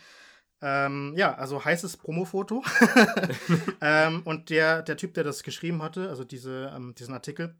Ähm, 0.61 1.13
ja, 1.17 1.35
also 1.35 1.63
heißes 1.65 1.97
Promofoto. 1.97 2.63
ähm, 3.81 4.21
und 4.23 4.49
der, 4.49 4.83
der 4.83 4.97
Typ, 4.97 5.13
der 5.15 5.23
das 5.23 5.43
geschrieben 5.43 5.81
hatte, 5.81 6.09
also 6.09 6.23
diese, 6.23 6.71
ähm, 6.75 6.95
diesen 6.95 7.13
Artikel, 7.13 7.55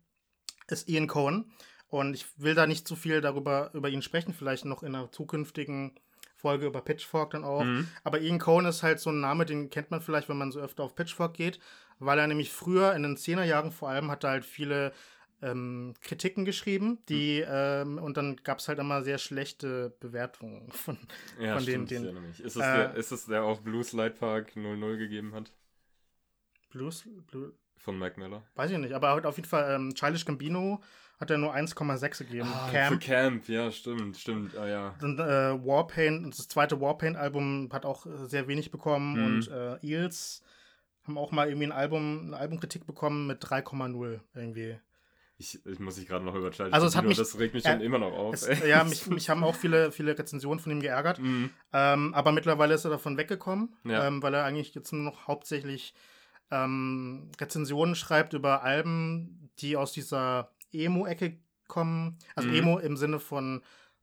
ist 0.67 0.87
Ian 0.89 1.07
Cohen. 1.07 1.51
Und 1.89 2.13
ich 2.13 2.25
will 2.37 2.53
da 2.55 2.67
nicht 2.67 2.87
zu 2.87 2.95
viel 2.95 3.21
darüber 3.21 3.71
über 3.73 3.89
ihn 3.89 4.01
sprechen, 4.01 4.33
vielleicht 4.33 4.65
noch 4.65 4.83
in 4.83 4.93
einer 4.95 5.11
zukünftigen 5.11 5.97
Folge 6.35 6.65
über 6.67 6.81
Pitchfork 6.81 7.31
dann 7.31 7.43
auch. 7.43 7.63
Mhm. 7.63 7.87
Aber 8.03 8.19
Ian 8.21 8.39
Cohen 8.39 8.65
ist 8.65 8.83
halt 8.83 8.99
so 8.99 9.09
ein 9.09 9.19
Name, 9.21 9.45
den 9.45 9.69
kennt 9.69 9.89
man 9.89 10.01
vielleicht, 10.01 10.29
wenn 10.29 10.37
man 10.37 10.51
so 10.51 10.59
öfter 10.59 10.83
auf 10.83 10.95
Pitchfork 10.95 11.33
geht, 11.33 11.59
weil 11.99 12.19
er 12.19 12.27
nämlich 12.27 12.51
früher 12.51 12.93
in 12.93 13.03
den 13.03 13.15
10er 13.17 13.43
Jahren 13.43 13.71
vor 13.71 13.89
allem 13.89 14.11
hat 14.11 14.23
er 14.23 14.31
halt 14.31 14.45
viele 14.45 14.91
ähm, 15.41 15.93
Kritiken 16.01 16.45
geschrieben, 16.45 16.97
die 17.09 17.43
ähm, 17.47 17.99
und 17.99 18.17
dann 18.17 18.37
gab 18.37 18.57
es 18.59 18.67
halt 18.67 18.79
immer 18.79 19.03
sehr 19.03 19.17
schlechte 19.19 19.95
Bewertungen 19.99 20.71
von, 20.71 20.97
Ja, 21.39 21.55
von 21.55 21.65
den- 21.65 21.87
stimmt, 21.87 21.91
den- 21.91 21.97
ich 21.97 22.03
erinnere 22.05 22.23
mich. 22.23 22.39
Ist 22.39 22.55
es, 22.55 22.61
äh, 22.63 22.75
der, 22.77 22.95
ist 22.95 23.11
es 23.11 23.25
der 23.27 23.43
auch 23.43 23.61
Blues 23.61 23.93
Light 23.93 24.19
Park 24.19 24.55
00 24.55 24.97
gegeben 24.97 25.33
hat? 25.33 25.51
Blues, 26.69 27.07
Blue, 27.27 27.53
Von 27.77 27.97
Mac 27.97 28.17
Miller? 28.17 28.43
weiß 28.55 28.71
ich 28.71 28.77
nicht, 28.77 28.93
aber 28.93 29.25
auf 29.27 29.35
jeden 29.37 29.47
Fall 29.47 29.75
ähm, 29.75 29.93
Childish 29.93 30.25
Gambino 30.25 30.81
hat 31.19 31.31
er 31.31 31.37
nur 31.39 31.55
1,6 31.55 32.19
gegeben. 32.25 32.47
Für 32.67 32.71
Camp. 32.71 33.01
Camp, 33.01 33.49
ja, 33.49 33.71
stimmt, 33.71 34.17
stimmt. 34.17 34.55
Ah 34.55 34.67
ja. 34.67 34.95
Und, 35.01 35.19
äh, 35.19 35.23
Warpaint, 35.65 36.37
das 36.37 36.47
zweite 36.47 36.79
Warpaint-Album 36.79 37.69
hat 37.73 37.85
auch 37.85 38.05
äh, 38.05 38.27
sehr 38.27 38.47
wenig 38.47 38.69
bekommen 38.71 39.13
Mhm. 39.17 39.25
und 39.25 39.47
äh, 39.49 39.77
Eels 39.85 40.43
haben 41.03 41.17
auch 41.17 41.31
mal 41.31 41.47
irgendwie 41.47 41.67
ein 41.67 41.71
Album, 41.71 42.25
eine 42.27 42.37
Albumkritik 42.37 42.85
bekommen 42.85 43.25
mit 43.27 43.41
3,0 43.43 44.19
irgendwie. 44.35 44.77
Ich, 45.39 45.63
ich 45.67 45.79
muss 45.79 45.97
mich 45.97 46.07
gerade 46.07 46.25
noch 46.25 46.33
über 46.35 46.49
Childish 46.51 46.73
Also 46.73 46.87
es 46.87 46.95
hat 46.95 47.05
mich- 47.05 47.17
das 47.17 47.37
regt 47.39 47.53
mich 47.53 47.63
äh, 47.65 47.71
schon 47.71 47.81
immer 47.81 47.99
noch 47.99 48.11
auf. 48.11 48.33
Es, 48.33 48.47
ja, 48.67 48.83
mich, 48.83 49.07
mich 49.07 49.29
haben 49.29 49.43
auch 49.43 49.55
viele, 49.55 49.91
viele 49.91 50.17
Rezensionen 50.17 50.59
von 50.59 50.71
ihm 50.71 50.81
geärgert. 50.81 51.19
Mhm. 51.19 51.51
Ähm, 51.73 52.13
aber 52.13 52.31
mittlerweile 52.31 52.73
ist 52.73 52.85
er 52.85 52.91
davon 52.91 53.17
weggekommen, 53.17 53.75
Ja. 53.85 54.07
ähm, 54.07 54.21
weil 54.21 54.33
er 54.33 54.43
eigentlich 54.45 54.73
jetzt 54.75 54.91
nur 54.93 55.03
noch 55.03 55.27
hauptsächlich 55.27 55.93
ähm, 56.51 57.29
Rezensionen 57.39 57.95
schreibt 57.95 58.33
über 58.33 58.63
Alben, 58.63 59.49
die 59.59 59.75
aus 59.77 59.91
dieser 59.91 60.51
Emo-Ecke 60.71 61.37
kommen. 61.67 62.17
Also 62.35 62.49
Mhm. 62.49 62.55
Emo 62.55 62.77
im 62.79 62.97
Sinne 62.97 63.19
von 63.19 63.61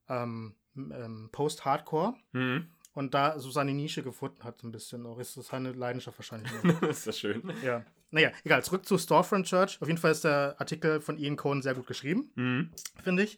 ähm, 0.08 0.54
ähm, 0.76 1.28
Post-Hardcore. 1.32 2.14
Mhm. 2.32 2.66
Und 2.92 3.12
da 3.14 3.38
so 3.40 3.50
seine 3.50 3.72
Nische 3.74 4.02
gefunden 4.04 4.44
hat, 4.44 4.60
so 4.60 4.68
ein 4.68 4.72
bisschen 4.72 5.04
auch. 5.06 5.18
Ist 5.18 5.36
das 5.36 5.48
seine 5.48 5.72
Leidenschaft 5.72 6.16
wahrscheinlich. 6.18 6.52
das 6.80 6.98
ist 6.98 7.06
ja 7.06 7.12
schön. 7.12 7.52
ja. 7.64 7.84
Naja, 8.10 8.30
egal. 8.44 8.62
Zurück 8.62 8.86
zu 8.86 8.96
Storefront 8.98 9.46
Church. 9.46 9.78
Auf 9.82 9.88
jeden 9.88 9.98
Fall 9.98 10.12
ist 10.12 10.22
der 10.22 10.54
Artikel 10.58 11.00
von 11.00 11.18
Ian 11.18 11.34
Cohen 11.36 11.62
sehr 11.62 11.74
gut 11.74 11.86
geschrieben 11.88 12.30
Mhm. 12.36 12.70
finde 13.02 13.24
ich. 13.24 13.36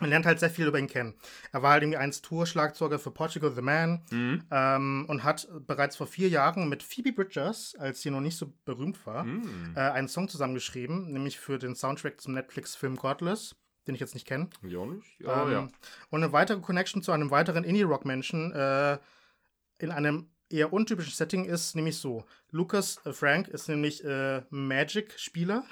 Man 0.00 0.10
lernt 0.10 0.26
halt 0.26 0.38
sehr 0.40 0.50
viel 0.50 0.66
über 0.66 0.78
ihn 0.78 0.86
kennen. 0.88 1.14
Er 1.52 1.62
war 1.62 1.72
halt 1.72 1.82
irgendwie 1.82 1.98
einst 1.98 2.24
Tour-Schlagzeuger 2.24 2.98
für 2.98 3.10
Portugal 3.10 3.52
the 3.54 3.62
Man 3.62 4.02
Mhm. 4.10 4.42
ähm, 4.50 5.06
und 5.08 5.24
hat 5.24 5.48
bereits 5.66 5.96
vor 5.96 6.06
vier 6.06 6.28
Jahren 6.28 6.68
mit 6.68 6.82
Phoebe 6.82 7.12
Bridgers, 7.12 7.74
als 7.78 8.02
sie 8.02 8.10
noch 8.10 8.20
nicht 8.20 8.36
so 8.36 8.52
berühmt 8.64 9.04
war, 9.06 9.24
Mhm. 9.24 9.72
äh, 9.74 9.80
einen 9.80 10.08
Song 10.08 10.28
zusammengeschrieben, 10.28 11.12
nämlich 11.12 11.38
für 11.38 11.58
den 11.58 11.74
Soundtrack 11.74 12.20
zum 12.20 12.34
Netflix-Film 12.34 12.96
Godless, 12.96 13.56
den 13.86 13.94
ich 13.94 14.00
jetzt 14.00 14.14
nicht 14.14 14.26
kenne. 14.26 14.48
Ja, 14.66 14.84
nicht? 14.84 15.20
Ja, 15.20 15.44
ähm, 15.46 15.52
ja. 15.52 15.68
Und 16.10 16.22
eine 16.22 16.32
weitere 16.32 16.60
Connection 16.60 17.02
zu 17.02 17.12
einem 17.12 17.30
weiteren 17.30 17.64
Indie-Rock-Menschen 17.64 18.52
äh, 18.52 18.98
in 19.78 19.90
einem 19.90 20.28
eher 20.50 20.72
untypischen 20.72 21.12
Setting 21.12 21.44
ist 21.44 21.74
nämlich 21.76 21.98
so. 21.98 22.24
Lucas 22.50 22.98
äh, 23.04 23.12
Frank 23.12 23.48
ist 23.48 23.68
nämlich 23.68 24.04
äh, 24.04 24.42
Magic-Spieler, 24.50 25.64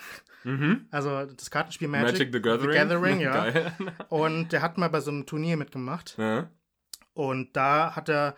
Mhm. 0.47 0.87
also 0.91 1.25
das 1.25 1.51
Kartenspiel 1.51 1.89
Magic, 1.89 2.13
Magic, 2.13 2.33
the 2.35 2.43
Gathering. 2.43 2.73
The 2.73 2.77
Gathering, 2.79 3.21
ja. 3.21 3.73
Und 4.11 4.53
der 4.53 4.61
hat 4.61 4.77
mal 4.77 4.89
bei 4.89 5.01
so 5.01 5.11
einem 5.11 5.25
Turnier 5.27 5.57
mitgemacht. 5.57 6.17
ja. 6.19 6.51
Und 7.15 7.57
da 7.57 7.95
hat 7.97 8.09
er 8.11 8.35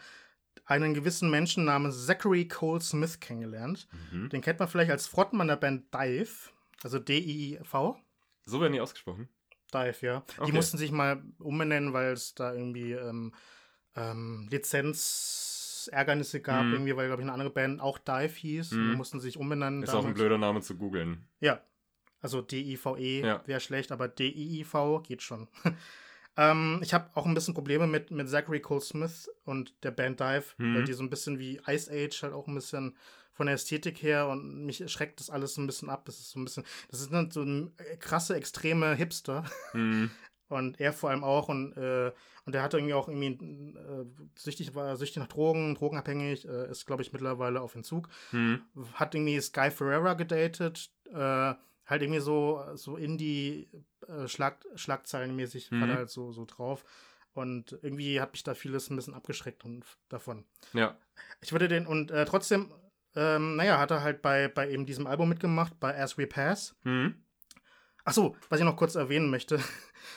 einen 0.67 0.93
gewissen 0.95 1.31
Menschen 1.31 1.65
namens 1.65 2.05
Zachary 2.07 2.47
Cole 2.47 2.81
Smith 2.83 3.21
kennengelernt. 3.21 3.89
Mhm. 4.13 4.29
Den 4.29 4.41
kennt 4.43 4.59
man 4.59 4.69
vielleicht 4.69 4.91
als 4.91 5.07
Frontmann 5.07 5.49
der 5.49 5.57
Band 5.57 5.93
Dive, 5.95 6.51
also 6.83 6.99
D-I-V. 6.99 7.97
So 8.45 8.61
werden 8.61 8.73
die 8.75 8.81
ausgesprochen. 8.81 9.29
Dive, 9.73 9.97
ja. 10.07 10.17
Okay. 10.37 10.47
Die 10.47 10.53
mussten 10.53 10.77
sich 10.79 10.93
mal 10.93 11.23
umbenennen, 11.39 11.93
weil 11.93 12.13
es 12.13 12.35
da 12.35 12.53
irgendwie 12.53 12.93
ähm, 12.93 13.33
ähm, 13.97 14.47
Lizenzärgernisse 15.87 16.41
gab, 16.41 16.65
Mhm. 16.65 16.73
irgendwie, 16.75 16.97
weil, 16.97 17.07
glaube 17.07 17.23
ich, 17.23 17.25
eine 17.25 17.33
andere 17.33 17.51
Band 17.51 17.81
auch 17.81 17.99
Dive 17.99 18.33
hieß. 18.35 18.73
Mhm. 18.73 18.91
Die 18.91 18.97
mussten 18.97 19.21
sich 19.21 19.37
umbenennen. 19.37 19.83
Ist 19.83 19.91
auch 19.91 19.97
ein 19.99 20.03
damals. 20.03 20.19
blöder 20.19 20.39
Name 20.39 20.61
zu 20.61 20.77
googeln. 20.77 21.27
Ja. 21.41 21.61
Also 22.21 22.43
D-I-V-E 22.43 23.21
Ja. 23.25 23.43
wäre 23.47 23.61
schlecht, 23.61 23.93
aber 23.93 24.09
D-I-I-V 24.09 25.01
geht 25.01 25.23
schon. 25.23 25.49
ähm, 26.37 26.81
ich 26.83 26.93
habe 26.95 27.11
auch 27.15 27.27
ein 27.27 27.35
bisschen 27.35 27.55
Probleme 27.55 27.87
mit, 27.87 28.11
mit 28.11 28.29
Zachary 28.29 28.61
Cole 28.61 28.81
Smith 28.81 29.31
und 29.45 29.75
der 29.85 29.91
Band 29.93 30.21
Dive, 30.21 30.45
Mhm. 30.59 30.75
weil 30.77 30.85
die 30.85 30.93
so 30.93 31.03
ein 31.03 31.11
bisschen 31.11 31.39
wie 31.39 31.61
Ice 31.69 31.91
Age 31.91 32.23
halt 32.23 32.33
auch 32.33 32.47
ein 32.49 32.55
bisschen 32.55 32.97
von 33.33 33.47
der 33.47 33.55
Ästhetik 33.57 34.03
her 34.03 34.29
und 34.29 34.65
mich 34.65 34.83
schreckt 34.91 35.21
das 35.21 35.29
alles 35.29 35.55
so 35.55 35.61
ein 35.61 35.67
bisschen 35.67 35.91
ab. 35.91 36.07
Das 36.07 36.19
ist 36.19 36.31
so 36.31 36.41
ein 36.41 36.45
bisschen, 36.45 36.65
das 36.91 37.07
dann 37.11 37.31
so 37.31 37.43
ein, 37.43 37.73
äh, 37.77 37.97
krasse, 37.99 38.35
extreme 38.35 38.95
Hipster. 38.95 39.45
Hm. 39.73 40.11
Und 40.49 40.79
er 40.81 40.93
vor 40.93 41.11
allem 41.11 41.25
auch. 41.25 41.49
Und, 41.49 41.77
äh, 41.77 42.13
und 42.45 42.55
er 42.55 42.63
hatte 42.63 42.79
irgendwie 42.79 42.95
auch 42.95 43.09
irgendwie 43.09 43.77
äh, 43.77 44.07
süchtig, 44.37 44.75
war 44.75 44.97
süchtig 44.97 45.19
nach 45.19 45.27
Drogen, 45.27 45.75
drogenabhängig, 45.75 46.47
äh, 46.47 46.71
ist, 46.71 46.87
glaube 46.87 47.03
ich, 47.03 47.13
mittlerweile 47.13 47.61
auf 47.61 47.75
Entzug. 47.75 48.09
Hm. 48.31 48.63
Hat 48.95 49.15
irgendwie 49.15 49.41
Sky 49.41 49.71
Ferreira 49.71 50.15
gedatet. 50.15 50.91
Äh, 51.13 51.55
halt 51.87 52.03
irgendwie 52.03 52.21
so, 52.21 52.65
so 52.75 52.97
Indie 52.97 53.69
äh, 54.09 54.29
Schlag, 54.29 54.65
Schlagzeilenmäßig 54.75 55.71
war 55.71 55.79
Mhm. 55.79 55.91
er 55.91 55.97
halt 55.97 56.11
so, 56.11 56.33
so 56.33 56.45
drauf. 56.45 56.85
Und 57.33 57.79
irgendwie 57.83 58.21
hat 58.21 58.33
mich 58.33 58.43
da 58.45 58.55
vieles 58.55 58.89
ein 58.91 58.97
bisschen 58.97 59.15
abgeschreckt 59.15 59.65
und, 59.65 59.85
davon. 60.09 60.45
Ja. 60.73 60.97
Ich 61.41 61.53
würde 61.53 61.69
den, 61.69 61.87
und 61.87 62.11
äh, 62.11 62.25
trotzdem, 62.25 62.73
ähm, 63.15 63.57
naja, 63.57 63.79
hat 63.79 63.91
er 63.91 64.03
halt 64.03 64.23
bei, 64.23 64.49
bei 64.49 64.71
eben 64.71 64.87
diesem 64.87 65.07
Album 65.07 65.29
mitgemacht, 65.29 65.79
bei 65.79 65.97
As 66.01 66.17
We 66.19 66.27
Pass. 66.27 66.75
Hm. 66.83 67.15
Ach 68.05 68.13
so, 68.13 68.37
was 68.49 68.59
ich 68.61 68.65
noch 68.65 68.77
kurz 68.77 68.95
erwähnen 68.95 69.31
möchte. 69.31 69.61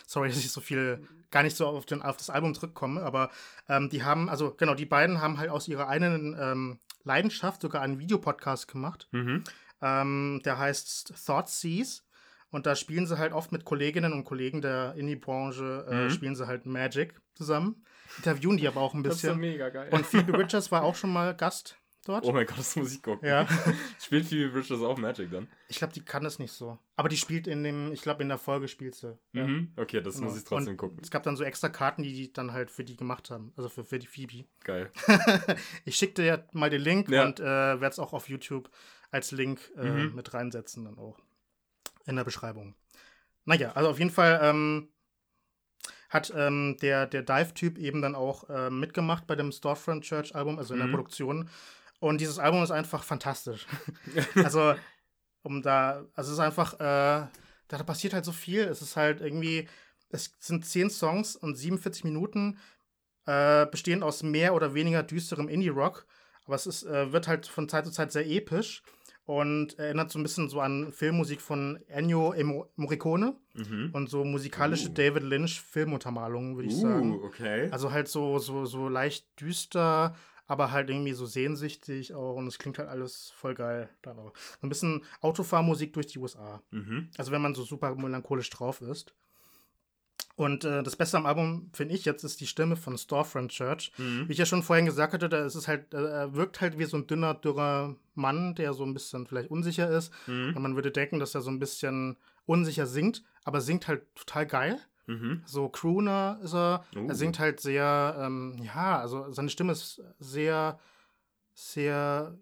Sorry, 0.07 0.29
dass 0.29 0.37
ich 0.37 0.51
so 0.51 0.61
viel 0.61 1.07
gar 1.31 1.43
nicht 1.43 1.55
so 1.55 1.67
auf, 1.67 1.85
den, 1.85 2.01
auf 2.01 2.17
das 2.17 2.29
Album 2.29 2.55
zurückkomme, 2.55 3.01
aber 3.03 3.29
ähm, 3.67 3.89
die 3.89 4.03
haben, 4.03 4.29
also 4.29 4.51
genau, 4.55 4.73
die 4.73 4.85
beiden 4.87 5.21
haben 5.21 5.37
halt 5.37 5.49
aus 5.51 5.67
ihrer 5.67 5.87
eigenen 5.87 6.35
ähm, 6.39 6.79
Leidenschaft 7.03 7.61
sogar 7.61 7.81
einen 7.81 7.99
Videopodcast 7.99 8.67
gemacht. 8.67 9.07
Mhm. 9.11 9.43
Ähm, 9.81 10.41
der 10.43 10.57
heißt 10.57 11.13
Thought 11.25 11.49
Seas. 11.49 12.03
Und 12.51 12.65
da 12.65 12.75
spielen 12.75 13.05
sie 13.05 13.19
halt 13.19 13.31
oft 13.31 13.51
mit 13.51 13.63
Kolleginnen 13.63 14.11
und 14.11 14.23
Kollegen 14.23 14.61
der 14.61 14.95
Indie-Branche, 14.95 15.85
äh, 15.87 16.05
Mhm. 16.05 16.09
spielen 16.09 16.35
sie 16.35 16.47
halt 16.47 16.65
Magic 16.65 17.21
zusammen. 17.35 17.85
Interviewen 18.17 18.57
die 18.57 18.67
aber 18.67 18.81
auch 18.81 18.95
ein 18.95 19.03
Das 19.03 19.17
ist 19.17 19.21
ja 19.21 19.29
bisschen. 19.29 19.41
mega 19.41 19.69
geil. 19.69 19.89
Und 19.91 20.03
Phoebe 20.03 20.33
Richards 20.39 20.71
war 20.71 20.81
auch 20.81 20.95
schon 20.95 21.13
mal 21.13 21.35
Gast 21.35 21.77
dort. 22.09 22.25
oh 22.25 22.31
mein 22.33 22.45
Gott, 22.45 22.57
das 22.57 22.75
muss 22.75 22.93
ich 22.93 23.01
gucken. 23.01 23.27
Ja. 23.27 23.47
Spielt 24.01 24.25
Phoebe 24.25 24.49
Bridgers 24.49 24.81
auch 24.81 24.97
Magic 24.97 25.31
dann? 25.31 25.47
Ich 25.67 25.77
glaube, 25.77 25.93
die 25.93 26.03
kann 26.03 26.23
das 26.23 26.39
nicht 26.39 26.51
so. 26.51 26.77
Aber 26.95 27.07
die 27.07 27.17
spielt 27.17 27.47
in 27.47 27.63
dem, 27.63 27.91
ich 27.93 28.01
glaube, 28.01 28.21
in 28.23 28.29
der 28.29 28.37
Folge 28.37 28.67
spielt 28.67 28.95
sie. 28.95 29.17
Ja. 29.33 29.45
Mhm. 29.47 29.71
Okay, 29.77 30.01
das 30.01 30.15
Genau. 30.15 30.27
muss 30.27 30.37
ich 30.37 30.43
trotzdem 30.43 30.71
und 30.71 30.77
gucken. 30.77 30.99
Es 31.01 31.11
gab 31.11 31.23
dann 31.23 31.37
so 31.37 31.43
extra 31.43 31.69
Karten, 31.69 32.03
die 32.03 32.13
die 32.13 32.33
dann 32.33 32.51
halt 32.51 32.71
für 32.71 32.83
die 32.83 32.97
gemacht 32.97 33.29
haben. 33.31 33.53
Also 33.55 33.69
für, 33.69 33.85
für 33.85 33.99
die 33.99 34.07
Phoebe. 34.07 34.45
Geil. 34.63 34.91
ich 35.85 35.95
schicke 35.95 36.15
dir 36.15 36.25
ja 36.25 36.43
mal 36.51 36.69
den 36.69 36.81
Link 36.81 37.09
Ja. 37.09 37.25
und 37.25 37.39
äh, 37.39 37.43
werde 37.43 37.87
es 37.87 37.99
auch 37.99 38.13
auf 38.13 38.27
YouTube 38.27 38.69
als 39.11 39.31
Link 39.31 39.71
äh, 39.77 39.83
Mhm. 39.89 40.15
mit 40.15 40.33
reinsetzen, 40.33 40.85
dann 40.85 40.97
auch 40.97 41.17
in 42.05 42.15
der 42.15 42.23
Beschreibung. 42.23 42.75
Naja, 43.45 43.71
also 43.73 43.89
auf 43.89 43.99
jeden 43.99 44.11
Fall 44.11 44.39
ähm, 44.43 44.89
hat 46.09 46.33
ähm, 46.35 46.77
der, 46.81 47.05
der 47.05 47.21
Dive-Typ 47.23 47.77
eben 47.77 48.01
dann 48.01 48.15
auch 48.15 48.49
äh, 48.49 48.69
mitgemacht 48.69 49.27
bei 49.27 49.35
dem 49.35 49.51
Storefront 49.51 50.03
Church-Album, 50.03 50.57
also 50.57 50.73
in 50.73 50.79
der 50.79 50.87
Mhm. 50.87 50.91
Produktion. 50.93 51.49
Und 51.99 52.21
dieses 52.21 52.39
Album 52.39 52.63
ist 52.63 52.71
einfach 52.71 53.03
fantastisch. 53.03 53.65
also, 54.35 54.73
um 55.43 55.61
da, 55.61 56.05
also 56.15 56.29
es 56.31 56.37
ist 56.37 56.39
einfach, 56.39 56.73
äh, 56.75 57.27
da 57.67 57.83
passiert 57.85 58.13
halt 58.13 58.25
so 58.25 58.31
viel. 58.31 58.61
Es 58.61 58.81
ist 58.81 58.95
halt 58.95 59.21
irgendwie, 59.21 59.67
es 60.09 60.31
sind 60.39 60.65
zehn 60.65 60.89
Songs 60.89 61.35
und 61.35 61.55
47 61.55 62.03
Minuten, 62.05 62.57
äh, 63.25 63.65
bestehend 63.67 64.03
aus 64.03 64.23
mehr 64.23 64.53
oder 64.53 64.73
weniger 64.73 65.03
düsterem 65.03 65.49
Indie-Rock. 65.49 66.05
Aber 66.45 66.55
es 66.55 66.65
ist, 66.65 66.83
äh, 66.83 67.11
wird 67.11 67.27
halt 67.27 67.45
von 67.45 67.69
Zeit 67.69 67.85
zu 67.85 67.91
Zeit 67.91 68.11
sehr 68.11 68.25
episch 68.27 68.81
und 69.25 69.77
erinnert 69.77 70.09
so 70.09 70.17
ein 70.17 70.23
bisschen 70.23 70.49
so 70.49 70.59
an 70.61 70.91
Filmmusik 70.91 71.39
von 71.41 71.79
Ennio 71.87 72.33
Morricone 72.75 73.35
Mhm. 73.53 73.89
und 73.93 74.09
so 74.09 74.23
musikalische 74.23 74.89
Uh. 74.89 74.93
David 74.93 75.23
Lynch 75.23 75.61
Filmuntermalungen, 75.61 76.55
würde 76.55 76.69
ich 76.69 76.77
sagen. 76.77 77.19
Uh, 77.19 77.25
okay. 77.25 77.67
Also 77.71 77.91
halt 77.91 78.07
so, 78.07 78.39
so, 78.39 78.65
so 78.65 78.87
leicht 78.89 79.27
düster, 79.39 80.15
aber 80.49 80.71
halt 80.71 80.89
irgendwie 80.89 81.13
so 81.13 81.27
sehnsüchtig 81.27 82.13
auch 82.15 82.35
und 82.35 82.47
es 82.47 82.57
klingt 82.57 82.79
halt 82.79 82.89
alles 82.89 83.31
voll 83.35 83.53
geil 83.53 83.87
dann 84.01 84.17
auch. 84.17 84.33
So 84.59 84.67
ein 84.67 84.69
bisschen 84.69 85.05
Autofahrmusik 85.21 85.93
durch 85.93 86.07
die 86.07 86.17
USA. 86.19 86.61
Mhm. 86.71 87.11
Also 87.17 87.31
wenn 87.31 87.41
man 87.41 87.53
so 87.53 87.63
super 87.63 87.95
melancholisch 87.95 88.49
drauf 88.49 88.81
ist. 88.81 89.13
Und 90.35 90.63
äh, 90.63 90.81
das 90.81 90.95
Beste 90.95 91.17
am 91.17 91.25
Album, 91.25 91.69
finde 91.73 91.93
ich 91.93 92.05
jetzt, 92.05 92.23
ist 92.23 92.41
die 92.41 92.47
Stimme 92.47 92.77
von 92.77 92.97
Storefront 92.97 93.51
Church. 93.51 93.91
Mhm. 93.97 94.27
Wie 94.27 94.31
ich 94.31 94.39
ja 94.39 94.45
schon 94.45 94.63
vorhin 94.63 94.85
gesagt 94.85 95.13
hatte, 95.13 95.29
da 95.29 95.45
ist 95.45 95.55
es 95.55 95.67
halt, 95.67 95.93
äh, 95.93 95.97
er 95.97 96.33
wirkt 96.33 96.61
halt 96.61 96.79
wie 96.79 96.85
so 96.85 96.97
ein 96.97 97.05
dünner, 97.05 97.35
dürrer 97.35 97.95
Mann, 98.15 98.55
der 98.55 98.73
so 98.73 98.85
ein 98.85 98.93
bisschen 98.93 99.27
vielleicht 99.27 99.51
unsicher 99.51 99.89
ist. 99.89 100.11
Mhm. 100.27 100.55
Und 100.55 100.61
man 100.63 100.75
würde 100.75 100.91
denken, 100.91 101.19
dass 101.19 101.35
er 101.35 101.41
so 101.41 101.51
ein 101.51 101.59
bisschen 101.59 102.17
unsicher 102.45 102.87
singt, 102.87 103.23
aber 103.43 103.61
singt 103.61 103.87
halt 103.87 104.03
total 104.15 104.47
geil. 104.47 104.79
Mhm. 105.09 105.41
So 105.45 105.69
Crooner 105.69 106.39
ist 106.43 106.53
er. 106.53 106.85
Uh. 106.95 107.07
Er 107.07 107.15
singt 107.15 107.39
halt 107.39 107.59
sehr, 107.59 108.15
ähm, 108.19 108.57
ja, 108.63 108.99
also 108.99 109.31
seine 109.31 109.49
Stimme 109.49 109.71
ist 109.71 110.01
sehr, 110.19 110.79
sehr 111.53 112.37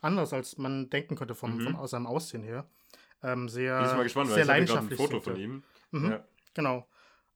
anders, 0.00 0.32
als 0.32 0.56
man 0.56 0.88
denken 0.90 1.16
könnte 1.16 1.34
vom, 1.34 1.56
Mhm. 1.56 1.64
vom 1.64 1.76
aus 1.76 1.90
seinem 1.90 2.06
Aussehen 2.06 2.42
her. 2.44 2.64
Ähm, 3.22 3.48
sehr, 3.48 3.78
Bin 3.80 3.90
ich 3.90 3.96
mal 3.96 4.02
gespannt, 4.04 4.30
weil 4.30 4.34
sehr 4.36 4.44
ich 4.44 4.50
hatte 4.50 4.64
gerade 4.66 4.78
ein 4.78 4.88
leidenschaftlich. 4.88 4.98
Foto 5.00 5.20
von 5.20 5.36
ihm. 5.36 5.62
Mhm. 5.90 6.10
Ja. 6.10 6.24
Genau. 6.54 6.88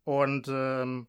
Und 0.05 0.47
ähm, 0.49 1.09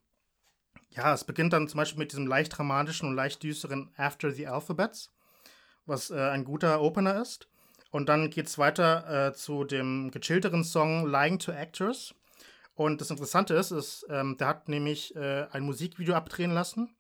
ja, 0.89 1.13
es 1.13 1.23
beginnt 1.23 1.53
dann 1.53 1.67
zum 1.67 1.77
Beispiel 1.77 1.99
mit 1.99 2.11
diesem 2.11 2.25
leicht 2.27 2.57
dramatischen 2.57 3.09
und 3.09 3.15
leicht 3.15 3.43
düsteren 3.43 3.91
After 3.97 4.31
the 4.31 4.47
Alphabets, 4.47 5.11
was 5.85 6.09
äh, 6.11 6.19
ein 6.19 6.43
guter 6.45 6.81
Opener 6.81 7.21
ist. 7.21 7.47
Und 7.91 8.09
dann 8.09 8.31
geht 8.31 8.47
es 8.47 8.57
weiter 8.57 9.27
äh, 9.27 9.33
zu 9.33 9.63
dem 9.65 10.09
gechillteren 10.09 10.63
Song 10.63 11.05
Lying 11.07 11.37
to 11.37 11.51
Actors. 11.51 12.15
Und 12.75 13.01
das 13.01 13.11
Interessante 13.11 13.53
ist, 13.53 13.71
ist 13.71 14.05
ähm, 14.09 14.37
der 14.37 14.47
hat 14.47 14.67
nämlich 14.67 15.15
äh, 15.15 15.47
ein 15.51 15.63
Musikvideo 15.63 16.15
abdrehen 16.15 16.51
lassen. 16.51 16.95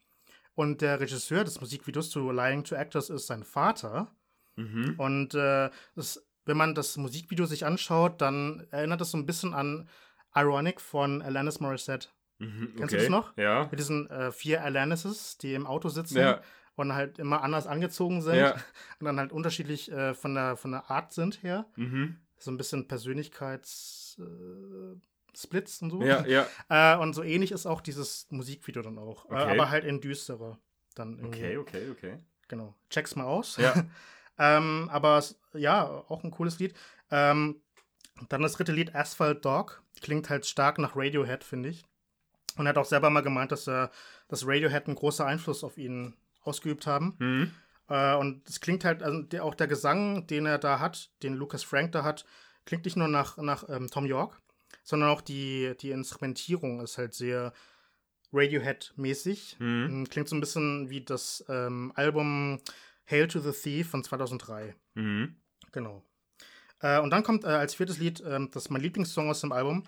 Und 0.55 0.81
der 0.81 0.99
Regisseur 0.99 1.43
des 1.43 1.59
Musikvideos 1.59 2.11
zu 2.11 2.31
Lying 2.31 2.63
to 2.63 2.75
Actors 2.75 3.09
ist 3.09 3.25
sein 3.25 3.43
Vater. 3.43 4.11
Mhm. 4.55 4.95
Und 4.97 5.33
äh, 5.33 5.71
das, 5.95 6.23
wenn 6.45 6.57
man 6.57 6.75
das 6.75 6.95
Musikvideo 6.97 7.45
sich 7.45 7.65
anschaut, 7.65 8.21
dann 8.21 8.67
erinnert 8.69 9.01
es 9.01 9.11
so 9.11 9.17
ein 9.17 9.25
bisschen 9.25 9.55
an 9.55 9.89
Ironic 10.35 10.79
von 10.79 11.23
Alanis 11.23 11.59
Morissette. 11.59 12.09
Mhm. 12.37 12.73
Kennst 12.77 12.93
du 12.93 12.97
okay. 12.97 12.97
das 12.97 13.09
noch? 13.09 13.37
Ja. 13.37 13.67
Mit 13.71 13.79
diesen 13.79 14.09
äh, 14.11 14.31
vier 14.31 14.63
Alanises, 14.63 15.37
die 15.39 15.55
im 15.55 15.65
Auto 15.65 15.89
sitzen 15.89 16.17
Ja. 16.17 16.41
und 16.75 16.93
halt 16.93 17.17
immer 17.17 17.41
anders 17.41 17.65
angezogen 17.65 18.21
sind 18.21 18.35
Ja. 18.35 18.53
und 18.99 19.05
dann 19.05 19.19
halt 19.19 19.31
unterschiedlich 19.31 19.91
äh, 19.91 20.13
von, 20.13 20.35
der, 20.35 20.55
von 20.55 20.71
der 20.71 20.91
Art 20.91 21.13
sind 21.13 21.41
her. 21.41 21.65
Mhm. 21.75 22.17
So 22.37 22.51
ein 22.51 22.57
bisschen 22.57 22.87
Persönlichkeits... 22.87 24.21
Äh, 25.33 25.37
Splits 25.37 25.81
und 25.81 25.91
so. 25.91 26.01
Ja, 26.03 26.25
ja. 26.25 26.47
Äh, 26.69 26.97
und 26.97 27.13
so 27.13 27.23
ähnlich 27.23 27.51
ist 27.51 27.65
auch 27.65 27.81
dieses 27.81 28.27
Musikvideo 28.29 28.81
dann 28.81 28.97
auch. 28.97 29.25
Äh, 29.29 29.33
Okay. 29.35 29.51
aber 29.51 29.69
halt 29.69 29.85
in 29.85 30.01
düsterer. 30.01 30.59
Dann 30.95 31.17
irgendwie. 31.17 31.57
Okay, 31.57 31.57
okay, 31.57 31.89
okay. 31.91 32.17
Genau. 32.47 32.75
Check's 32.89 33.15
mal 33.15 33.25
aus. 33.25 33.57
Ja. 33.57 33.73
ähm, 34.37 34.89
aber 34.91 35.23
ja, 35.53 35.85
auch 35.85 36.23
ein 36.23 36.31
cooles 36.31 36.59
Lied. 36.59 36.73
Ähm, 37.09 37.61
dann 38.29 38.41
das 38.41 38.53
dritte 38.53 38.71
Lied, 38.71 38.93
Asphalt 38.95 39.43
Dog. 39.43 39.81
Klingt 40.01 40.29
halt 40.29 40.45
stark 40.45 40.77
nach 40.77 40.95
Radiohead, 40.95 41.43
finde 41.43 41.69
ich. 41.69 41.83
Und 42.57 42.65
er 42.67 42.69
hat 42.69 42.77
auch 42.77 42.85
selber 42.85 43.09
mal 43.09 43.21
gemeint, 43.21 43.51
dass, 43.51 43.67
er, 43.67 43.89
dass 44.27 44.45
Radiohead 44.47 44.85
einen 44.85 44.95
großen 44.95 45.25
Einfluss 45.25 45.63
auf 45.63 45.77
ihn 45.77 46.13
ausgeübt 46.43 46.85
haben. 46.85 47.15
Mhm. 47.17 47.51
Äh, 47.89 48.15
und 48.15 48.47
es 48.47 48.59
klingt 48.61 48.85
halt, 48.85 49.01
also 49.01 49.21
der, 49.23 49.43
auch 49.43 49.55
der 49.55 49.67
Gesang, 49.67 50.27
den 50.27 50.45
er 50.45 50.59
da 50.59 50.79
hat, 50.79 51.09
den 51.23 51.33
Lucas 51.33 51.63
Frank 51.63 51.91
da 51.93 52.03
hat, 52.03 52.25
klingt 52.65 52.85
nicht 52.85 52.97
nur 52.97 53.07
nach, 53.07 53.37
nach 53.37 53.67
ähm, 53.69 53.89
Tom 53.89 54.05
York, 54.05 54.39
sondern 54.83 55.09
auch 55.09 55.21
die, 55.21 55.73
die 55.79 55.91
Instrumentierung 55.91 56.81
ist 56.81 56.97
halt 56.97 57.13
sehr 57.13 57.53
Radiohead-mäßig. 58.31 59.57
Mhm. 59.59 59.85
Ähm, 59.89 60.09
Klingt 60.09 60.27
so 60.27 60.35
ein 60.35 60.41
bisschen 60.41 60.89
wie 60.89 61.01
das 61.01 61.43
ähm, 61.47 61.91
Album 61.95 62.59
Hail 63.09 63.27
to 63.27 63.39
the 63.39 63.51
Thief 63.51 63.89
von 63.89 64.03
2003. 64.03 64.75
Mhm. 64.95 65.35
Genau. 65.71 66.03
Äh, 66.79 66.99
und 66.99 67.11
dann 67.11 67.23
kommt 67.23 67.43
äh, 67.43 67.47
als 67.47 67.75
viertes 67.75 67.97
Lied, 67.97 68.21
ähm, 68.25 68.49
das 68.51 68.65
ist 68.65 68.69
mein 68.69 68.81
Lieblingssong 68.81 69.29
aus 69.29 69.41
dem 69.41 69.51
Album. 69.51 69.83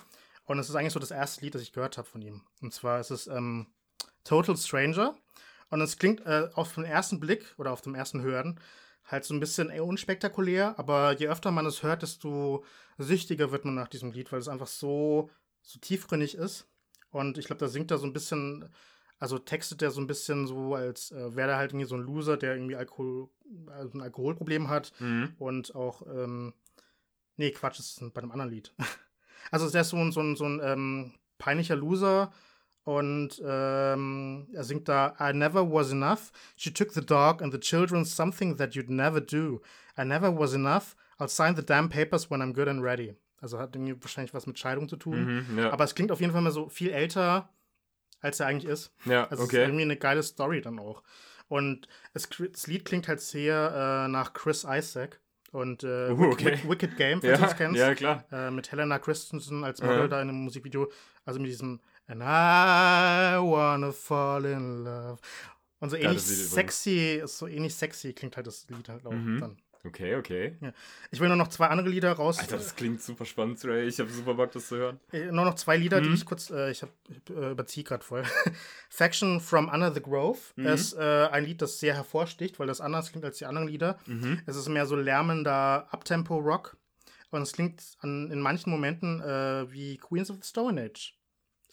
Und 0.45 0.59
es 0.59 0.69
ist 0.69 0.75
eigentlich 0.75 0.93
so 0.93 0.99
das 0.99 1.11
erste 1.11 1.43
Lied, 1.43 1.55
das 1.55 1.61
ich 1.63 1.73
gehört 1.73 1.97
habe 1.97 2.07
von 2.07 2.21
ihm. 2.21 2.43
Und 2.61 2.73
zwar 2.73 2.99
ist 2.99 3.11
es 3.11 3.27
ähm, 3.27 3.67
Total 4.23 4.55
Stranger. 4.55 5.17
Und 5.69 5.81
es 5.81 5.97
klingt 5.97 6.25
äh, 6.25 6.49
auf 6.53 6.75
den 6.75 6.85
ersten 6.85 7.19
Blick 7.19 7.53
oder 7.57 7.71
auf 7.71 7.81
dem 7.81 7.95
ersten 7.95 8.21
Hören 8.21 8.59
halt 9.05 9.23
so 9.25 9.33
ein 9.33 9.39
bisschen 9.39 9.69
unspektakulär. 9.79 10.77
Aber 10.79 11.11
je 11.17 11.27
öfter 11.27 11.51
man 11.51 11.65
es 11.65 11.83
hört, 11.83 12.01
desto 12.01 12.63
süchtiger 12.97 13.51
wird 13.51 13.65
man 13.65 13.75
nach 13.75 13.87
diesem 13.87 14.11
Lied, 14.11 14.31
weil 14.31 14.39
es 14.39 14.47
einfach 14.47 14.67
so, 14.67 15.29
so 15.61 15.79
tiefgründig 15.79 16.35
ist. 16.35 16.67
Und 17.11 17.37
ich 17.37 17.45
glaube, 17.45 17.59
da 17.59 17.67
singt 17.67 17.91
er 17.91 17.97
so 17.97 18.05
ein 18.05 18.13
bisschen, 18.13 18.67
also 19.19 19.37
textet 19.37 19.81
er 19.81 19.91
so 19.91 20.01
ein 20.01 20.07
bisschen 20.07 20.47
so, 20.47 20.75
als 20.75 21.11
äh, 21.11 21.35
wäre 21.35 21.51
er 21.51 21.57
halt 21.57 21.71
irgendwie 21.71 21.85
so 21.87 21.95
ein 21.95 22.01
Loser, 22.01 22.35
der 22.37 22.55
irgendwie 22.55 22.75
Alkohol, 22.75 23.29
also 23.67 23.97
ein 23.97 24.01
Alkoholproblem 24.01 24.69
hat 24.69 24.91
Mhm. 24.99 25.33
und 25.39 25.75
auch, 25.75 26.01
ähm, 26.07 26.53
nee, 27.37 27.51
Quatsch, 27.51 27.79
das 27.79 27.97
ist 28.01 28.13
bei 28.13 28.21
einem 28.21 28.31
anderen 28.31 28.51
Lied. 28.51 28.73
Also 29.51 29.69
der 29.69 29.81
ist 29.81 29.89
so 29.89 29.97
ein, 29.97 30.11
so 30.11 30.21
ein, 30.21 30.35
so 30.35 30.45
ein 30.45 30.59
ähm, 30.63 31.13
peinlicher 31.37 31.75
Loser 31.75 32.33
und 32.85 33.41
ähm, 33.45 34.47
er 34.53 34.63
singt 34.63 34.87
da 34.87 35.15
I 35.19 35.33
never 35.33 35.69
was 35.69 35.91
enough. 35.91 36.31
She 36.55 36.71
took 36.73 36.91
the 36.93 37.05
dog 37.05 37.41
and 37.41 37.51
the 37.53 37.59
children 37.59 38.05
something 38.05 38.55
that 38.57 38.73
you'd 38.75 38.89
never 38.89 39.19
do. 39.19 39.61
I 39.97 40.05
never 40.05 40.29
was 40.33 40.53
enough. 40.53 40.95
I'll 41.19 41.27
sign 41.27 41.55
the 41.55 41.63
damn 41.65 41.89
papers 41.89 42.29
when 42.31 42.41
I'm 42.41 42.53
good 42.53 42.67
and 42.67 42.81
ready. 42.83 43.15
Also 43.41 43.59
hat 43.59 43.75
irgendwie 43.75 43.95
wahrscheinlich 44.01 44.33
was 44.33 44.47
mit 44.47 44.57
Scheidung 44.57 44.87
zu 44.87 44.95
tun. 44.97 45.45
Mhm, 45.49 45.59
ja. 45.59 45.71
Aber 45.71 45.83
es 45.83 45.93
klingt 45.95 46.11
auf 46.11 46.21
jeden 46.21 46.31
Fall 46.31 46.41
mal 46.41 46.51
so 46.51 46.69
viel 46.69 46.91
älter, 46.91 47.49
als 48.21 48.39
er 48.39 48.47
eigentlich 48.47 48.71
ist. 48.71 48.93
ja, 49.05 49.23
Also 49.25 49.35
es 49.43 49.49
ist 49.49 49.53
okay. 49.55 49.63
irgendwie 49.63 49.83
eine 49.83 49.97
geile 49.97 50.23
Story 50.23 50.61
dann 50.61 50.79
auch. 50.79 51.03
Und 51.47 51.87
es, 52.13 52.27
das 52.51 52.67
Lied 52.67 52.85
klingt 52.85 53.07
halt 53.07 53.21
sehr 53.21 54.05
äh, 54.05 54.11
nach 54.11 54.33
Chris 54.33 54.65
Isaac 54.67 55.19
und 55.51 55.83
äh, 55.83 56.09
Uh, 56.11 56.31
okay. 56.31 56.53
Wick- 56.63 56.69
Wicked 56.69 56.97
Game, 56.97 57.21
falls 57.21 57.37
du 57.39 57.41
Ja, 57.43 57.47
es 57.51 57.55
kennst. 57.55 57.79
ja, 57.79 57.93
klar. 57.95 58.25
Äh, 58.31 58.51
mit 58.51 58.71
Helena 58.71 58.99
Christensen 58.99 59.63
als. 59.63 59.81
Model 59.81 60.09
da 60.09 60.21
in 60.21 60.29
einem 60.29 60.43
Musikvideo. 60.43 60.91
Also 61.23 61.39
mit 61.39 61.49
diesem 61.49 61.79
And 62.07 62.21
I 62.21 63.37
wanna 63.41 63.91
fall 63.91 64.45
in 64.45 64.83
love. 64.83 65.17
Und 65.79 65.89
so 65.89 65.95
ähnlich 65.95 66.21
sexy, 66.21 67.21
so 67.25 67.47
ähnlich 67.47 67.75
sexy 67.75 68.13
klingt 68.13 68.35
halt 68.37 68.47
das 68.47 68.67
Lied 68.69 68.89
halt 68.89 69.05
auch 69.05 69.11
Mhm. 69.11 69.39
dann. 69.39 69.57
Okay, 69.83 70.15
okay. 70.15 70.57
Ich 71.11 71.19
will 71.19 71.27
nur 71.27 71.37
noch 71.37 71.49
zwei 71.49 71.67
andere 71.67 71.89
Lieder 71.89 72.11
raus. 72.13 72.39
Alter, 72.39 72.57
das 72.57 72.75
klingt 72.75 73.03
super 73.03 73.23
spannend, 73.23 73.63
Ray. 73.65 73.85
Ich 73.87 73.99
habe 73.99 74.09
super 74.09 74.33
Bock, 74.33 74.51
das 74.51 74.67
zu 74.69 74.77
hören. 74.77 74.99
Äh, 75.11 75.25
Nur 75.31 75.45
noch 75.45 75.53
zwei 75.55 75.77
Lieder, 75.77 76.01
die 76.01 76.09
Mhm. 76.09 76.15
ich 76.15 76.25
kurz, 76.25 76.49
äh, 76.49 76.71
ich 76.71 76.81
hab, 76.81 76.89
äh, 77.29 77.51
überziehe 77.51 77.83
gerade 77.83 78.03
voll. 78.03 78.23
Faction 78.89 79.39
from 79.39 79.69
Under 79.69 79.93
the 79.93 80.01
Grove 80.01 80.39
Mhm. 80.55 80.65
ist 80.65 80.93
äh, 80.93 81.27
ein 81.31 81.45
Lied, 81.45 81.61
das 81.61 81.79
sehr 81.79 81.93
hervorsticht, 81.93 82.57
weil 82.57 82.65
das 82.65 82.81
anders 82.81 83.11
klingt 83.11 83.25
als 83.25 83.37
die 83.37 83.45
anderen 83.45 83.67
Lieder. 83.67 83.99
Mhm. 84.07 84.41
Es 84.47 84.55
ist 84.55 84.67
mehr 84.69 84.87
so 84.87 84.95
lärmender 84.95 85.87
Uptempo-Rock 85.91 86.77
und 87.29 87.43
es 87.43 87.51
klingt 87.51 87.83
an, 87.99 88.31
in 88.31 88.39
manchen 88.41 88.71
Momenten 88.71 89.19
wie 89.71 89.97
Queens 89.97 90.31
of 90.31 90.37
the 90.41 90.47
Stone 90.49 90.81
Age. 90.81 91.14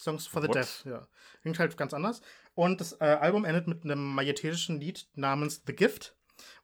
Songs 0.02 0.26
for 0.26 0.42
the 0.42 0.48
What? 0.48 0.56
Deaf, 0.56 0.84
ja. 0.84 1.06
Klingt 1.42 1.58
halt 1.58 1.76
ganz 1.76 1.94
anders. 1.94 2.20
Und 2.54 2.80
das 2.80 2.92
äh, 3.00 3.04
Album 3.04 3.44
endet 3.44 3.66
mit 3.68 3.84
einem 3.84 4.14
majestätischen 4.14 4.80
Lied 4.80 5.06
namens 5.14 5.62
The 5.66 5.74
Gift, 5.74 6.14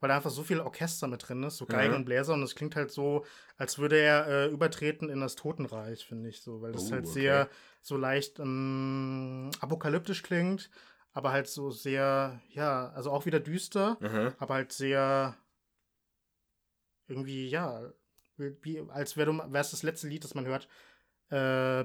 weil 0.01 0.09
da 0.09 0.17
einfach 0.17 0.31
so 0.31 0.43
viel 0.43 0.61
Orchester 0.61 1.07
mit 1.07 1.29
drin 1.29 1.43
ist, 1.45 1.57
so 1.59 1.67
Geigen 1.67 1.93
Mhm. 1.93 2.01
und 2.01 2.05
Bläser 2.05 2.35
und 2.35 2.43
es 2.43 2.55
klingt 2.55 2.75
halt 2.77 2.91
so, 2.91 3.25
als 3.57 3.79
würde 3.79 3.97
er 3.99 4.27
äh, 4.27 4.47
übertreten 4.49 5.09
in 5.09 5.21
das 5.21 5.37
Totenreich, 5.37 6.05
finde 6.05 6.29
ich 6.29 6.41
so, 6.43 6.61
weil 6.63 6.73
das 6.73 6.89
Oh, 6.89 6.93
halt 6.93 7.05
okay. 7.05 7.13
sehr 7.13 7.49
so 7.81 7.97
leicht 7.97 8.39
ähm, 8.41 9.51
apokalyptisch 9.61 10.23
klingt, 10.23 10.71
aber 11.13 11.31
halt 11.33 11.47
so 11.49 11.71
sehr, 11.71 12.41
ja, 12.51 12.89
also 12.91 13.11
auch 13.13 13.25
wieder 13.25 13.41
düster, 13.41 13.97
Aha. 14.03 14.35
aber 14.39 14.55
halt 14.55 14.73
sehr 14.73 15.37
irgendwie, 17.07 17.49
ja, 17.49 17.91
wie, 18.37 18.83
als 18.91 19.17
wäre 19.17 19.31
es 19.55 19.71
das 19.71 19.83
letzte 19.83 20.09
Lied, 20.09 20.25
das 20.25 20.35
man 20.35 20.47
hört, 20.47 20.69
äh, 21.31 21.85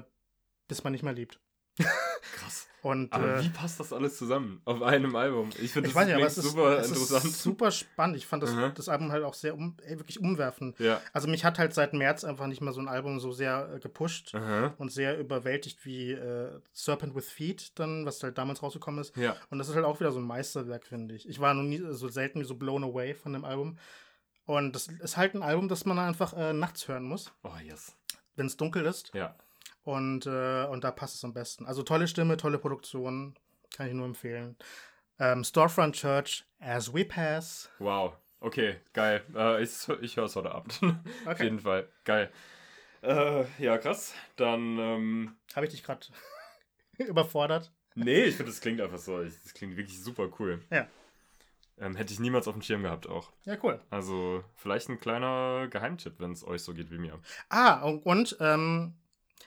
bis 0.68 0.84
man 0.84 0.92
nicht 0.92 1.02
mehr 1.02 1.12
lebt. 1.12 1.40
Krass. 1.78 2.66
Und 2.82 3.10
Aber 3.14 3.38
äh, 3.38 3.42
wie 3.42 3.48
passt 3.48 3.80
das 3.80 3.94
alles 3.94 4.18
zusammen 4.18 4.60
auf 4.66 4.82
einem 4.82 5.16
Album? 5.16 5.48
Ich 5.62 5.72
finde 5.72 5.90
das 5.90 6.06
es 6.06 6.36
ist, 6.38 6.50
super 6.50 6.78
es 6.78 6.88
interessant. 6.88 7.24
ist 7.24 7.42
super 7.42 7.70
spannend. 7.70 8.16
Ich 8.18 8.26
fand 8.26 8.42
das, 8.42 8.50
Aha. 8.50 8.68
das 8.74 8.90
Album 8.90 9.10
halt 9.10 9.24
auch 9.24 9.32
sehr 9.32 9.54
um, 9.54 9.74
wirklich 9.86 10.20
umwerfend. 10.20 10.78
ja. 10.78 11.00
Also 11.14 11.26
mich 11.26 11.46
hat 11.46 11.58
halt 11.58 11.72
seit 11.72 11.94
März 11.94 12.24
einfach 12.24 12.46
nicht 12.46 12.60
mehr 12.60 12.74
so 12.74 12.80
ein 12.82 12.88
Album 12.88 13.20
so 13.20 13.32
sehr 13.32 13.70
äh, 13.76 13.80
gepusht 13.80 14.34
Aha. 14.34 14.74
und 14.76 14.92
sehr 14.92 15.18
überwältigt 15.18 15.86
wie 15.86 16.12
äh, 16.12 16.60
Serpent 16.72 17.14
with 17.14 17.30
Feet 17.30 17.72
dann, 17.78 18.04
was 18.04 18.22
halt 18.22 18.36
damals 18.36 18.62
rausgekommen 18.62 19.00
ist. 19.00 19.16
Ja. 19.16 19.34
Und 19.48 19.58
das 19.58 19.70
ist 19.70 19.76
halt 19.76 19.86
auch 19.86 19.98
wieder 19.98 20.12
so 20.12 20.18
ein 20.18 20.26
Meisterwerk, 20.26 20.84
finde 20.86 21.14
ich. 21.14 21.26
Ich 21.26 21.40
war 21.40 21.54
noch 21.54 21.62
nie 21.62 21.82
so 21.90 22.08
selten 22.08 22.44
so 22.44 22.54
blown 22.54 22.84
away 22.84 23.14
von 23.14 23.32
dem 23.32 23.46
Album. 23.46 23.78
Und 24.44 24.74
das 24.74 24.88
ist 24.88 25.16
halt 25.16 25.34
ein 25.34 25.42
Album, 25.42 25.68
das 25.70 25.86
man 25.86 25.98
einfach 25.98 26.34
äh, 26.34 26.52
nachts 26.52 26.86
hören 26.86 27.04
muss, 27.04 27.32
Oh, 27.44 27.50
yes. 27.66 27.96
wenn 28.36 28.44
es 28.44 28.58
dunkel 28.58 28.84
ist. 28.84 29.10
Ja. 29.14 29.34
Und, 29.84 30.26
äh, 30.26 30.64
und 30.66 30.82
da 30.82 30.90
passt 30.90 31.16
es 31.16 31.24
am 31.24 31.32
besten. 31.34 31.66
Also 31.66 31.82
tolle 31.82 32.08
Stimme, 32.08 32.36
tolle 32.36 32.58
Produktion. 32.58 33.34
Kann 33.76 33.86
ich 33.88 33.94
nur 33.94 34.06
empfehlen. 34.06 34.56
Ähm, 35.18 35.44
Storefront 35.44 35.94
Church, 35.94 36.44
As 36.58 36.92
We 36.92 37.04
Pass. 37.04 37.70
Wow. 37.78 38.14
Okay, 38.40 38.76
geil. 38.92 39.22
Äh, 39.34 39.62
ich 39.62 39.88
ich 40.00 40.16
höre 40.16 40.24
es 40.24 40.36
heute 40.36 40.52
Abend. 40.52 40.80
Auf 40.82 41.32
Okay. 41.34 41.44
jeden 41.44 41.60
Fall. 41.60 41.88
Geil. 42.04 42.30
Äh, 43.02 43.44
ja, 43.58 43.78
krass. 43.78 44.14
Dann, 44.36 44.78
ähm, 44.78 45.36
Habe 45.54 45.66
ich 45.66 45.72
dich 45.72 45.82
gerade 45.82 46.06
überfordert? 46.98 47.70
nee, 47.94 48.24
ich 48.24 48.36
finde, 48.36 48.50
das 48.50 48.60
klingt 48.60 48.80
einfach 48.80 48.98
so. 48.98 49.22
Das 49.22 49.54
klingt 49.54 49.76
wirklich 49.76 50.02
super 50.02 50.28
cool. 50.38 50.62
Ja. 50.70 50.88
Ähm, 51.78 51.96
hätte 51.96 52.12
ich 52.12 52.20
niemals 52.20 52.46
auf 52.48 52.54
dem 52.54 52.62
Schirm 52.62 52.82
gehabt 52.82 53.08
auch. 53.08 53.32
Ja, 53.44 53.56
cool. 53.62 53.80
Also, 53.90 54.44
vielleicht 54.54 54.88
ein 54.88 55.00
kleiner 55.00 55.66
Geheimtipp, 55.68 56.14
wenn 56.18 56.32
es 56.32 56.46
euch 56.46 56.62
so 56.62 56.72
geht 56.72 56.90
wie 56.90 56.98
mir. 56.98 57.18
Ah, 57.48 57.82
und, 57.82 58.06
und 58.06 58.36
ähm, 58.40 58.94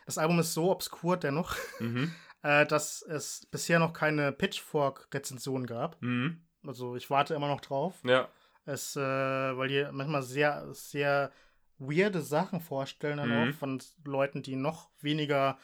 das 0.08 0.18
Album 0.18 0.40
ist 0.40 0.54
so 0.56 0.72
obskur 0.72 1.18
dennoch, 1.18 1.56
Mhm. 1.80 2.12
äh, 2.42 2.66
dass 2.66 3.04
es 3.04 3.46
bisher 3.52 3.78
noch 3.78 3.94
keine 3.94 4.32
Pitchfork-Rezension 4.32 5.68
gab. 5.68 6.02
Mhm. 6.02 6.42
Also 6.66 6.96
ich 6.96 7.10
warte 7.10 7.36
immer 7.36 7.48
noch 7.48 7.62
drauf. 7.62 7.94
Ja. 8.04 8.28
Es, 8.66 8.96
äh, 8.96 9.02
weil 9.02 9.68
die 9.70 9.86
manchmal 9.92 10.24
sehr, 10.24 10.68
sehr 10.74 11.32
weirde 11.78 12.22
Sachen 12.22 12.60
vorstellen 12.60 13.18
dann 13.18 13.30
Mhm. 13.30 13.50
auch 13.52 13.56
von 13.56 13.82
Leuten, 14.04 14.42
die 14.42 14.56
noch 14.56 14.90
weniger 15.00 15.58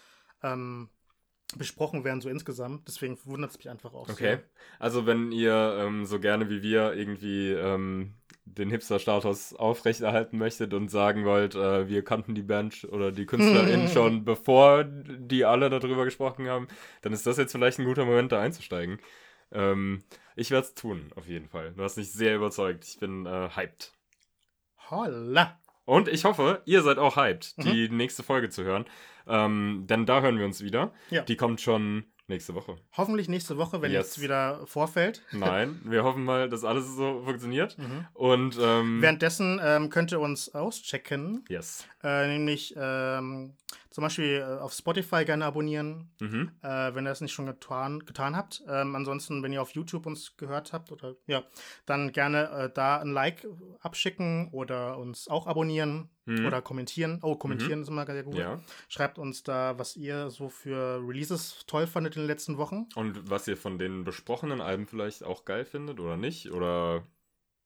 ähm, 0.43 0.89
besprochen 1.55 2.03
werden, 2.03 2.21
so 2.21 2.29
insgesamt. 2.29 2.87
Deswegen 2.87 3.17
wundert 3.25 3.51
es 3.51 3.57
mich 3.57 3.69
einfach 3.69 3.93
auch. 3.93 4.09
Okay. 4.09 4.39
Also, 4.79 5.05
wenn 5.05 5.31
ihr 5.31 5.77
ähm, 5.79 6.05
so 6.05 6.19
gerne 6.19 6.49
wie 6.49 6.61
wir 6.61 6.93
irgendwie 6.93 7.51
ähm, 7.51 8.15
den 8.45 8.69
Hipster-Status 8.69 9.55
aufrechterhalten 9.55 10.37
möchtet 10.37 10.73
und 10.73 10.89
sagen 10.89 11.25
wollt, 11.25 11.55
äh, 11.55 11.87
wir 11.87 12.03
kannten 12.03 12.35
die 12.35 12.41
Band 12.41 12.85
oder 12.91 13.11
die 13.11 13.25
KünstlerInnen 13.25 13.87
schon 13.89 14.25
bevor 14.25 14.83
die 14.83 15.45
alle 15.45 15.69
darüber 15.69 16.05
gesprochen 16.05 16.47
haben, 16.47 16.67
dann 17.01 17.13
ist 17.13 17.25
das 17.25 17.37
jetzt 17.37 17.53
vielleicht 17.53 17.79
ein 17.79 17.85
guter 17.85 18.05
Moment, 18.05 18.31
da 18.31 18.41
einzusteigen. 18.41 18.99
Ähm, 19.51 20.03
ich 20.35 20.51
werde 20.51 20.67
es 20.67 20.73
tun, 20.73 21.11
auf 21.15 21.27
jeden 21.27 21.47
Fall. 21.47 21.73
Du 21.73 21.83
hast 21.83 21.97
mich 21.97 22.11
sehr 22.11 22.35
überzeugt. 22.35 22.85
Ich 22.85 22.99
bin 22.99 23.25
äh, 23.25 23.49
hyped. 23.55 23.93
Holla! 24.89 25.59
Und 25.85 26.07
ich 26.07 26.23
hoffe, 26.23 26.61
ihr 26.65 26.81
seid 26.81 26.97
auch 26.97 27.17
hyped, 27.17 27.55
die 27.57 27.89
nächste 27.89 28.23
Folge 28.23 28.49
zu 28.49 28.63
hören. 28.63 28.85
Ähm, 29.27 29.85
denn 29.87 30.05
da 30.05 30.21
hören 30.21 30.37
wir 30.37 30.45
uns 30.45 30.63
wieder. 30.63 30.93
Ja. 31.09 31.23
Die 31.23 31.35
kommt 31.35 31.61
schon 31.61 32.05
nächste 32.27 32.55
Woche. 32.55 32.75
Hoffentlich 32.95 33.27
nächste 33.29 33.57
Woche, 33.57 33.81
wenn 33.81 33.91
Yes. 33.91 34.07
jetzt 34.07 34.21
wieder 34.21 34.65
vorfällt. 34.65 35.21
Nein, 35.31 35.81
wir 35.83 36.03
hoffen 36.03 36.23
mal, 36.23 36.49
dass 36.49 36.63
alles 36.63 36.95
so 36.95 37.21
funktioniert. 37.23 37.77
Mhm. 37.77 38.07
Und 38.13 38.57
ähm, 38.61 39.01
Währenddessen 39.01 39.59
ähm, 39.63 39.89
könnt 39.89 40.11
ihr 40.11 40.19
uns 40.19 40.53
auschecken, 40.53 41.43
yes. 41.49 41.85
äh, 42.03 42.27
nämlich 42.27 42.73
ähm, 42.77 43.55
zum 43.89 44.03
Beispiel 44.03 44.37
äh, 44.39 44.59
auf 44.61 44.73
Spotify 44.73 45.25
gerne 45.25 45.45
abonnieren, 45.45 46.11
Mhm. 46.19 46.51
äh, 46.61 46.95
wenn 46.95 47.05
ihr 47.05 47.09
das 47.09 47.21
nicht 47.21 47.33
schon 47.33 47.45
getan, 47.45 47.99
getan 48.05 48.35
habt. 48.35 48.63
Ähm, 48.67 48.95
ansonsten, 48.95 49.43
wenn 49.43 49.53
ihr 49.53 49.61
auf 49.61 49.71
YouTube 49.71 50.05
uns 50.05 50.35
gehört 50.37 50.73
habt 50.73 50.91
oder 50.91 51.15
ja, 51.27 51.43
dann 51.85 52.11
gerne 52.11 52.49
äh, 52.49 52.69
da 52.73 52.97
ein 52.99 53.11
Like 53.11 53.45
abschicken 53.81 54.49
oder 54.51 54.97
uns 54.97 55.27
auch 55.27 55.45
abonnieren 55.47 56.09
Mhm. 56.25 56.45
oder 56.45 56.61
kommentieren. 56.61 57.19
Oh, 57.21 57.35
kommentieren 57.35 57.81
ist 57.81 57.89
immer 57.89 58.05
sehr 58.05 58.23
gut. 58.23 58.35
Ja. 58.35 58.59
Schreibt 58.87 59.17
uns 59.17 59.43
da, 59.43 59.77
was 59.77 59.95
ihr 59.97 60.29
so 60.29 60.49
für 60.49 61.01
Releases 61.05 61.65
toll 61.67 61.85
fandet 61.87 62.15
in 62.15 62.21
den 62.23 62.27
letzten 62.27 62.57
Wochen. 62.57 62.87
Und 62.95 63.29
was 63.29 63.47
ihr 63.47 63.57
von 63.57 63.77
den 63.77 64.03
besprochenen 64.03 64.61
Alben 64.61 64.87
vielleicht 64.87 65.23
auch 65.23 65.45
geil 65.45 65.65
findet 65.65 65.99
oder 65.99 66.15
nicht? 66.17 66.51
Oder 66.51 67.03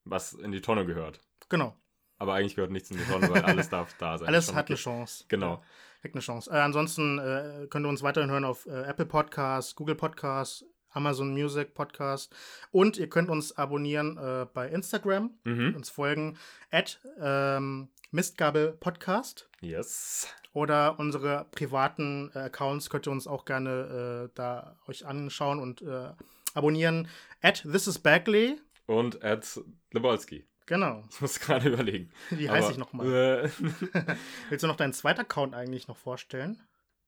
was 0.06 0.34
in 0.34 0.52
die 0.52 0.62
Tonne 0.62 0.86
gehört. 0.86 1.20
Genau. 1.50 1.76
Aber 2.18 2.34
eigentlich 2.34 2.56
gehört 2.56 2.72
nichts 2.72 2.90
in 2.90 2.98
die 2.98 3.04
Tonne, 3.04 3.30
weil 3.30 3.44
alles 3.44 3.70
darf 3.70 3.94
da 4.00 4.18
sein. 4.18 4.28
Alles 4.30 4.54
hat 4.56 4.68
eine 4.70 4.76
Chance. 4.78 5.26
Genau. 5.28 5.62
Kriegt 6.02 6.16
eine 6.16 6.22
Chance. 6.22 6.50
Äh, 6.50 6.56
ansonsten 6.60 7.20
äh, 7.20 7.68
könnt 7.70 7.86
ihr 7.86 7.90
uns 7.90 8.02
weiterhin 8.02 8.32
hören 8.32 8.44
auf 8.46 8.66
äh, 8.66 8.84
Apple 8.84 9.06
Podcasts, 9.06 9.76
Google 9.76 9.96
Podcasts, 9.96 10.66
Amazon 10.90 11.32
Music 11.34 11.76
Podcast 11.76 12.34
und 12.72 12.98
ihr 12.98 13.08
könnt 13.10 13.30
uns 13.30 13.56
abonnieren 13.56 14.18
äh, 14.18 14.48
bei 14.52 14.68
Instagram, 14.70 15.32
Mhm. 15.44 15.76
uns 15.76 15.90
folgen 15.90 16.38
at 16.72 17.00
ähm, 17.20 17.90
Mistgabel 18.12 18.72
Podcast 18.80 19.50
Yes. 19.62 20.28
oder 20.54 20.98
unsere 21.00 21.46
privaten 21.52 22.32
äh, 22.34 22.40
Accounts 22.40 22.90
könnt 22.90 23.08
ihr 23.08 23.12
uns 23.12 23.28
auch 23.28 23.46
gerne 23.46 24.28
äh, 24.28 24.32
da 24.36 24.78
euch 24.88 25.06
anschauen 25.06 25.60
und 25.60 25.82
äh, 25.82 26.12
abonnieren 26.54 27.08
at 27.42 27.64
This 27.64 27.88
is 27.88 28.00
Bagley. 28.00 28.60
Und 28.86 29.22
Ed 29.24 29.60
Lebolski. 29.92 30.46
Genau. 30.68 31.04
Ich 31.12 31.22
muss 31.22 31.40
gerade 31.40 31.68
überlegen. 31.70 32.10
Wie 32.30 32.50
heiße 32.50 32.72
ich 32.72 32.78
nochmal? 32.78 33.08
Äh, 33.08 33.50
Willst 34.50 34.64
du 34.64 34.68
noch 34.68 34.78
deinen 34.78 34.94
zweiten 34.94 35.22
Account 35.22 35.54
eigentlich 35.54 35.88
noch 35.88 35.98
vorstellen? 35.98 36.62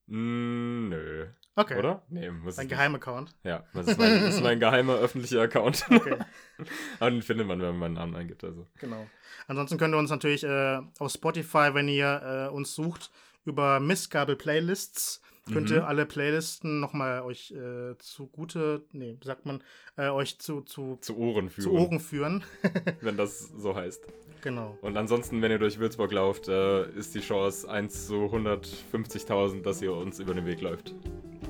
mm, 0.08 0.90
nö. 0.90 1.28
Okay. 1.56 1.78
Oder? 1.78 2.04
Nee, 2.10 2.30
muss 2.32 2.58
nicht. 2.58 2.70
Geheimaccount. 2.70 3.36
Ja, 3.44 3.64
das 3.74 3.88
ist 3.88 3.98
mein, 4.00 4.24
das 4.24 4.36
ist 4.36 4.44
mein 4.44 4.60
geheimer 4.60 4.96
öffentlicher 4.96 5.42
Account. 5.42 5.86
Okay. 5.92 6.18
Aber 7.00 7.12
den 7.12 7.22
findet 7.22 7.48
man, 7.48 7.60
wenn 7.60 7.70
man 7.70 7.78
meinen 7.80 7.94
Namen 7.94 8.16
eingibt. 8.16 8.44
Also. 8.44 8.66
Genau. 8.80 9.08
Ansonsten 9.48 9.78
könnt 9.78 9.94
ihr 9.94 9.98
uns 9.98 10.10
natürlich 10.10 10.44
äh, 10.44 10.80
auf 11.00 11.12
Spotify, 11.12 11.70
wenn 11.74 11.88
ihr 11.88 12.48
äh, 12.50 12.54
uns 12.54 12.76
sucht, 12.76 13.12
über 13.46 13.80
Missgabel-Playlists, 13.80 15.22
könnt 15.52 15.70
Mhm. 15.70 15.76
ihr 15.78 15.88
alle 15.88 16.06
Playlisten 16.06 16.80
nochmal 16.80 17.22
euch 17.24 17.52
äh, 17.52 17.98
zugute, 17.98 18.84
nee, 18.92 19.18
sagt 19.24 19.46
man, 19.46 19.64
äh, 19.98 20.10
euch 20.10 20.38
zu, 20.40 20.62
zu, 20.62 20.98
Zu 21.02 21.18
Ohren 21.18 21.50
führen. 21.50 21.64
zu 21.64 21.72
Ohren 21.72 22.00
führen. 22.00 22.44
Wenn 23.02 23.18
das 23.18 23.40
so 23.40 23.76
heißt. 23.76 24.04
Genau. 24.42 24.78
Und 24.82 24.96
ansonsten, 24.96 25.42
wenn 25.42 25.52
ihr 25.52 25.60
durch 25.60 25.80
Würzburg 25.80 26.12
lauft, 26.14 26.48
äh, 26.48 26.90
ist 26.92 27.14
die 27.16 27.20
Chance 27.20 27.70
1 27.70 28.08
zu 28.08 28.26
150.000, 28.26 29.64
dass 29.64 29.82
ihr 29.82 29.94
uns 29.94 30.20
über 30.20 30.34
den 30.34 30.46
Weg 30.46 30.62
läuft. 30.62 30.94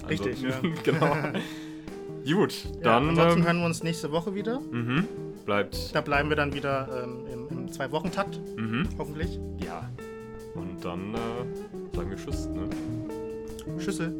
Richtig, 0.07 0.41
ja. 0.41 0.49
genau. 0.83 1.15
Gut, 2.25 2.65
Ja, 2.75 2.81
dann. 2.81 3.09
ansonsten 3.09 3.39
ähm, 3.39 3.45
hören 3.45 3.59
wir 3.59 3.65
uns 3.65 3.83
nächste 3.83 4.11
Woche 4.11 4.35
wieder. 4.35 4.59
mhm, 4.59 5.05
bleibt. 5.45 5.95
Da 5.95 6.01
bleiben 6.01 6.29
wir 6.29 6.35
dann 6.35 6.53
wieder 6.53 6.87
ähm, 7.03 7.25
im, 7.31 7.57
im 7.57 7.71
Zwei-Wochen-Takt, 7.71 8.39
Mhm, 8.57 8.87
hoffentlich. 8.97 9.39
ja. 9.63 9.89
Und 10.55 10.83
dann 10.83 11.13
äh, 11.13 11.95
sagen 11.95 12.09
wir 12.09 12.17
Tschüss, 12.17 12.47
ne? 12.47 12.69
Schüssel. 13.79 14.13